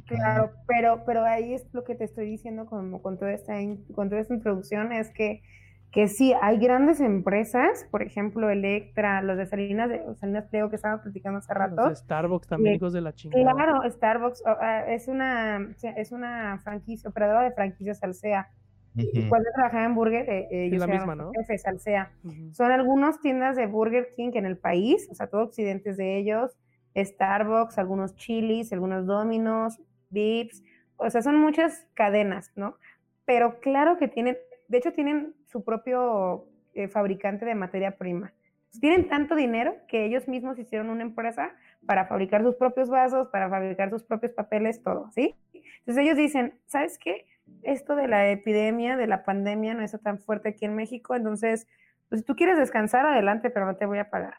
Claro, 0.06 0.50
pero, 0.66 1.04
pero 1.06 1.24
ahí 1.24 1.54
es 1.54 1.66
lo 1.72 1.84
que 1.84 1.94
te 1.94 2.04
estoy 2.04 2.26
diciendo 2.26 2.66
como 2.66 3.00
con 3.00 3.16
toda 3.16 3.32
esta, 3.32 3.54
con 3.94 4.08
toda 4.08 4.20
esta 4.20 4.34
introducción, 4.34 4.92
es 4.92 5.10
que 5.10 5.42
que 5.90 6.06
sí, 6.06 6.34
hay 6.42 6.58
grandes 6.58 7.00
empresas, 7.00 7.86
por 7.90 8.02
ejemplo, 8.02 8.50
Electra, 8.50 9.22
los 9.22 9.38
de 9.38 9.46
Salinas, 9.46 9.88
de 9.88 10.02
Salinas 10.16 10.44
Pliego 10.46 10.68
que 10.68 10.76
estábamos 10.76 11.02
platicando 11.02 11.38
hace 11.38 11.54
rato. 11.54 11.88
Los 11.88 11.98
Starbucks 12.00 12.46
también, 12.46 12.74
hijos 12.76 12.92
de 12.92 13.00
la 13.00 13.14
chingada. 13.14 13.54
Claro, 13.54 13.90
Starbucks 13.90 14.42
ah, 14.46 14.84
es 14.86 15.08
una, 15.08 15.74
es 15.96 16.12
una 16.12 16.58
franquicia, 16.62 17.08
operadora 17.08 17.42
de 17.42 17.52
franquicias 17.52 17.98
Salsea. 17.98 18.50
Y 18.94 19.28
cuando 19.28 19.48
trabajaba 19.54 19.84
en 19.84 19.94
Burger, 19.94 20.28
eh, 20.28 20.48
eh 20.50 20.70
yo 20.70 20.78
la 20.78 20.88
misma, 20.88 21.14
¿no? 21.14 21.30
jefe 21.32 21.56
Salsea. 21.56 22.10
Son 22.52 22.70
algunas 22.70 23.20
tiendas 23.20 23.56
de 23.56 23.66
Burger 23.66 24.12
King 24.16 24.32
en 24.34 24.44
el 24.44 24.58
país, 24.58 25.08
o 25.10 25.14
sea, 25.14 25.28
todo 25.28 25.42
occidentes 25.42 25.96
de 25.96 26.18
ellos, 26.18 26.58
Starbucks, 26.96 27.78
algunos 27.78 28.16
Chili's, 28.16 28.72
algunos 28.72 29.06
Domino's, 29.06 29.80
Vips, 30.10 30.62
o 30.96 31.08
sea, 31.10 31.22
son 31.22 31.36
muchas 31.36 31.86
cadenas, 31.94 32.50
¿no? 32.56 32.76
Pero 33.24 33.60
claro 33.60 33.98
que 33.98 34.08
tienen 34.08 34.36
de 34.68 34.78
hecho 34.78 34.92
tienen 34.92 35.34
su 35.46 35.64
propio 35.64 36.46
eh, 36.74 36.88
fabricante 36.88 37.44
de 37.44 37.54
materia 37.54 37.96
prima. 37.96 38.32
Tienen 38.80 39.08
tanto 39.08 39.34
dinero 39.34 39.74
que 39.88 40.04
ellos 40.04 40.28
mismos 40.28 40.58
hicieron 40.58 40.90
una 40.90 41.02
empresa 41.02 41.52
para 41.86 42.06
fabricar 42.06 42.42
sus 42.42 42.54
propios 42.54 42.90
vasos, 42.90 43.28
para 43.28 43.48
fabricar 43.48 43.90
sus 43.90 44.04
propios 44.04 44.32
papeles, 44.32 44.82
todo, 44.82 45.10
¿sí? 45.10 45.34
Entonces 45.78 46.04
ellos 46.04 46.16
dicen, 46.16 46.60
¿sabes 46.66 46.98
qué? 46.98 47.26
Esto 47.62 47.96
de 47.96 48.08
la 48.08 48.30
epidemia, 48.30 48.98
de 48.98 49.06
la 49.06 49.24
pandemia 49.24 49.72
no 49.72 49.82
está 49.82 49.98
tan 49.98 50.18
fuerte 50.18 50.50
aquí 50.50 50.66
en 50.66 50.76
México, 50.76 51.14
entonces, 51.14 51.66
pues 52.10 52.20
si 52.20 52.26
tú 52.26 52.36
quieres 52.36 52.58
descansar, 52.58 53.06
adelante, 53.06 53.48
pero 53.48 53.64
no 53.64 53.76
te 53.76 53.86
voy 53.86 53.98
a 53.98 54.10
pagar. 54.10 54.34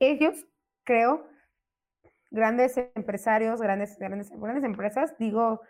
Ellos, 0.00 0.46
creo, 0.82 1.28
grandes 2.30 2.76
empresarios, 2.96 3.62
grandes, 3.62 3.96
grandes, 3.96 4.30
grandes 4.30 4.64
empresas, 4.64 5.16
digo, 5.18 5.60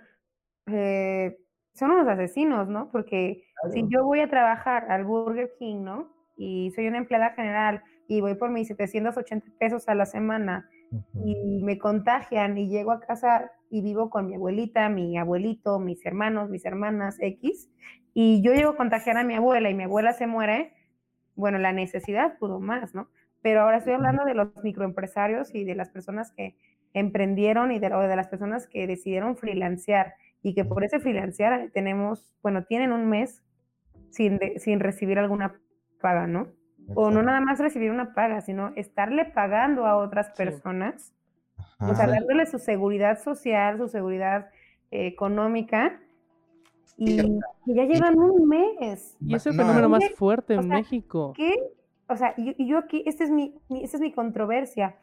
eh, 0.67 1.39
son 1.75 1.93
unos 1.93 2.09
asesinos, 2.09 2.69
¿no? 2.69 2.91
Porque 2.91 3.45
si 3.73 3.85
yo 3.89 4.05
voy 4.05 4.21
a 4.21 4.29
trabajar 4.29 4.91
al 4.91 5.05
Burger 5.05 5.53
King, 5.59 5.83
¿no? 5.83 6.13
Y 6.37 6.71
soy 6.75 6.89
una 6.89 6.99
empleada 6.99 7.31
general 7.31 7.83
y 8.09 8.21
voy 8.21 8.35
por 8.35 8.51
mis 8.51 8.69
780 8.69 9.47
pesos 9.59 9.89
a 9.89 9.95
la 9.95 10.07
semana 10.07 10.69
y 11.25 11.63
me 11.63 11.79
contagian 11.79 12.59
y 12.59 12.69
llego 12.69 12.93
a 12.93 13.01
casa 13.01 13.51
y 13.71 13.83
vivo 13.83 14.11
con 14.11 14.27
mi 14.27 14.35
abuelita, 14.35 14.89
mi 14.89 15.17
abuelito, 15.17 15.79
mis 15.79 16.05
hermanos, 16.05 16.51
mis 16.51 16.65
hermanas 16.65 17.17
X, 17.21 17.71
y 18.13 18.43
yo 18.43 18.53
llego 18.53 18.71
a 18.71 18.77
contagiar 18.77 19.17
a 19.17 19.25
mi 19.25 19.35
abuela 19.35 19.71
y 19.71 19.75
mi 19.75 19.85
abuela 19.85 20.13
se 20.13 20.27
muere, 20.27 20.73
bueno, 21.37 21.59
la 21.59 21.73
necesidad 21.73 22.37
pudo 22.39 22.59
más, 22.59 22.95
¿no? 22.95 23.09
Pero 23.43 23.63
ahora 23.63 23.79
estoy 23.79 23.95
hablando 23.95 24.25
de 24.25 24.35
los 24.35 24.49
microempresarios 24.63 25.55
y 25.55 25.65
de 25.65 25.75
las 25.75 25.91
personas 25.91 26.33
que 26.33 26.57
emprendieron 26.93 27.71
y 27.71 27.79
de, 27.79 27.89
de 27.89 28.17
las 28.17 28.29
personas 28.29 28.67
que 28.67 28.87
decidieron 28.87 29.37
freelancear 29.37 30.15
y 30.43 30.55
que 30.55 30.65
por 30.65 30.85
ese 30.85 31.01
financiar 31.01 31.71
tenemos, 31.73 32.33
bueno, 32.43 32.65
tienen 32.65 32.93
un 32.93 33.09
mes 33.09 33.43
sin, 34.11 34.39
sin 34.59 34.81
recibir 34.81 35.19
alguna 35.19 35.61
paga, 36.01 36.27
¿no? 36.27 36.49
O 36.95 37.11
no 37.11 37.23
nada 37.23 37.41
más 37.41 37.61
recibir 37.61 37.91
una 37.91 38.15
paga, 38.15 38.41
sino 38.41 38.73
estarle 38.75 39.25
pagando 39.25 39.87
a 39.87 39.97
otras 39.97 40.31
personas, 40.31 41.13
o 41.79 41.95
sea, 41.95 42.07
dándole 42.07 42.47
su 42.47 42.59
seguridad 42.59 43.21
social, 43.23 43.79
su 43.79 43.89
seguridad 43.89 44.51
eh, 44.91 45.07
económica, 45.07 46.01
y, 47.03 47.17
ya 47.65 47.85
llevan 47.85 48.19
un 48.19 48.47
mes. 48.47 49.17
Y 49.21 49.35
es 49.35 49.47
el 49.47 49.55
fenómeno 49.55 49.89
más 49.89 50.05
fuerte 50.17 50.55
en 50.55 50.69
México. 50.69 51.33
¿Qué? 51.35 51.55
O 52.09 52.17
sea, 52.17 52.35
y, 52.37 52.67
yo 52.67 52.77
aquí, 52.77 53.03
esta 53.07 53.25
es 53.25 53.31
mi, 53.31 53.55
esta 53.71 53.97
es 53.97 54.01
mi 54.03 54.13
controversia. 54.13 54.97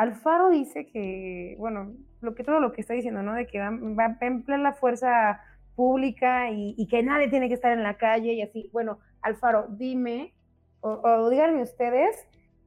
Alfaro 0.00 0.48
dice 0.48 0.86
que, 0.86 1.56
bueno, 1.58 1.92
lo 2.22 2.34
que 2.34 2.42
todo 2.42 2.58
lo 2.58 2.72
que 2.72 2.80
está 2.80 2.94
diciendo, 2.94 3.22
¿no? 3.22 3.34
De 3.34 3.46
que 3.46 3.58
va, 3.58 3.66
a 3.68 4.26
emplear 4.26 4.58
la 4.60 4.72
fuerza 4.72 5.42
pública 5.76 6.50
y, 6.50 6.86
que 6.86 7.02
nadie 7.02 7.28
tiene 7.28 7.48
que 7.48 7.54
estar 7.54 7.70
en 7.70 7.82
la 7.82 7.98
calle 7.98 8.32
y 8.32 8.40
así. 8.40 8.70
Bueno, 8.72 8.98
Alfaro, 9.20 9.66
dime, 9.68 10.32
o, 10.80 11.28
díganme 11.28 11.60
ustedes, 11.60 12.16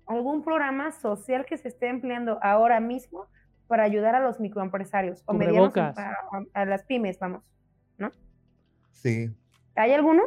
algún 0.06 0.44
programa 0.44 0.92
social 0.92 1.44
que 1.48 1.58
se 1.58 1.70
esté 1.70 1.88
empleando 1.88 2.38
ahora 2.44 2.80
mismo 2.80 3.26
para 3.66 3.82
ayudar 3.82 4.14
a 4.14 4.20
los 4.20 4.40
microempresarios 4.40 5.24
o 5.26 5.34
medianos 5.34 5.76
a, 5.76 6.16
a, 6.54 6.66
las 6.66 6.84
pymes, 6.84 7.18
vamos, 7.18 7.52
¿no? 7.98 8.12
Sí. 8.92 9.34
¿Hay 9.76 9.92
alguno? 9.92 10.22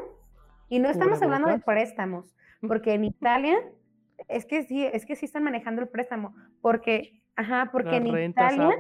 Y 0.68 0.80
no 0.80 0.88
estamos 0.88 1.22
hablando 1.22 1.50
de 1.50 1.60
préstamos, 1.60 2.34
porque 2.66 2.94
en 2.94 3.04
Italia 3.04 3.56
es 4.28 4.46
que 4.46 4.64
sí, 4.64 4.84
es 4.84 5.06
que 5.06 5.16
sí 5.16 5.26
están 5.26 5.44
manejando 5.44 5.82
el 5.82 5.88
préstamo, 5.88 6.34
porque, 6.60 7.22
ajá, 7.36 7.70
porque 7.72 7.96
en 7.96 8.06
Italia 8.06 8.70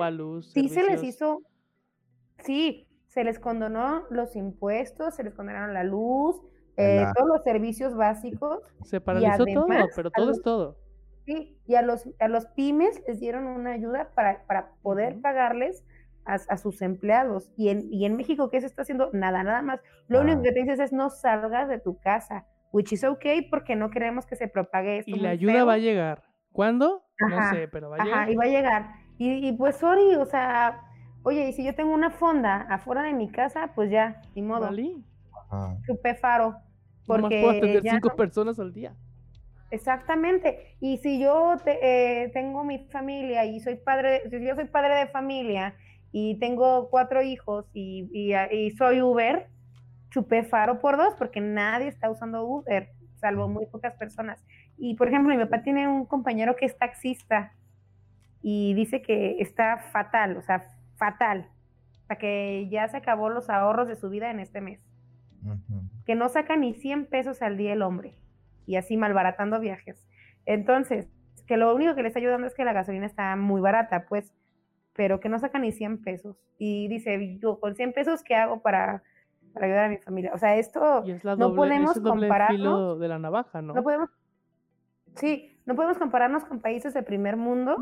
sí 0.42 0.68
se 0.68 0.82
les 0.82 1.02
hizo, 1.02 1.42
sí, 2.38 2.88
se 3.08 3.24
les 3.24 3.38
condonó 3.38 4.04
los 4.10 4.36
impuestos, 4.36 5.14
se 5.14 5.24
les 5.24 5.34
condonaron 5.34 5.74
la 5.74 5.84
luz, 5.84 6.40
eh, 6.76 7.06
todos 7.16 7.28
los 7.28 7.42
servicios 7.44 7.96
básicos. 7.96 8.60
Se 8.84 9.00
paralizó 9.00 9.44
todo, 9.46 9.66
pero 9.94 10.10
todo 10.10 10.30
es 10.30 10.42
todo. 10.42 10.76
Sí, 11.24 11.58
y 11.66 11.74
a 11.74 11.82
los, 11.82 12.08
a 12.20 12.28
los 12.28 12.46
pymes 12.46 13.02
les 13.08 13.18
dieron 13.18 13.46
una 13.46 13.72
ayuda 13.72 14.10
para, 14.14 14.44
para 14.46 14.72
poder 14.82 15.20
pagarles 15.20 15.84
a, 16.24 16.56
sus 16.56 16.82
empleados. 16.82 17.52
Y 17.56 17.68
en, 17.68 17.92
y 17.92 18.04
en 18.04 18.16
México, 18.16 18.50
¿qué 18.50 18.60
se 18.60 18.66
está 18.66 18.82
haciendo? 18.82 19.10
Nada, 19.12 19.42
nada 19.42 19.62
más. 19.62 19.80
Lo 20.08 20.20
único 20.20 20.42
que 20.42 20.52
te 20.52 20.60
dices 20.60 20.80
es 20.80 20.92
no 20.92 21.08
salgas 21.08 21.68
de 21.68 21.78
tu 21.78 21.98
casa 21.98 22.46
which 22.76 22.92
is 22.92 23.02
okay 23.04 23.40
porque 23.48 23.74
no 23.74 23.88
queremos 23.90 24.26
que 24.26 24.36
se 24.36 24.48
propague 24.48 24.98
esto. 24.98 25.10
Y 25.10 25.18
la 25.18 25.30
ayuda 25.30 25.52
feo. 25.54 25.66
va 25.66 25.72
a 25.74 25.78
llegar. 25.78 26.22
¿Cuándo? 26.52 27.02
No 27.18 27.38
Ajá, 27.38 27.54
sé, 27.54 27.68
pero 27.68 27.88
va 27.90 27.96
a 27.96 28.02
Ajá, 28.02 28.06
llegar. 28.26 28.30
y 28.30 28.36
va 28.36 28.44
a 28.44 28.48
llegar. 28.48 28.92
Y, 29.18 29.48
y 29.48 29.52
pues, 29.52 29.76
sorry, 29.76 30.14
o 30.16 30.26
sea, 30.26 30.82
oye, 31.22 31.48
y 31.48 31.52
si 31.54 31.64
yo 31.64 31.74
tengo 31.74 31.92
una 31.94 32.10
fonda 32.10 32.66
afuera 32.68 33.02
de 33.02 33.14
mi 33.14 33.30
casa, 33.30 33.72
pues 33.74 33.90
ya, 33.90 34.20
ni 34.34 34.42
modo, 34.42 34.66
Vale. 34.66 34.96
Ajá. 35.50 35.76
chupé 35.86 36.14
faro. 36.16 36.56
Nomás 37.08 37.30
puedo 37.30 37.42
Porque 37.44 37.58
atender 37.58 37.82
cinco 37.92 38.08
no- 38.10 38.16
personas 38.16 38.58
al 38.58 38.72
día. 38.74 38.94
Exactamente. 39.70 40.76
Y 40.80 40.98
si 40.98 41.18
yo 41.20 41.56
te- 41.64 41.78
eh, 42.24 42.28
tengo 42.32 42.62
mi 42.64 42.78
familia 42.90 43.44
y 43.46 43.60
soy 43.60 43.76
padre, 43.76 44.22
si 44.30 44.44
yo 44.44 44.54
soy 44.54 44.66
padre 44.66 44.94
de 44.96 45.06
familia 45.08 45.74
y 46.12 46.38
tengo 46.38 46.88
cuatro 46.90 47.22
hijos 47.22 47.66
y, 47.72 48.08
y, 48.12 48.34
y 48.54 48.70
soy 48.72 49.02
Uber, 49.02 49.48
chupé 50.10 50.44
faro 50.44 50.80
por 50.80 50.96
dos 50.96 51.14
porque 51.14 51.40
nadie 51.40 51.88
está 51.88 52.10
usando 52.10 52.44
Uber, 52.44 52.90
salvo 53.16 53.48
muy 53.48 53.66
pocas 53.66 53.94
personas. 53.94 54.44
Y 54.76 54.94
por 54.94 55.08
ejemplo, 55.08 55.34
mi 55.34 55.42
papá 55.42 55.62
tiene 55.62 55.88
un 55.88 56.06
compañero 56.06 56.56
que 56.56 56.66
es 56.66 56.76
taxista 56.78 57.52
y 58.42 58.74
dice 58.74 59.02
que 59.02 59.40
está 59.40 59.78
fatal, 59.78 60.36
o 60.36 60.42
sea, 60.42 60.62
fatal, 60.96 61.48
sea, 62.06 62.16
que 62.16 62.68
ya 62.70 62.86
se 62.88 62.98
acabó 62.98 63.30
los 63.30 63.50
ahorros 63.50 63.88
de 63.88 63.96
su 63.96 64.08
vida 64.08 64.30
en 64.30 64.40
este 64.40 64.60
mes 64.60 64.80
que 66.04 66.14
no 66.14 66.28
saca 66.28 66.56
ni 66.56 66.74
100 66.74 67.06
pesos 67.06 67.42
al 67.42 67.56
día 67.56 67.72
el 67.72 67.82
hombre 67.82 68.14
y 68.66 68.76
así 68.76 68.96
malbaratando 68.96 69.60
viajes. 69.60 70.06
Entonces, 70.44 71.08
que 71.46 71.56
lo 71.56 71.74
único 71.74 71.94
que 71.94 72.02
le 72.02 72.08
está 72.08 72.20
ayudando 72.20 72.46
es 72.46 72.54
que 72.54 72.64
la 72.64 72.72
gasolina 72.72 73.06
está 73.06 73.36
muy 73.36 73.60
barata, 73.60 74.06
pues, 74.08 74.32
pero 74.94 75.20
que 75.20 75.28
no 75.28 75.38
saca 75.38 75.58
ni 75.58 75.72
100 75.72 76.02
pesos. 76.02 76.36
Y 76.58 76.88
dice, 76.88 77.38
yo 77.38 77.60
con 77.60 77.76
100 77.76 77.92
pesos, 77.92 78.22
¿qué 78.22 78.34
hago 78.34 78.62
para, 78.62 79.02
para 79.56 79.66
ayudar 79.66 79.84
a 79.86 79.88
mi 79.88 79.96
familia? 79.96 80.32
O 80.34 80.38
sea, 80.38 80.56
esto 80.56 81.02
Y 81.06 81.12
es 81.12 81.24
la 81.24 81.34
no 81.34 81.54
podemos 81.54 81.92
es 81.92 81.96
el 81.96 82.02
doble 82.02 82.28
compararnos. 82.28 82.56
filo 82.58 82.98
de 82.98 83.08
la 83.08 83.18
navaja, 83.18 83.62
¿no? 83.62 83.74
no 83.74 83.82
podemos, 83.82 84.10
sí, 85.14 85.58
no 85.64 85.74
podemos 85.74 85.98
compararnos 85.98 86.44
con 86.44 86.60
países 86.60 86.94
de 86.94 87.02
primer 87.02 87.36
mundo 87.36 87.76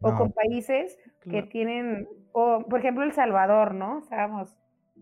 o 0.00 0.14
con 0.14 0.32
países 0.32 0.98
que 1.28 1.42
tienen, 1.42 2.08
o 2.32 2.64
por 2.68 2.80
ejemplo 2.80 3.04
El 3.04 3.12
Salvador, 3.12 3.74
¿no? 3.74 3.98
Estábamos, 4.00 4.54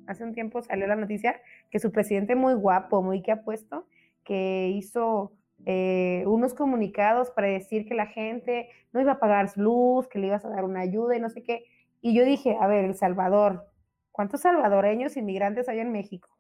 hace 0.07 0.25
un 0.25 0.33
tiempo 0.35 0.63
salió 0.63 0.87
la 0.87 0.97
noticia 0.97 1.41
que 1.71 1.79
su 1.79 1.93
presidente 1.93 2.35
muy 2.35 2.55
guapo, 2.55 3.03
muy 3.03 3.23
que 3.23 3.33
ha 3.33 3.43
puesto, 3.43 3.87
que 4.25 4.69
hizo 4.75 5.33
eh, 5.67 6.25
unos 6.27 6.55
comunicados 6.55 7.31
para 7.31 7.49
decir 7.49 7.87
que 7.87 7.95
la 7.95 8.07
gente 8.07 8.69
no 8.93 9.01
iba 9.01 9.13
a 9.13 9.19
pagar 9.19 9.51
luz, 9.57 10.09
que 10.09 10.19
le 10.19 10.29
ibas 10.29 10.45
a 10.45 10.51
dar 10.51 10.65
una 10.65 10.81
ayuda 10.81 11.17
y 11.17 11.21
no 11.21 11.31
sé 11.31 11.43
qué. 11.43 11.65
Y 12.01 12.15
yo 12.15 12.25
dije, 12.25 12.57
a 12.61 12.67
ver, 12.67 12.85
El 12.85 12.95
Salvador, 12.95 13.67
¿cuántos 14.17 14.41
salvadoreños 14.41 15.15
inmigrantes 15.19 15.69
hay 15.69 15.79
en 15.81 15.93
México? 15.93 16.31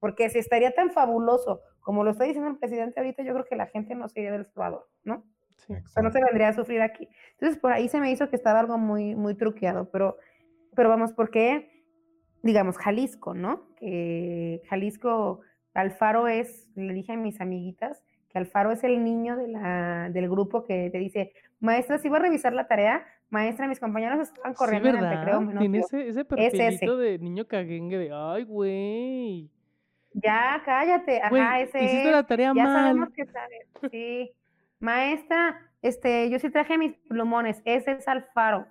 Porque 0.00 0.28
si 0.28 0.38
estaría 0.38 0.72
tan 0.72 0.90
fabuloso 0.90 1.62
como 1.80 2.04
lo 2.04 2.10
está 2.10 2.24
diciendo 2.24 2.50
el 2.50 2.58
presidente 2.58 3.00
ahorita, 3.00 3.22
yo 3.22 3.32
creo 3.32 3.46
que 3.46 3.56
la 3.56 3.66
gente 3.68 3.94
no 3.94 4.06
se 4.08 4.20
iría 4.20 4.32
del 4.32 4.44
Salvador, 4.44 4.86
¿no? 5.02 5.24
Sí. 5.56 5.72
O 5.72 5.88
sea, 5.88 6.02
no 6.02 6.10
se 6.10 6.22
vendría 6.22 6.48
a 6.48 6.52
sufrir 6.52 6.82
aquí. 6.82 7.08
Entonces, 7.32 7.58
por 7.58 7.72
ahí 7.72 7.88
se 7.88 8.00
me 8.00 8.10
hizo 8.10 8.28
que 8.28 8.36
estaba 8.36 8.60
algo 8.60 8.76
muy, 8.76 9.14
muy 9.14 9.34
truqueado, 9.34 9.88
pero, 9.90 10.18
pero 10.74 10.90
vamos, 10.90 11.14
porque, 11.14 11.84
digamos, 12.42 12.76
Jalisco, 12.76 13.32
¿no? 13.32 13.74
Que 13.76 14.60
Jalisco, 14.68 15.40
Alfaro 15.72 16.28
es, 16.28 16.68
le 16.74 16.92
dije 16.92 17.12
a 17.12 17.16
mis 17.16 17.40
amiguitas, 17.40 18.02
que 18.28 18.36
Alfaro 18.36 18.72
es 18.72 18.84
el 18.84 19.02
niño 19.02 19.36
de 19.36 19.48
la, 19.48 20.10
del 20.10 20.28
grupo 20.28 20.64
que 20.64 20.90
te 20.90 20.98
dice, 20.98 21.32
maestra, 21.60 21.96
si 21.96 22.10
voy 22.10 22.18
a 22.18 22.22
revisar 22.22 22.52
la 22.52 22.68
tarea, 22.68 23.06
maestra, 23.30 23.66
mis 23.68 23.80
compañeros 23.80 24.20
estaban 24.20 24.52
Sí, 24.52 24.58
corriendo 24.58 24.88
en 24.88 24.94
el 24.96 25.00
¿verdad? 25.02 25.16
recreo. 25.18 25.40
menos 25.40 25.60
Tiene 25.60 25.78
yo". 25.80 25.84
ese, 25.86 26.00
ese 26.08 26.10
ese. 26.20 26.24
perfilito 26.24 26.96
de 26.96 27.18
niño 27.18 27.46
caguengue 27.46 27.98
de, 27.98 28.10
ay, 28.12 28.44
güey. 28.44 29.50
Ya, 30.14 30.62
cállate, 30.64 31.20
Güey, 31.28 31.42
ajá, 31.42 31.60
ese 31.60 31.78
hiciste 31.84 32.06
es. 32.06 32.12
la 32.12 32.22
tarea 32.22 32.52
Ya 32.54 32.64
mal. 32.64 32.72
sabemos 32.74 33.10
que 33.10 33.26
sabes. 33.26 33.66
Sí. 33.90 34.32
Maestra, 34.80 35.60
este, 35.82 36.30
yo 36.30 36.38
sí 36.38 36.48
traje 36.50 36.78
mis 36.78 36.94
plumones. 37.08 37.60
Ese 37.64 37.92
es 37.92 38.08
Alfaro. 38.08 38.66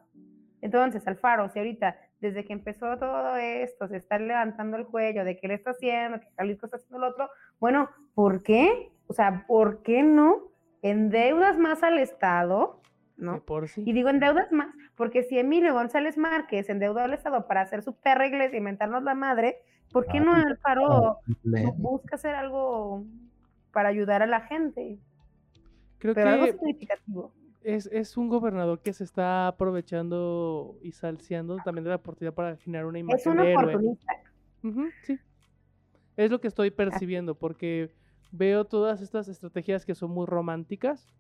Entonces, 0.61 1.07
Alfaro, 1.07 1.49
si 1.49 1.60
ahorita, 1.60 1.98
desde 2.19 2.45
que 2.45 2.53
empezó 2.53 2.98
todo 2.98 3.36
esto, 3.38 3.88
se 3.88 3.98
está 3.98 4.18
levantando 4.18 4.77
el 4.77 4.88
cuello 4.88 5.23
de 5.23 5.38
que 5.38 5.45
él 5.45 5.52
está 5.52 5.72
haciendo, 5.72 6.19
que 6.19 6.27
Jalisco 6.36 6.65
está 6.65 6.77
haciendo 6.77 6.98
lo 6.99 7.10
otro, 7.10 7.30
bueno, 7.60 7.90
¿por 8.15 8.41
qué? 8.41 8.90
O 9.07 9.14
sea, 9.14 9.45
¿por 9.48 9.84
qué 9.84 10.02
no 10.02 10.38
endeudas 10.82 11.57
más 11.60 11.84
al 11.84 11.99
Estado? 11.99 12.82
¿No? 13.18 13.42
por 13.44 13.68
sí. 13.70 13.84
Y 13.86 13.94
digo 13.94 14.10
endeudas 14.10 14.52
más, 14.52 14.76
porque 14.96 15.24
si 15.24 15.40
Emilio 15.40 15.74
González 15.74 16.18
Márquez 16.18 16.70
endeudó 16.70 17.00
al 17.00 17.14
Estado 17.14 17.48
para 17.48 17.62
hacer 17.62 17.82
su 17.82 17.96
perra 17.96 18.28
iglesia 18.28 18.56
y 18.56 18.60
inventarnos 18.60 19.04
la 19.04 19.16
madre, 19.16 19.58
¿por 19.94 20.06
qué 20.08 20.20
no 20.20 20.34
Ay, 20.36 20.44
Alfaro 20.48 21.20
Le- 21.44 21.72
busca 21.78 22.16
hacer 22.16 22.36
algo 22.36 23.06
para 23.72 23.90
ayudar 23.90 24.22
a 24.22 24.28
la 24.28 24.42
gente, 24.42 24.98
Creo 26.00 26.14
pero 26.14 26.30
algo 26.30 26.46
que 26.46 26.54
significativo. 26.54 27.32
es, 27.64 27.86
es 27.88 28.18
un 28.18 28.28
gobernador 28.28 28.82
que 28.82 28.92
se 28.94 29.06
está 29.06 29.48
aprovechando 29.48 30.78
y 30.82 30.92
salseando 30.92 31.56
también 31.64 31.86
de 31.86 31.92
la 31.92 31.96
oportunidad 31.96 32.34
para 32.34 32.58
generar 32.58 32.86
una 32.86 33.00
imagen 33.00 33.18
Es 33.20 33.26
un 33.28 33.40
oportunista. 33.40 34.14
Sí. 35.04 35.18
Es 36.18 36.32
lo 36.32 36.42
que 36.42 36.48
estoy 36.48 36.72
percibiendo, 36.72 37.36
porque 37.36 37.92
veo 38.32 38.66
todas 38.66 39.02
estas 39.02 39.28
estrategias 39.30 39.86
que 39.86 39.96
son 39.96 40.12
muy 40.12 40.26
románticas, 40.26 41.14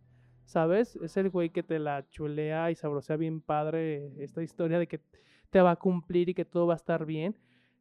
¿sabes? 0.45 0.95
Es 0.97 1.17
el 1.17 1.29
güey 1.29 1.49
que 1.49 1.63
te 1.63 1.79
la 1.79 2.07
chulea 2.09 2.71
y 2.71 2.75
sabrosea 2.75 3.17
bien 3.17 3.41
padre 3.41 4.11
esta 4.23 4.41
historia 4.41 4.79
de 4.79 4.87
que 4.87 5.01
te 5.49 5.61
va 5.61 5.71
a 5.71 5.75
cumplir 5.75 6.29
y 6.29 6.33
que 6.33 6.45
todo 6.45 6.67
va 6.67 6.73
a 6.73 6.77
estar 6.77 7.05
bien. 7.05 7.35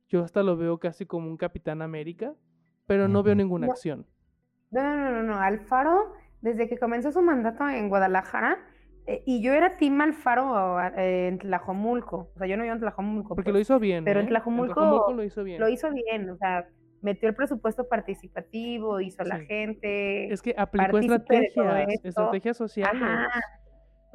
Yo 0.09 0.23
hasta 0.23 0.43
lo 0.43 0.57
veo 0.57 0.79
casi 0.79 1.07
como 1.07 1.29
un 1.29 1.37
Capitán 1.37 1.83
América, 1.83 2.35
pero 2.87 3.09
no 3.09 3.23
veo 3.23 3.35
ninguna 3.35 3.67
No. 3.67 3.73
acción. 3.73 4.07
No, 4.71 4.83
no, 4.83 4.97
no, 4.97 5.11
no, 5.11 5.23
no. 5.23 5.41
Alfaro, 5.41 6.13
desde 6.41 6.69
que 6.69 6.79
comenzó 6.79 7.13
su 7.13 7.23
mandato 7.23 7.69
en 7.69 7.89
Guadalajara, 7.89 8.59
eh, 9.07 9.23
y 9.27 9.43
yo 9.43 9.53
era 9.53 9.77
Team 9.77 10.01
Alfaro 10.01 10.81
eh, 10.97 11.29
en 11.29 11.39
Tlajomulco. 11.39 12.31
O 12.35 12.39
sea, 12.39 12.47
yo 12.47 12.57
no 12.57 12.63
vivo 12.63 12.75
en 12.75 12.81
Tlajomulco. 12.81 13.35
Porque 13.35 13.51
pues, 13.51 13.55
lo 13.55 13.61
hizo 13.61 13.79
bien. 13.79 14.05
pero 14.05 14.21
en 14.21 14.27
¿eh? 14.27 14.29
Tlajomulco 14.31 15.13
lo 15.13 15.23
hizo 15.25 15.45
bien. 15.45 15.61
lo 15.61 15.69
hizo 15.69 15.91
bien. 15.91 16.31
O 16.31 16.37
sea, 16.37 16.67
metió 17.05 17.29
el 17.29 17.35
presupuesto 17.35 17.87
participativo, 17.87 18.99
hizo 19.01 19.23
a 19.23 19.27
la 19.27 19.39
gente. 19.41 20.33
Es 20.33 20.41
que 20.41 20.55
aplicó 20.57 20.99
estrategias, 20.99 21.89
estrategias 22.03 22.57
sociales. 22.57 23.01
Ajá. 23.03 23.29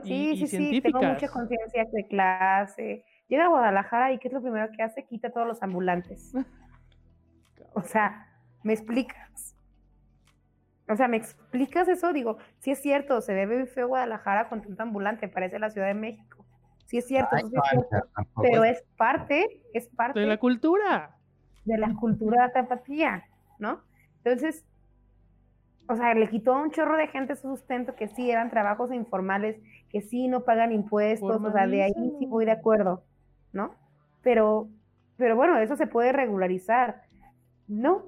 y- 0.03 0.07
Sí, 0.07 0.31
y 0.43 0.47
sí, 0.47 0.57
sí, 0.71 0.81
tengo 0.81 1.01
mucha 1.03 1.27
conciencia 1.27 1.85
de 1.91 2.07
clase. 2.07 3.03
Llega 3.27 3.45
a 3.45 3.49
Guadalajara 3.49 4.11
y 4.13 4.17
¿qué 4.17 4.29
es 4.29 4.33
lo 4.33 4.41
primero 4.41 4.67
que 4.75 4.81
hace? 4.81 5.05
Quita 5.05 5.29
todos 5.31 5.47
los 5.47 5.61
ambulantes. 5.63 6.33
O 7.73 7.83
sea, 7.83 8.25
¿me 8.63 8.73
explicas? 8.73 9.55
O 10.89 10.95
sea, 10.95 11.07
¿me 11.07 11.17
explicas 11.17 11.87
eso? 11.87 12.11
Digo, 12.13 12.39
sí 12.57 12.71
es 12.71 12.81
cierto, 12.81 13.21
se 13.21 13.35
ve 13.35 13.45
bien 13.45 13.67
feo 13.67 13.87
Guadalajara 13.87 14.49
con 14.49 14.61
tanto 14.63 14.81
ambulante, 14.81 15.27
parece 15.27 15.59
la 15.59 15.69
Ciudad 15.69 15.85
de 15.87 15.93
México. 15.93 16.45
Sí 16.85 16.97
es 16.97 17.05
cierto, 17.05 17.29
Ay, 17.35 17.41
eso 17.41 17.49
sí 17.49 17.55
no, 17.55 17.61
es 17.63 17.69
cierto, 17.69 18.09
tampoco 18.15 18.41
pero 18.41 18.63
es 18.63 18.81
parte, 18.97 19.45
es 19.73 19.87
parte 19.89 20.19
De 20.19 20.25
la 20.25 20.37
cultura. 20.37 21.15
De 21.69 21.77
la 21.77 21.93
cultura 21.95 22.51
tapatía, 22.51 23.23
¿no? 23.59 23.81
Entonces, 24.23 24.65
o 25.87 25.95
sea, 25.95 26.13
le 26.13 26.29
quitó 26.29 26.53
a 26.53 26.61
un 26.61 26.71
chorro 26.71 26.97
de 26.97 27.07
gente 27.07 27.35
su 27.35 27.49
sustento 27.49 27.95
que 27.95 28.07
sí 28.07 28.29
eran 28.29 28.49
trabajos 28.49 28.91
informales, 28.91 29.57
que 29.89 30.01
sí 30.01 30.27
no 30.27 30.43
pagan 30.43 30.71
impuestos, 30.71 31.41
o 31.43 31.51
sea, 31.51 31.65
de 31.67 31.83
ahí 31.83 31.93
sí 32.19 32.25
voy 32.27 32.45
de 32.45 32.51
acuerdo, 32.51 33.03
¿no? 33.53 33.73
Pero, 34.21 34.67
pero 35.17 35.35
bueno, 35.35 35.57
eso 35.57 35.75
se 35.75 35.87
puede 35.87 36.11
regularizar. 36.11 37.03
No, 37.67 38.03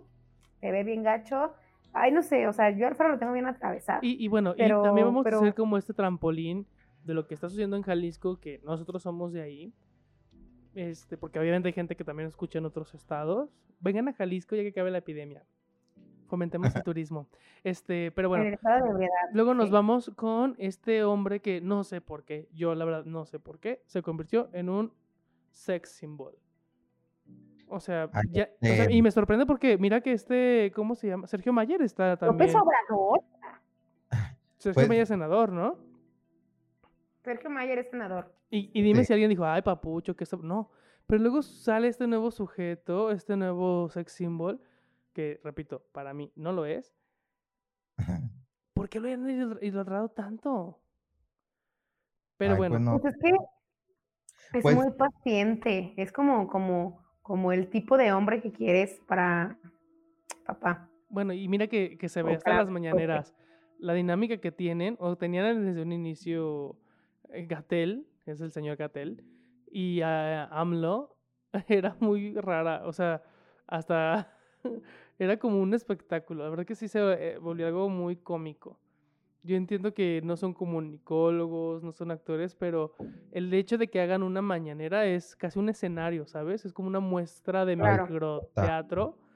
se 0.60 0.72
ve 0.72 0.84
bien 0.84 1.02
gacho. 1.04 1.54
Ay, 1.94 2.12
no 2.12 2.22
sé, 2.22 2.48
o 2.48 2.54
sea, 2.54 2.70
yo 2.70 2.88
Alfaro 2.88 3.10
lo 3.10 3.20
tengo 3.20 3.34
bien 3.34 3.48
atravesado. 3.48 4.00
Y, 4.04 4.24
y 4.24 4.28
bueno, 4.28 4.54
y 4.56 4.58
Pero- 4.60 4.84
también 4.84 5.08
vamos 5.08 5.24
pero- 5.24 5.38
a 5.38 5.42
hacer 5.42 5.56
como 5.56 5.78
este 5.78 5.94
trampolín 5.94 6.66
de 7.04 7.14
lo 7.16 7.26
que 7.28 7.34
está 7.34 7.50
sucediendo 7.50 7.78
en 7.78 7.82
Jalisco, 7.84 8.40
que 8.40 8.60
nosotros 8.64 9.02
somos 9.02 9.34
de 9.34 9.42
ahí. 9.42 9.74
Este, 10.76 11.18
porque 11.18 11.40
obviamente 11.40 11.68
hay 11.68 11.74
gente 11.74 11.96
que 11.96 12.04
también 12.04 12.28
escucha 12.28 12.60
en 12.60 12.66
otros 12.66 12.94
estados. 12.94 13.50
Vengan 13.80 14.08
a 14.08 14.14
Jalisco 14.14 14.56
ya 14.56 14.62
que 14.64 14.70
acabe 14.70 14.92
la 14.92 15.00
epidemia. 15.00 15.44
Fomentemos 16.28 16.74
el 16.74 16.84
turismo. 16.84 17.28
Este, 17.64 18.12
pero 18.12 18.34
en 18.38 18.58
bueno, 18.64 19.08
luego 19.34 19.54
nos 19.54 19.70
vamos 19.70 20.12
con 20.16 20.56
este 20.60 21.04
hombre 21.04 21.42
que 21.42 21.60
no 21.60 21.84
sé 21.84 22.00
por 22.00 22.24
qué, 22.24 22.48
yo 22.54 22.74
la 22.74 22.86
verdad 22.86 23.04
no 23.04 23.26
sé 23.26 23.38
por 23.38 23.60
qué, 23.60 23.82
se 23.86 24.02
convirtió 24.02 24.50
en 24.54 24.70
un 24.70 24.94
sex 25.50 25.90
symbol. 25.90 26.34
O 27.68 27.80
sea, 27.82 28.10
Ay, 28.14 28.24
ya, 28.32 28.50
o 28.62 28.66
sea, 28.66 28.90
y 28.90 29.02
me 29.02 29.12
sorprende 29.12 29.46
porque 29.46 29.78
mira 29.78 30.00
que 30.02 30.14
este, 30.14 30.72
¿cómo 30.74 30.96
se 30.96 31.08
llama? 31.08 31.28
Sergio 31.28 31.52
Mayer 31.52 31.82
está 31.82 32.16
también. 32.18 32.52
López 32.52 32.56
Obrador, 32.56 33.20
Sergio 34.58 34.74
Pues- 34.74 34.88
Mayer 34.88 35.04
es 35.04 35.10
senador, 35.10 35.52
¿no? 35.52 35.78
Sergio 37.24 37.50
Mayer 37.50 37.80
es 37.80 37.90
senador. 37.90 38.34
Y, 38.52 38.70
y 38.78 38.84
dime 38.84 39.00
Sí. 39.00 39.06
si 39.06 39.14
alguien 39.14 39.30
dijo, 39.30 39.46
ay, 39.46 39.62
papucho, 39.64 40.16
que 40.16 40.24
esto. 40.26 40.38
No. 40.38 40.70
Pero 41.08 41.22
luego 41.24 41.42
sale 41.42 41.88
este 41.88 42.06
nuevo 42.06 42.30
sujeto, 42.32 43.10
este 43.12 43.36
nuevo 43.36 43.90
sex 43.90 44.12
symbol, 44.12 44.62
que, 45.14 45.40
repito, 45.44 45.84
para 45.92 46.14
mí 46.14 46.32
no 46.36 46.52
lo 46.52 46.66
es. 46.66 46.94
¿Por 48.74 48.90
qué 48.90 49.00
lo 49.00 49.10
han 49.10 49.28
idol- 49.30 49.60
idolatrado 49.62 50.10
tanto? 50.10 50.80
Pero 52.38 52.54
Ay, 52.54 52.58
bueno, 52.58 52.74
pues 52.76 52.82
no. 52.86 53.00
Pues 53.00 53.14
es 53.16 53.20
que 53.22 53.30
es 54.58 54.64
Pues- 54.64 54.76
muy 54.76 54.92
paciente, 54.92 55.94
es 55.98 56.12
como, 56.12 56.48
como, 56.48 57.04
como 57.22 57.52
el 57.52 57.70
tipo 57.70 57.98
de 57.98 58.12
hombre 58.14 58.42
que 58.42 58.52
quieres 58.52 59.00
para 59.08 59.58
papá, 60.46 60.90
Bueno, 61.10 61.34
y 61.34 61.48
mira 61.48 61.68
que, 61.68 61.98
que 61.98 62.10
se 62.10 62.24
ve 62.24 62.32
O 62.34 62.36
hasta 62.36 62.56
las 62.56 62.70
mañaneras. 62.70 63.34
La 63.78 63.94
dinámica 63.94 64.38
que 64.38 64.52
tienen, 64.52 64.96
o 65.00 65.16
tenían 65.18 65.66
desde 65.66 65.82
un 65.82 65.92
inicio 65.92 66.78
eh, 67.30 67.46
Gatel, 67.46 68.08
es 68.26 68.42
el 68.42 68.52
señor 68.52 68.78
Gatel, 68.78 69.24
y 69.72 70.02
a 70.02 70.46
AMLO, 70.46 71.18
era 71.68 71.96
muy 72.00 72.34
rara. 72.36 72.84
O 72.86 72.94
sea, 72.94 73.24
hasta 73.68 74.38
era 75.20 75.38
como 75.38 75.62
un 75.62 75.74
espectáculo. 75.74 76.44
La 76.44 76.50
verdad 76.50 76.66
que 76.66 76.76
sí 76.76 76.88
se 76.88 77.00
eh, 77.00 77.38
volvió 77.38 77.68
algo 77.68 77.90
muy 77.90 78.16
cómico. 78.18 78.80
Yo 79.44 79.56
entiendo 79.56 79.94
que 79.96 80.22
no 80.24 80.38
son 80.38 80.54
comunicólogos, 80.54 81.82
no 81.84 81.92
son 81.92 82.12
actores, 82.12 82.54
pero 82.54 82.94
el 83.32 83.52
hecho 83.54 83.80
de 83.80 83.88
que 83.90 84.00
hagan 84.00 84.22
una 84.22 84.44
mañanera 84.44 85.08
es 85.08 85.36
casi 85.36 85.58
un 85.58 85.70
escenario, 85.70 86.28
¿sabes? 86.28 86.64
Es 86.64 86.74
como 86.74 86.88
una 86.88 87.00
muestra 87.00 87.66
de 87.66 87.76
Claro. 87.76 88.04
microteatro. 88.08 89.18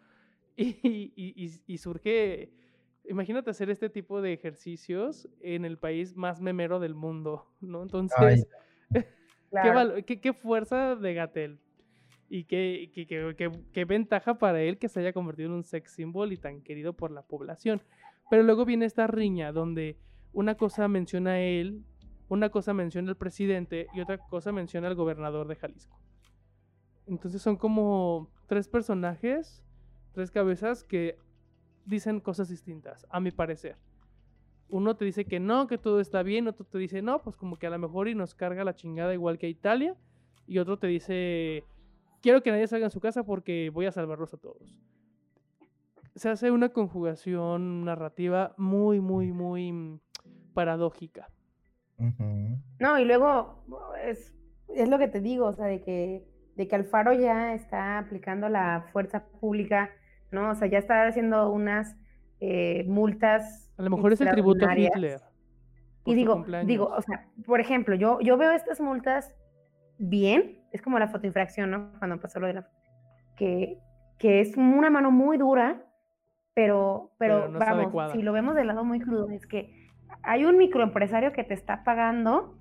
Y, 0.57 0.67
y- 0.83 1.33
y- 1.35 1.61
y 1.67 1.77
surge, 1.79 2.49
imagínate 3.09 3.49
hacer 3.49 3.69
este 3.69 3.89
tipo 3.89 4.21
de 4.21 4.31
ejercicios 4.31 5.27
en 5.41 5.65
el 5.65 5.77
país 5.77 6.15
más 6.15 6.39
memero 6.39 6.79
del 6.79 6.95
mundo, 6.95 7.47
¿no? 7.59 7.81
Entonces, 7.83 8.47
Claro. 9.51 10.05
qué- 10.05 10.19
qué 10.19 10.33
fuerza 10.33 10.95
de 10.95 11.13
Gatel. 11.13 11.59
Y 12.27 12.43
qué 12.45 13.85
ventaja 13.87 14.37
para 14.37 14.61
él 14.61 14.77
que 14.79 14.89
se 14.89 14.99
haya 14.99 15.13
convertido 15.13 15.49
en 15.49 15.55
un 15.55 15.63
sex 15.63 15.91
symbol 15.91 16.33
y 16.33 16.37
tan 16.37 16.61
querido 16.61 16.93
por 16.93 17.11
la 17.11 17.21
población. 17.21 17.81
Pero 18.29 18.43
luego 18.43 18.65
viene 18.65 18.85
esta 18.85 19.07
riña 19.07 19.51
donde 19.51 19.97
una 20.33 20.55
cosa 20.55 20.87
menciona 20.87 21.31
a 21.33 21.39
él, 21.39 21.83
una 22.27 22.49
cosa 22.49 22.73
menciona 22.73 23.09
al 23.11 23.17
presidente 23.17 23.87
y 23.93 24.01
otra 24.01 24.17
cosa 24.17 24.51
menciona 24.51 24.87
al 24.87 24.95
gobernador 24.95 25.47
de 25.47 25.55
Jalisco. 25.55 25.97
Entonces 27.07 27.41
son 27.41 27.55
como 27.55 28.31
tres 28.47 28.67
personajes, 28.67 29.63
tres 30.13 30.31
cabezas 30.31 30.83
que 30.83 31.17
dicen 31.85 32.19
cosas 32.19 32.49
distintas, 32.49 33.05
a 33.11 33.19
mi 33.19 33.31
parecer. 33.31 33.77
Uno 34.69 34.95
te 34.95 35.05
dice 35.05 35.25
que 35.25 35.39
no, 35.39 35.67
que 35.67 35.77
todo 35.77 35.99
está 35.99 36.23
bien, 36.23 36.47
otro 36.47 36.65
te 36.65 36.77
dice 36.77 37.01
no, 37.01 37.21
pues 37.21 37.37
como 37.37 37.57
que 37.57 37.67
a 37.67 37.69
lo 37.69 37.79
mejor 37.79 38.07
y 38.07 38.15
nos 38.15 38.33
carga 38.33 38.63
la 38.63 38.75
chingada 38.75 39.13
igual 39.13 39.37
que 39.37 39.45
a 39.45 39.49
Italia, 39.49 39.95
y 40.47 40.57
otro 40.57 40.77
te 40.77 40.87
dice 40.87 41.63
quiero 42.25 42.41
que 42.41 42.49
nadie 42.49 42.65
salga 42.65 42.87
en 42.87 42.91
su 42.91 42.99
casa 42.99 43.23
porque 43.23 43.69
voy 43.69 43.85
a 43.85 43.91
salvarlos 43.91 44.33
a 44.33 44.37
todos. 44.37 44.75
Se 46.15 46.27
hace 46.27 46.49
una 46.49 46.69
conjugación 46.69 47.85
narrativa 47.85 48.55
muy, 48.57 48.99
muy, 48.99 49.31
muy 49.31 49.99
paradójica. 50.55 51.29
No, 52.79 52.97
y 52.97 53.05
luego 53.05 53.63
es, 54.03 54.33
es 54.69 54.89
lo 54.89 54.97
que 54.97 55.07
te 55.07 55.21
digo, 55.21 55.45
o 55.45 55.53
sea, 55.53 55.67
de 55.67 55.83
que, 55.83 56.25
de 56.55 56.67
que 56.67 56.75
Alfaro 56.75 57.13
ya 57.13 57.53
está 57.53 57.99
aplicando 57.99 58.49
la 58.49 58.87
fuerza 58.91 59.27
pública, 59.39 59.91
¿no? 60.31 60.49
O 60.49 60.55
sea, 60.55 60.67
ya 60.67 60.79
está 60.79 61.05
haciendo 61.05 61.51
unas 61.51 61.95
eh, 62.39 62.83
multas. 62.87 63.71
A 63.77 63.83
lo 63.83 63.89
mejor 63.89 64.13
es 64.13 64.21
el 64.21 64.29
tributo 64.31 64.67
a. 64.67 64.77
Hitler. 64.77 65.21
Y 66.05 66.13
digo, 66.13 66.33
cumpleaños. 66.33 66.67
digo, 66.67 66.85
o 66.95 67.01
sea, 67.01 67.27
por 67.45 67.59
ejemplo, 67.59 67.95
yo, 67.95 68.19
yo 68.21 68.37
veo 68.37 68.51
estas 68.51 68.79
multas 68.79 69.33
bien, 69.97 70.59
es 70.71 70.81
como 70.81 70.99
la 70.99 71.07
fotoinfracción, 71.07 71.71
¿no? 71.71 71.91
Cuando 71.97 72.19
pasó 72.19 72.39
lo 72.39 72.47
de 72.47 72.53
la 72.53 72.69
que, 73.35 73.79
que 74.17 74.39
es 74.39 74.55
una 74.55 74.89
mano 74.89 75.11
muy 75.11 75.37
dura, 75.37 75.81
pero, 76.53 77.11
pero, 77.17 77.41
Pero 77.41 77.47
no 77.49 77.59
está 77.59 77.73
vamos, 77.73 78.11
si 78.13 78.21
lo 78.21 78.31
vemos 78.31 78.55
del 78.55 78.67
lado 78.67 78.83
muy 78.83 78.99
crudo, 78.99 79.29
es 79.29 79.45
que 79.45 79.89
hay 80.23 80.45
un 80.45 80.57
microempresario 80.57 81.33
que 81.33 81.43
te 81.43 81.53
está 81.53 81.83
pagando 81.83 82.57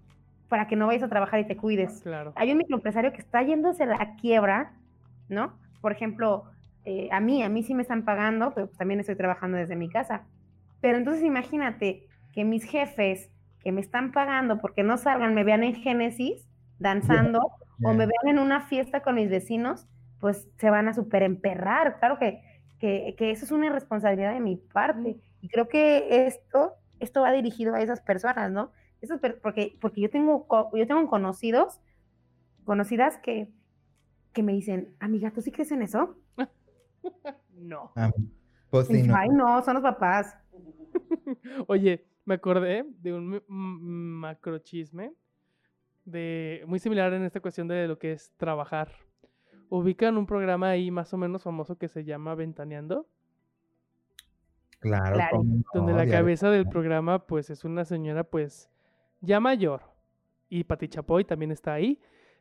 para 0.49 0.67
que 0.67 0.77
no 0.77 0.87
vayas 0.87 1.05
a 1.05 1.09
trabajar 1.09 1.41
y 1.41 1.47
te 1.47 1.57
cuides. 1.57 2.03
Claro. 2.03 2.33
Hay 2.37 2.51
un 2.51 2.59
microempresario 2.59 3.13
que 3.13 3.19
está 3.19 3.43
yéndose 3.43 3.85
a 3.85 3.87
la 3.87 4.17
quiebra, 4.17 4.73
¿no? 5.29 5.59
Por 5.81 5.93
ejemplo, 5.93 6.45
eh, 6.85 7.09
a 7.13 7.21
mí, 7.21 7.43
a 7.43 7.49
mí 7.49 7.63
sí 7.63 7.75
me 7.75 7.83
están 7.83 8.05
pagando, 8.05 8.53
pero 8.55 8.67
pues 8.69 8.79
también 8.79 9.01
estoy 9.01 9.17
trabajando 9.17 9.59
desde 9.59 9.77
mi 9.77 9.89
casa. 9.91 10.27
Pero 10.81 10.99
entonces 10.99 11.25
imagínate 11.25 12.07
que 12.33 12.45
mis 12.45 12.65
jefes 12.65 13.31
que 13.61 13.73
me 13.73 13.81
están 13.81 14.13
pagando 14.13 14.61
porque 14.61 14.83
no 14.83 14.99
salgan, 14.99 15.35
me 15.35 15.45
vean 15.45 15.65
en 15.65 15.75
Génesis 15.77 16.47
danzando 16.79 17.41
o 17.81 17.95
me 17.95 18.07
vean 18.07 18.37
en 18.37 18.39
una 18.39 18.61
fiesta 18.63 19.03
con 19.03 19.15
mis 19.17 19.31
vecinos, 19.31 19.87
pues 20.21 20.49
se 20.59 20.71
van 20.71 20.89
a 20.89 20.95
super 20.95 21.23
emperrar. 21.23 21.99
Claro 21.99 22.19
que, 22.19 22.43
que, 22.79 23.15
que 23.19 23.31
eso 23.31 23.45
es 23.45 23.53
una 23.53 23.67
irresponsabilidad 23.67 24.35
de 24.35 24.41
mi 24.41 24.57
parte. 24.57 25.19
Y 25.41 25.49
creo 25.49 25.69
que 25.69 26.27
esto, 26.27 26.75
esto 27.01 27.23
va 27.23 27.33
dirigido 27.33 27.75
a 27.75 27.83
esas 27.83 28.01
personas, 28.01 28.51
¿no? 28.51 28.73
Esas 29.01 29.21
per- 29.21 29.41
porque, 29.41 29.79
porque 29.81 30.01
yo 30.03 30.11
tengo, 30.11 30.47
yo 30.75 30.87
tengo 30.87 31.07
conocidos, 31.09 31.81
conocidas 32.65 33.19
que, 33.19 33.49
que 34.33 34.43
me 34.43 34.53
dicen, 34.53 34.97
amiga, 35.01 35.33
¿tú 35.33 35.43
sí 35.43 35.53
crees 35.53 35.73
en 35.73 35.83
eso? 35.83 36.17
No. 37.55 37.93
Ah, 37.97 38.11
pues 38.71 38.89
sí, 38.89 39.03
no. 39.03 39.15
Ay, 39.17 39.29
no, 39.31 39.63
son 39.63 39.75
los 39.75 39.83
papás. 39.83 40.37
Oye, 41.69 42.05
me 42.25 42.35
acordé 42.35 42.85
de 43.01 43.13
un 43.15 43.35
m- 43.35 43.43
m- 43.49 43.79
macrochisme 44.21 45.13
de 46.05 46.63
muy 46.67 46.79
similar 46.79 47.13
en 47.15 47.23
esta 47.25 47.41
cuestión 47.41 47.69
de 47.69 47.89
lo 47.89 47.99
que 47.99 48.13
es 48.13 48.33
trabajar. 48.37 48.93
Ubican 49.71 50.17
un 50.19 50.27
programa 50.27 50.69
ahí 50.71 50.91
más 50.91 51.13
o 51.15 51.17
menos 51.17 51.43
famoso 51.43 51.77
que 51.79 51.89
se 51.89 52.05
llama 52.05 52.35
Ventaneando, 52.35 53.07
Claro, 54.81 55.15
Claro. 55.15 55.37
cómo 55.39 55.55
no, 55.57 55.63
donde 55.73 55.95
la 55.95 56.07
cabeza 56.07 56.51
del 56.51 56.69
programa 56.69 57.27
pues 57.27 57.49
es 57.49 57.65
una 57.65 57.87
señora 57.87 58.23
pues 58.25 58.69
ya 59.23 59.41
mayor 59.41 59.81
y 60.51 60.65
Pati 60.65 60.89
Chapoy 60.89 61.25
también 61.25 61.51
está 61.53 61.73
ahí. 61.73 61.99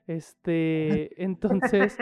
Este, 0.07 1.23
entonces 1.23 1.98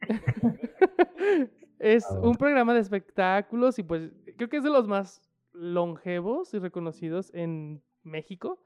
es 1.78 2.04
Ah, 2.10 2.18
un 2.20 2.34
programa 2.36 2.74
de 2.74 2.80
espectáculos 2.80 3.78
y 3.78 3.82
pues 3.82 4.10
creo 4.36 4.48
que 4.48 4.58
es 4.58 4.64
de 4.64 4.70
los 4.70 4.86
más 4.88 5.22
longevos 5.52 6.52
y 6.54 6.58
reconocidos 6.58 7.30
en 7.34 7.82
México. 8.02 8.62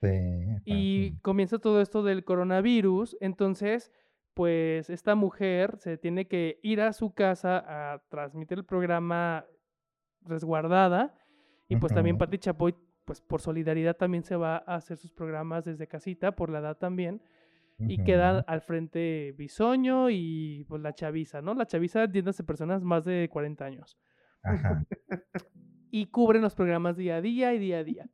Sí, 0.00 0.08
Y 0.64 1.18
comienza 1.20 1.58
todo 1.58 1.80
esto 1.80 2.02
del 2.02 2.24
coronavirus. 2.24 3.16
Entonces, 3.20 3.92
pues 4.34 4.90
esta 4.90 5.14
mujer 5.14 5.78
se 5.78 5.96
tiene 5.98 6.26
que 6.26 6.58
ir 6.62 6.80
a 6.80 6.92
su 6.92 7.12
casa 7.14 7.64
a 7.66 8.02
transmitir 8.08 8.58
el 8.58 8.64
programa 8.64 9.46
resguardada. 10.22 11.14
Y 11.68 11.76
pues 11.76 11.94
también. 11.94 12.18
Pati 12.18 12.38
Chapoy, 12.38 12.74
pues 13.04 13.20
por 13.20 13.40
solidaridad 13.40 13.96
también 13.96 14.24
se 14.24 14.36
va 14.36 14.56
a 14.66 14.76
hacer 14.76 14.96
sus 14.96 15.12
programas 15.12 15.64
desde 15.64 15.86
casita, 15.86 16.32
por 16.32 16.50
la 16.50 16.58
edad 16.58 16.76
también. 16.78 17.22
Y 17.78 18.04
queda 18.04 18.38
Ujú. 18.38 18.44
al 18.46 18.60
frente 18.60 19.34
Bisoño 19.36 20.08
y 20.10 20.64
pues 20.68 20.80
la 20.82 20.94
chaviza, 20.94 21.42
¿no? 21.42 21.54
La 21.54 21.66
chaviza 21.66 22.04
entiéndase 22.04 22.44
personas 22.44 22.82
más 22.84 23.04
de 23.04 23.28
40 23.30 23.64
años. 23.64 23.98
Ajá. 24.44 24.84
y 25.90 26.06
cubren 26.06 26.42
los 26.42 26.54
programas 26.54 26.96
día 26.96 27.16
a 27.16 27.20
día 27.20 27.54
y 27.54 27.58
día 27.58 27.78
a 27.78 27.84
día. 27.84 28.08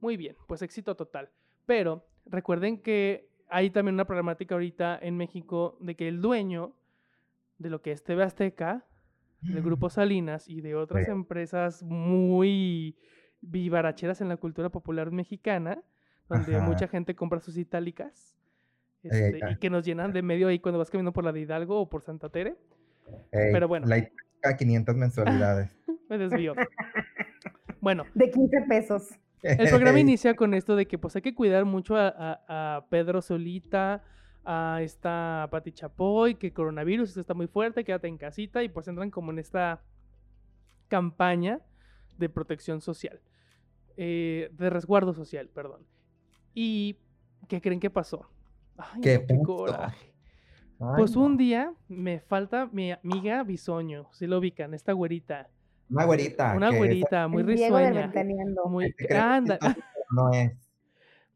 Muy 0.00 0.16
bien, 0.16 0.36
pues 0.48 0.62
éxito 0.62 0.96
total. 0.96 1.30
Pero 1.66 2.06
recuerden 2.26 2.78
que 2.82 3.28
hay 3.48 3.70
también 3.70 3.94
una 3.94 4.04
problemática 4.06 4.54
ahorita 4.54 4.98
en 5.00 5.16
México 5.16 5.76
de 5.80 5.94
que 5.94 6.08
el 6.08 6.20
dueño 6.20 6.74
de 7.58 7.70
lo 7.70 7.80
que 7.82 7.92
es 7.92 8.02
TV 8.02 8.22
Azteca, 8.22 8.84
del 9.40 9.62
Grupo 9.62 9.88
Salinas 9.88 10.48
y 10.48 10.60
de 10.60 10.74
otras 10.74 11.08
empresas 11.08 11.82
muy 11.82 12.96
vivaracheras 13.40 14.20
en 14.20 14.28
la 14.28 14.36
cultura 14.36 14.70
popular 14.70 15.10
mexicana, 15.10 15.82
donde 16.28 16.56
Ajá. 16.56 16.66
mucha 16.66 16.86
gente 16.88 17.14
compra 17.14 17.40
sus 17.40 17.56
itálicas 17.56 18.36
este, 19.02 19.40
y 19.50 19.56
que 19.56 19.70
nos 19.70 19.84
llenan 19.84 20.12
de 20.12 20.22
medio 20.22 20.48
ahí 20.48 20.58
cuando 20.58 20.78
vas 20.78 20.90
caminando 20.90 21.12
por 21.12 21.24
la 21.24 21.32
de 21.32 21.40
Hidalgo 21.40 21.80
o 21.80 21.88
por 21.88 22.02
Santa 22.02 22.28
Tere. 22.28 22.56
Ey, 23.32 23.52
pero 23.52 23.68
bueno. 23.68 23.86
La 23.86 23.98
hipoteca, 23.98 24.56
500 24.56 24.96
mensualidades. 24.96 25.76
Me 26.08 26.18
desvío. 26.18 26.54
bueno, 27.80 28.04
De 28.14 28.30
15 28.30 28.62
pesos. 28.68 29.08
El 29.42 29.68
programa 29.70 29.98
inicia 29.98 30.34
con 30.36 30.54
esto 30.54 30.76
de 30.76 30.86
que 30.86 30.98
pues 30.98 31.16
hay 31.16 31.22
que 31.22 31.34
cuidar 31.34 31.64
mucho 31.64 31.96
a, 31.96 32.08
a- 32.08 32.76
a 32.76 32.86
Pedro 32.88 33.20
Solita, 33.22 34.04
a 34.44 34.78
esta 34.82 35.48
Pati 35.50 35.72
Chapoy, 35.72 36.36
que 36.36 36.52
coronavirus 36.52 37.08
esto 37.08 37.20
está 37.20 37.34
muy 37.34 37.48
fuerte, 37.48 37.82
quédate 37.82 38.06
en 38.06 38.18
casita 38.18 38.62
y 38.62 38.68
pues 38.68 38.86
entran 38.86 39.10
como 39.10 39.32
en 39.32 39.40
esta 39.40 39.82
campaña 40.88 41.60
de 42.18 42.28
protección 42.28 42.80
social, 42.80 43.20
eh, 43.96 44.50
de 44.52 44.70
resguardo 44.70 45.12
social, 45.12 45.48
perdón. 45.48 45.80
¿Y 46.54 46.98
qué 47.48 47.60
creen 47.60 47.80
que 47.80 47.90
pasó? 47.90 48.30
Ay, 48.94 49.00
¿Qué 49.00 49.14
no, 49.18 49.26
qué 49.26 49.34
pasó? 49.34 49.42
coraje. 49.46 50.12
Ay, 50.80 50.94
Pues 50.96 51.16
no. 51.16 51.22
un 51.24 51.36
día 51.36 51.72
me 51.88 52.20
falta 52.20 52.68
mi 52.72 52.92
amiga 52.92 53.42
Bisoño, 53.44 54.08
si 54.12 54.26
lo 54.26 54.38
ubican, 54.38 54.74
esta 54.74 54.92
güerita, 54.92 55.48
Una 55.90 56.04
güerita. 56.04 56.54
una 56.56 56.70
güerita 56.70 57.28
muy 57.28 57.42
risueña, 57.42 58.12
muy 58.66 58.94
anda, 59.16 59.58
pero 59.60 59.74
no 60.10 60.30
es. 60.32 60.52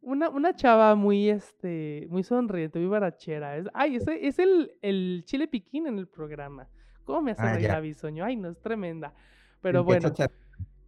Una, 0.02 0.28
una 0.28 0.54
chava 0.54 0.94
muy, 0.94 1.28
este, 1.28 2.06
muy 2.10 2.22
sonriente, 2.22 2.78
muy 2.78 2.86
barachera. 2.88 3.56
Es, 3.56 3.66
ay, 3.74 3.96
ese 3.96 4.24
es 4.26 4.38
el, 4.38 4.72
el 4.80 5.22
chile 5.26 5.48
piquín 5.48 5.88
en 5.88 5.98
el 5.98 6.06
programa. 6.06 6.68
¿Cómo 7.04 7.22
me 7.22 7.32
hace 7.32 7.42
Ah, 7.42 7.54
reír 7.54 7.66
ya. 7.66 7.72
la 7.74 7.80
bisoño? 7.80 8.24
Ay, 8.24 8.36
no, 8.36 8.48
es 8.50 8.60
tremenda. 8.60 9.12
Pero 9.60 9.82
bueno, 9.82 10.12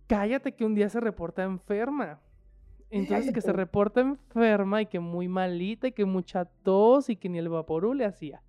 cállate 0.06 0.54
que 0.54 0.64
un 0.64 0.74
día 0.76 0.88
se 0.88 1.00
reporta 1.00 1.42
enferma. 1.42 2.20
Entonces 2.90 3.32
que 3.32 3.40
se 3.40 3.52
reporta 3.52 4.00
enferma 4.00 4.82
y 4.82 4.86
que 4.86 5.00
muy 5.00 5.28
malita 5.28 5.88
y 5.88 5.92
que 5.92 6.04
mucha 6.04 6.46
tos 6.46 7.10
y 7.10 7.16
que 7.16 7.28
ni 7.28 7.38
el 7.38 7.48
vaporú 7.48 7.94
le 7.94 8.04
hacía. 8.04 8.42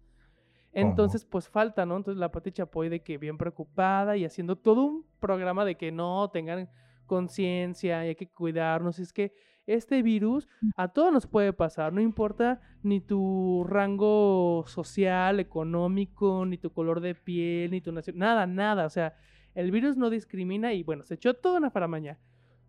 Entonces, 0.72 1.26
pues 1.26 1.50
falta, 1.50 1.86
¿no? 1.86 1.98
Entonces 1.98 2.20
la 2.20 2.32
Pati 2.32 2.52
Chapoy 2.52 2.90
de 2.90 3.02
que 3.02 3.18
bien 3.18 3.38
preocupada 3.38 4.16
y 4.18 4.26
haciendo 4.26 4.56
todo 4.56 4.84
un 4.84 5.06
programa 5.20 5.66
de 5.66 5.76
que 5.76 5.92
no 5.92 6.30
tengan 6.30 6.70
conciencia 7.06 8.06
y 8.06 8.10
hay 8.10 8.16
que 8.16 8.30
cuidarnos. 8.30 9.00
Es 9.00 9.12
que 9.12 9.34
este 9.66 10.02
virus 10.02 10.48
a 10.78 10.88
todos 10.88 11.12
nos 11.12 11.28
puede 11.28 11.54
pasar, 11.54 11.94
no 11.94 12.02
importa 12.02 12.62
ni 12.82 13.02
tu 13.02 13.66
rango 13.68 14.64
social, 14.68 15.40
económico, 15.40 16.46
ni 16.46 16.58
tu 16.58 16.72
color 16.72 17.02
de 17.02 17.14
piel, 17.14 17.72
ni 17.72 17.82
tu 17.82 17.92
nación, 17.92 18.18
nada, 18.18 18.48
nada. 18.48 18.86
O 18.86 18.90
sea, 18.90 19.16
el 19.56 19.72
virus 19.72 19.98
no 19.98 20.10
discrimina 20.10 20.74
y 20.74 20.84
bueno, 20.84 21.04
se 21.04 21.16
echó 21.16 21.34
toda 21.34 21.58
una 21.58 21.72
faramaña. 21.72 22.20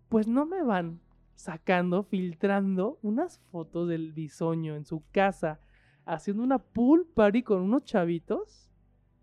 Pues 0.09 0.27
no 0.27 0.47
me 0.47 0.63
van 0.63 1.01
sacando, 1.41 2.03
filtrando 2.03 2.99
unas 3.03 3.39
fotos 3.51 3.89
del 3.89 4.13
bisoño 4.13 4.77
en 4.77 4.85
su 4.85 5.03
casa 5.11 5.61
haciendo 6.05 6.43
una 6.43 6.59
pool 6.59 7.07
party 7.15 7.43
con 7.43 7.63
unos 7.63 7.85
chavitos. 7.85 8.71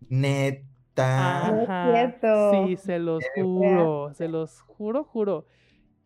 Neta. 0.08 1.90
Cierto. 1.92 2.66
Sí, 2.66 2.76
se 2.76 2.98
los 2.98 3.22
juro, 3.34 4.12
se 4.14 4.28
los 4.28 4.62
juro, 4.62 5.04
juro. 5.04 5.46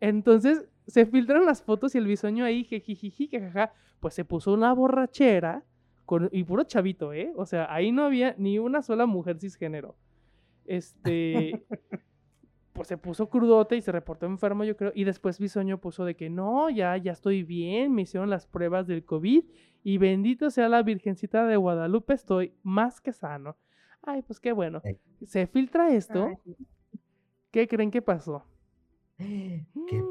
Entonces 0.00 0.68
se 0.86 1.06
filtran 1.06 1.46
las 1.46 1.62
fotos 1.62 1.94
y 1.94 1.98
el 1.98 2.06
bisoño 2.06 2.44
ahí, 2.44 2.64
jejijiji, 2.64 3.28
jajaja, 3.28 3.72
pues 4.00 4.14
se 4.14 4.24
puso 4.24 4.52
una 4.52 4.72
borrachera 4.74 5.64
con, 6.04 6.28
y 6.32 6.44
puro 6.44 6.64
chavito, 6.64 7.12
¿eh? 7.12 7.32
O 7.36 7.46
sea, 7.46 7.72
ahí 7.72 7.92
no 7.92 8.04
había 8.04 8.34
ni 8.36 8.58
una 8.58 8.82
sola 8.82 9.06
mujer 9.06 9.38
cisgénero. 9.38 9.96
Este, 10.64 11.66
pues 12.72 12.88
se 12.88 12.96
puso 12.96 13.28
crudote 13.28 13.76
y 13.76 13.82
se 13.82 13.92
reportó 13.92 14.26
enfermo, 14.26 14.64
yo 14.64 14.76
creo. 14.76 14.92
Y 14.94 15.04
después 15.04 15.38
Bisoño 15.38 15.78
puso 15.78 16.04
de 16.04 16.16
que 16.16 16.30
no, 16.30 16.70
ya, 16.70 16.96
ya 16.96 17.12
estoy 17.12 17.42
bien, 17.42 17.92
me 17.94 18.02
hicieron 18.02 18.30
las 18.30 18.46
pruebas 18.46 18.86
del 18.86 19.04
COVID 19.04 19.44
y 19.84 19.98
bendito 19.98 20.50
sea 20.50 20.68
la 20.68 20.82
Virgencita 20.82 21.46
de 21.46 21.56
Guadalupe, 21.56 22.14
estoy 22.14 22.54
más 22.62 23.00
que 23.00 23.12
sano. 23.12 23.56
Ay, 24.02 24.22
pues 24.22 24.40
qué 24.40 24.52
bueno. 24.52 24.80
Ey. 24.84 24.98
Se 25.26 25.46
filtra 25.46 25.92
esto. 25.94 26.30
¿Qué 27.50 27.68
creen 27.68 27.90
que 27.90 28.02
pasó? 28.02 28.44
¿Qué 29.18 29.64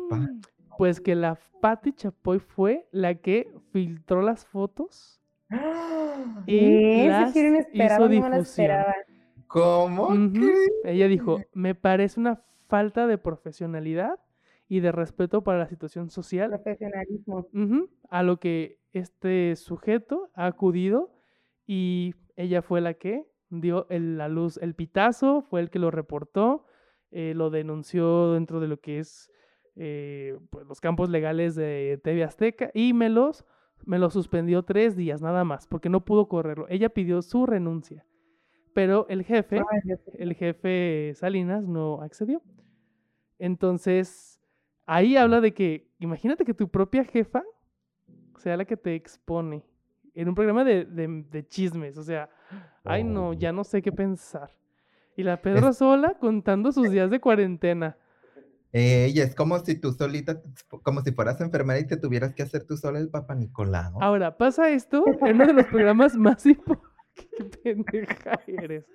pasa? 0.09 0.31
Mm, 0.31 0.41
Pues 0.77 1.01
que 1.01 1.15
la 1.15 1.37
Patti 1.59 1.91
Chapoy 1.93 2.39
fue 2.39 2.87
la 2.91 3.15
que 3.15 3.51
filtró 3.71 4.21
las 4.21 4.45
fotos 4.45 5.21
y 6.45 6.59
¿Qué? 6.59 7.07
Eso 7.07 7.19
las 7.19 7.35
hizo 7.73 8.07
difusión. 8.07 8.71
¿Cómo? 9.47 10.03
Ujú. 10.07 10.31
¿Qué? 10.33 10.91
Ella 10.91 11.07
dijo, 11.07 11.39
me 11.53 11.75
parece 11.75 12.19
una 12.19 12.41
falta 12.71 13.05
de 13.05 13.17
profesionalidad 13.17 14.17
y 14.67 14.79
de 14.79 14.91
respeto 14.91 15.43
para 15.43 15.59
la 15.59 15.67
situación 15.67 16.09
social 16.09 16.49
Profesionalismo. 16.49 17.45
a 18.09 18.23
lo 18.23 18.37
que 18.37 18.79
este 18.93 19.55
sujeto 19.57 20.29
ha 20.33 20.45
acudido 20.47 21.11
y 21.67 22.15
ella 22.37 22.61
fue 22.61 22.79
la 22.81 22.93
que 22.95 23.25
dio 23.49 23.85
el- 23.89 24.17
la 24.17 24.29
luz, 24.29 24.57
el 24.57 24.73
pitazo, 24.73 25.41
fue 25.49 25.59
el 25.59 25.69
que 25.69 25.79
lo 25.79 25.91
reportó, 25.91 26.65
eh, 27.11 27.33
lo 27.35 27.49
denunció 27.49 28.31
dentro 28.33 28.59
de 28.61 28.67
lo 28.69 28.77
que 28.79 28.99
es 28.99 29.29
eh, 29.75 30.37
pues, 30.49 30.65
los 30.67 30.79
campos 30.81 31.09
legales 31.09 31.55
de 31.55 31.99
TV 32.03 32.23
Azteca 32.25 32.71
y 32.73 32.93
me 32.93 33.09
los, 33.09 33.45
me 33.85 33.99
los 33.99 34.11
suspendió 34.13 34.63
tres 34.63 34.95
días 34.97 35.21
nada 35.21 35.43
más 35.45 35.65
porque 35.67 35.89
no 35.89 36.03
pudo 36.05 36.27
correrlo. 36.27 36.65
Ella 36.69 36.89
pidió 36.89 37.21
su 37.21 37.45
renuncia, 37.45 38.05
pero 38.73 39.05
el 39.09 39.23
jefe 39.23 39.61
el 40.17 40.33
jefe 40.35 41.13
Salinas 41.15 41.63
no 41.67 42.01
accedió. 42.01 42.41
Entonces, 43.45 44.39
ahí 44.85 45.17
habla 45.17 45.41
de 45.41 45.51
que, 45.55 45.89
imagínate 45.97 46.45
que 46.45 46.53
tu 46.53 46.69
propia 46.69 47.03
jefa 47.03 47.43
sea 48.37 48.55
la 48.55 48.65
que 48.65 48.77
te 48.77 48.93
expone 48.93 49.63
en 50.13 50.29
un 50.29 50.35
programa 50.35 50.63
de, 50.63 50.85
de- 50.85 51.25
de 51.29 51.47
chismes. 51.47 51.97
O 51.97 52.03
sea, 52.03 52.29
ay 52.83 53.03
no, 53.03 53.29
Oh. 53.29 53.33
ya 53.33 53.51
no 53.51 53.63
sé 53.63 53.81
qué 53.81 53.91
pensar. 53.91 54.51
Y 55.17 55.23
la 55.23 55.41
Pedro 55.41 55.73
sola 55.73 56.13
contando 56.19 56.71
sus 56.71 56.91
días 56.91 57.09
de 57.09 57.19
cuarentena. 57.19 57.97
Ey, 58.71 59.19
es 59.19 59.33
como 59.35 59.57
si 59.59 59.73
tú 59.75 59.91
solita, 59.91 60.39
como 60.83 61.01
si 61.01 61.11
fueras 61.11 61.41
enfermera 61.41 61.79
y 61.79 61.87
te 61.87 61.97
tuvieras 61.97 62.33
que 62.35 62.43
hacer 62.43 62.63
tú 62.65 62.77
sola 62.77 62.99
el 62.99 63.09
Papa 63.09 63.33
Nicolau. 63.33 64.01
Ahora, 64.01 64.37
pasa 64.37 64.69
esto 64.69 65.03
en 65.21 65.35
uno 65.35 65.47
de 65.47 65.53
los 65.53 65.65
programas 65.65 66.15
más 66.15 66.45
importantes. 66.45 66.91
Qué 67.15 67.43
pendeja 67.63 68.39
eres. 68.47 68.85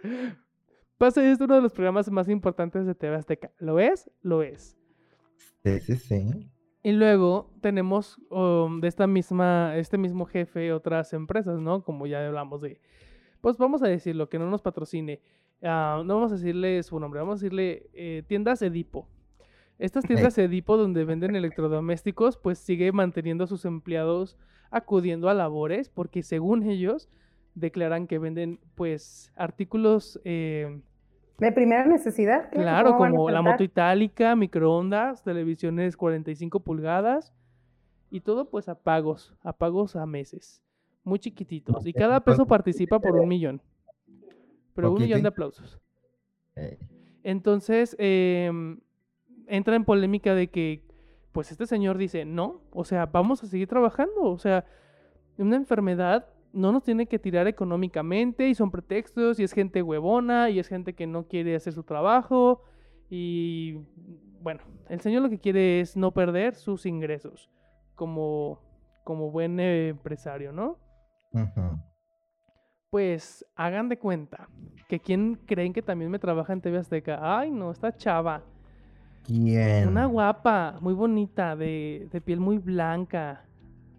Pasa 0.98 1.22
en 1.22 1.36
uno 1.42 1.56
de 1.56 1.60
los 1.60 1.72
programas 1.72 2.10
más 2.10 2.28
importantes 2.28 2.86
de 2.86 2.94
TV 2.94 3.16
Azteca. 3.16 3.50
¿Lo 3.58 3.78
es? 3.78 4.10
Lo 4.22 4.42
es. 4.42 4.76
Sí, 5.62 5.80
sí, 5.80 5.96
sí. 5.96 6.50
Y 6.82 6.92
luego 6.92 7.52
tenemos 7.60 8.18
um, 8.30 8.80
de 8.80 8.88
esta 8.88 9.06
misma, 9.06 9.76
este 9.76 9.98
mismo 9.98 10.24
jefe 10.24 10.72
otras 10.72 11.12
empresas, 11.12 11.60
¿no? 11.60 11.82
Como 11.82 12.06
ya 12.06 12.24
hablamos 12.24 12.60
de, 12.60 12.80
pues 13.40 13.58
vamos 13.58 13.82
a 13.82 13.88
decirlo, 13.88 14.28
que 14.28 14.38
no 14.38 14.48
nos 14.48 14.62
patrocine. 14.62 15.20
Ah, 15.62 16.02
no 16.06 16.14
vamos 16.14 16.32
a 16.32 16.36
decirle 16.36 16.82
su 16.82 16.98
nombre, 17.00 17.20
vamos 17.20 17.34
a 17.34 17.42
decirle 17.42 17.90
eh, 17.92 18.22
tiendas 18.26 18.62
Edipo. 18.62 19.08
Estas 19.78 20.04
tiendas 20.04 20.38
Edipo 20.38 20.76
donde 20.76 21.04
venden 21.04 21.36
electrodomésticos, 21.36 22.38
pues 22.38 22.58
sigue 22.58 22.92
manteniendo 22.92 23.44
a 23.44 23.48
sus 23.48 23.64
empleados 23.64 24.38
acudiendo 24.70 25.28
a 25.28 25.34
labores 25.34 25.88
porque 25.88 26.22
según 26.22 26.62
ellos 26.62 27.08
declaran 27.56 28.06
que 28.06 28.18
venden 28.18 28.60
pues 28.74 29.32
artículos 29.34 30.20
eh, 30.24 30.80
De 31.38 31.52
primera 31.52 31.86
necesidad. 31.86 32.50
Claro, 32.50 32.96
como 32.96 33.28
la 33.30 33.42
moto 33.42 33.64
itálica, 33.64 34.36
microondas, 34.36 35.24
televisiones 35.24 35.96
45 35.96 36.60
pulgadas 36.60 37.34
y 38.10 38.20
todo 38.20 38.48
pues 38.48 38.68
a 38.68 38.76
pagos, 38.76 39.34
a 39.42 39.54
pagos 39.54 39.96
a 39.96 40.06
meses, 40.06 40.62
muy 41.02 41.18
chiquititos. 41.18 41.84
Y 41.86 41.92
cada 41.92 42.20
peso 42.20 42.46
participa 42.46 43.00
por 43.00 43.16
un 43.16 43.26
millón, 43.26 43.62
pero 44.74 44.92
un 44.92 45.00
millón 45.00 45.22
de 45.22 45.28
aplausos. 45.28 45.80
Ey, 46.54 46.78
Entonces 47.22 47.96
em, 47.98 48.78
entra 49.46 49.76
en 49.76 49.84
polémica 49.84 50.34
de 50.34 50.48
que 50.48 50.84
pues 51.32 51.50
este 51.50 51.66
señor 51.66 51.98
dice, 51.98 52.24
no, 52.24 52.62
o 52.70 52.84
sea, 52.84 53.06
vamos 53.06 53.42
a 53.42 53.46
seguir 53.46 53.68
trabajando, 53.68 54.22
o 54.22 54.38
sea, 54.38 54.64
una 55.38 55.56
enfermedad 55.56 56.26
no 56.56 56.72
nos 56.72 56.82
tiene 56.82 57.06
que 57.06 57.18
tirar 57.18 57.46
económicamente 57.46 58.48
y 58.48 58.54
son 58.54 58.70
pretextos 58.70 59.38
y 59.38 59.44
es 59.44 59.52
gente 59.52 59.82
huevona 59.82 60.48
y 60.48 60.58
es 60.58 60.68
gente 60.68 60.94
que 60.94 61.06
no 61.06 61.28
quiere 61.28 61.54
hacer 61.54 61.74
su 61.74 61.82
trabajo 61.82 62.62
y 63.10 63.78
bueno, 64.40 64.62
el 64.88 65.00
señor 65.00 65.22
lo 65.22 65.28
que 65.28 65.38
quiere 65.38 65.80
es 65.80 65.96
no 65.96 66.12
perder 66.12 66.54
sus 66.54 66.86
ingresos 66.86 67.50
como, 67.94 68.60
como 69.04 69.30
buen 69.30 69.60
empresario, 69.60 70.50
¿no? 70.50 70.78
Pues 72.88 73.44
hagan 73.54 73.90
de 73.90 73.98
cuenta 73.98 74.48
que 74.88 74.98
quién 74.98 75.34
creen 75.46 75.74
que 75.74 75.82
también 75.82 76.10
me 76.10 76.18
trabaja 76.18 76.54
en 76.54 76.62
TV 76.62 76.78
Azteca. 76.78 77.18
Ay, 77.20 77.50
no, 77.50 77.70
esta 77.70 77.94
chava. 77.94 78.42
¿Quién? 79.24 79.88
Una 79.88 80.06
guapa, 80.06 80.78
muy 80.80 80.94
bonita, 80.94 81.54
de, 81.54 82.08
de 82.10 82.20
piel 82.22 82.40
muy 82.40 82.56
blanca, 82.56 83.44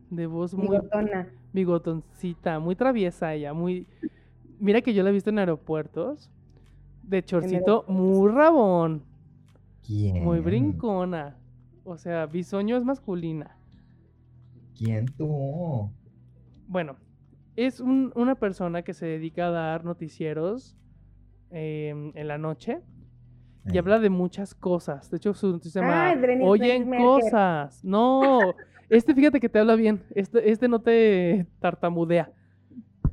de 0.09 0.25
voz 0.25 0.55
muy 0.55 0.69
Bigotona. 0.69 1.27
Bigotoncita, 1.61 2.59
muy 2.59 2.75
traviesa 2.75 3.34
ella, 3.34 3.51
muy... 3.53 3.88
Mira 4.59 4.81
que 4.81 4.93
yo 4.93 5.01
la 5.03 5.09
he 5.09 5.13
visto 5.13 5.29
en 5.31 5.39
aeropuertos, 5.39 6.29
de 7.03 7.23
chorcito, 7.23 7.84
muy 7.88 8.29
rabón, 8.31 9.03
¿Quién? 9.85 10.23
muy 10.23 10.39
brincona. 10.39 11.38
O 11.84 11.97
sea, 11.97 12.25
bisoño 12.27 12.77
es 12.77 12.84
masculina. 12.84 13.57
¿Quién 14.77 15.05
tú? 15.17 15.89
Bueno, 16.67 16.95
es 17.55 17.79
un- 17.79 18.11
una 18.15 18.35
persona 18.35 18.81
que 18.84 18.93
se 18.93 19.05
dedica 19.07 19.47
a 19.47 19.51
dar 19.51 19.84
noticieros 19.85 20.75
em, 21.49 22.11
en 22.15 22.27
la 22.27 22.38
noche 22.38 22.81
y 23.71 23.77
habla 23.77 23.99
de 23.99 24.09
muchas 24.09 24.53
cosas. 24.53 25.09
De 25.09 25.17
hecho, 25.17 25.34
su 25.34 25.47
noticia 25.51 25.81
se 25.81 25.88
llama 25.88 26.13
Oyen 26.43 26.89
cosas. 26.97 27.84
No, 27.84 28.53
este 28.89 29.14
fíjate 29.14 29.39
que 29.39 29.49
te 29.49 29.59
habla 29.59 29.76
bien. 29.76 30.03
Este, 30.15 30.49
este 30.49 30.68
no 30.68 30.81
te 30.81 31.47
tartamudea. 31.59 32.31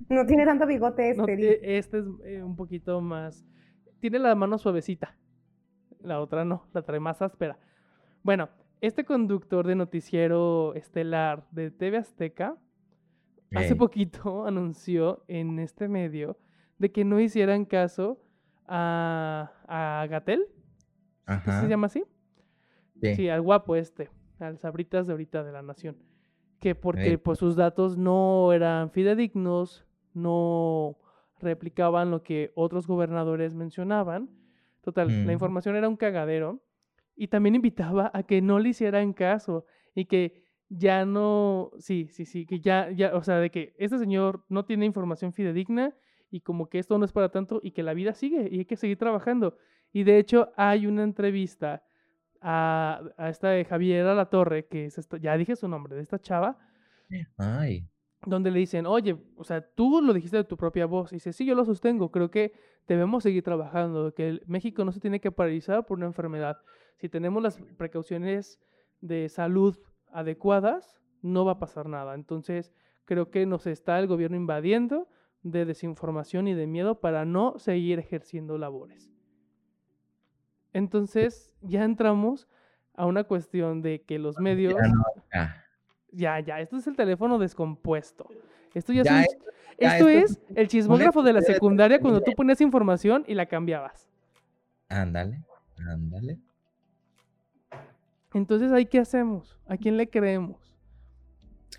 No 0.09 0.27
tiene 0.27 0.45
tanto 0.45 0.67
bigote 0.67 1.11
este. 1.11 1.23
No, 1.23 1.29
e- 1.29 1.79
este 1.79 1.99
es 1.99 2.05
eh, 2.25 2.43
un 2.43 2.57
poquito 2.57 3.01
más. 3.01 3.45
Tiene 4.01 4.19
la 4.19 4.35
mano 4.35 4.59
suavecita. 4.59 5.17
La 6.01 6.21
otra 6.21 6.45
no, 6.45 6.67
la 6.73 6.83
trae 6.83 7.01
más 7.01 7.23
áspera. 7.23 7.59
Bueno, 8.23 8.49
este 8.81 9.05
conductor 9.05 9.67
de 9.67 9.75
noticiero 9.75 10.75
estelar 10.75 11.47
de 11.51 11.71
TV 11.71 11.97
Azteca 11.97 12.57
hace 13.55 13.75
poquito 13.75 14.47
anunció 14.47 15.25
en 15.29 15.59
este 15.59 15.89
medio 15.89 16.37
de 16.79 16.93
que 16.93 17.05
no 17.05 17.19
hicieran 17.21 17.65
caso 17.65 18.21
a, 18.67 19.53
a 19.67 20.07
Gatel. 20.09 20.47
¿sí 20.47 20.53
Ajá. 21.27 21.63
¿Se 21.63 21.69
llama 21.69 21.87
así? 21.87 22.05
Sí. 23.01 23.15
Sí, 23.15 23.29
al 23.29 23.41
guapo 23.41 23.77
este, 23.77 24.11
al 24.45 24.59
Sabritas 24.59 25.07
de 25.07 25.13
ahorita 25.13 25.43
de 25.43 25.53
la 25.53 25.63
Nación. 25.63 25.97
Que 26.61 26.75
porque 26.75 27.11
Ey. 27.11 27.17
pues 27.17 27.39
sus 27.39 27.57
datos 27.57 27.99
no 27.99 28.53
eran 28.53 28.91
fidedignos, 28.91 29.85
no 30.13 30.97
replicaban 31.41 32.11
lo 32.11 32.23
que 32.23 32.53
otros 32.55 32.87
gobernadores 32.87 33.55
mencionaban. 33.55 34.31
Total, 34.81 35.09
la 35.09 35.31
Mm. 35.33 35.35
información 35.35 35.77
era 35.77 35.89
un 35.89 35.97
cagadero. 35.97 36.63
Y 37.17 37.29
también 37.29 37.55
invitaba 37.55 38.11
a 38.15 38.23
que 38.23 38.41
no 38.43 38.59
le 38.59 38.71
hicieran 38.71 39.13
caso 39.13 39.67
y 39.95 40.07
que 40.07 40.43
ya 40.69 41.05
no, 41.05 41.71
sí, 41.79 42.09
sí, 42.09 42.25
sí, 42.25 42.45
que 42.47 42.59
ya, 42.61 42.91
ya, 42.91 43.15
o 43.15 43.23
sea, 43.23 43.37
de 43.39 43.51
que 43.51 43.75
este 43.79 43.99
señor 43.99 44.45
no 44.49 44.65
tiene 44.65 44.85
información 44.87 45.33
fidedigna 45.33 45.95
y 46.31 46.41
como 46.41 46.69
que 46.69 46.79
esto 46.81 46.99
no 46.99 47.05
es 47.05 47.13
para 47.13 47.29
tanto 47.29 47.61
y 47.63 47.71
que 47.71 47.83
la 47.85 47.95
vida 47.95 48.15
sigue 48.15 48.49
y 48.51 48.59
hay 48.61 48.65
que 48.65 48.77
seguir 48.77 48.99
trabajando. 48.99 49.57
Y 49.93 50.03
de 50.03 50.19
hecho 50.19 50.51
hay 50.57 50.87
una 50.89 51.05
entrevista 51.05 51.85
a, 52.47 53.01
a 53.17 53.31
esta 53.31 53.49
de 53.49 53.65
Javiera 53.65 54.15
La 54.15 54.27
Torre, 54.27 54.67
que 54.67 54.85
es 54.85 54.99
esta, 54.99 55.17
ya 55.17 55.37
dije 55.39 55.57
su 55.57 55.67
nombre, 55.67 55.97
de 55.97 56.03
esta 56.03 56.19
chava, 56.19 56.59
Ay, 57.39 57.89
donde 58.27 58.51
le 58.51 58.59
dicen, 58.59 58.87
oye, 58.87 59.17
o 59.37 59.45
sea, 59.45 59.61
tú 59.75 60.01
lo 60.03 60.13
dijiste 60.13 60.37
de 60.37 60.45
tu 60.45 60.57
propia 60.57 60.85
voz. 60.87 61.13
Y 61.13 61.17
dice, 61.17 61.33
sí, 61.33 61.45
yo 61.47 61.55
lo 61.55 61.65
sostengo, 61.65 62.11
creo 62.11 62.31
que 62.31 62.53
debemos 62.87 63.23
seguir 63.23 63.43
trabajando, 63.43 64.13
que 64.15 64.29
el- 64.29 64.43
México 64.47 64.85
no 64.85 64.93
se 64.93 65.01
tiene 65.01 65.21
que 65.21 65.33
paralizar 65.33 65.87
por 65.87 65.97
una 65.99 66.07
enfermedad. 66.07 66.59
Si 66.99 67.09
tenemos 67.09 67.43
las 67.43 67.59
precauciones 67.79 68.61
de 69.01 69.29
salud 69.29 69.77
adecuadas, 70.13 71.01
no 71.23 71.45
va 71.45 71.53
a 71.53 71.59
pasar 71.59 71.89
nada. 71.89 72.15
Entonces, 72.15 72.73
creo 73.05 73.31
que 73.31 73.47
nos 73.47 73.67
está 73.67 73.99
el 73.99 74.07
gobierno 74.07 74.37
invadiendo 74.37 75.09
de 75.43 75.65
desinformación 75.67 76.49
y 76.49 76.55
de 76.55 76.67
miedo 76.67 77.01
para 77.01 77.25
no 77.25 77.59
seguir 77.59 77.99
ejerciendo 77.99 78.57
labores. 78.59 79.14
Entonces, 80.75 81.55
ya 81.63 81.85
entramos 81.85 82.47
a 82.95 83.07
una 83.07 83.25
cuestión 83.25 83.81
de 83.81 84.03
que 84.03 84.19
los 84.19 84.39
medios... 84.39 84.75
ya 84.75 84.89
no, 84.89 85.03
ya. 85.33 85.61
Ya, 86.13 86.39
ya, 86.41 86.61
esto 86.61 86.77
es 86.77 86.87
el 86.87 86.95
teléfono 86.95 87.39
descompuesto. 87.39 88.29
Esto 88.75 88.93
ya, 88.93 89.03
Ya 89.03 89.23
es, 89.23 89.35
un- 89.35 89.41
ya 89.81 89.97
esto 89.97 90.09
esto 90.09 90.33
es 90.35 90.57
el 90.57 90.69
chismógrafo 90.69 91.23
de 91.23 91.33
la 91.33 91.41
secundaria 91.43 91.99
cuando 92.01 92.21
tú 92.21 92.33
ponías 92.37 92.61
información 92.61 93.25
y 93.27 93.35
la 93.35 93.47
cambiabas. 93.47 94.09
Ándale, 94.89 95.43
ándale. 95.79 96.39
Entonces, 98.33 98.71
¿ahí 98.73 98.87
qué 98.87 98.99
hacemos? 98.99 99.59
¿A 99.67 99.77
quién 99.77 99.97
le 99.97 100.09
creemos? 100.09 100.77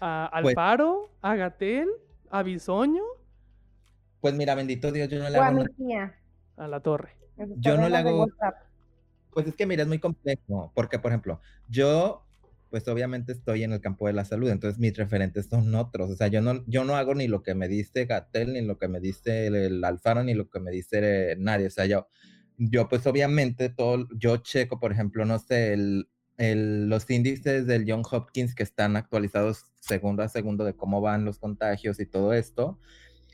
¿A 0.02 0.30
Pues- 0.42 0.52
Alfaro? 0.58 1.10
¿A 1.22 1.36
Gatel? 1.36 1.88
¿A 2.30 2.44
Bisoño? 2.44 3.04
Pues 4.22 4.34
mira, 4.36 4.56
bendito 4.56 4.92
Dios, 4.92 5.08
yo 5.10 5.20
no 5.20 5.30
le 5.30 5.38
a 5.38 5.48
hago 5.48 5.58
mi 5.58 5.64
nada. 5.64 5.76
tía. 5.78 6.16
A 6.58 6.68
la 6.68 6.80
torre. 6.80 7.16
Yo 7.58 7.78
no 7.78 7.88
le 7.90 7.98
hago- 7.98 8.22
WhatsApp. 8.26 8.56
Pues 9.36 9.48
es 9.48 9.56
que 9.56 9.68
mira, 9.68 9.84
es 9.84 9.90
muy 9.90 10.00
complejo, 10.00 10.72
porque 10.76 11.00
por 11.00 11.12
ejemplo, 11.12 11.42
yo 11.68 12.26
pues 12.72 12.88
obviamente 12.88 13.34
estoy 13.34 13.64
en 13.64 13.74
el 13.74 13.82
campo 13.82 14.08
de 14.08 14.14
la 14.14 14.26
salud, 14.26 14.50
entonces 14.50 14.80
mis 14.80 14.98
referentes 14.98 15.48
son 15.48 15.76
otros, 15.76 16.10
o 16.12 16.16
sea, 16.16 16.28
yo 16.28 16.42
no, 16.42 16.64
yo 16.68 16.84
no 16.86 16.96
hago 16.98 17.16
ni 17.16 17.28
lo 17.28 17.44
que 17.44 17.56
me 17.56 17.68
dice 17.70 18.06
Gatel, 18.06 18.54
ni 18.54 18.62
lo 18.62 18.78
que 18.78 18.88
me 18.90 19.00
dice 19.02 19.48
el, 19.48 19.56
el 19.56 19.84
Alfaro, 19.86 20.24
ni 20.24 20.34
lo 20.36 20.50
que 20.50 20.60
me 20.62 20.72
dice 20.72 21.34
eh, 21.34 21.36
nadie, 21.38 21.68
o 21.68 21.72
sea, 21.72 21.86
yo, 21.86 22.08
yo 22.58 22.90
pues 22.90 23.06
obviamente 23.08 23.70
todo, 23.70 24.08
yo 24.18 24.38
checo, 24.38 24.80
por 24.80 24.92
ejemplo, 24.94 25.26
no 25.26 25.40
sé, 25.40 25.74
el, 25.74 26.10
el- 26.38 26.90
los 26.90 27.10
índices 27.10 27.68
del 27.68 27.86
John 27.88 28.04
Hopkins 28.10 28.56
que 28.56 28.64
están 28.64 28.96
actualizados 28.98 29.66
segundo 29.82 30.24
a 30.24 30.30
segundo 30.30 30.66
de 30.66 30.76
cómo 30.76 31.02
van 31.02 31.26
los 31.26 31.40
contagios 31.40 32.00
y 32.00 32.06
todo 32.08 32.34
esto, 32.34 32.80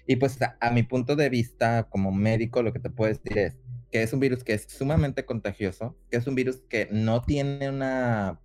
y 0.08 0.18
pues 0.18 0.42
a, 0.42 0.58
a 0.62 0.72
mi 0.72 0.84
punto 0.84 1.16
de 1.16 1.30
vista 1.30 1.88
como 1.90 2.12
médico, 2.12 2.64
lo 2.64 2.74
que 2.74 2.80
te 2.80 2.90
puedo 2.90 3.12
decir 3.14 3.38
es 3.38 3.58
que 3.92 4.04
es 4.04 4.14
un 4.14 4.20
virus 4.20 4.44
que 4.44 4.54
es 4.54 4.66
sumamente 4.70 5.26
contagioso, 5.26 5.98
que 6.10 6.18
es 6.18 6.28
un 6.28 6.36
virus 6.36 6.62
que 6.70 6.88
no 6.92 7.22
tiene 7.22 7.70
una, 7.70 8.40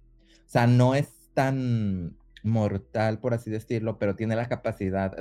o 0.47 0.49
sea, 0.49 0.67
no 0.67 0.95
es 0.95 1.31
tan 1.35 2.17
mortal, 2.43 3.21
por 3.21 3.35
así 3.35 3.51
decirlo, 3.51 3.99
pero 3.99 4.17
tiene 4.17 4.37
la 4.37 4.49
capacidad 4.49 5.15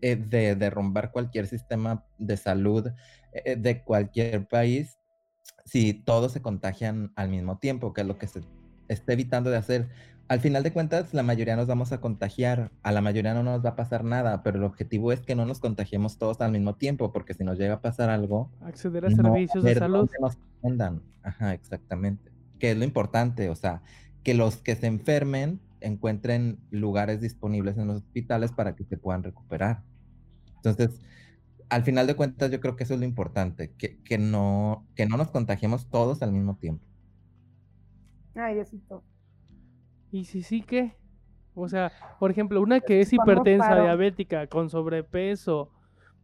eh, 0.00 0.16
de 0.16 0.54
derrumbar 0.54 1.10
cualquier 1.10 1.46
sistema 1.46 2.04
de 2.18 2.36
salud 2.36 2.88
eh, 3.32 3.56
de 3.56 3.82
cualquier 3.82 4.46
país 4.46 4.98
si 5.64 5.92
todos 5.92 6.32
se 6.32 6.40
contagian 6.40 7.12
al 7.14 7.28
mismo 7.28 7.58
tiempo, 7.58 7.92
que 7.92 8.00
es 8.00 8.06
lo 8.06 8.16
que 8.16 8.26
se 8.26 8.40
está 8.88 9.12
evitando 9.12 9.50
de 9.50 9.58
hacer. 9.58 9.88
Al 10.28 10.40
final 10.40 10.62
de 10.62 10.74
cuentas, 10.74 11.14
la 11.14 11.22
mayoría 11.22 11.56
nos 11.56 11.66
vamos 11.66 11.90
a 11.92 12.02
contagiar, 12.02 12.70
a 12.82 12.92
la 12.92 13.00
mayoría 13.00 13.32
no 13.32 13.42
nos 13.42 13.64
va 13.64 13.70
a 13.70 13.76
pasar 13.76 14.04
nada, 14.04 14.42
pero 14.42 14.58
el 14.58 14.64
objetivo 14.64 15.10
es 15.10 15.20
que 15.20 15.34
no 15.34 15.46
nos 15.46 15.58
contagiemos 15.58 16.18
todos 16.18 16.42
al 16.42 16.52
mismo 16.52 16.76
tiempo, 16.76 17.12
porque 17.12 17.32
si 17.32 17.44
nos 17.44 17.58
llega 17.58 17.74
a 17.74 17.80
pasar 17.80 18.10
algo, 18.10 18.50
Acceder 18.60 19.06
a 19.06 19.08
no 19.08 19.16
servicios 19.16 19.64
de 19.64 19.74
salud. 19.74 20.10
nos 20.20 20.36
atiendan. 20.58 21.02
Ajá, 21.22 21.54
exactamente. 21.54 22.30
Que 22.58 22.72
es 22.72 22.76
lo 22.76 22.84
importante, 22.84 23.48
o 23.48 23.54
sea, 23.54 23.82
que 24.22 24.34
los 24.34 24.58
que 24.58 24.76
se 24.76 24.86
enfermen 24.86 25.60
encuentren 25.80 26.58
lugares 26.70 27.22
disponibles 27.22 27.78
en 27.78 27.86
los 27.86 27.98
hospitales 27.98 28.52
para 28.52 28.76
que 28.76 28.84
se 28.84 28.98
puedan 28.98 29.22
recuperar. 29.22 29.82
Entonces, 30.56 31.00
al 31.70 31.84
final 31.84 32.06
de 32.06 32.16
cuentas, 32.16 32.50
yo 32.50 32.60
creo 32.60 32.76
que 32.76 32.84
eso 32.84 32.92
es 32.92 33.00
lo 33.00 33.06
importante, 33.06 33.72
que, 33.78 34.02
que 34.02 34.18
no, 34.18 34.86
que 34.94 35.06
no 35.06 35.16
nos 35.16 35.30
contagiemos 35.30 35.88
todos 35.88 36.20
al 36.20 36.32
mismo 36.32 36.56
tiempo. 36.56 36.84
Ay, 38.34 38.56
Diosito. 38.56 39.02
¿Y 40.10 40.24
si 40.24 40.42
sí 40.42 40.62
qué? 40.62 40.96
O 41.54 41.68
sea, 41.68 41.92
por 42.18 42.30
ejemplo, 42.30 42.60
una 42.60 42.80
que 42.80 43.00
es 43.00 43.12
hipertensa, 43.12 43.80
diabética, 43.80 44.46
con 44.46 44.70
sobrepeso, 44.70 45.72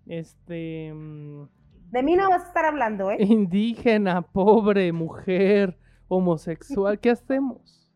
este... 0.06 0.92
mm, 0.94 1.48
De 1.90 2.02
mí 2.02 2.14
no 2.16 2.28
vas 2.28 2.44
a 2.44 2.46
estar 2.48 2.64
hablando, 2.64 3.10
¿eh? 3.10 3.16
indígena, 3.20 4.22
pobre, 4.22 4.92
mujer, 4.92 5.78
homosexual, 6.08 6.98
¿qué 7.00 7.10
hacemos? 7.10 7.90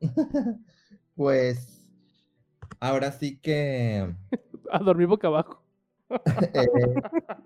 Pues, 1.14 1.86
ahora 2.80 3.12
sí 3.12 3.38
que 3.38 4.14
A 4.72 4.78
dormir 4.78 5.06
boca 5.06 5.28
abajo. 5.28 5.62
eh, 6.10 6.94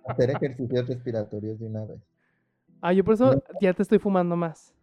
hacer 0.06 0.30
ejercicios 0.30 0.88
respiratorios 0.88 1.58
de 1.58 1.66
una 1.66 1.84
vez 1.84 2.00
Ah, 2.80 2.92
yo 2.92 3.04
por 3.04 3.14
eso 3.14 3.42
ya 3.60 3.72
te 3.74 3.82
estoy 3.82 3.98
fumando 3.98 4.36
más. 4.36 4.75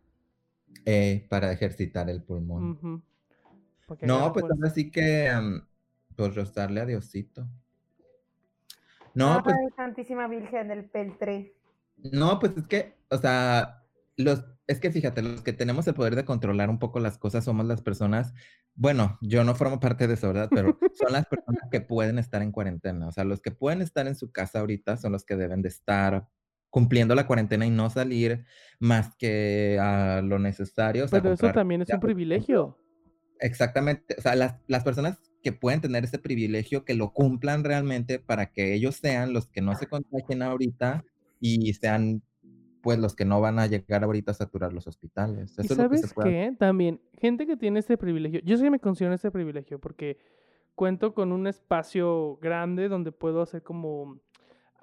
Eh, 0.86 1.26
para 1.30 1.52
ejercitar 1.52 2.10
el 2.10 2.24
pulmón. 2.24 3.04
Porque 3.88 4.06
No, 4.06 4.32
pues 4.34 4.46
ahora 4.46 4.70
sí 4.70 4.92
que, 4.92 5.32
mm, 5.32 6.16
pues 6.16 6.36
rozarle 6.36 6.82
a 6.82 6.86
Diosito. 6.86 7.48
No, 9.14 9.42
pues, 9.44 9.56
Ay, 9.60 9.70
Santísima 9.76 10.28
Virgen 10.28 10.68
del 10.68 10.86
Peltre. 10.86 11.56
no, 11.98 12.40
pues 12.40 12.58
es 12.58 12.68
que, 12.68 12.96
o 13.10 13.18
sea, 13.18 13.84
los, 14.18 14.44
es 14.68 14.80
que 14.80 14.92
fíjate, 14.92 15.22
los 15.22 15.42
que 15.42 15.54
tenemos 15.54 15.88
el 15.88 15.94
poder 15.94 16.16
de 16.16 16.26
controlar 16.26 16.70
un 16.70 16.80
poco 16.80 17.00
las 17.00 17.18
cosas 17.18 17.44
somos 17.44 17.66
las 17.66 17.82
personas, 17.82 18.34
bueno, 18.76 19.18
yo 19.22 19.44
no 19.44 19.56
formo 19.56 19.80
parte 19.80 20.08
de 20.08 20.16
eso, 20.16 20.28
¿verdad? 20.28 20.50
Pero 20.52 20.78
son 20.96 21.14
las 21.14 21.26
personas 21.28 21.70
que 21.70 21.82
pueden 21.82 22.18
estar 22.18 22.42
en 22.42 22.52
cuarentena. 22.52 23.08
O 23.08 23.12
sea, 23.12 23.24
los 23.24 23.42
que 23.42 23.52
pueden 23.52 23.82
estar 23.82 24.08
en 24.08 24.16
su 24.16 24.32
casa 24.32 24.60
ahorita 24.60 24.98
son 24.98 25.12
los 25.12 25.26
que 25.26 25.36
deben 25.36 25.62
de 25.62 25.70
estar 25.70 26.28
cumpliendo 26.74 27.14
la 27.14 27.28
cuarentena 27.28 27.68
y 27.68 27.70
no 27.70 27.88
salir 27.92 28.46
más 28.80 29.16
que 29.16 29.78
a 29.80 30.24
lo 30.24 30.40
necesario. 30.40 31.06
o 31.06 31.08
sea, 31.08 31.22
Pero 31.22 31.36
eso 31.36 31.52
también 31.52 31.84
es 31.84 31.90
un 31.94 32.00
privilegio. 32.00 32.80
Exactamente, 33.40 34.16
o 34.18 34.22
sea, 34.22 34.34
las, 34.34 34.56
las 34.66 34.84
personas 34.84 35.20
que 35.44 35.52
pueden 35.52 35.82
tener 35.82 36.04
ese 36.04 36.18
privilegio, 36.18 36.84
que 36.84 36.96
lo 36.96 37.14
cumplan 37.14 37.64
realmente 37.64 38.18
para 38.18 38.52
que 38.52 38.74
ellos 38.74 38.96
sean 38.96 39.34
los 39.34 39.48
que 39.50 39.62
no 39.62 39.76
se 39.76 39.86
contagien 39.86 40.42
ahorita 40.42 41.06
y 41.40 41.72
sean 41.76 42.24
pues 42.82 42.98
los 42.98 43.16
que 43.16 43.26
no 43.26 43.40
van 43.40 43.60
a 43.60 43.68
llegar 43.68 44.04
ahorita 44.04 44.32
a 44.32 44.36
saturar 44.36 44.74
los 44.74 44.88
hospitales. 44.88 45.54
¿Y 45.60 45.62
Eso 45.62 45.74
es 45.74 45.78
lo 45.78 45.90
que 45.92 45.98
se 45.98 46.02
sabes 46.08 46.14
puede 46.16 46.30
qué? 46.32 46.56
También, 46.58 47.02
gente 47.22 47.46
que 47.46 47.56
tiene 47.56 47.82
este 47.82 48.00
privilegio, 48.00 48.42
yo 48.44 48.58
sí 48.58 48.68
me 48.72 48.80
considero 48.80 49.14
este 49.14 49.30
privilegio 49.30 49.80
porque 49.80 50.18
cuento 50.74 51.14
con 51.14 51.34
un 51.34 51.46
espacio 51.46 52.40
grande 52.42 52.90
donde 52.90 53.12
puedo 53.12 53.44
hacer 53.44 53.62
como 53.62 54.20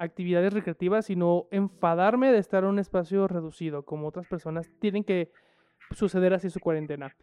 actividades 0.00 0.52
recreativas 0.52 1.10
y 1.10 1.16
no 1.16 1.46
enfadarme 1.50 2.32
de 2.32 2.38
estar 2.38 2.64
en 2.64 2.70
un 2.70 2.78
espacio 2.78 3.28
reducido, 3.28 3.84
como 3.84 4.08
otras 4.08 4.26
personas 4.26 4.70
tienen 4.80 5.04
que 5.04 5.30
suceder 5.92 6.32
así 6.32 6.48
su 6.48 6.58
cuarentena. 6.58 7.14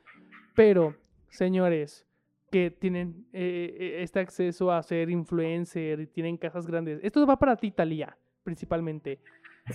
Pero, 0.56 0.96
señores, 1.28 2.06
que 2.52 2.70
tienen 2.70 3.26
eh, 3.34 3.76
eh, 3.80 4.04
este 4.04 4.20
acceso 4.20 4.72
a 4.72 4.82
ser 4.84 5.10
influencer 5.10 6.00
y 6.02 6.08
tienen 6.08 6.38
casas 6.38 6.68
grandes, 6.68 7.00
esto 7.02 7.26
va 7.26 7.38
para 7.38 7.56
ti, 7.56 7.72
Talía, 7.72 8.16
principalmente. 8.44 9.20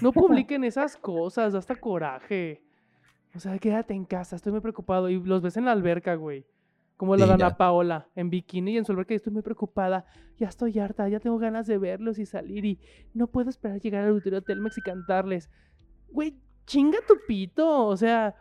No 0.01 0.13
publiquen 0.13 0.63
esas 0.63 0.97
cosas, 0.97 1.55
hasta 1.55 1.75
coraje. 1.75 2.63
O 3.35 3.41
sea, 3.41 3.59
quédate 3.59 3.95
en 3.95 4.05
casa, 4.05 4.37
estoy 4.37 4.53
muy 4.53 4.61
preocupado. 4.61 5.09
Y 5.09 5.21
los 5.21 5.43
ves 5.43 5.57
en 5.57 5.65
la 5.65 5.73
alberca, 5.73 6.15
güey. 6.15 6.47
Como 7.03 7.17
la 7.17 7.25
Sí, 7.25 7.31
Dana 7.31 7.49
ya. 7.49 7.57
Paola, 7.57 8.07
en 8.15 8.31
bikini 8.31 8.75
y 8.75 8.79
en 8.79 8.85
su 8.85 8.93
alberca, 8.93 9.13
y 9.13 9.17
estoy 9.17 9.33
muy 9.33 9.43
preocupada. 9.43 10.05
Ya 10.37 10.47
estoy 10.47 10.79
harta, 10.79 11.09
ya 11.09 11.19
tengo 11.19 11.37
ganas 11.37 11.67
de 11.67 11.77
verlos 11.77 12.17
y 12.21 12.27
salir. 12.27 12.65
Y 12.65 12.79
no 13.13 13.27
puedo 13.27 13.51
esperar 13.51 13.79
a 13.79 13.81
llegar 13.81 14.05
al 14.05 14.11
auditorio 14.11 14.41
Telmex 14.41 14.79
y 14.79 14.83
cantarles. 14.83 15.51
Güey, 16.11 16.39
chinga 16.65 16.99
tu 17.09 17.15
pito. 17.27 17.87
O 17.89 17.97
sea, 17.97 18.37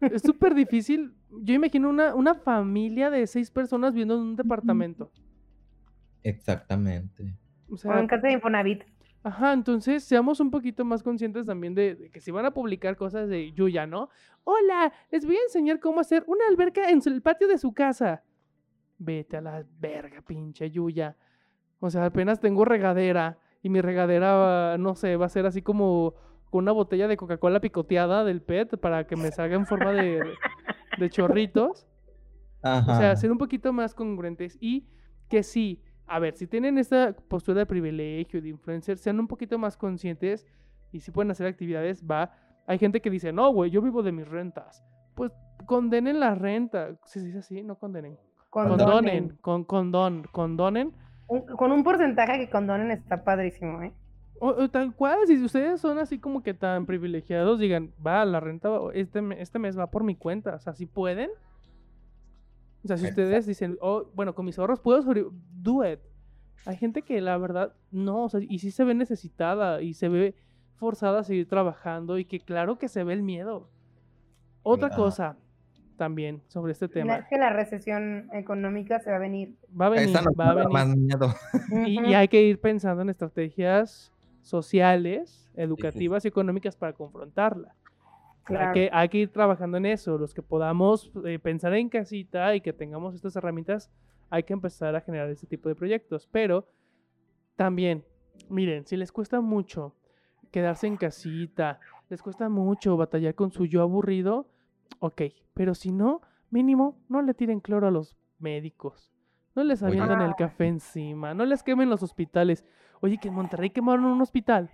es 0.00 0.22
súper 0.22 0.54
difícil. 0.54 1.12
Yo 1.42 1.52
imagino 1.52 1.90
una, 1.90 2.14
una 2.14 2.34
familia 2.34 3.10
de 3.10 3.26
seis 3.26 3.50
personas 3.50 3.92
viviendo 3.92 4.14
en 4.14 4.20
un 4.20 4.36
departamento. 4.36 5.12
Exactamente. 6.22 7.36
O 7.68 7.74
O 7.74 7.76
sea, 7.76 8.00
en 8.00 8.06
casa 8.06 8.26
de 8.26 8.32
Infonavit. 8.32 8.84
Ajá, 9.24 9.52
entonces 9.52 10.02
seamos 10.02 10.40
un 10.40 10.50
poquito 10.50 10.84
más 10.84 11.02
conscientes 11.02 11.46
también 11.46 11.74
de, 11.74 11.94
de 11.94 12.10
que 12.10 12.20
si 12.20 12.30
van 12.32 12.44
a 12.44 12.52
publicar 12.52 12.96
cosas 12.96 13.28
de 13.28 13.52
Yuya, 13.52 13.86
¿no? 13.86 14.08
Hola, 14.42 14.92
les 15.10 15.24
voy 15.24 15.36
a 15.36 15.42
enseñar 15.44 15.78
cómo 15.78 16.00
hacer 16.00 16.24
una 16.26 16.44
alberca 16.48 16.90
en 16.90 17.00
el 17.06 17.22
patio 17.22 17.46
de 17.46 17.58
su 17.58 17.72
casa. 17.72 18.24
Vete 18.98 19.36
a 19.36 19.40
la 19.40 19.64
verga, 19.78 20.22
pinche 20.22 20.70
Yuya. 20.70 21.16
O 21.78 21.90
sea, 21.90 22.06
apenas 22.06 22.40
tengo 22.40 22.64
regadera 22.64 23.38
y 23.62 23.68
mi 23.68 23.80
regadera, 23.80 24.76
no 24.78 24.96
sé, 24.96 25.16
va 25.16 25.26
a 25.26 25.28
ser 25.28 25.46
así 25.46 25.62
como 25.62 26.14
con 26.50 26.64
una 26.64 26.72
botella 26.72 27.06
de 27.08 27.16
Coca-Cola 27.16 27.60
picoteada 27.60 28.24
del 28.24 28.42
PET 28.42 28.76
para 28.78 29.06
que 29.06 29.16
me 29.16 29.30
salga 29.30 29.54
en 29.56 29.66
forma 29.66 29.92
de, 29.92 30.20
de 30.98 31.10
chorritos. 31.10 31.86
O 32.58 32.84
sea, 32.84 33.10
Ajá. 33.10 33.16
ser 33.16 33.32
un 33.32 33.38
poquito 33.38 33.72
más 33.72 33.94
congruentes 33.94 34.58
y 34.60 34.86
que 35.28 35.42
sí, 35.42 35.82
a 36.12 36.18
ver, 36.18 36.36
si 36.36 36.46
tienen 36.46 36.76
esta 36.76 37.14
postura 37.28 37.60
de 37.60 37.66
privilegio, 37.66 38.42
de 38.42 38.50
influencer, 38.50 38.98
sean 38.98 39.18
un 39.18 39.26
poquito 39.26 39.58
más 39.58 39.78
conscientes 39.78 40.46
y 40.92 41.00
si 41.00 41.10
pueden 41.10 41.30
hacer 41.30 41.46
actividades, 41.46 42.04
va. 42.04 42.32
Hay 42.66 42.78
gente 42.78 43.00
que 43.00 43.08
dice, 43.08 43.32
no, 43.32 43.50
güey, 43.50 43.70
yo 43.70 43.80
vivo 43.80 44.02
de 44.02 44.12
mis 44.12 44.28
rentas. 44.28 44.84
Pues 45.14 45.32
condenen 45.64 46.20
la 46.20 46.34
renta. 46.34 46.90
Si 47.06 47.18
se 47.18 47.26
dice 47.26 47.38
así, 47.38 47.62
no 47.62 47.76
condenen. 47.76 48.18
Condonen, 48.50 49.38
con 49.40 49.64
condón, 49.64 50.26
condonen. 50.32 50.92
Con 51.56 51.72
un 51.72 51.82
porcentaje 51.82 52.38
que 52.40 52.50
condonen 52.50 52.90
está 52.90 53.24
padrísimo, 53.24 53.80
¿eh? 53.80 53.94
O, 54.38 54.48
o 54.48 54.68
tal 54.68 54.94
cual, 54.94 55.20
si 55.26 55.42
ustedes 55.42 55.80
son 55.80 55.98
así 55.98 56.18
como 56.18 56.42
que 56.42 56.52
tan 56.52 56.84
privilegiados, 56.84 57.58
digan, 57.58 57.90
va, 58.06 58.22
la 58.26 58.38
renta, 58.38 58.68
este, 58.92 59.22
este 59.38 59.58
mes 59.58 59.78
va 59.78 59.90
por 59.90 60.04
mi 60.04 60.14
cuenta. 60.14 60.56
O 60.56 60.58
sea, 60.58 60.74
si 60.74 60.84
pueden. 60.84 61.30
O 62.84 62.88
sea, 62.88 62.96
si 62.96 63.06
ustedes 63.06 63.46
dicen, 63.46 63.78
oh, 63.80 64.06
bueno, 64.14 64.34
con 64.34 64.44
mis 64.44 64.58
ahorros 64.58 64.80
puedo 64.80 65.02
sobre... 65.02 65.24
Do 65.52 65.88
it. 65.88 66.00
Hay 66.66 66.76
gente 66.76 67.02
que 67.02 67.20
la 67.20 67.38
verdad 67.38 67.74
no, 67.90 68.24
o 68.24 68.28
sea, 68.28 68.40
y 68.42 68.58
sí 68.58 68.70
se 68.70 68.84
ve 68.84 68.94
necesitada 68.94 69.82
y 69.82 69.94
se 69.94 70.08
ve 70.08 70.34
forzada 70.76 71.20
a 71.20 71.24
seguir 71.24 71.48
trabajando 71.48 72.18
y 72.18 72.24
que 72.24 72.40
claro 72.40 72.78
que 72.78 72.88
se 72.88 73.04
ve 73.04 73.12
el 73.12 73.22
miedo. 73.22 73.68
Otra 74.62 74.88
Ajá. 74.88 74.96
cosa 74.96 75.36
también 75.96 76.42
sobre 76.48 76.72
este 76.72 76.88
tema. 76.88 77.16
Es 77.16 77.26
que 77.28 77.38
la 77.38 77.50
recesión 77.50 78.28
económica 78.32 78.98
se 78.98 79.10
va 79.10 79.16
a 79.16 79.20
venir. 79.20 79.56
Va 79.80 79.86
a 79.86 79.90
venir, 79.90 80.14
nos 80.14 80.34
va 80.38 80.50
a 80.50 80.54
venir. 80.54 80.72
más 80.72 80.96
miedo. 80.96 81.34
Y, 81.86 82.10
y 82.10 82.14
hay 82.14 82.26
que 82.26 82.42
ir 82.42 82.60
pensando 82.60 83.02
en 83.02 83.10
estrategias 83.10 84.12
sociales, 84.40 85.48
educativas 85.54 86.24
y 86.24 86.28
económicas 86.28 86.76
para 86.76 86.92
confrontarla. 86.92 87.74
Hay, 88.46 88.72
que, 88.72 88.90
hay 88.92 89.08
que 89.08 89.18
ir 89.18 89.32
trabajando 89.32 89.76
en 89.76 89.86
eso. 89.86 90.18
Los 90.18 90.34
que 90.34 90.42
podamos 90.42 91.12
eh, 91.24 91.38
pensar 91.38 91.74
en 91.74 91.88
casita 91.88 92.54
y 92.54 92.60
que 92.60 92.72
tengamos 92.72 93.14
estas 93.14 93.36
herramientas, 93.36 93.90
hay 94.30 94.42
que 94.42 94.52
empezar 94.52 94.94
a 94.96 95.00
generar 95.00 95.28
este 95.30 95.46
tipo 95.46 95.68
de 95.68 95.74
proyectos. 95.74 96.28
Pero 96.30 96.66
también, 97.56 98.04
miren, 98.48 98.86
si 98.86 98.96
les 98.96 99.12
cuesta 99.12 99.40
mucho 99.40 99.94
quedarse 100.50 100.86
en 100.86 100.96
casita, 100.96 101.80
les 102.08 102.22
cuesta 102.22 102.48
mucho 102.48 102.96
batallar 102.96 103.34
con 103.34 103.52
su 103.52 103.66
yo 103.66 103.82
aburrido, 103.82 104.48
ok. 104.98 105.22
Pero 105.54 105.74
si 105.74 105.92
no, 105.92 106.20
mínimo, 106.50 106.96
no 107.08 107.22
le 107.22 107.34
tiren 107.34 107.60
cloro 107.60 107.86
a 107.86 107.90
los 107.90 108.16
médicos. 108.38 109.12
No 109.54 109.64
les 109.64 109.82
Oye. 109.82 110.00
avienten 110.00 110.20
el 110.20 110.34
café 110.34 110.66
encima. 110.66 111.34
No 111.34 111.44
les 111.44 111.62
quemen 111.62 111.90
los 111.90 112.02
hospitales. 112.02 112.64
Oye, 113.00 113.18
que 113.18 113.28
en 113.28 113.34
Monterrey 113.34 113.70
quemaron 113.70 114.04
un 114.06 114.20
hospital. 114.20 114.70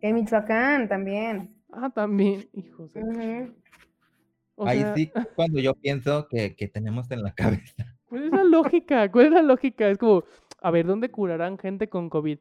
En 0.00 0.14
Michoacán 0.14 0.88
también. 0.88 1.59
Ah, 1.72 1.90
también, 1.90 2.48
hijos. 2.52 2.92
de- 2.92 3.00
Ujú. 3.02 3.54
o 4.56 4.66
Ahí 4.66 4.80
sea, 4.80 4.94
sí, 4.94 5.12
cuando 5.34 5.60
yo 5.60 5.74
pienso 5.74 6.26
que, 6.28 6.54
que 6.56 6.68
tenemos 6.68 7.10
en 7.10 7.22
la 7.22 7.32
cabeza. 7.34 7.74
¿Cuál 8.06 8.24
es 8.24 8.32
la 8.32 8.44
lógica? 8.44 9.10
¿Cuál 9.10 9.26
es 9.26 9.32
la 9.32 9.42
lógica? 9.42 9.88
Es 9.88 9.98
como, 9.98 10.24
a 10.60 10.70
ver, 10.70 10.86
¿dónde 10.86 11.10
curarán 11.10 11.58
gente 11.58 11.88
con 11.88 12.10
COVID? 12.10 12.38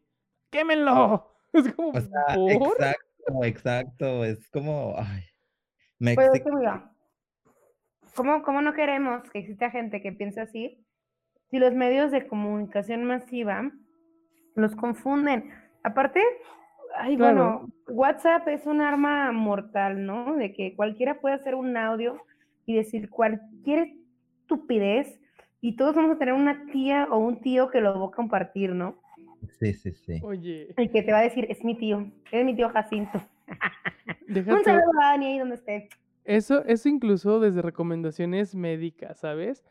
¡Quémenlo! 0.51 1.25
Es 1.53 1.73
como, 1.73 1.89
O 1.89 1.99
sea, 2.01 2.35
¿por? 2.35 2.51
exacto, 2.51 3.43
exacto. 3.43 4.23
Es 4.23 4.47
como, 4.51 4.93
ay, 4.97 5.23
me 5.97 6.13
Pero 6.15 6.27
ex- 6.27 6.35
es 6.35 6.43
que 6.43 6.51
mira, 6.51 6.91
¿cómo, 8.15 8.43
cómo 8.43 8.61
no 8.61 8.73
queremos 8.73 9.27
que 9.31 9.39
exista 9.39 9.71
gente 9.71 9.99
que 10.03 10.11
piense 10.11 10.41
así? 10.41 10.85
Si 11.49 11.57
los 11.57 11.73
medios 11.73 12.11
de 12.11 12.27
comunicación 12.27 13.03
masiva 13.05 13.71
los 14.53 14.75
confunden. 14.75 15.51
Aparte, 15.83 16.21
ay, 16.97 17.15
Claro. 17.17 17.35
bueno, 17.35 17.73
WhatsApp 17.89 18.47
es 18.47 18.65
un 18.65 18.81
arma 18.81 19.31
mortal, 19.31 20.05
¿no? 20.05 20.35
De 20.35 20.53
que 20.53 20.75
cualquiera 20.75 21.19
puede 21.19 21.35
hacer 21.35 21.55
un 21.55 21.75
audio 21.77 22.17
y 22.65 22.75
decir 22.75 23.09
cualquier 23.09 23.93
estupidez 24.41 25.19
y 25.61 25.75
todos 25.75 25.95
vamos 25.95 26.15
a 26.15 26.19
tener 26.19 26.33
una 26.33 26.65
tía 26.71 27.07
o 27.11 27.17
un 27.17 27.41
tío 27.41 27.69
que 27.69 27.81
lo 27.81 27.99
va 27.99 28.07
a 28.07 28.11
compartir, 28.11 28.71
¿no? 28.73 28.95
Sí, 29.59 29.73
sí, 29.73 29.91
sí. 29.93 30.19
Oye, 30.23 30.73
Y 30.77 30.89
que 30.89 31.01
te 31.01 31.11
va 31.11 31.19
a 31.19 31.23
decir, 31.23 31.45
es 31.49 31.63
mi 31.63 31.75
tío, 31.75 32.11
es 32.31 32.45
mi 32.45 32.55
tío 32.55 32.69
Jacinto. 32.69 33.21
Un 34.27 34.33
déjate. 34.33 34.63
saludo 34.63 34.91
a 35.01 35.05
Dani 35.11 35.25
ahí 35.25 35.39
donde 35.39 35.55
esté. 35.55 35.89
Eso, 36.25 36.63
eso 36.65 36.87
incluso 36.89 37.39
desde 37.39 37.61
recomendaciones 37.61 38.53
médicas, 38.53 39.19
¿sabes? 39.19 39.63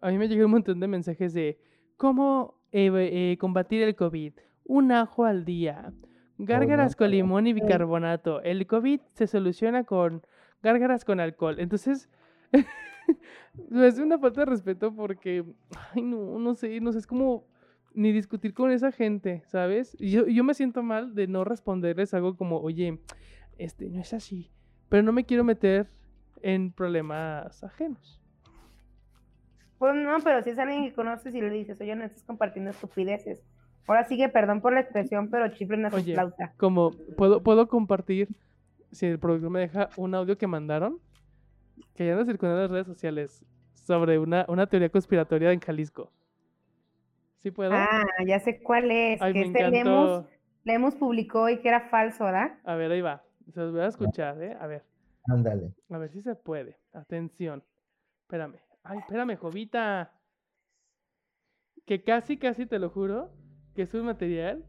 A 0.00 0.10
mí 0.10 0.18
me 0.18 0.28
llega 0.28 0.44
un 0.44 0.52
montón 0.52 0.78
de 0.78 0.86
mensajes 0.86 1.32
de 1.34 1.58
cómo 1.96 2.60
eh, 2.72 2.90
eh, 2.94 3.36
combatir 3.38 3.82
el 3.82 3.96
COVID. 3.96 4.34
Un 4.64 4.92
ajo 4.92 5.24
al 5.24 5.44
día. 5.44 5.92
Gárgaras 6.38 6.96
con 6.96 7.10
limón 7.10 7.46
y 7.46 7.52
bicarbonato. 7.52 8.42
El 8.42 8.66
COVID 8.66 9.00
se 9.12 9.26
soluciona 9.26 9.84
con 9.84 10.22
gárgaras 10.62 11.04
con 11.04 11.20
alcohol. 11.20 11.56
Entonces, 11.58 12.10
me 13.70 13.86
hace 13.86 14.02
una 14.02 14.18
falta 14.18 14.40
de 14.40 14.46
respeto 14.46 14.94
porque, 14.94 15.44
ay, 15.94 16.02
no, 16.02 16.38
no 16.38 16.54
sé, 16.54 16.80
no 16.80 16.92
sé, 16.92 16.98
es 16.98 17.06
como 17.06 17.46
ni 17.94 18.12
discutir 18.12 18.52
con 18.52 18.70
esa 18.70 18.92
gente, 18.92 19.42
¿sabes? 19.46 19.96
Y 19.98 20.10
yo, 20.10 20.26
yo 20.26 20.44
me 20.44 20.52
siento 20.52 20.82
mal 20.82 21.14
de 21.14 21.26
no 21.26 21.44
responderles 21.44 22.12
algo 22.12 22.36
como, 22.36 22.58
oye, 22.58 23.00
este, 23.56 23.88
no 23.88 24.00
es 24.00 24.12
así. 24.12 24.50
Pero 24.90 25.02
no 25.02 25.12
me 25.12 25.24
quiero 25.24 25.44
meter 25.44 25.88
en 26.42 26.72
problemas 26.72 27.64
ajenos. 27.64 28.20
Pues 29.78 29.94
no, 29.94 30.18
pero 30.22 30.42
si 30.42 30.50
es 30.50 30.58
alguien 30.58 30.84
que 30.84 30.94
conoces 30.94 31.34
y 31.34 31.40
le 31.40 31.50
dices, 31.50 31.80
oye, 31.80 31.94
no 31.96 32.04
estás 32.04 32.22
compartiendo 32.22 32.70
estupideces. 32.70 33.42
Ahora 33.86 34.04
sigue, 34.04 34.28
perdón 34.28 34.60
por 34.60 34.72
la 34.72 34.80
expresión, 34.80 35.30
pero 35.30 35.48
chiflen 35.48 35.86
a 35.86 35.90
su 35.90 35.96
Oye, 35.96 36.14
flauta. 36.14 36.52
Como, 36.56 36.90
¿puedo, 37.16 37.42
puedo 37.42 37.68
compartir, 37.68 38.28
si 38.90 39.06
el 39.06 39.18
productor 39.18 39.50
me 39.50 39.60
deja, 39.60 39.88
un 39.96 40.14
audio 40.14 40.36
que 40.36 40.46
mandaron? 40.46 40.98
Que 41.94 42.06
ya 42.06 42.12
anda 42.12 42.24
circulando 42.24 42.58
en 42.58 42.62
las 42.64 42.70
redes 42.70 42.86
sociales 42.86 43.44
sobre 43.74 44.18
una, 44.18 44.44
una 44.48 44.66
teoría 44.66 44.88
conspiratoria 44.88 45.52
en 45.52 45.60
Jalisco. 45.60 46.10
¿Sí 47.38 47.50
puedo? 47.50 47.72
Ah, 47.72 48.04
ya 48.26 48.40
sé 48.40 48.60
cuál 48.60 48.90
es. 48.90 49.22
Ay, 49.22 49.32
que 49.32 49.40
me 49.40 49.46
este 49.46 49.70
Lemus. 49.70 50.24
Lemus 50.64 50.94
publicó 50.96 51.48
y 51.48 51.60
que 51.60 51.68
era 51.68 51.88
falso, 51.88 52.24
¿verdad? 52.24 52.58
A 52.64 52.74
ver, 52.74 52.90
ahí 52.90 53.00
va. 53.00 53.22
Se 53.54 53.60
los 53.60 53.72
voy 53.72 53.82
a 53.82 53.86
escuchar, 53.86 54.42
¿eh? 54.42 54.56
A 54.60 54.66
ver. 54.66 54.84
Ándale. 55.28 55.72
A 55.90 55.98
ver 55.98 56.10
si 56.10 56.22
se 56.22 56.34
puede. 56.34 56.76
Atención. 56.92 57.62
Espérame. 58.22 58.56
Ay, 58.82 58.98
espérame, 58.98 59.36
Jovita. 59.36 60.12
Que 61.84 62.02
casi, 62.02 62.36
casi 62.36 62.66
te 62.66 62.80
lo 62.80 62.90
juro, 62.90 63.30
que 63.76 63.82
es 63.82 63.92
un 63.92 64.06
material 64.06 64.64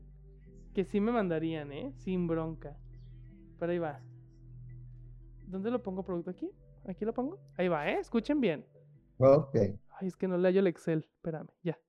que 0.76 0.84
sí 0.84 1.00
me 1.00 1.14
mandarían, 1.14 1.72
¿eh? 1.72 1.94
Sin 1.96 2.28
bronca. 2.28 2.78
Pero 3.58 3.72
ahí 3.72 3.80
va. 3.80 4.02
¿Dónde 5.48 5.72
lo 5.72 5.82
pongo 5.82 6.04
producto 6.04 6.30
aquí? 6.30 6.52
¿Aquí 6.86 7.06
lo 7.06 7.14
pongo? 7.14 7.40
Ahí 7.56 7.70
va, 7.70 7.90
¿eh? 7.90 8.00
Escuchen 8.00 8.42
bien. 8.42 8.66
Ok. 9.18 9.56
Ay, 9.56 10.08
es 10.08 10.18
que 10.18 10.28
no 10.28 10.38
le 10.38 10.50
hallo 10.50 10.60
el 10.60 10.68
Excel. 10.68 11.08
Espérame, 11.16 11.48
ya. 11.64 11.80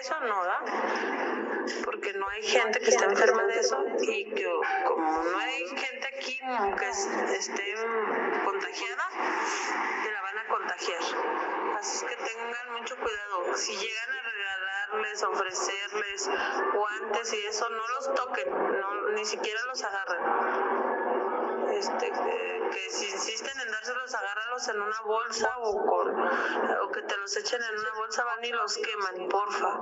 Eso 0.00 0.20
no 0.20 0.44
da 0.44 0.60
porque 1.84 2.12
no 2.14 2.28
hay 2.28 2.42
gente 2.42 2.80
que 2.80 2.90
esté 2.90 3.04
enferma 3.04 3.44
de 3.44 3.60
eso 3.60 3.84
y 4.00 4.24
que 4.34 4.46
como 4.86 5.22
no 5.24 5.38
hay 5.38 5.66
gente 5.68 6.08
aquí 6.16 6.40
que 6.78 6.88
es- 6.88 7.06
esté 7.38 7.74
contagiada 8.44 9.08
te 10.02 10.10
la 10.12 10.22
van 10.22 10.38
a 10.38 10.46
contagiar. 10.48 11.00
Así 11.78 11.96
es 11.96 12.10
que 12.10 12.16
tengan 12.16 12.72
mucho 12.72 12.96
cuidado. 12.96 13.56
Si 13.56 13.72
llegan 13.76 14.10
a 14.10 14.22
regalarles 14.22 15.22
ofrecerles 15.22 16.30
guantes 16.74 17.32
y 17.34 17.46
eso 17.46 17.68
no 17.70 17.88
los 17.88 18.14
toquen 18.14 18.50
no, 18.50 19.08
ni 19.10 19.24
siquiera 19.24 19.60
los 19.66 19.82
agarren 19.84 20.89
este, 21.80 22.12
que, 22.12 22.90
si 22.90 23.10
insisten 23.10 23.58
en 23.58 23.70
dárselos, 23.72 24.14
agárralos 24.14 24.68
en 24.68 24.82
una 24.82 25.00
bolsa 25.02 25.50
o, 25.60 25.86
con, 25.86 26.20
o 26.20 26.92
que 26.92 27.02
te 27.02 27.16
los 27.16 27.36
echen 27.36 27.60
en 27.62 27.78
una 27.78 27.94
bolsa, 27.96 28.24
van 28.24 28.44
y 28.44 28.50
los 28.50 28.76
queman, 28.76 29.28
porfa. 29.28 29.80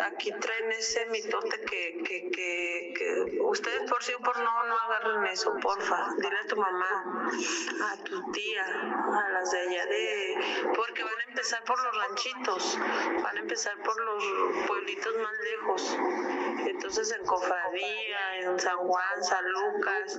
Aquí 0.00 0.32
traen 0.32 0.72
ese 0.72 1.06
mitote 1.06 1.60
que, 1.60 2.02
que, 2.04 2.30
que, 2.30 2.94
que 2.96 3.40
ustedes 3.40 3.88
por 3.90 4.02
sí 4.02 4.12
o 4.14 4.20
por 4.22 4.36
no, 4.38 4.64
no 4.64 4.78
agarren 4.78 5.26
eso, 5.26 5.54
porfa. 5.60 6.08
Dile 6.18 6.36
a 6.44 6.46
tu 6.46 6.56
mamá, 6.56 7.28
a 7.92 8.04
tu 8.04 8.30
tía, 8.32 8.64
a 8.64 9.28
las 9.32 9.50
de 9.50 9.58
allá 9.60 9.86
de... 9.86 10.36
Porque 10.74 11.02
van 11.04 11.18
a 11.20 11.30
empezar 11.30 11.62
por 11.64 11.82
los 11.82 11.96
ranchitos, 11.96 12.78
van 13.22 13.36
a 13.36 13.40
empezar 13.40 13.76
por 13.82 14.00
los 14.02 14.24
pueblitos 14.66 15.14
más 15.16 15.32
lejos. 15.50 15.98
Entonces 16.68 17.12
en 17.12 17.24
Cofradía, 17.26 18.36
en 18.40 18.58
San 18.58 18.76
Juan, 18.78 19.22
San 19.24 19.44
Lucas, 19.50 20.18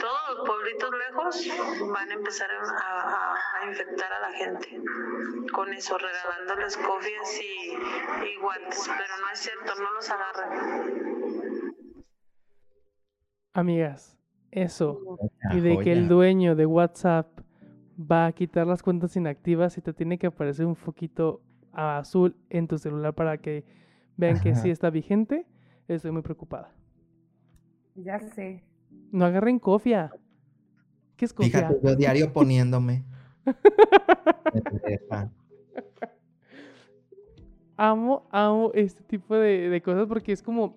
todos 0.00 0.20
los 0.36 0.46
pueblitos 0.46 0.90
lejos 0.92 1.46
van 1.92 2.10
a 2.10 2.14
empezar 2.14 2.50
a, 2.50 2.60
a- 2.62 3.58
a 3.60 3.66
infectar 3.66 4.12
a 4.12 4.20
la 4.20 4.32
gente 4.32 4.80
con 5.52 5.72
eso, 5.72 5.96
regalándoles 5.98 6.76
cofias 6.78 7.40
y, 7.40 7.78
y 8.26 8.36
guantes, 8.36 8.88
pero 8.88 9.13
no 9.20 9.30
es 9.32 9.38
cierto, 9.38 9.72
no 9.80 9.92
los 9.92 10.10
agarran. 10.10 11.74
Amigas, 13.52 14.18
eso. 14.50 15.18
Y 15.52 15.60
de 15.60 15.78
que 15.78 15.92
el 15.92 16.08
dueño 16.08 16.56
de 16.56 16.66
WhatsApp 16.66 17.40
va 17.98 18.26
a 18.26 18.32
quitar 18.32 18.66
las 18.66 18.82
cuentas 18.82 19.16
inactivas 19.16 19.78
y 19.78 19.80
te 19.80 19.92
tiene 19.92 20.18
que 20.18 20.26
aparecer 20.26 20.66
un 20.66 20.76
foquito 20.76 21.42
azul 21.72 22.36
en 22.50 22.66
tu 22.66 22.78
celular 22.78 23.14
para 23.14 23.38
que 23.38 23.64
vean 24.16 24.40
que 24.40 24.54
sí 24.54 24.70
está 24.70 24.90
vigente, 24.90 25.46
estoy 25.88 26.10
muy 26.10 26.22
preocupada. 26.22 26.72
Ya 27.94 28.18
sé. 28.18 28.64
No 29.12 29.24
agarren 29.24 29.58
cofia. 29.58 30.12
¿Qué 31.16 31.24
es 31.24 31.32
cofia? 31.32 31.68
Fíjate, 31.68 31.80
yo 31.82 31.96
diario 31.96 32.32
poniéndome. 32.32 33.04
Amo, 37.76 38.28
amo 38.30 38.70
este 38.74 39.02
tipo 39.02 39.34
de, 39.34 39.68
de 39.68 39.82
cosas 39.82 40.06
porque 40.06 40.32
es 40.32 40.42
como 40.42 40.76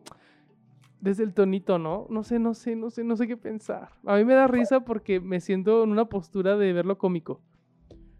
desde 0.99 1.23
el 1.23 1.33
tonito, 1.33 1.77
¿no? 1.77 2.07
No 2.09 2.23
sé, 2.23 2.39
no 2.39 2.53
sé, 2.53 2.75
no 2.75 2.89
sé, 2.89 3.03
no 3.03 3.15
sé 3.15 3.27
qué 3.27 3.37
pensar. 3.37 3.89
A 4.05 4.15
mí 4.17 4.25
me 4.25 4.33
da 4.33 4.47
risa 4.47 4.81
porque 4.81 5.19
me 5.19 5.39
siento 5.39 5.83
en 5.83 5.91
una 5.91 6.05
postura 6.05 6.57
de 6.57 6.73
verlo 6.73 6.97
cómico. 6.97 7.41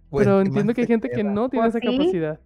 Pues, 0.10 0.26
pero 0.26 0.42
¿qué 0.42 0.48
entiendo 0.48 0.74
que 0.74 0.82
hay 0.82 0.88
te 0.88 0.94
gente 0.94 1.10
que 1.10 1.24
no 1.24 1.50
tiene 1.50 1.66
Pues 1.66 1.76
esa 1.76 1.80
sí. 1.80 1.98
capacidad. 1.98 2.40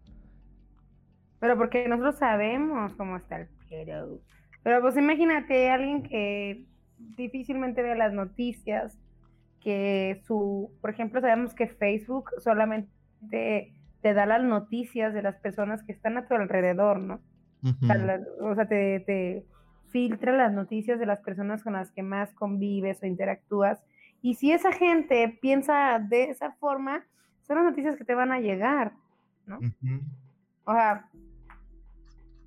Pero 1.40 1.58
porque 1.58 1.88
nosotros 1.88 2.18
sabemos 2.18 2.94
cómo 2.94 3.18
está 3.18 3.42
el 3.42 3.48
pero. 3.70 4.20
Pero 4.64 4.82
pues 4.82 4.96
imagínate 4.96 5.70
alguien 5.70 6.04
que 6.04 6.66
difícilmente 6.98 7.82
ve 7.82 7.96
las 7.96 8.14
noticias, 8.14 8.98
que 9.60 10.22
su, 10.26 10.72
por 10.82 10.92
ejemplo, 10.92 11.20
sabemos 11.20 11.54
que 11.54 11.68
Facebook 11.68 12.30
solamente 12.40 13.74
te 14.02 14.14
da 14.14 14.26
las 14.26 14.44
noticias 14.44 15.14
de 15.14 15.22
las 15.22 15.36
personas 15.38 15.84
que 15.84 15.92
están 15.92 16.18
a 16.18 16.28
tu 16.28 16.34
alrededor, 16.36 17.00
¿no? 17.00 17.22
O 17.64 17.86
sea, 17.86 17.96
Ujú. 17.98 18.06
la- 18.06 18.22
o 18.42 18.56
sea, 18.56 18.68
te, 18.68 19.00
te 19.02 19.46
filtra 19.90 20.32
las 20.36 20.52
noticias 20.54 21.00
de 21.00 21.06
las 21.06 21.20
personas 21.20 21.64
con 21.64 21.74
las 21.74 21.92
que 21.92 22.02
más 22.04 22.34
convives 22.34 23.02
o 23.04 23.06
interactúas. 23.06 23.84
Y 24.22 24.36
si 24.36 24.52
esa 24.52 24.72
gente 24.72 25.38
piensa 25.42 26.00
de 26.00 26.26
esa 26.32 26.52
forma, 26.54 27.06
son 27.44 27.58
las 27.58 27.66
noticias 27.66 27.98
que 27.98 28.06
te 28.06 28.16
van 28.16 28.32
a 28.32 28.40
llegar. 28.40 28.94
Ujú. 29.48 30.02
O 30.64 30.74
sea, 30.74 31.10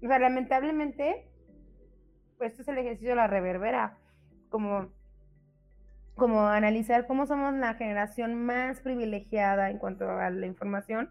o 0.02 0.06
sea, 0.06 0.18
lamentablemente, 0.18 1.28
pues 2.38 2.52
este 2.52 2.62
es 2.62 2.68
el 2.68 2.78
ejercicio 2.78 3.10
de 3.10 3.16
la 3.16 3.26
reverbera, 3.26 3.96
como, 4.48 4.88
como 6.14 6.46
analizar 6.48 7.06
cómo 7.06 7.26
somos 7.26 7.54
la 7.54 7.74
generación 7.74 8.34
más 8.34 8.80
privilegiada 8.80 9.70
en 9.70 9.78
cuanto 9.78 10.08
a 10.10 10.30
la 10.30 10.46
información, 10.46 11.10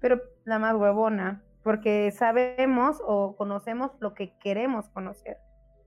pero 0.00 0.20
la 0.44 0.58
más 0.58 0.74
huevona, 0.74 1.42
porque 1.62 2.10
sabemos 2.12 3.02
o 3.04 3.36
conocemos 3.36 3.92
lo 4.00 4.14
que 4.14 4.36
queremos 4.38 4.88
conocer, 4.90 5.38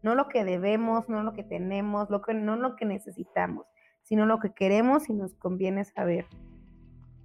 no 0.01 0.15
lo 0.15 0.27
que 0.27 0.43
debemos, 0.43 1.09
no 1.09 1.23
lo 1.23 1.33
que 1.33 1.43
tenemos, 1.43 2.09
lo 2.09 2.21
que, 2.21 2.33
no 2.33 2.55
lo 2.55 2.75
que 2.75 2.85
necesitamos, 2.85 3.65
sino 4.03 4.25
lo 4.25 4.39
que 4.39 4.53
queremos 4.53 5.09
y 5.09 5.13
nos 5.13 5.35
conviene 5.35 5.85
saber. 5.85 6.25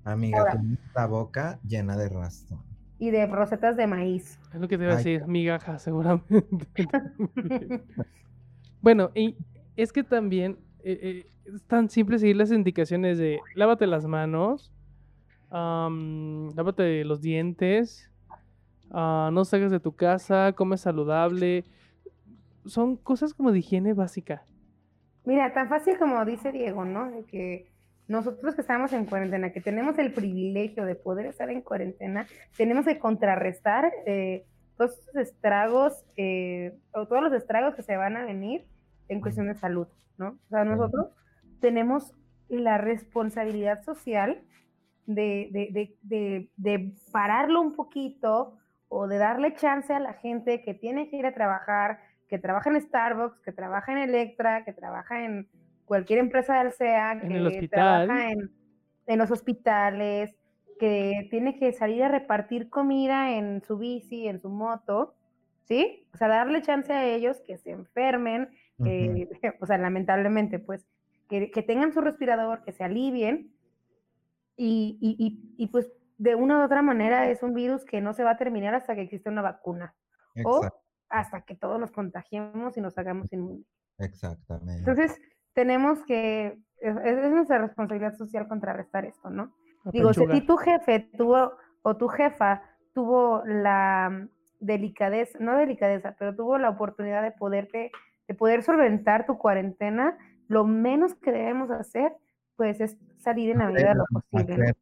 Amiga, 0.04 0.40
Ahora. 0.40 0.52
tienes 0.52 0.78
la 0.94 1.06
boca 1.06 1.58
llena 1.66 1.96
de 1.96 2.08
razón. 2.08 2.62
Y 2.98 3.10
de 3.10 3.26
rosetas 3.26 3.76
de 3.76 3.86
maíz. 3.86 4.38
Es 4.52 4.60
lo 4.60 4.68
que 4.68 4.78
te 4.78 4.84
iba 4.84 4.92
a 4.92 4.96
decir, 4.96 5.26
migaja, 5.26 5.78
seguramente. 5.78 6.68
bueno, 8.80 9.10
y 9.14 9.36
es 9.76 9.92
que 9.92 10.04
también 10.04 10.58
eh, 10.84 10.98
eh, 11.02 11.30
es 11.46 11.62
tan 11.64 11.88
simple 11.88 12.18
seguir 12.18 12.36
las 12.36 12.52
indicaciones 12.52 13.18
de 13.18 13.40
lávate 13.54 13.86
las 13.86 14.06
manos, 14.06 14.73
am, 15.54 16.50
lávate 16.56 17.04
los 17.04 17.20
dientes, 17.20 18.10
ah, 18.90 19.30
no 19.32 19.44
salgas 19.44 19.70
de 19.70 19.80
tu 19.80 19.94
casa, 19.94 20.52
come 20.54 20.76
saludable. 20.76 21.64
Son 22.66 22.96
cosas 22.96 23.34
como 23.34 23.52
de 23.52 23.60
higiene 23.60 23.92
básica. 23.92 24.44
Mira, 25.24 25.52
tan 25.54 25.68
fácil 25.68 25.98
como 25.98 26.24
dice 26.24 26.50
Diego, 26.50 26.84
¿no? 26.84 27.10
De 27.10 27.24
que 27.24 27.70
nosotros 28.08 28.54
que 28.54 28.60
estamos 28.60 28.92
en 28.92 29.06
cuarentena, 29.06 29.52
que 29.52 29.60
tenemos 29.60 29.98
el 29.98 30.12
privilegio 30.12 30.84
de 30.84 30.94
poder 30.94 31.26
estar 31.26 31.48
en 31.50 31.62
cuarentena, 31.62 32.26
tenemos 32.56 32.84
que 32.84 32.98
contrarrestar 32.98 33.90
eh, 34.06 34.44
todos 34.76 34.98
esos 34.98 35.16
estragos, 35.16 36.04
eh, 36.16 36.76
o 36.92 37.06
todos 37.06 37.22
los 37.22 37.32
estragos 37.32 37.74
que 37.74 37.82
se 37.82 37.96
van 37.96 38.16
a 38.16 38.24
venir 38.24 38.66
en 39.08 39.20
cuestión 39.20 39.46
de 39.46 39.54
salud, 39.54 39.86
¿no? 40.18 40.38
O 40.46 40.48
sea, 40.50 40.64
nosotros 40.64 41.06
tenemos 41.60 42.12
la 42.48 42.76
responsabilidad 42.76 43.82
social 43.84 44.42
de, 45.06 45.48
de, 45.52 45.68
de, 45.72 45.98
de, 46.02 46.50
de 46.56 46.94
pararlo 47.12 47.60
un 47.60 47.74
poquito 47.74 48.56
o 48.88 49.06
de 49.08 49.18
darle 49.18 49.54
chance 49.54 49.92
a 49.92 50.00
la 50.00 50.14
gente 50.14 50.62
que 50.62 50.74
tiene 50.74 51.08
que 51.08 51.16
ir 51.16 51.26
a 51.26 51.34
trabajar, 51.34 52.00
que 52.28 52.38
trabaja 52.38 52.70
en 52.70 52.80
Starbucks, 52.80 53.40
que 53.40 53.52
trabaja 53.52 53.92
en 53.92 53.98
Electra, 53.98 54.64
que 54.64 54.72
trabaja 54.72 55.24
en 55.24 55.48
cualquier 55.84 56.18
empresa 56.20 56.62
del 56.62 56.72
SEA, 56.72 57.12
En 57.12 57.28
que 57.28 57.36
el 57.36 57.46
hospital. 57.46 58.06
trabaja 58.06 58.30
en, 58.30 58.50
en 59.06 59.18
los 59.18 59.30
hospitales, 59.30 60.34
que 60.78 61.28
tiene 61.30 61.56
que 61.56 61.72
salir 61.72 62.02
a 62.02 62.08
repartir 62.08 62.68
comida 62.68 63.32
en 63.36 63.62
su 63.62 63.78
bici, 63.78 64.26
en 64.26 64.40
su 64.40 64.48
moto, 64.48 65.14
¿sí? 65.64 66.06
O 66.14 66.16
sea, 66.16 66.28
darle 66.28 66.62
chance 66.62 66.92
a 66.92 67.04
ellos 67.04 67.40
que 67.46 67.58
se 67.58 67.70
enfermen, 67.70 68.48
que, 68.82 69.28
o 69.60 69.66
sea, 69.66 69.78
lamentablemente, 69.78 70.58
pues, 70.58 70.86
que, 71.28 71.50
que 71.50 71.62
tengan 71.62 71.92
su 71.92 72.00
respirador, 72.00 72.62
que 72.64 72.72
se 72.72 72.84
alivien, 72.84 73.53
y, 74.56 74.98
y, 75.00 75.16
y, 75.18 75.64
y, 75.64 75.66
pues 75.68 75.90
de 76.18 76.34
una 76.34 76.60
u 76.60 76.64
otra 76.64 76.82
manera 76.82 77.28
es 77.28 77.42
un 77.42 77.54
virus 77.54 77.84
que 77.84 78.00
no 78.00 78.12
se 78.12 78.24
va 78.24 78.32
a 78.32 78.36
terminar 78.36 78.74
hasta 78.74 78.94
que 78.94 79.02
exista 79.02 79.30
una 79.30 79.42
vacuna, 79.42 79.94
o 80.44 80.68
hasta 81.08 81.42
que 81.42 81.54
todos 81.54 81.78
nos 81.78 81.92
contagiemos 81.92 82.76
y 82.76 82.80
nos 82.80 82.96
hagamos 82.98 83.32
inmunes. 83.32 83.66
exactamente. 83.98 84.78
Entonces, 84.78 85.20
tenemos 85.52 86.04
que, 86.04 86.58
es, 86.80 86.96
es 86.96 87.30
nuestra 87.30 87.58
responsabilidad 87.58 88.16
social 88.16 88.48
contrarrestar 88.48 89.04
esto, 89.04 89.30
¿no? 89.30 89.54
Digo, 89.92 90.12
si 90.12 90.20
a 90.20 90.24
apechugar. 90.24 90.40
ti 90.40 90.46
tu 90.46 90.56
jefe 90.56 91.00
tuvo, 91.16 91.52
o 91.82 91.96
tu 91.96 92.08
jefa 92.08 92.62
tuvo 92.94 93.42
la 93.44 94.28
delicadeza, 94.60 95.38
no 95.40 95.56
delicadeza, 95.56 96.16
pero 96.18 96.34
tuvo 96.34 96.58
la 96.58 96.70
oportunidad 96.70 97.22
de 97.22 97.32
poderte, 97.32 97.90
de 98.26 98.34
poder 98.34 98.62
solventar 98.62 99.26
tu 99.26 99.36
cuarentena, 99.36 100.16
lo 100.48 100.64
menos 100.64 101.14
que 101.14 101.32
debemos 101.32 101.70
hacer, 101.70 102.12
pues, 102.56 102.80
es 102.80 102.96
salir 103.24 103.50
en 103.50 103.58
la 103.58 103.66
medida 103.66 103.88
de 103.90 103.94
lo 103.96 104.04
posible. 104.06 104.74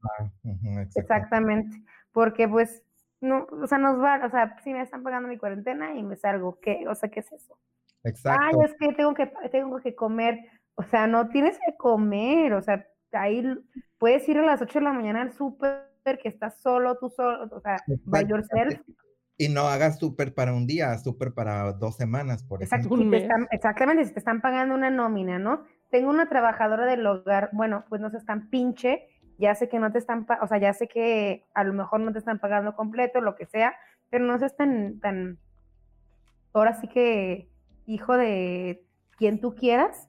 ¿no? 0.42 0.80
Exactamente, 0.94 1.82
porque 2.12 2.48
pues, 2.48 2.82
no, 3.20 3.46
o 3.50 3.66
sea, 3.66 3.78
nos 3.78 4.00
va, 4.02 4.20
o 4.26 4.30
sea, 4.30 4.56
si 4.62 4.72
me 4.72 4.82
están 4.82 5.02
pagando 5.02 5.28
mi 5.28 5.38
cuarentena 5.38 5.94
y 5.94 6.02
me 6.02 6.16
salgo, 6.16 6.58
¿qué? 6.60 6.84
O 6.88 6.94
sea, 6.94 7.08
¿qué 7.08 7.20
es 7.20 7.32
eso? 7.32 7.58
Ay, 8.04 8.10
Exacto. 8.10 8.62
es 8.62 8.74
que 8.78 8.92
tengo 8.94 9.14
que, 9.14 9.32
tengo 9.50 9.78
que 9.80 9.94
comer, 9.94 10.40
o 10.74 10.82
sea, 10.82 11.06
no 11.06 11.28
tienes 11.28 11.58
que 11.64 11.76
comer, 11.76 12.52
o 12.54 12.62
sea, 12.62 12.86
ahí 13.12 13.44
puedes 13.98 14.28
ir 14.28 14.38
a 14.38 14.42
las 14.42 14.60
8 14.60 14.80
de 14.80 14.84
la 14.86 14.92
mañana 14.92 15.22
al 15.22 15.32
súper, 15.32 15.88
que 16.20 16.28
estás 16.28 16.60
solo, 16.60 16.98
tú 16.98 17.08
solo, 17.10 17.48
o 17.52 17.60
sea, 17.60 17.76
by 18.04 18.26
yourself, 18.26 18.74
Y 19.36 19.48
no 19.48 19.62
hagas 19.62 19.98
súper 19.98 20.34
para 20.34 20.52
un 20.52 20.66
día, 20.66 20.96
súper 20.98 21.32
para 21.32 21.72
dos 21.72 21.96
semanas, 21.96 22.42
por 22.44 22.62
Exacto, 22.62 22.94
ejemplo. 22.94 23.18
Si 23.18 23.24
están- 23.24 23.48
exactamente, 23.50 24.04
si 24.04 24.12
te 24.12 24.18
están 24.18 24.40
pagando 24.40 24.74
una 24.74 24.90
nómina, 24.90 25.38
¿no? 25.38 25.64
Tengo 25.92 26.10
una 26.10 26.28
trabajadora 26.28 26.86
del 26.86 27.06
hogar, 27.06 27.50
bueno, 27.54 27.86
pues 27.88 28.02
no 28.02 28.10
se 28.10 28.18
están 28.18 28.50
pinche, 28.50 29.08
ya 29.38 29.54
sé 29.56 29.70
que 29.70 29.78
no 29.80 29.92
te 29.92 29.98
están, 30.00 30.26
o 30.42 30.48
sea, 30.48 30.58
ya 30.58 30.74
sé 30.74 30.88
que 30.88 31.46
a 31.54 31.64
lo 31.64 31.74
mejor 31.74 32.00
no 32.00 32.12
te 32.12 32.18
están 32.20 32.40
pagando 32.40 32.76
completo, 32.76 33.22
lo 33.22 33.36
que 33.36 33.46
sea, 33.46 33.76
pero 34.10 34.24
no 34.26 34.38
seas 34.40 34.56
tan, 34.56 35.00
tan, 35.00 35.38
ahora 36.52 36.74
sí 36.80 36.88
que 36.88 37.48
hijo 37.86 38.16
de 38.16 38.84
quien 39.18 39.40
tú 39.40 39.54
quieras, 39.54 40.08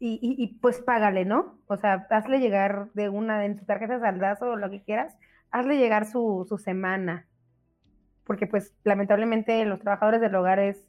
y, 0.00 0.14
y- 0.22 0.42
y, 0.42 0.58
pues 0.60 0.80
págale, 0.80 1.24
¿no? 1.24 1.58
O 1.66 1.76
sea, 1.76 2.06
hazle 2.10 2.38
llegar 2.40 2.90
de 2.94 3.08
una, 3.08 3.44
en 3.44 3.58
su 3.58 3.64
tarjeta 3.66 3.94
de 3.94 4.00
saldazo 4.00 4.50
o 4.50 4.56
lo 4.56 4.70
que 4.70 4.82
quieras, 4.82 5.16
hazle 5.50 5.76
llegar 5.76 6.06
su, 6.06 6.46
su 6.48 6.58
semana, 6.58 7.26
porque 8.24 8.46
pues 8.48 8.74
lamentablemente 8.84 9.64
los 9.66 9.80
trabajadores 9.80 10.20
del 10.22 10.34
hogar 10.36 10.60
es, 10.60 10.87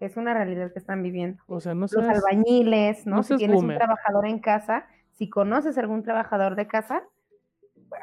es 0.00 0.16
una 0.16 0.34
realidad 0.34 0.72
que 0.72 0.78
están 0.78 1.02
viviendo. 1.02 1.42
O 1.46 1.60
sea, 1.60 1.74
no 1.74 1.82
Los 1.82 1.90
seas... 1.90 2.08
albañiles, 2.24 3.06
¿no? 3.06 3.16
no 3.16 3.22
si 3.22 3.36
tienes 3.36 3.56
boomer. 3.56 3.76
un 3.76 3.78
trabajador 3.78 4.26
en 4.26 4.38
casa, 4.38 4.86
si 5.12 5.28
conoces 5.28 5.76
algún 5.78 6.02
trabajador 6.02 6.54
de 6.56 6.66
casa, 6.66 7.02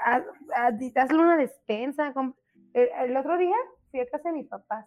haz- 0.06 0.26
haz- 0.56 0.98
hazle 0.98 1.20
una 1.20 1.38
despensa. 1.38 2.14
El, 2.74 2.90
el 3.10 3.18
otro 3.18 3.38
día 3.38 3.56
fui 3.92 4.00
a 4.00 4.06
casa 4.08 4.30
de 4.30 4.36
mis 4.36 4.48
papás. 4.48 4.86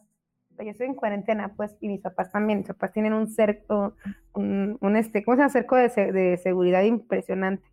Yo 0.60 0.70
estoy 0.70 0.88
en 0.88 0.94
cuarentena, 0.94 1.54
pues, 1.56 1.76
y 1.80 1.86
mis 1.88 2.00
papás 2.00 2.32
también. 2.32 2.58
Mis 2.58 2.68
papás 2.68 2.92
tienen 2.92 3.12
un 3.12 3.28
cerco, 3.28 3.94
un, 4.34 4.76
un 4.80 4.96
este, 4.96 5.24
¿cómo 5.24 5.36
se 5.36 5.42
llama? 5.42 5.52
Cerco 5.52 5.76
de, 5.76 5.88
de 6.12 6.36
seguridad 6.38 6.82
impresionante. 6.82 7.64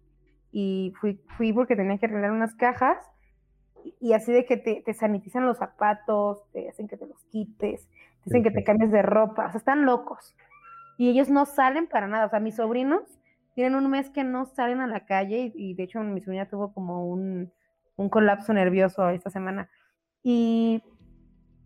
Y 0.51 0.93
fui, 1.01 1.19
fui 1.35 1.51
porque 1.51 1.75
tenía 1.75 1.97
que 1.97 2.05
arreglar 2.05 2.31
unas 2.31 2.53
cajas 2.53 2.97
y, 3.99 4.13
así 4.13 4.31
de 4.31 4.45
que 4.45 4.57
te, 4.57 4.81
te 4.85 4.93
sanitizan 4.93 5.45
los 5.45 5.57
zapatos, 5.57 6.43
te 6.53 6.69
hacen 6.69 6.87
que 6.87 6.95
te 6.95 7.07
los 7.07 7.23
quites, 7.25 7.87
te 8.14 8.14
dicen 8.25 8.43
que 8.43 8.51
te 8.51 8.63
cambies 8.63 8.91
de 8.91 9.01
ropa, 9.01 9.47
o 9.47 9.49
sea, 9.49 9.59
están 9.59 9.85
locos. 9.85 10.35
Y 10.97 11.09
ellos 11.09 11.29
no 11.29 11.45
salen 11.45 11.87
para 11.87 12.07
nada, 12.07 12.25
o 12.25 12.29
sea, 12.29 12.39
mis 12.39 12.55
sobrinos 12.55 13.19
tienen 13.53 13.75
un 13.75 13.89
mes 13.89 14.09
que 14.09 14.23
no 14.23 14.45
salen 14.45 14.81
a 14.81 14.87
la 14.87 15.05
calle 15.05 15.51
y, 15.55 15.71
y 15.71 15.73
de 15.75 15.83
hecho 15.83 16.01
mi 16.01 16.21
sobrina 16.21 16.47
tuvo 16.47 16.73
como 16.73 17.07
un, 17.07 17.51
un 17.95 18.09
colapso 18.09 18.53
nervioso 18.53 19.09
esta 19.09 19.29
semana. 19.29 19.69
Y 20.23 20.83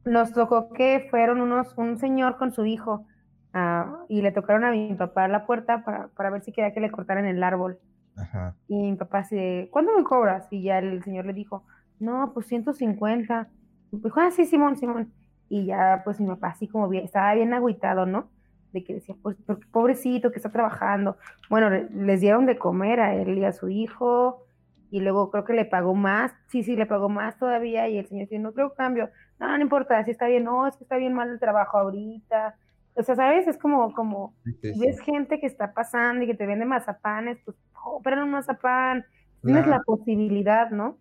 nos 0.05 0.33
tocó 0.33 0.69
que 0.69 1.07
fueron 1.09 1.41
unos, 1.41 1.75
un 1.77 1.97
señor 1.97 2.37
con 2.37 2.51
su 2.51 2.65
hijo 2.65 3.05
ah, 3.53 4.03
y 4.07 4.21
le 4.21 4.31
tocaron 4.31 4.63
a 4.63 4.71
mi 4.71 4.93
papá 4.95 5.27
la 5.27 5.45
puerta 5.45 5.83
para, 5.83 6.09
para 6.09 6.29
ver 6.29 6.41
si 6.41 6.51
quería 6.51 6.73
que 6.73 6.79
le 6.79 6.91
cortaran 6.91 7.25
el 7.25 7.43
árbol. 7.43 7.79
Ajá. 8.15 8.55
Y 8.67 8.75
mi 8.75 8.95
papá 8.95 9.19
así 9.19 9.69
¿cuándo 9.71 9.95
me 9.95 10.03
cobras? 10.03 10.47
Y 10.51 10.63
ya 10.63 10.79
el 10.79 11.03
señor 11.03 11.25
le 11.25 11.33
dijo, 11.33 11.63
no, 11.99 12.31
pues 12.33 12.47
150. 12.47 13.49
Y 13.91 13.97
dijo, 13.97 14.19
ah, 14.19 14.31
sí, 14.31 14.45
Simón, 14.45 14.77
Simón. 14.77 15.11
Y 15.49 15.65
ya, 15.65 16.01
pues 16.05 16.19
mi 16.21 16.27
papá 16.27 16.49
así 16.49 16.67
como 16.67 16.89
bien, 16.89 17.05
estaba 17.05 17.33
bien 17.35 17.53
agüitado, 17.53 18.05
¿no? 18.05 18.31
De 18.71 18.83
que 18.83 18.95
decía, 18.95 19.15
pues, 19.21 19.37
porque 19.47 19.65
pobrecito 19.71 20.31
que 20.31 20.37
está 20.37 20.49
trabajando. 20.51 21.17
Bueno, 21.49 21.69
le- 21.71 21.89
les 21.91 22.21
dieron 22.21 22.45
de 22.47 22.57
comer 22.59 22.99
a 23.01 23.15
él 23.15 23.37
y 23.37 23.45
a 23.45 23.53
su 23.53 23.69
hijo. 23.69 24.45
Y 24.91 25.01
luego 25.01 25.29
creo 25.31 25.45
que 25.45 25.53
le 25.53 25.65
pagó 25.65 25.95
más. 25.95 26.33
Sí, 26.47 26.63
sí, 26.63 26.75
le 26.75 26.85
pagó 26.87 27.09
más 27.09 27.37
todavía. 27.37 27.87
Y 27.89 27.97
el 27.97 28.07
señor 28.07 28.25
dice, 28.27 28.39
no 28.39 28.53
creo 28.53 28.73
cambio. 28.75 29.09
No, 29.39 29.55
no 29.57 29.61
importa, 29.63 29.99
así 29.99 30.11
está 30.11 30.27
bien. 30.27 30.43
No, 30.43 30.67
es 30.67 30.75
que 30.77 30.83
está 30.83 30.97
bien 30.97 31.13
mal 31.13 31.29
el 31.29 31.39
trabajo 31.39 31.77
ahorita. 31.77 32.55
O 32.95 33.03
sea, 33.03 33.15
¿sabes? 33.15 33.47
Es 33.47 33.57
como, 33.57 33.93
como, 33.93 34.35
Sí, 34.61 34.73
ves 34.73 34.99
gente 35.01 35.39
que 35.39 35.47
está 35.47 35.73
pasando 35.73 36.23
y 36.23 36.27
que 36.27 36.35
te 36.35 36.45
vende 36.47 36.65
mazapanes, 36.65 37.39
pues 37.45 37.57
compran 37.71 38.19
un 38.23 38.31
mazapán. 38.31 39.05
Tienes 39.45 39.67
la 39.67 39.81
posibilidad, 39.83 40.69
¿no? 40.71 40.99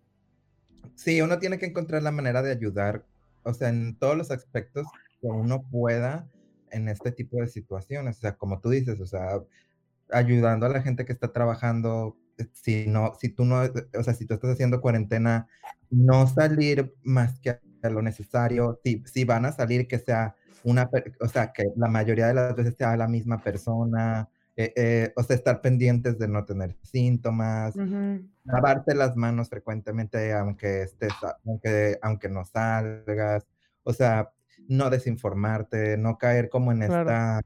Sí, 0.95 1.21
uno 1.21 1.39
tiene 1.39 1.57
que 1.59 1.65
encontrar 1.65 2.03
la 2.03 2.11
manera 2.11 2.41
de 2.41 2.51
ayudar, 2.51 3.05
o 3.43 3.53
sea, 3.53 3.69
en 3.69 3.95
todos 3.97 4.17
los 4.17 4.31
aspectos 4.31 4.87
que 5.21 5.27
uno 5.27 5.63
pueda 5.69 6.27
en 6.71 6.87
este 6.87 7.11
tipo 7.11 7.41
de 7.41 7.47
situaciones. 7.47 8.17
O 8.17 8.21
sea, 8.21 8.35
como 8.35 8.59
tú 8.59 8.69
dices, 8.69 8.99
o 8.99 9.05
sea, 9.05 9.41
ayudando 10.11 10.65
a 10.65 10.69
la 10.69 10.81
gente 10.81 11.05
que 11.05 11.13
está 11.13 11.31
trabajando, 11.31 12.17
eh, 12.37 12.47
si 12.53 12.87
no, 12.87 13.13
si 13.19 13.29
tú 13.29 13.45
no, 13.45 13.61
o 13.97 14.03
sea, 14.03 14.13
si 14.13 14.25
tú 14.25 14.33
estás 14.33 14.51
haciendo 14.51 14.81
cuarentena, 14.81 15.47
no 15.89 16.27
salir 16.27 16.93
más 17.03 17.39
que 17.39 17.59
a 17.81 17.89
lo 17.89 18.01
necesario. 18.01 18.79
Si, 18.83 19.03
si 19.05 19.25
van 19.25 19.45
a 19.45 19.51
salir, 19.51 19.87
que 19.87 19.99
sea 19.99 20.35
una, 20.63 20.89
o 21.21 21.27
sea, 21.27 21.51
que 21.53 21.65
la 21.75 21.87
mayoría 21.87 22.27
de 22.27 22.33
las 22.33 22.55
veces 22.55 22.75
sea 22.77 22.97
la 22.97 23.07
misma 23.07 23.41
persona, 23.41 24.29
eh, 24.59 24.73
eh, 24.75 25.13
o 25.15 25.23
sea, 25.23 25.35
estar 25.37 25.61
pendientes 25.61 26.19
de 26.19 26.27
no 26.27 26.43
tener 26.45 26.75
síntomas 26.83 27.75
Ujú. 27.75 28.27
lavarte 28.43 28.95
las 28.95 29.15
manos 29.15 29.49
frecuentemente, 29.49 30.33
aunque 30.33 30.83
estés, 30.83 31.13
aunque, 31.45 31.97
aunque 32.01 32.29
no 32.29 32.45
salgas, 32.45 33.47
o 33.83 33.93
sea, 33.93 34.31
no 34.67 34.89
desinformarte, 34.89 35.97
no 35.97 36.17
caer 36.17 36.49
como 36.49 36.71
en 36.71 36.83
Claro. 36.83 37.09
esta 37.09 37.41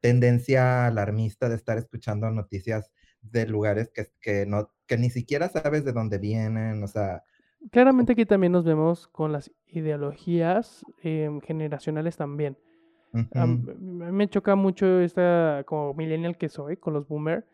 tendencia 0.00 0.86
alarmista 0.86 1.48
de 1.48 1.56
estar 1.56 1.78
escuchando 1.78 2.30
noticias 2.30 2.90
de 3.22 3.46
lugares 3.46 3.90
que, 3.94 4.12
que 4.20 4.46
no, 4.46 4.72
que 4.86 4.98
ni 4.98 5.10
siquiera 5.10 5.48
sabes 5.48 5.84
de 5.84 5.92
dónde 5.92 6.18
vienen, 6.18 6.82
o 6.82 6.88
sea, 6.88 7.24
Claramente 7.70 8.12
aquí 8.12 8.26
también 8.26 8.52
nos 8.52 8.64
vemos 8.64 9.06
con 9.08 9.32
las 9.32 9.50
ideologías 9.66 10.84
em, 11.02 11.40
generacionales 11.40 12.16
también. 12.16 12.58
Me 13.12 14.28
choca 14.28 14.56
mucho 14.56 15.00
esta 15.00 15.64
como 15.66 15.94
millennial 15.94 16.36
que 16.36 16.48
soy 16.48 16.76
con 16.76 16.94
los 16.94 17.06
boomer, 17.06 17.46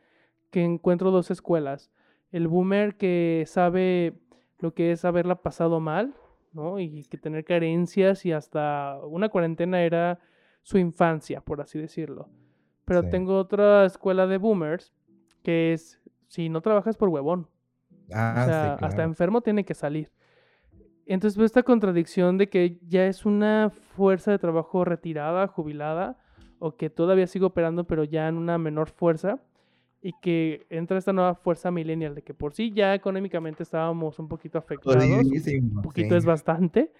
que 0.51 0.63
encuentro 0.65 1.11
dos 1.11 1.31
escuelas. 1.31 1.91
El 2.31 2.49
boomer 2.49 2.97
que 2.97 3.45
sabe 3.47 4.15
lo 4.59 4.75
que 4.75 4.93
es 4.93 5.05
haberla 5.05 5.37
pasado 5.43 5.81
mal, 5.81 6.15
¿no? 6.53 6.79
Y 6.79 7.05
que 7.05 7.19
tener 7.19 7.45
carencias 7.45 8.25
y 8.27 8.33
hasta 8.33 8.99
una 9.05 9.29
cuarentena 9.29 9.83
era 9.83 10.21
su 10.63 10.79
infancia, 10.79 11.41
por 11.41 11.61
así 11.61 11.79
decirlo. 11.79 12.29
Pero 12.85 13.03
Sí. 13.03 13.11
tengo 13.11 13.39
otra 13.39 13.85
escuela 13.85 14.27
de 14.27 14.39
boomers 14.39 14.93
que 15.43 15.73
es 15.73 16.01
si 16.27 16.49
no 16.49 16.61
trabajas 16.61 16.97
por 16.97 17.09
huevón. 17.09 17.49
O 18.11 18.15
ah, 18.15 18.43
sí, 18.45 18.51
sea, 18.51 18.75
hasta 18.75 19.03
enfermo 19.03 19.41
tiene 19.41 19.65
que 19.65 19.75
salir. 19.75 20.11
Entonces 21.15 21.37
veo 21.37 21.47
esta 21.47 21.63
contradicción 21.63 22.37
de 22.39 22.49
que 22.49 22.79
ya 22.87 23.07
es 23.07 23.25
una 23.25 23.71
fuerza 23.71 24.31
de 24.31 24.39
trabajo 24.39 24.85
retirada, 24.85 25.47
jubilada, 25.47 26.19
o 26.59 26.77
que 26.77 26.91
todavía 26.91 27.27
sigue 27.27 27.47
operando, 27.47 27.85
pero 27.85 28.05
ya 28.05 28.29
en 28.29 28.37
una 28.37 28.59
menor 28.59 28.91
fuerza, 28.91 29.41
y 30.03 30.13
que 30.21 30.67
entra 30.71 30.99
esta 30.99 31.13
nueva 31.13 31.35
fuerza 31.35 31.71
millennial, 31.71 32.15
de 32.15 32.23
que 32.23 32.35
por 32.35 32.53
sí 32.53 32.73
ya 32.73 32.95
económicamente 32.95 33.63
estábamos 33.63 34.19
un 34.19 34.29
poquito 34.29 34.59
afectados, 34.59 35.03
un 35.03 35.83
poquito 35.83 36.11
sí. 36.11 36.17
es 36.19 36.25
bastante, 36.25 36.93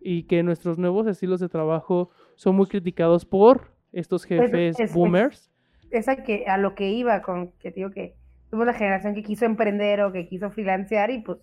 y 0.00 0.22
que 0.22 0.42
nuestros 0.42 0.78
nuevos 0.78 1.06
estilos 1.06 1.38
de 1.40 1.48
trabajo 1.48 2.10
son 2.36 2.56
muy 2.56 2.66
criticados 2.66 3.24
por 3.26 3.72
estos 3.92 4.24
jefes 4.24 4.78
es- 4.78 4.90
es- 4.90 4.94
boomers. 4.94 5.52
Esa 5.90 6.22
que 6.22 6.46
a 6.46 6.56
lo 6.56 6.74
que 6.74 6.90
iba 6.90 7.20
con 7.20 7.50
que 7.58 7.72
digo 7.72 7.90
que 7.90 8.14
somos 8.48 8.64
la 8.64 8.72
generación 8.74 9.14
que 9.14 9.22
quiso 9.22 9.44
emprender 9.44 10.00
o 10.02 10.12
que 10.12 10.26
quiso 10.28 10.50
freelancear 10.50 11.10
y 11.10 11.18
pues 11.18 11.38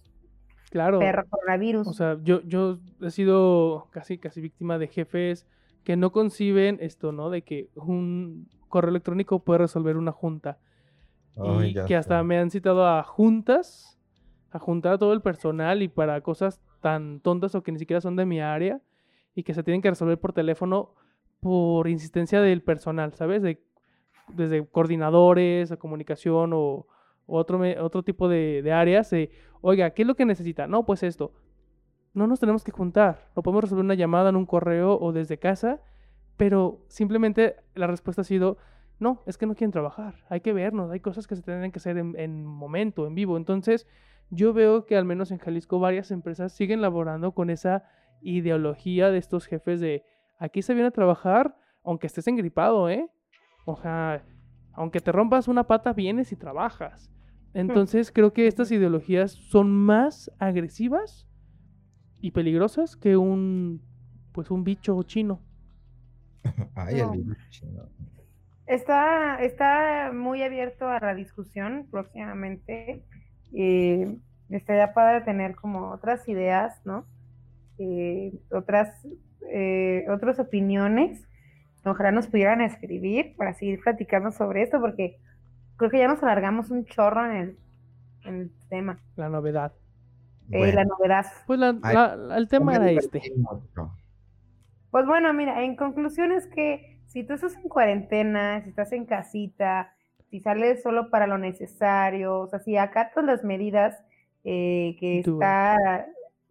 Claro. 0.77 0.99
perro 0.99 1.25
coronavirus. 1.27 1.87
O 1.87 1.93
sea, 1.93 2.17
yo, 2.23 2.41
yo 2.43 2.77
he 3.01 3.09
sido 3.09 3.87
casi, 3.91 4.19
casi 4.19 4.41
víctima 4.41 4.77
de 4.77 4.87
jefes 4.87 5.47
que 5.83 5.95
no 5.95 6.11
conciben 6.11 6.77
esto, 6.81 7.11
¿no? 7.11 7.31
De 7.31 7.41
que 7.41 7.69
un 7.75 8.47
correo 8.67 8.91
electrónico 8.91 9.39
puede 9.39 9.59
resolver 9.59 9.97
una 9.97 10.11
junta. 10.11 10.59
Ay, 11.35 11.71
y 11.71 11.85
que 11.85 11.95
hasta 11.95 12.21
me 12.23 12.37
han 12.37 12.51
citado 12.51 12.87
a 12.87 13.01
juntas, 13.03 13.99
a 14.51 14.59
juntar 14.59 14.93
a 14.93 14.97
todo 14.99 15.13
el 15.13 15.21
personal 15.21 15.81
y 15.81 15.87
para 15.87 16.21
cosas 16.21 16.61
tan 16.81 17.21
tontas 17.21 17.55
o 17.55 17.63
que 17.63 17.71
ni 17.71 17.79
siquiera 17.79 18.01
son 18.01 18.15
de 18.15 18.25
mi 18.25 18.39
área 18.39 18.79
y 19.33 19.43
que 19.43 19.55
se 19.55 19.63
tienen 19.63 19.81
que 19.81 19.89
resolver 19.89 20.19
por 20.19 20.33
teléfono 20.33 20.93
por 21.39 21.87
insistencia 21.87 22.39
del 22.39 22.61
personal, 22.61 23.13
¿sabes? 23.13 23.41
De, 23.41 23.63
desde 24.27 24.65
coordinadores, 24.67 25.71
a 25.71 25.77
comunicación 25.77 26.51
o 26.53 26.85
otro, 27.27 27.61
otro 27.83 28.03
tipo 28.03 28.27
de, 28.27 28.71
áreas. 28.73 29.13
Oiga, 29.61 29.91
¿qué 29.91 30.01
es 30.01 30.07
lo 30.07 30.15
que 30.15 30.25
necesita? 30.25 30.67
No, 30.67 30.85
pues 30.85 31.03
esto. 31.03 31.33
No 32.13 32.25
nos 32.25 32.39
tenemos 32.39 32.63
que 32.63 32.71
juntar. 32.71 33.29
Lo 33.35 33.43
podemos 33.43 33.63
resolver 33.63 33.85
una 33.85 33.93
llamada, 33.93 34.29
en 34.29 34.35
un 34.35 34.45
correo 34.45 34.97
o 34.99 35.11
desde 35.11 35.37
casa. 35.37 35.81
Pero 36.35 36.83
simplemente 36.87 37.57
la 37.75 37.87
respuesta 37.87 38.21
ha 38.21 38.25
sido, 38.25 38.57
no, 38.99 39.21
es 39.25 39.37
que 39.37 39.45
no 39.45 39.55
quieren 39.55 39.71
trabajar. 39.71 40.25
Hay 40.29 40.41
que 40.41 40.53
vernos. 40.53 40.89
Hay 40.91 40.99
cosas 40.99 41.27
que 41.27 41.35
se 41.35 41.43
tienen 41.43 41.71
que 41.71 41.79
hacer 41.79 41.97
en, 41.97 42.15
en 42.17 42.45
momento, 42.45 43.05
en 43.05 43.13
vivo. 43.13 43.37
Entonces, 43.37 43.87
yo 44.29 44.53
veo 44.53 44.85
que 44.85 44.97
al 44.97 45.05
menos 45.05 45.31
en 45.31 45.37
Jalisco 45.37 45.79
varias 45.79 46.11
empresas 46.11 46.51
siguen 46.53 46.81
laborando 46.81 47.33
con 47.33 47.49
esa 47.49 47.83
ideología 48.21 49.11
de 49.11 49.19
estos 49.19 49.45
jefes 49.45 49.79
de, 49.79 50.03
aquí 50.39 50.61
se 50.61 50.73
viene 50.73 50.87
a 50.87 50.91
trabajar 50.91 51.55
aunque 51.83 52.07
estés 52.07 52.27
engripado, 52.27 52.89
¿eh? 52.89 53.09
O 53.65 53.77
sea, 53.77 54.21
aunque 54.73 54.99
te 54.99 55.13
rompas 55.13 55.47
una 55.47 55.65
pata, 55.65 55.93
vienes 55.93 56.33
y 56.33 56.35
trabajas. 56.35 57.09
Entonces 57.57 58.11
creo 58.11 58.33
que 58.33 58.47
estas 58.47 58.71
ideologías 58.71 59.31
son 59.31 59.71
más 59.71 60.31
agresivas 60.37 61.27
y 62.21 62.31
peligrosas 62.31 62.95
que 62.95 63.17
un 63.17 63.81
pues 64.31 64.51
un 64.51 64.63
bicho 64.63 65.01
chino. 65.03 65.41
Ay, 66.75 66.99
el 66.99 67.07
No. 67.07 67.11
virus 67.11 67.37
chino. 67.49 67.83
Está, 68.67 69.37
está 69.43 70.11
muy 70.13 70.43
abierto 70.43 70.87
a 70.87 70.99
la 70.99 71.15
discusión 71.15 71.87
próximamente. 71.89 73.01
Eh, 73.53 74.17
estaría 74.49 74.93
padre 74.93 75.21
tener 75.21 75.55
como 75.55 75.89
otras 75.91 76.27
ideas, 76.27 76.79
¿no? 76.85 77.05
Eh, 77.79 78.33
otras, 78.51 79.07
eh, 79.51 80.05
otras 80.09 80.39
opiniones. 80.39 81.27
Ojalá 81.85 82.11
nos 82.11 82.27
pudieran 82.27 82.61
escribir 82.61 83.35
para 83.37 83.53
seguir 83.53 83.79
platicando 83.81 84.31
sobre 84.31 84.61
esto, 84.63 84.79
porque 84.81 85.17
creo 85.77 85.89
que 85.89 85.99
ya 85.99 86.07
nos 86.07 86.21
alargamos 86.23 86.69
un 86.71 86.85
chorro 86.85 87.25
en 87.25 87.31
el, 87.37 87.57
en 88.25 88.35
el 88.41 88.51
tema. 88.69 88.99
La 89.15 89.29
novedad. 89.29 89.71
Eh, 90.51 90.71
la 90.73 90.85
novedad. 90.85 91.25
Pues 91.45 91.59
la- 91.59 91.77
Ay, 91.83 91.95
la- 91.95 92.15
la- 92.15 92.37
el 92.37 92.47
tema 92.47 92.75
era 92.75 92.85
este. 92.91 93.21
Pues 94.91 95.05
bueno, 95.05 95.33
mira, 95.33 95.63
en 95.63 95.75
conclusión 95.75 96.31
es 96.31 96.47
que 96.47 96.99
si 97.07 97.23
tú 97.23 97.33
estás 97.33 97.55
en 97.55 97.69
cuarentena, 97.69 98.61
si 98.63 98.69
estás 98.69 98.91
en 98.93 99.05
casita, 99.05 99.93
si 100.29 100.39
sales 100.39 100.81
solo 100.81 101.09
para 101.09 101.27
lo 101.27 101.37
necesario, 101.37 102.39
o 102.39 102.47
sea, 102.47 102.59
si 102.59 102.77
acatas 102.77 103.23
las 103.23 103.43
medidas 103.43 104.01
eh, 104.43 104.95
que 104.99 105.19
está 105.19 106.05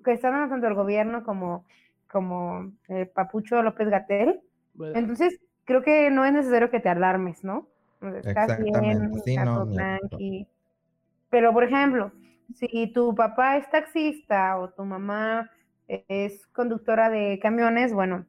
que 0.05 0.12
están 0.12 0.32
dando 0.32 0.51
tanto 0.51 0.66
el 0.69 0.74
gobierno 0.74 1.24
como, 1.24 1.65
como 2.09 2.70
eh, 2.89 3.07
Papucho 3.07 3.62
López 3.62 3.89
Gatel, 3.89 4.40
entonces 4.97 5.40
creo 5.65 5.82
que 5.82 6.11
no 6.11 6.24
es 6.24 6.32
necesario 6.32 6.70
que 6.70 6.78
te 6.81 6.89
alarmes, 6.89 7.43
¿no? 7.43 7.66
O 8.01 8.10
sea, 8.10 8.18
estás 8.20 8.62
bien, 8.62 9.12
sí, 9.24 9.31
estás 9.32 9.44
no, 9.47 9.73
tranqui. 9.73 10.47
Pero, 11.31 11.52
por 11.52 11.64
ejemplo, 11.64 12.12
si 12.55 12.93
tu 12.93 13.14
papá 13.14 13.56
es 13.56 13.68
taxista 13.70 14.59
o 14.59 14.70
tu 14.70 14.85
mamá 14.85 15.51
es 15.86 16.47
conductora 16.48 17.10
de 17.10 17.39
camiones, 17.40 17.93
bueno, 17.93 18.27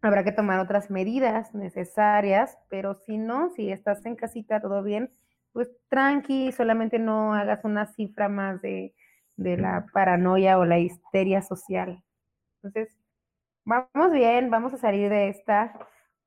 habrá 0.00 0.24
que 0.24 0.32
tomar 0.32 0.60
otras 0.60 0.90
medidas 0.90 1.54
necesarias, 1.54 2.58
pero 2.68 2.94
si 2.94 3.18
no, 3.18 3.50
si 3.50 3.70
estás 3.70 4.04
en 4.06 4.16
casita, 4.16 4.60
todo 4.60 4.82
bien, 4.82 5.12
pues 5.52 5.70
tranqui, 5.88 6.52
solamente 6.52 6.98
no 6.98 7.34
hagas 7.34 7.64
una 7.64 7.86
cifra 7.86 8.28
más 8.28 8.60
de, 8.62 8.94
de 9.36 9.56
la 9.56 9.86
paranoia 9.92 10.58
o 10.58 10.64
la 10.64 10.78
histeria 10.78 11.42
social. 11.42 12.02
Entonces, 12.62 12.96
vamos 13.64 14.12
bien, 14.12 14.50
vamos 14.50 14.72
a 14.74 14.78
salir 14.78 15.08
de 15.10 15.28
esta, 15.28 15.72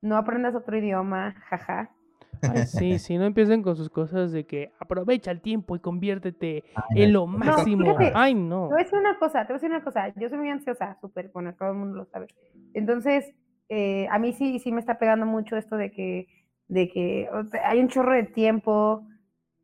no 0.01 0.17
aprendas 0.17 0.55
otro 0.55 0.77
idioma, 0.77 1.35
jaja. 1.49 1.89
Ay, 2.51 2.65
sí, 2.67 2.99
sí, 2.99 3.17
no 3.17 3.25
empiecen 3.25 3.61
con 3.63 3.75
sus 3.75 3.89
cosas 3.89 4.31
de 4.31 4.45
que 4.45 4.71
aprovecha 4.79 5.31
el 5.31 5.41
tiempo 5.41 5.75
y 5.75 5.79
conviértete 5.79 6.63
en 6.91 7.13
lo 7.13 7.27
máximo. 7.27 7.85
fíjate, 7.85 8.11
Ay, 8.15 8.33
Te 8.33 8.39
no. 8.39 8.67
voy 8.67 8.81
a 8.81 8.83
decir 8.83 8.99
una 8.99 9.17
cosa, 9.19 9.41
te 9.45 9.53
voy 9.53 9.53
a 9.53 9.59
decir 9.61 9.69
una 9.69 9.83
cosa, 9.83 10.13
yo 10.15 10.29
soy 10.29 10.37
muy 10.37 10.49
ansiosa, 10.49 10.97
súper, 11.01 11.29
bueno, 11.33 11.53
todo 11.55 11.69
el 11.69 11.75
mundo 11.75 11.97
lo 11.97 12.05
sabe. 12.05 12.27
Entonces, 12.73 13.33
eh, 13.69 14.07
a 14.11 14.19
mí 14.19 14.33
sí, 14.33 14.59
sí 14.59 14.71
me 14.71 14.79
está 14.79 14.97
pegando 14.97 15.25
mucho 15.25 15.57
esto 15.57 15.75
de 15.77 15.91
que, 15.91 16.27
de 16.67 16.89
que 16.89 17.29
o 17.31 17.43
sea, 17.45 17.69
hay 17.69 17.79
un 17.79 17.87
chorro 17.89 18.13
de 18.13 18.23
tiempo, 18.23 19.07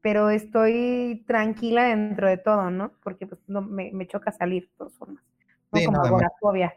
pero 0.02 0.30
estoy 0.30 1.24
tranquila 1.28 1.84
dentro 1.84 2.28
de 2.28 2.38
todo, 2.38 2.72
¿no? 2.72 2.94
Porque 3.04 3.28
pues 3.28 3.42
no 3.48 3.62
me, 3.62 3.92
me 3.92 4.08
choca 4.08 4.32
salir, 4.32 4.64
de 4.64 4.72
todas 4.78 4.94
formas. 4.96 5.24
No 5.72 5.80
Sí, 5.80 5.86
como 5.86 5.98
no, 6.00 6.08
agorafobia. 6.08 6.74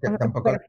Que 0.00 0.10
tampoco 0.18 0.50
la 0.50 0.60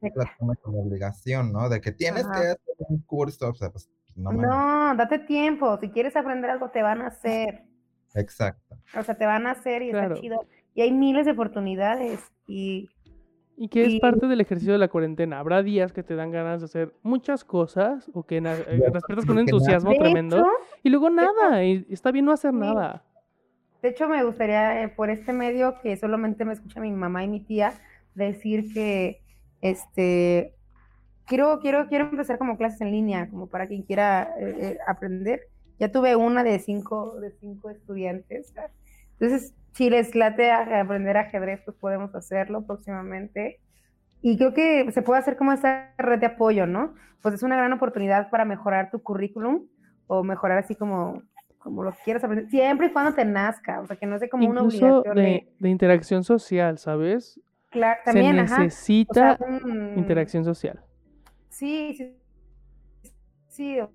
como 0.61 0.81
obligación, 0.81 1.51
¿no? 1.51 1.67
De 1.67 1.81
que 1.81 1.91
tienes 1.91 2.25
Ajá. 2.25 2.33
que 2.33 2.47
hacer 2.47 2.75
un 2.89 2.99
curso, 2.99 3.49
o 3.49 3.53
sea, 3.53 3.69
pues 3.69 3.89
no 4.15 4.95
date 4.95 5.19
tiempo. 5.19 5.77
Si 5.77 5.89
quieres 5.89 6.15
aprender 6.15 6.49
algo, 6.49 6.69
te 6.69 6.81
van 6.81 7.01
a 7.01 7.07
hacer. 7.07 7.63
Exacto. 8.13 8.77
O 8.97 9.03
sea, 9.03 9.15
te 9.15 9.25
van 9.25 9.45
a 9.47 9.51
hacer 9.51 9.81
y 9.81 9.91
Claro. 9.91 10.09
está 10.15 10.21
chido. 10.21 10.45
Y 10.73 10.81
hay 10.81 10.91
miles 10.91 11.25
de 11.25 11.33
oportunidades. 11.33 12.19
Y 12.47 12.89
Y 13.57 13.69
que 13.69 13.83
es 13.85 13.93
y- 13.93 13.99
parte 13.99 14.27
del 14.27 14.41
ejercicio 14.41 14.73
de 14.73 14.79
la 14.79 14.87
cuarentena. 14.89 15.39
Habrá 15.39 15.63
días 15.63 15.93
que 15.93 16.03
te 16.03 16.15
dan 16.15 16.29
ganas 16.31 16.59
de 16.61 16.65
hacer 16.65 16.93
muchas 17.03 17.43
cosas 17.45 18.09
o 18.13 18.23
que 18.23 18.41
na- 18.41 18.53
eh, 18.55 18.81
despiertas 18.93 19.25
con 19.25 19.39
entusiasmo 19.39 19.91
de 19.91 19.97
tremendo 19.97 20.37
hecho, 20.39 20.47
y 20.83 20.89
luego 20.89 21.09
nada. 21.09 21.63
Y 21.63 21.85
está 21.89 22.11
bien 22.11 22.25
no 22.25 22.31
hacer 22.33 22.51
Sí. 22.51 22.57
nada. 22.57 23.03
de 23.81 23.89
hecho, 23.91 24.09
me 24.09 24.23
gustaría 24.23 24.81
eh, 24.81 24.87
por 24.89 25.11
este 25.11 25.31
medio 25.31 25.79
que 25.83 25.95
solamente 25.95 26.43
me 26.43 26.53
escucha 26.53 26.79
mi 26.81 26.91
mamá 26.91 27.23
y 27.23 27.27
mi 27.27 27.39
tía 27.39 27.73
decir 28.15 28.73
que 28.73 29.21
este 29.61 30.55
quiero, 31.25 31.59
quiero, 31.59 31.87
quiero 31.87 32.05
empezar 32.09 32.37
como 32.37 32.57
clases 32.57 32.81
en 32.81 32.91
línea, 32.91 33.29
como 33.29 33.47
para 33.47 33.67
quien 33.67 33.83
quiera 33.83 34.33
eh, 34.39 34.55
eh, 34.59 34.77
aprender. 34.87 35.41
Ya 35.79 35.91
tuve 35.91 36.15
una 36.15 36.43
de 36.43 36.59
cinco, 36.59 37.19
de 37.19 37.31
cinco 37.39 37.69
estudiantes. 37.69 38.53
Entonces, 39.19 39.53
si 39.73 39.89
les 39.89 40.15
late 40.15 40.51
a- 40.51 40.81
aprender 40.81 41.17
ajedrez, 41.17 41.61
pues 41.65 41.75
podemos 41.77 42.13
hacerlo 42.15 42.65
próximamente. 42.65 43.59
Y 44.21 44.37
creo 44.37 44.53
que 44.53 44.91
se 44.91 45.01
puede 45.01 45.19
hacer 45.19 45.35
como 45.37 45.51
esa 45.51 45.93
red 45.97 46.19
de 46.19 46.27
apoyo, 46.27 46.65
¿no? 46.65 46.93
Pues 47.21 47.35
es 47.35 47.43
una 47.43 47.57
gran 47.57 47.73
oportunidad 47.73 48.29
para 48.29 48.45
mejorar 48.45 48.89
tu 48.89 49.01
currículum 49.03 49.67
o 50.07 50.23
mejorar 50.23 50.57
así 50.59 50.75
como, 50.75 51.21
como 51.59 51.83
lo 51.83 51.91
quieras 52.03 52.23
aprender, 52.23 52.49
siempre 52.49 52.87
y 52.87 52.91
cuando 52.91 53.13
te 53.13 53.25
nazca, 53.25 53.81
o 53.81 53.87
sea, 53.87 53.97
que 53.97 54.05
no 54.05 54.17
sea 54.19 54.29
como 54.29 54.47
una 54.49 54.61
Incluso 54.61 54.99
obligación 54.99 55.15
de, 55.15 55.21
de, 55.21 55.53
de 55.59 55.69
interacción 55.69 56.23
social, 56.23 56.77
¿sabes? 56.77 57.39
claro, 57.71 57.99
también, 58.05 58.35
Se 58.35 58.41
ajá. 58.41 58.55
O 58.55 58.63
necesita 58.63 59.37
sea, 59.37 59.47
un- 59.47 59.93
interacción 59.97 60.45
social. 60.45 60.79
Sí, 61.57 61.93
sí, 61.95 62.17
sí, 63.47 63.79
o 63.79 63.89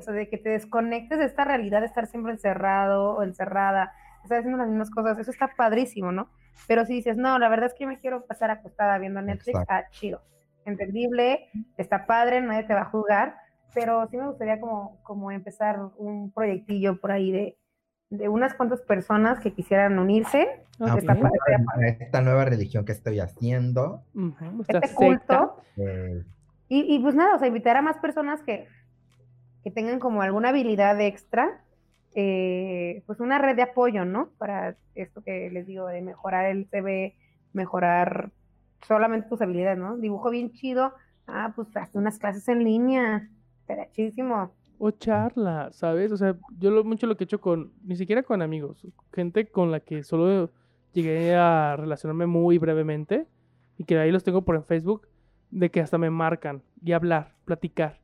sea, 0.00 0.12
de 0.12 0.28
que 0.28 0.36
te 0.38 0.48
desconectes 0.48 1.18
de 1.18 1.26
esta 1.26 1.44
realidad 1.44 1.80
de 1.80 1.86
estar 1.86 2.06
siempre 2.08 2.32
encerrado 2.32 3.12
o 3.14 3.22
encerrada, 3.22 3.92
estar 4.24 4.38
haciendo 4.38 4.58
las 4.58 4.68
mismas 4.68 4.90
cosas, 4.90 5.16
eso 5.18 5.30
está 5.30 5.50
padrísimo, 5.56 6.10
¿no? 6.10 6.28
Pero 6.66 6.84
si 6.86 6.94
dices, 6.94 7.16
no, 7.16 7.38
la 7.38 7.48
verdad 7.48 7.66
es 7.66 7.74
que 7.74 7.86
me 7.86 8.00
quiero 8.00 8.26
pasar 8.26 8.50
acostada 8.50 8.98
viendo 8.98 9.22
Netflix, 9.22 9.60
Exacto. 9.60 9.72
ah, 9.72 9.84
chido, 9.90 10.22
entendible, 10.64 11.48
está 11.78 12.06
padre, 12.06 12.40
nadie 12.40 12.64
te 12.64 12.74
va 12.74 12.82
a 12.82 12.90
juzgar, 12.90 13.36
pero 13.74 14.06
sí 14.08 14.16
me 14.16 14.26
gustaría 14.26 14.58
como, 14.58 15.00
como 15.04 15.30
empezar 15.30 15.78
un 15.96 16.32
proyectillo 16.32 17.00
por 17.00 17.12
ahí 17.12 17.30
de, 17.30 17.58
de 18.10 18.28
unas 18.28 18.54
cuantas 18.54 18.80
personas 18.82 19.38
que 19.38 19.52
quisieran 19.52 19.98
unirse, 20.00 20.64
Ok. 20.80 20.98
está 20.98 21.14
padre, 21.14 21.30
estaría 21.36 21.64
padre. 21.64 21.96
Esta 22.00 22.20
nueva 22.22 22.44
religión 22.44 22.84
que 22.84 22.90
estoy 22.92 23.20
haciendo. 23.20 24.02
Este 24.66 24.80
secta. 24.88 24.94
culto. 24.96 25.62
eh, 25.76 26.24
Y, 26.68 26.94
y 26.94 26.98
pues 27.00 27.14
nada, 27.14 27.36
o 27.36 27.38
sea, 27.38 27.48
invitar 27.48 27.76
a 27.76 27.82
más 27.82 27.98
personas 27.98 28.42
que, 28.42 28.66
que 29.62 29.70
tengan 29.70 29.98
como 29.98 30.22
alguna 30.22 30.50
habilidad 30.50 31.00
extra, 31.00 31.62
eh, 32.14 33.02
pues 33.06 33.18
una 33.20 33.38
red 33.38 33.56
de 33.56 33.62
apoyo, 33.62 34.04
¿no? 34.04 34.30
Para 34.38 34.76
esto 34.94 35.22
que 35.22 35.50
les 35.50 35.66
digo, 35.66 35.86
de 35.88 36.00
mejorar 36.02 36.46
el 36.46 36.66
CV, 36.70 37.14
mejorar 37.52 38.30
solamente 38.86 39.28
tus 39.28 39.40
habilidades, 39.40 39.78
¿no? 39.78 39.96
Dibujo 39.96 40.30
bien 40.30 40.52
chido, 40.52 40.92
ah, 41.26 41.52
pues 41.56 41.74
hazte 41.76 41.98
unas 41.98 42.18
clases 42.18 42.46
en 42.48 42.62
línea, 42.62 43.28
estaría 43.60 43.90
chidísimo. 43.90 44.52
O 44.78 44.90
charla, 44.90 45.70
¿sabes? 45.72 46.12
O 46.12 46.16
sea, 46.16 46.36
yo 46.58 46.70
lo, 46.70 46.84
mucho 46.84 47.06
lo 47.06 47.16
que 47.16 47.24
he 47.24 47.26
hecho 47.26 47.40
con, 47.40 47.72
ni 47.84 47.96
siquiera 47.96 48.22
con 48.22 48.42
amigos, 48.42 48.86
gente 49.12 49.46
con 49.46 49.70
la 49.70 49.80
que 49.80 50.04
solo 50.04 50.50
llegué 50.92 51.34
a 51.34 51.76
relacionarme 51.76 52.26
muy 52.26 52.58
brevemente 52.58 53.26
y 53.78 53.84
que 53.84 53.98
ahí 53.98 54.12
los 54.12 54.24
tengo 54.24 54.42
por 54.42 54.56
en 54.56 54.64
Facebook, 54.64 55.08
de 55.54 55.70
que 55.70 55.80
hasta 55.80 55.98
me 55.98 56.10
marcan 56.10 56.62
y 56.82 56.92
hablar, 56.92 57.32
platicar, 57.44 58.00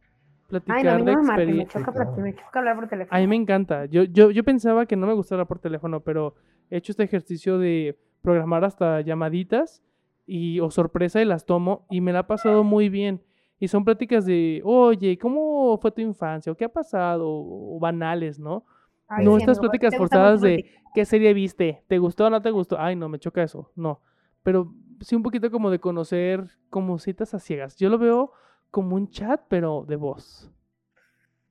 platicar 0.47 0.79
Ay, 0.79 0.85
no, 0.85 0.91
a 0.91 0.99
mí 0.99 1.05
de 1.05 1.13
no 1.13 1.21
me 1.21 1.27
marquen, 1.27 1.57
me 1.57 1.67
choca, 1.67 1.93
me 2.17 2.35
choca 2.35 2.59
hablar 2.61 2.77
por 2.77 2.89
teléfono. 2.89 3.17
A 3.17 3.21
mí 3.21 3.27
me 3.27 3.37
encanta. 3.37 3.87
Yo, 3.87 4.05
yo, 4.05 4.31
yo 4.31 4.45
pensaba 4.45 4.87
que 4.87 4.97
no 4.97 5.07
me 5.07 5.15
gustaba 5.15 5.39
hablar 5.39 5.49
por 5.49 5.59
teléfono, 5.59 6.01
pero 6.01 6.37
he 6.71 6.77
hecho 6.77 6.93
este 6.93 7.03
ejercicio 7.03 7.59
de 7.59 7.99
programar 8.23 8.65
hasta 8.65 9.01
llamaditas 9.01 9.83
y, 10.27 10.61
o 10.61 10.71
sorpresa 10.71 11.21
y 11.21 11.25
las 11.25 11.45
tomo 11.45 11.87
y 11.91 12.01
me 12.01 12.13
la 12.13 12.21
ha 12.21 12.27
pasado 12.27 12.63
muy 12.63 12.89
bien. 12.89 13.21
Y 13.59 13.69
son 13.69 13.85
pláticas 13.85 14.25
de, 14.25 14.63
oye, 14.65 15.19
¿cómo 15.19 15.77
fue 15.79 15.91
tu 15.91 16.01
infancia? 16.01 16.53
¿O 16.53 16.55
qué 16.55 16.65
ha 16.65 16.73
pasado? 16.73 17.27
O, 17.29 17.79
banales, 17.81 18.39
¿no? 18.39 18.65
Ay, 19.09 19.25
no 19.25 19.33
sí, 19.37 19.43
estas 19.43 19.59
pláticas 19.59 19.91
¿te 19.91 19.99
gusta 19.99 20.17
forzadas 20.17 20.41
de? 20.41 20.65
¿qué 20.95 21.05
serie 21.05 21.35
viste? 21.35 21.83
¿Te 21.89 21.99
gustó 21.99 22.27
o 22.27 22.31
no 22.31 22.41
te 22.41 22.51
gustó? 22.53 22.79
Ay, 22.79 22.95
no, 22.95 23.09
me 23.09 23.19
choca 23.19 23.43
eso. 23.43 23.73
No. 23.75 24.01
Pero 24.43 24.73
sí 25.01 25.17
un 25.17 25.23
poquito 25.23 25.51
como 25.51 25.71
de 25.71 25.79
conocer 25.81 26.45
como 26.71 26.99
citas 26.99 27.35
a 27.35 27.39
ciegas. 27.39 27.77
Yo 27.77 27.89
lo 27.89 27.99
veo 27.99 28.33
como 28.71 28.97
un 28.97 29.09
chat, 29.11 29.41
pero 29.49 29.85
de 29.89 29.97
voz. 29.97 30.51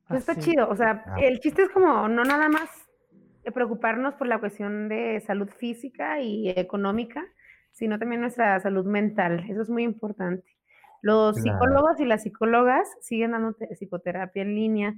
Pues 0.08 0.22
está 0.22 0.36
chido, 0.36 0.68
o 0.70 0.76
sea, 0.76 1.04
Ah. 1.06 1.16
el 1.22 1.40
chiste 1.40 1.64
es 1.64 1.70
como 1.70 2.08
no 2.08 2.24
nada 2.24 2.50
más 2.50 2.70
eh, 3.44 3.52
preocuparnos 3.52 4.16
por 4.16 4.28
la 4.28 4.40
cuestión 4.40 4.90
de 4.90 5.20
salud 5.22 5.50
física 5.50 6.20
y 6.20 6.50
económica, 6.50 7.24
sino 7.72 7.98
también 8.00 8.22
nuestra 8.22 8.60
salud 8.60 8.86
mental, 8.86 9.46
eso 9.50 9.62
es 9.62 9.70
muy 9.70 9.84
importante. 9.84 10.58
Los 11.02 11.38
Claro. 11.42 11.58
psicólogos 11.60 12.00
y 12.00 12.06
las 12.06 12.24
psicólogas 12.24 12.88
siguen 13.02 13.32
dando 13.32 13.54
te- 13.54 13.74
psicoterapia 13.76 14.42
en 14.42 14.56
línea, 14.56 14.94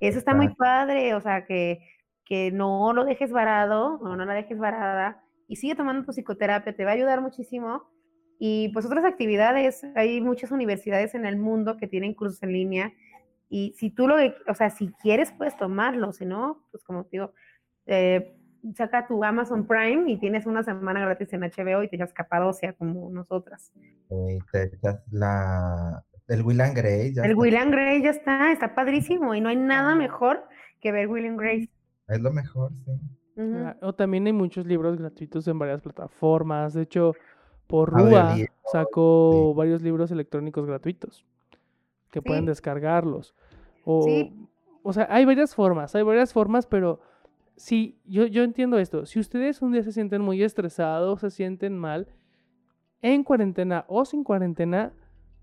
eso 0.00 0.18
está 0.18 0.32
muy 0.34 0.54
padre, 0.54 1.14
o 1.14 1.20
sea, 1.20 1.44
que, 1.44 1.86
que 2.24 2.50
no 2.52 2.92
lo 2.94 3.04
dejes 3.04 3.30
varado 3.32 3.98
o 4.00 4.16
no 4.16 4.24
la 4.24 4.32
dejes 4.34 4.58
varada 4.58 5.22
y 5.52 5.56
sigue 5.56 5.74
tomando 5.74 6.04
tu 6.04 6.12
psicoterapia, 6.12 6.74
te 6.74 6.84
va 6.84 6.92
a 6.92 6.94
ayudar 6.94 7.20
muchísimo. 7.20 7.90
Y 8.38 8.70
pues 8.70 8.86
otras 8.86 9.04
actividades, 9.04 9.84
hay 9.94 10.20
muchas 10.20 10.50
universidades 10.50 11.14
en 11.14 11.26
el 11.26 11.36
mundo 11.36 11.76
que 11.76 11.86
tienen 11.86 12.14
cursos 12.14 12.42
en 12.42 12.52
línea 12.52 12.92
y 13.50 13.74
si 13.76 13.90
tú 13.90 14.08
lo, 14.08 14.16
o 14.48 14.54
sea, 14.54 14.70
si 14.70 14.88
quieres, 15.02 15.30
puedes 15.32 15.58
tomarlo, 15.58 16.14
si 16.14 16.24
no, 16.24 16.64
pues 16.70 16.82
como 16.84 17.04
te 17.04 17.10
digo, 17.18 17.34
eh, 17.84 18.34
saca 18.74 19.06
tu 19.06 19.22
Amazon 19.22 19.66
Prime 19.66 20.10
y 20.10 20.18
tienes 20.18 20.46
una 20.46 20.62
semana 20.62 21.00
gratis 21.00 21.30
en 21.34 21.42
HBO 21.42 21.82
y 21.82 21.88
te 21.88 21.96
echas 21.96 22.14
Capadocia 22.14 22.72
como 22.72 23.10
nosotras. 23.10 23.70
te 24.08 24.62
echas 24.62 25.02
la, 25.10 26.02
el 26.28 26.42
Will 26.42 26.62
and 26.62 26.74
Grace. 26.74 27.12
ya 27.12 27.22
El 27.24 27.32
está. 27.32 27.40
William 27.42 27.70
Grey 27.70 28.02
ya 28.02 28.10
está, 28.10 28.52
está 28.52 28.74
padrísimo 28.74 29.34
y 29.34 29.42
no 29.42 29.50
hay 29.50 29.56
nada 29.56 29.94
mejor 29.96 30.44
que 30.80 30.90
ver 30.90 31.08
William 31.08 31.36
Grace. 31.36 31.68
Es 32.08 32.20
lo 32.20 32.32
mejor, 32.32 32.72
sí. 32.78 32.92
O 33.80 33.92
también 33.94 34.26
hay 34.26 34.32
muchos 34.32 34.66
libros 34.66 34.98
gratuitos 34.98 35.46
en 35.48 35.58
varias 35.58 35.80
plataformas. 35.80 36.74
De 36.74 36.82
hecho, 36.82 37.14
por 37.66 37.90
Rúa 37.90 38.36
sacó 38.70 39.54
varios 39.54 39.82
libros 39.82 40.10
electrónicos 40.10 40.66
gratuitos 40.66 41.24
que 42.10 42.20
pueden 42.20 42.44
descargarlos. 42.44 43.34
O, 43.84 44.02
Sí. 44.02 44.32
o 44.82 44.92
sea, 44.92 45.06
hay 45.10 45.24
varias 45.24 45.54
formas, 45.54 45.94
hay 45.94 46.02
varias 46.02 46.32
formas, 46.32 46.66
pero 46.66 47.00
sí, 47.56 47.98
yo, 48.04 48.26
yo 48.26 48.42
entiendo 48.42 48.78
esto. 48.78 49.06
Si 49.06 49.18
ustedes 49.18 49.62
un 49.62 49.72
día 49.72 49.82
se 49.82 49.92
sienten 49.92 50.20
muy 50.20 50.42
estresados, 50.42 51.20
se 51.20 51.30
sienten 51.30 51.78
mal, 51.78 52.08
en 53.00 53.24
cuarentena 53.24 53.84
o 53.88 54.04
sin 54.04 54.24
cuarentena, 54.24 54.92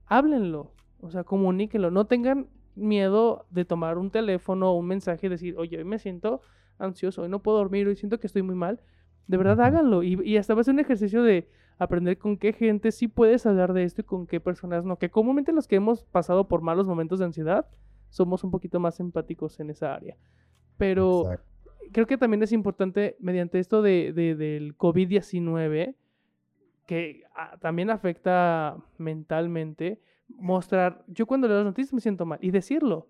háblenlo. 0.05 0.71
O 1.01 1.09
sea, 1.09 1.23
comuníquenlo. 1.23 1.91
No 1.91 2.05
tengan 2.05 2.47
miedo 2.75 3.45
de 3.49 3.65
tomar 3.65 3.97
un 3.97 4.11
teléfono 4.11 4.71
o 4.71 4.77
un 4.77 4.85
mensaje 4.87 5.25
y 5.27 5.29
decir, 5.29 5.55
oye, 5.57 5.77
hoy 5.79 5.83
me 5.85 5.99
siento 5.99 6.41
ansioso, 6.79 7.21
hoy 7.21 7.29
no 7.29 7.41
puedo 7.43 7.57
dormir, 7.57 7.87
hoy 7.87 7.95
siento 7.95 8.19
que 8.19 8.27
estoy 8.27 8.41
muy 8.41 8.55
mal. 8.55 8.79
De 9.27 9.37
verdad, 9.37 9.61
háganlo. 9.61 10.01
Y, 10.01 10.19
y 10.23 10.37
hasta 10.37 10.55
va 10.55 10.61
a 10.61 10.63
ser 10.63 10.73
un 10.73 10.79
ejercicio 10.79 11.21
de 11.21 11.47
aprender 11.77 12.17
con 12.17 12.37
qué 12.37 12.51
gente 12.51 12.91
sí 12.91 13.07
puedes 13.07 13.45
hablar 13.45 13.73
de 13.73 13.83
esto 13.83 14.01
y 14.01 14.03
con 14.03 14.25
qué 14.25 14.39
personas 14.39 14.83
no. 14.83 14.97
Que 14.97 15.09
comúnmente 15.11 15.51
los 15.53 15.67
que 15.67 15.75
hemos 15.75 16.03
pasado 16.05 16.47
por 16.47 16.61
malos 16.61 16.87
momentos 16.87 17.19
de 17.19 17.25
ansiedad 17.25 17.67
somos 18.09 18.43
un 18.43 18.49
poquito 18.51 18.79
más 18.79 18.99
empáticos 18.99 19.59
en 19.59 19.69
esa 19.69 19.93
área. 19.93 20.17
Pero 20.77 21.21
Exacto. 21.31 21.51
creo 21.91 22.07
que 22.07 22.17
también 22.17 22.41
es 22.41 22.51
importante, 22.51 23.15
mediante 23.19 23.59
esto 23.59 23.81
de, 23.83 24.13
de- 24.13 24.35
del 24.35 24.75
COVID-19, 24.77 25.95
que 26.87 27.23
también 27.61 27.91
afecta 27.91 28.77
mentalmente, 28.97 30.01
mostrar, 30.27 31.03
yo 31.07 31.25
cuando 31.27 31.47
leo 31.47 31.57
las 31.57 31.65
noticias 31.65 31.93
me 31.93 32.01
siento 32.01 32.25
mal 32.25 32.39
y 32.41 32.49
decirlo, 32.51 33.07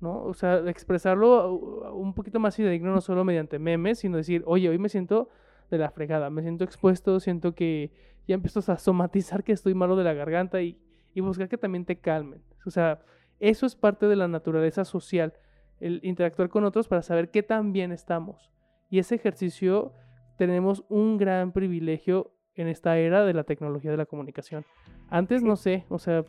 ¿no? 0.00 0.22
O 0.22 0.34
sea, 0.34 0.58
expresarlo 0.68 1.52
uh, 1.52 1.96
un 1.96 2.14
poquito 2.14 2.40
más 2.40 2.56
fidedigno, 2.56 2.92
no 2.92 3.00
solo 3.00 3.24
mediante 3.24 3.58
memes, 3.58 4.00
sino 4.00 4.16
decir, 4.16 4.42
oye, 4.46 4.68
hoy 4.68 4.78
me 4.78 4.88
siento 4.88 5.28
de 5.70 5.78
la 5.78 5.90
fregada, 5.90 6.30
me 6.30 6.42
siento 6.42 6.64
expuesto, 6.64 7.20
siento 7.20 7.54
que 7.54 7.92
ya 8.26 8.34
empiezo 8.34 8.60
a 8.70 8.78
somatizar 8.78 9.44
que 9.44 9.52
estoy 9.52 9.74
malo 9.74 9.96
de 9.96 10.04
la 10.04 10.12
garganta 10.12 10.62
y, 10.62 10.78
y 11.14 11.20
buscar 11.20 11.48
que 11.48 11.58
también 11.58 11.84
te 11.84 11.98
calmen. 11.98 12.42
O 12.66 12.70
sea, 12.70 13.00
eso 13.40 13.66
es 13.66 13.74
parte 13.74 14.06
de 14.06 14.16
la 14.16 14.28
naturaleza 14.28 14.84
social, 14.84 15.34
el 15.80 16.00
interactuar 16.02 16.48
con 16.48 16.64
otros 16.64 16.88
para 16.88 17.02
saber 17.02 17.30
qué 17.30 17.42
tan 17.42 17.72
bien 17.72 17.92
estamos. 17.92 18.50
Y 18.90 18.98
ese 18.98 19.14
ejercicio 19.14 19.92
tenemos 20.36 20.84
un 20.88 21.18
gran 21.18 21.52
privilegio 21.52 22.32
en 22.54 22.68
esta 22.68 22.98
era 22.98 23.24
de 23.24 23.34
la 23.34 23.44
tecnología 23.44 23.90
de 23.90 23.96
la 23.96 24.06
comunicación. 24.06 24.64
Antes 25.08 25.42
no 25.42 25.56
sé, 25.56 25.84
o 25.88 25.98
sea, 25.98 26.24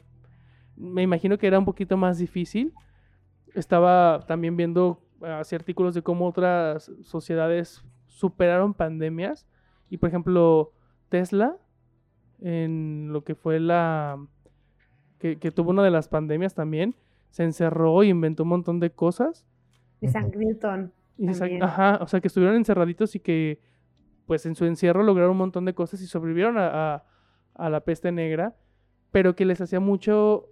me 0.76 1.02
imagino 1.02 1.38
que 1.38 1.48
era 1.48 1.60
un 1.60 1.66
poquito 1.66 1.98
más 1.98 2.18
difícil. 2.18 2.74
Estaba 3.56 4.26
también 4.28 4.56
viendo 4.58 5.02
así 5.22 5.56
artículos 5.56 5.94
de 5.94 6.02
cómo 6.02 6.28
otras 6.28 6.92
sociedades 7.02 7.84
superaron 8.08 8.74
pandemias. 8.74 9.48
Y 9.90 9.98
por 9.98 10.10
ejemplo, 10.10 10.72
Tesla, 11.10 11.58
en 12.42 13.10
lo 13.12 13.24
que 13.24 13.36
fue 13.36 13.60
la... 13.60 14.18
que, 15.18 15.38
que 15.40 15.52
tuvo 15.52 15.72
una 15.72 15.84
de 15.84 15.92
las 15.92 16.08
pandemias 16.08 16.54
también, 16.56 16.96
se 17.32 17.44
encerró 17.44 18.04
y 18.04 18.10
inventó 18.10 18.44
un 18.44 18.50
montón 18.50 18.80
de 18.80 18.92
cosas. 18.92 19.46
Y 20.02 20.08
San 20.08 20.32
Newton. 20.32 20.94
También. 21.18 21.64
ajá, 21.64 22.00
o 22.02 22.08
sea, 22.08 22.22
que 22.22 22.28
estuvieron 22.28 22.56
encerraditos 22.56 23.14
y 23.16 23.20
que, 23.20 23.60
pues 24.26 24.46
en 24.46 24.56
su 24.56 24.64
encierro 24.66 25.04
lograron 25.04 25.32
un 25.32 25.38
montón 25.38 25.66
de 25.66 25.74
cosas 25.74 26.02
y 26.02 26.08
sobrevivieron 26.08 26.58
a, 26.58 26.94
a- 26.96 27.04
a 27.56 27.70
la 27.70 27.82
peste 27.82 28.12
negra, 28.14 28.56
pero 29.12 29.36
que 29.36 29.44
les 29.44 29.60
hacía 29.60 29.82
mucho 29.82 30.48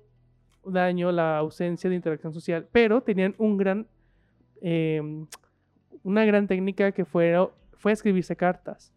daño 0.71 1.11
la 1.11 1.37
ausencia 1.37 1.89
de 1.89 1.95
interacción 1.95 2.33
social, 2.33 2.67
pero 2.71 3.01
tenían 3.01 3.35
un 3.37 3.57
gran, 3.57 3.87
em, 4.61 5.25
una 6.03 6.25
gran 6.25 6.47
técnica 6.47 6.91
que 6.91 7.05
fue, 7.05 7.35
fue 7.73 7.91
escribirse 7.91 8.35
cartas. 8.35 8.93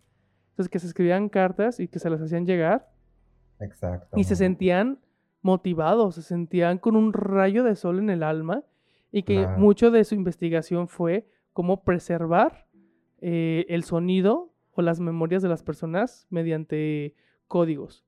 Entonces, 0.50 0.68
que 0.70 0.78
se 0.78 0.86
escribían 0.86 1.28
cartas 1.28 1.80
y 1.80 1.88
que 1.88 1.98
se 1.98 2.10
las 2.10 2.20
hacían 2.20 2.44
llegar 2.46 2.90
Exacto. 3.60 4.16
y 4.18 4.24
se 4.24 4.36
sentían 4.36 4.98
motivados, 5.42 6.16
se 6.16 6.22
sentían 6.22 6.78
con 6.78 6.96
un 6.96 7.12
rayo 7.12 7.64
de 7.64 7.74
sol 7.76 7.98
en 7.98 8.10
el 8.10 8.22
alma 8.22 8.62
y 9.10 9.22
que 9.22 9.36
Claro. 9.36 9.58
mucho 9.58 9.90
de 9.90 10.04
su 10.04 10.14
investigación 10.14 10.86
fue 10.88 11.26
cómo 11.52 11.82
preservar 11.82 12.66
eh, 13.22 13.64
el 13.68 13.84
sonido 13.84 14.52
o 14.72 14.82
las 14.82 15.00
memorias 15.00 15.42
de 15.42 15.48
las 15.48 15.62
personas 15.62 16.26
mediante 16.30 17.14
códigos. 17.48 18.04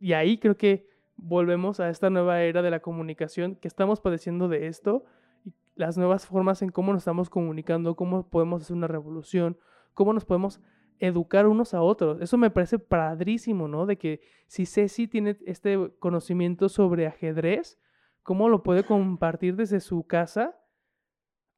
Y 0.00 0.12
ahí 0.12 0.38
creo 0.38 0.56
que 0.56 0.87
volvemos 1.18 1.80
a 1.80 1.90
esta 1.90 2.08
nueva 2.08 2.42
era 2.42 2.62
de 2.62 2.70
la 2.70 2.80
comunicación, 2.80 3.56
que 3.56 3.68
estamos 3.68 4.00
padeciendo 4.00 4.48
de 4.48 4.68
esto, 4.68 5.04
y 5.44 5.52
las 5.74 5.98
nuevas 5.98 6.26
formas 6.26 6.62
en 6.62 6.70
cómo 6.70 6.92
nos 6.92 7.02
estamos 7.02 7.28
comunicando, 7.28 7.96
cómo 7.96 8.28
podemos 8.28 8.62
hacer 8.62 8.76
una 8.76 8.86
revolución, 8.86 9.58
cómo 9.94 10.12
nos 10.12 10.24
podemos 10.24 10.60
educar 11.00 11.46
unos 11.46 11.74
a 11.74 11.82
otros. 11.82 12.20
Eso 12.20 12.38
me 12.38 12.50
parece 12.50 12.78
padrísimo, 12.78 13.68
¿no? 13.68 13.86
De 13.86 13.98
que 13.98 14.20
si 14.46 14.64
Ceci 14.64 15.06
tiene 15.06 15.36
este 15.46 15.92
conocimiento 15.98 16.68
sobre 16.68 17.06
ajedrez, 17.06 17.78
cómo 18.22 18.48
lo 18.48 18.62
puede 18.62 18.84
compartir 18.84 19.56
desde 19.56 19.80
su 19.80 20.06
casa 20.06 20.56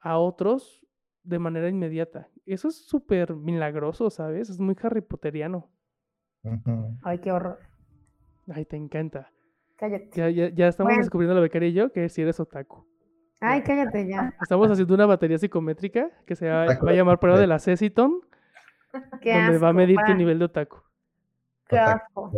a 0.00 0.18
otros 0.18 0.86
de 1.22 1.38
manera 1.38 1.68
inmediata. 1.68 2.28
Eso 2.46 2.68
es 2.68 2.86
súper 2.86 3.34
milagroso, 3.34 4.10
¿sabes? 4.10 4.50
Es 4.50 4.58
muy 4.58 4.76
Harry 4.82 5.00
Potteriano. 5.00 5.70
Ujú. 6.42 6.98
Ay, 7.02 7.18
qué 7.18 7.30
horror. 7.30 7.58
Ay, 8.48 8.64
te 8.64 8.76
encanta. 8.76 9.30
Cállate. 9.80 10.10
Ya, 10.12 10.28
ya, 10.28 10.48
ya 10.50 10.68
estamos 10.68 10.90
Bueno. 10.90 11.02
descubriendo 11.02 11.34
la 11.34 11.40
becaria 11.40 11.70
y 11.70 11.72
yo 11.72 11.90
que 11.90 12.10
si 12.10 12.20
eres 12.20 12.38
otaku. 12.38 12.86
Ay, 13.40 13.62
cállate 13.62 14.06
ya. 14.06 14.34
Estamos 14.42 14.70
haciendo 14.70 14.94
una 14.94 15.06
batería 15.06 15.38
psicométrica 15.38 16.10
que 16.26 16.36
se 16.36 16.50
va, 16.50 16.64
a 16.64 16.92
llamar 16.92 17.18
prueba 17.18 17.40
de 17.40 17.46
la 17.46 17.58
Ceciton, 17.58 18.20
Qué 19.22 19.32
donde 19.32 19.56
va 19.56 19.70
a 19.70 19.72
medir 19.72 19.96
tu 20.06 20.14
nivel 20.14 20.38
de 20.38 20.44
otaku. 20.44 20.82
Qué 21.66 21.78
asco. 21.78 22.30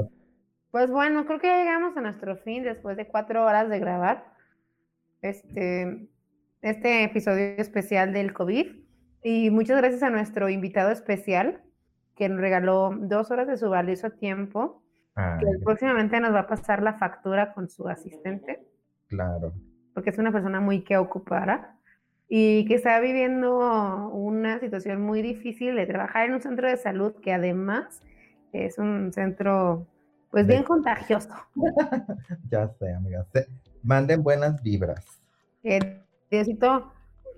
Pues 0.70 0.88
bueno, 0.88 1.26
creo 1.26 1.40
que 1.40 1.48
ya 1.48 1.58
llegamos 1.58 1.96
a 1.96 2.00
nuestro 2.00 2.36
fin 2.36 2.62
después 2.62 2.96
de 2.96 3.08
cuatro 3.08 3.44
horas 3.44 3.68
de 3.68 3.80
grabar 3.80 4.32
este, 5.20 6.08
este 6.60 7.02
episodio 7.02 7.56
especial 7.58 8.12
del 8.12 8.32
COVID. 8.32 8.66
Y 9.24 9.50
muchas 9.50 9.78
gracias 9.78 10.04
a 10.04 10.10
nuestro 10.10 10.48
invitado 10.48 10.92
especial 10.92 11.60
que 12.14 12.28
nos 12.28 12.40
regaló 12.40 12.94
dos 12.96 13.32
horas 13.32 13.48
de 13.48 13.56
su 13.56 13.68
valioso 13.68 14.10
tiempo, 14.10 14.81
Que 15.14 15.58
próximamente 15.64 16.18
nos 16.20 16.32
va 16.34 16.40
a 16.40 16.46
pasar 16.46 16.82
la 16.82 16.94
factura 16.94 17.52
con 17.52 17.68
su 17.68 17.86
asistente, 17.88 18.66
claro. 19.08 19.52
porque 19.94 20.10
es 20.10 20.18
una 20.18 20.32
persona 20.32 20.60
muy 20.60 20.82
que 20.84 20.96
ocupada 20.96 21.76
y 22.28 22.64
que 22.66 22.76
está 22.76 22.98
viviendo 23.00 24.08
una 24.08 24.58
situación 24.58 25.02
muy 25.02 25.20
difícil 25.20 25.74
de 25.76 25.84
trabajar 25.86 26.26
en 26.26 26.34
un 26.34 26.40
centro 26.40 26.66
de 26.66 26.78
salud 26.78 27.12
que 27.20 27.32
además 27.34 28.00
es 28.52 28.78
un 28.78 29.12
centro 29.12 29.86
pues 30.30 30.46
De- 30.46 30.54
bien 30.54 30.64
contagioso. 30.64 31.28
Ya 32.50 32.68
sé, 32.68 32.94
amigas. 32.94 33.26
Se- 33.34 33.46
Manden 33.82 34.22
buenas 34.22 34.62
vibras. 34.62 35.20
Diosito 36.30 36.90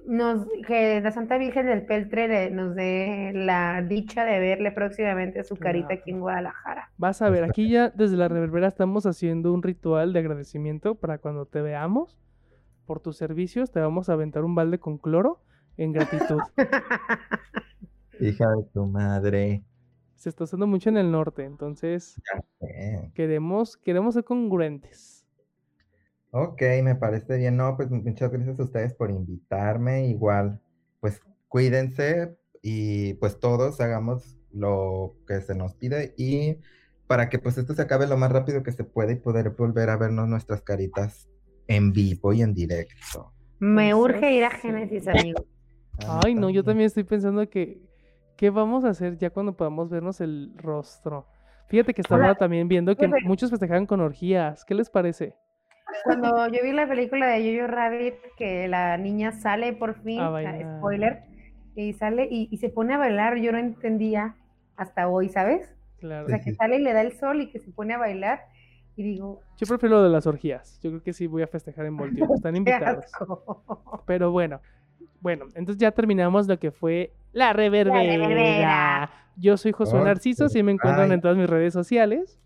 nos, 0.06 0.47
que 0.66 1.01
la 1.01 1.10
Santa 1.10 1.39
Virgen 1.39 1.66
del 1.66 1.86
Peltre 1.86 2.28
le- 2.28 2.51
nos 2.51 2.74
dé 2.74 3.32
la 3.35 3.82
dicha 3.82 4.24
de 4.24 4.39
verle 4.39 4.70
próximamente 4.72 5.43
su 5.44 5.56
carita 5.56 5.89
Claro. 5.89 6.01
aquí 6.01 6.10
en 6.10 6.20
Guadalajara. 6.20 6.90
Vas 6.98 7.22
a 7.22 7.31
ver, 7.31 7.44
aquí 7.44 7.68
ya 7.68 7.90
desde 7.90 8.16
la 8.16 8.28
reverbera 8.28 8.68
estamos 8.68 9.06
haciendo 9.06 9.52
un 9.52 9.62
ritual 9.62 10.12
de 10.12 10.18
agradecimiento 10.20 10.94
para 10.94 11.18
cuando 11.18 11.47
te 11.47 11.62
veamos 11.62 12.18
por 12.86 13.01
tus 13.01 13.16
servicios, 13.16 13.70
te 13.72 13.81
vamos 13.81 14.09
a 14.09 14.12
aventar 14.12 14.44
un 14.44 14.55
balde 14.55 14.78
con 14.78 14.98
cloro 14.98 15.40
en 15.76 15.93
gratitud. 15.93 16.39
Hija 18.20 18.47
de 18.51 18.64
tu 18.72 18.86
madre. 18.86 19.62
Se 20.16 20.28
está 20.28 20.44
usando 20.44 20.66
mucho 20.66 20.89
en 20.89 20.97
el 20.97 21.10
norte, 21.10 21.44
entonces 21.44 22.20
queremos, 23.14 23.76
queremos 23.76 24.14
ser 24.14 24.24
congruentes. 24.24 25.14
Ok, 26.36 26.62
me 26.82 26.97
parece 26.97 27.36
bien. 27.36 27.56
No, 27.56 27.77
pues 27.77 27.89
muchas 27.93 28.32
gracias 28.32 28.59
a 28.59 28.65
ustedes 28.65 28.93
por 28.93 29.09
invitarme. 29.09 30.09
Igual, 30.09 30.61
pues 30.98 31.20
cuídense 31.47 32.36
y 32.61 33.15
pues 33.15 33.39
todos 33.39 33.81
hagamos 33.81 34.36
lo 34.51 35.15
que 35.28 35.40
se 35.43 35.55
nos 35.55 35.74
pide 35.74 36.12
y 36.16 36.59
para 37.06 37.28
que 37.28 37.39
pues 37.39 37.56
esto 37.56 37.73
se 37.73 37.82
acabe 37.82 38.09
lo 38.09 38.16
más 38.16 38.32
rápido 38.32 38.65
que 38.65 38.73
se 38.73 38.82
pueda 38.82 39.12
y 39.12 39.16
poder 39.16 39.51
volver 39.51 39.90
a 39.90 39.97
vernos 39.97 40.27
nuestras 40.27 40.62
caritas 40.62 41.28
en 41.69 41.93
vivo 41.93 42.32
y 42.32 42.43
en 42.43 42.52
directo. 42.52 43.32
Me 43.61 43.94
urge 43.94 44.32
ir 44.32 44.43
a. 44.43 44.51
Génesis, 44.51 45.06
amigo. 45.06 45.44
Ay, 46.09 46.35
no, 46.35 46.51
yo 46.51 46.65
también 46.65 46.86
estoy 46.86 47.05
pensando 47.05 47.48
que, 47.48 47.81
¿qué 48.36 48.51
vamos 48.51 48.85
a 48.85 48.89
hacer 48.89 49.19
ya 49.19 49.31
cuando 49.31 49.56
podamos 49.56 49.89
vernos 49.89 50.20
el 50.20 50.52
rostro? 50.56 51.28
Fíjate 51.69 51.94
que 51.94 52.01
estaba 52.01 52.24
Hola. 52.24 52.35
también 52.35 52.66
viendo 52.66 52.97
que 52.97 53.09
Profe. 53.09 53.24
muchos 53.24 53.51
festejaban 53.51 53.86
con 53.86 54.01
orgías. 54.01 54.65
¿Qué 54.65 54.74
les 54.74 54.90
parece? 54.90 55.36
Cuando 56.03 56.49
yo 56.49 56.62
vi 56.62 56.73
la 56.73 56.89
película 56.89 57.29
de 57.29 57.57
Jojo 57.57 57.69
Rabbit, 57.69 58.15
que 58.37 58.69
la 58.69 58.97
niña 58.97 59.33
sale 59.33 59.73
por 59.73 59.95
fin, 60.03 60.21
spoiler, 60.79 61.23
y 61.77 61.93
sale 61.93 62.29
y, 62.31 62.49
y 62.51 62.57
se 62.59 62.69
pone 62.69 62.95
a 62.95 62.99
bailar, 62.99 63.37
yo 63.37 63.53
no 63.53 63.59
entendía 63.59 64.35
hasta 64.77 65.09
hoy, 65.09 65.29
¿sabes? 65.29 65.73
Claro. 65.99 66.27
O 66.27 66.29
sea, 66.29 66.41
que 66.41 66.55
sale 66.55 66.77
y 66.77 66.81
le 66.81 66.93
da 66.93 67.01
el 67.01 67.12
sol 67.12 67.41
y 67.41 67.51
que 67.51 67.59
se 67.59 67.71
pone 67.71 67.95
a 67.95 67.99
bailar, 67.99 68.41
y 68.97 69.03
digo, 69.03 69.41
Yo 69.57 69.66
prefiero 69.66 69.97
lo 69.97 70.03
de 70.05 70.11
las 70.11 70.27
orgías. 70.27 70.79
Yo 70.83 70.91
creo 70.91 71.03
que 71.03 71.12
sí 71.12 71.27
voy 71.27 71.43
a 71.43 71.47
festejar 71.47 71.87
en 71.87 71.97
Voltio. 71.97 72.27
Están 72.35 72.53
qué 72.53 72.59
invitados. 72.59 73.05
asco. 73.07 74.05
Pero 74.07 74.31
bueno, 74.31 74.61
bueno, 75.21 75.47
entonces 75.55 75.79
ya 75.79 75.91
terminamos 75.91 76.47
lo 76.47 76.59
que 76.59 76.71
fue 76.71 77.12
la 77.33 77.53
reverbera. 77.53 78.03
reverbera. 78.03 79.11
Yo 79.37 79.57
soy 79.57 79.73
Josué 79.73 80.01
Narciso, 80.05 80.49
si 80.49 80.62
me 80.62 80.71
encuentran 80.71 81.11
en 81.11 81.21
todas 81.21 81.37
mis 81.37 81.51
redes 81.51 81.73
sociales. 81.73 82.39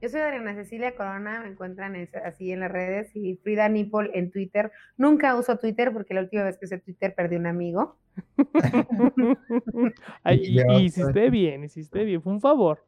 Yo 0.00 0.08
soy 0.08 0.20
Adriana 0.20 0.54
Cecilia 0.54 0.94
Corona, 0.94 1.40
me 1.42 1.48
encuentran 1.50 1.96
así 2.24 2.52
en 2.52 2.60
las 2.60 2.70
redes, 2.70 3.10
y 3.14 3.36
Frida 3.36 3.68
Nipol 3.68 4.10
en 4.14 4.30
Twitter. 4.30 4.70
Nunca 4.96 5.34
uso 5.36 5.58
Twitter 5.58 5.92
porque 5.92 6.14
la 6.14 6.20
última 6.20 6.44
vez 6.44 6.56
que 6.56 6.66
usé 6.66 6.78
Twitter 6.78 7.14
perdí 7.16 7.34
un 7.36 7.46
amigo. 7.46 7.96
Ay, 10.22 10.40
Y 10.58 10.84
hiciste 10.84 11.30
bien, 11.30 11.64
hiciste 11.64 12.04
bien, 12.04 12.22
fue 12.22 12.32
un 12.32 12.40
favor. 12.40 12.84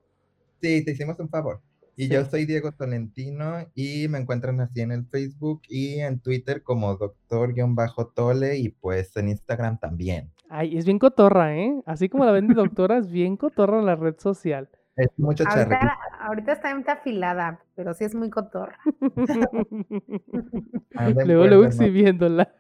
Sí, 0.61 0.85
te 0.85 0.93
hicimos 0.93 1.19
un 1.19 1.29
favor. 1.29 1.61
Y 1.97 2.05
Sí. 2.05 2.11
yo 2.13 2.25
soy 2.25 2.47
Diego 2.47 2.71
Tolentino 2.73 3.67
y 3.75 4.07
me 4.09 4.19
encuentran 4.19 4.61
así 4.61 4.81
en 4.81 4.93
el 4.93 5.05
Facebook 5.07 5.63
y 5.69 5.99
en 6.01 6.21
Twitter 6.21 6.63
como 6.63 6.95
doctor-tole 6.97 8.57
y 8.57 8.69
pues 8.71 9.17
en 9.17 9.31
Instagram 9.31 9.79
también. 9.81 10.31
Ay, 10.49 10.79
es 10.79 10.85
bien 10.87 10.99
cotorra, 10.99 11.57
¿eh? 11.57 11.75
Así 11.87 12.09
como 12.09 12.25
la 12.25 12.33
ven 12.33 12.47
de 12.49 12.55
doctora, 12.55 12.99
es 12.99 13.11
bien 13.11 13.37
cotorra 13.37 13.83
la 13.83 13.97
red 13.97 14.15
social. 14.19 14.69
Es 14.97 15.09
mucho 15.19 15.45
charrito. 15.45 15.75
Ahorita, 15.77 15.99
ahorita 16.21 16.53
está 16.53 16.71
en 16.71 16.89
afilada, 16.89 17.59
pero 17.75 17.95
sí 17.95 18.05
es 18.05 18.15
muy 18.15 18.31
cotorra. 18.31 18.79
luego, 19.01 19.67
pues, 21.15 21.27
luego 21.27 21.65
exhibiéndola. 21.65 22.53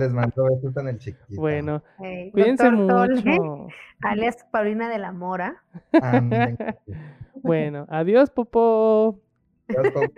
Les 0.00 0.12
mando 0.12 0.44
besos 0.44 0.76
en 0.76 0.88
el 0.88 0.98
chiquito. 0.98 1.40
Bueno, 1.40 1.82
hey, 1.98 2.30
cuídense 2.32 2.70
mucho. 2.70 3.68
Alias 4.02 4.44
Paulina 4.50 4.88
de 4.88 4.98
la 4.98 5.12
Mora. 5.12 5.62
Anden. 5.92 6.56
bueno, 7.34 7.86
adiós, 7.88 8.30
Popo. 8.30 9.20
Adiós, 9.68 9.92
Popo. 9.92 10.08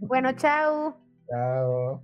bueno, 0.00 0.32
chao. 0.32 0.96
Chao. 1.28 2.02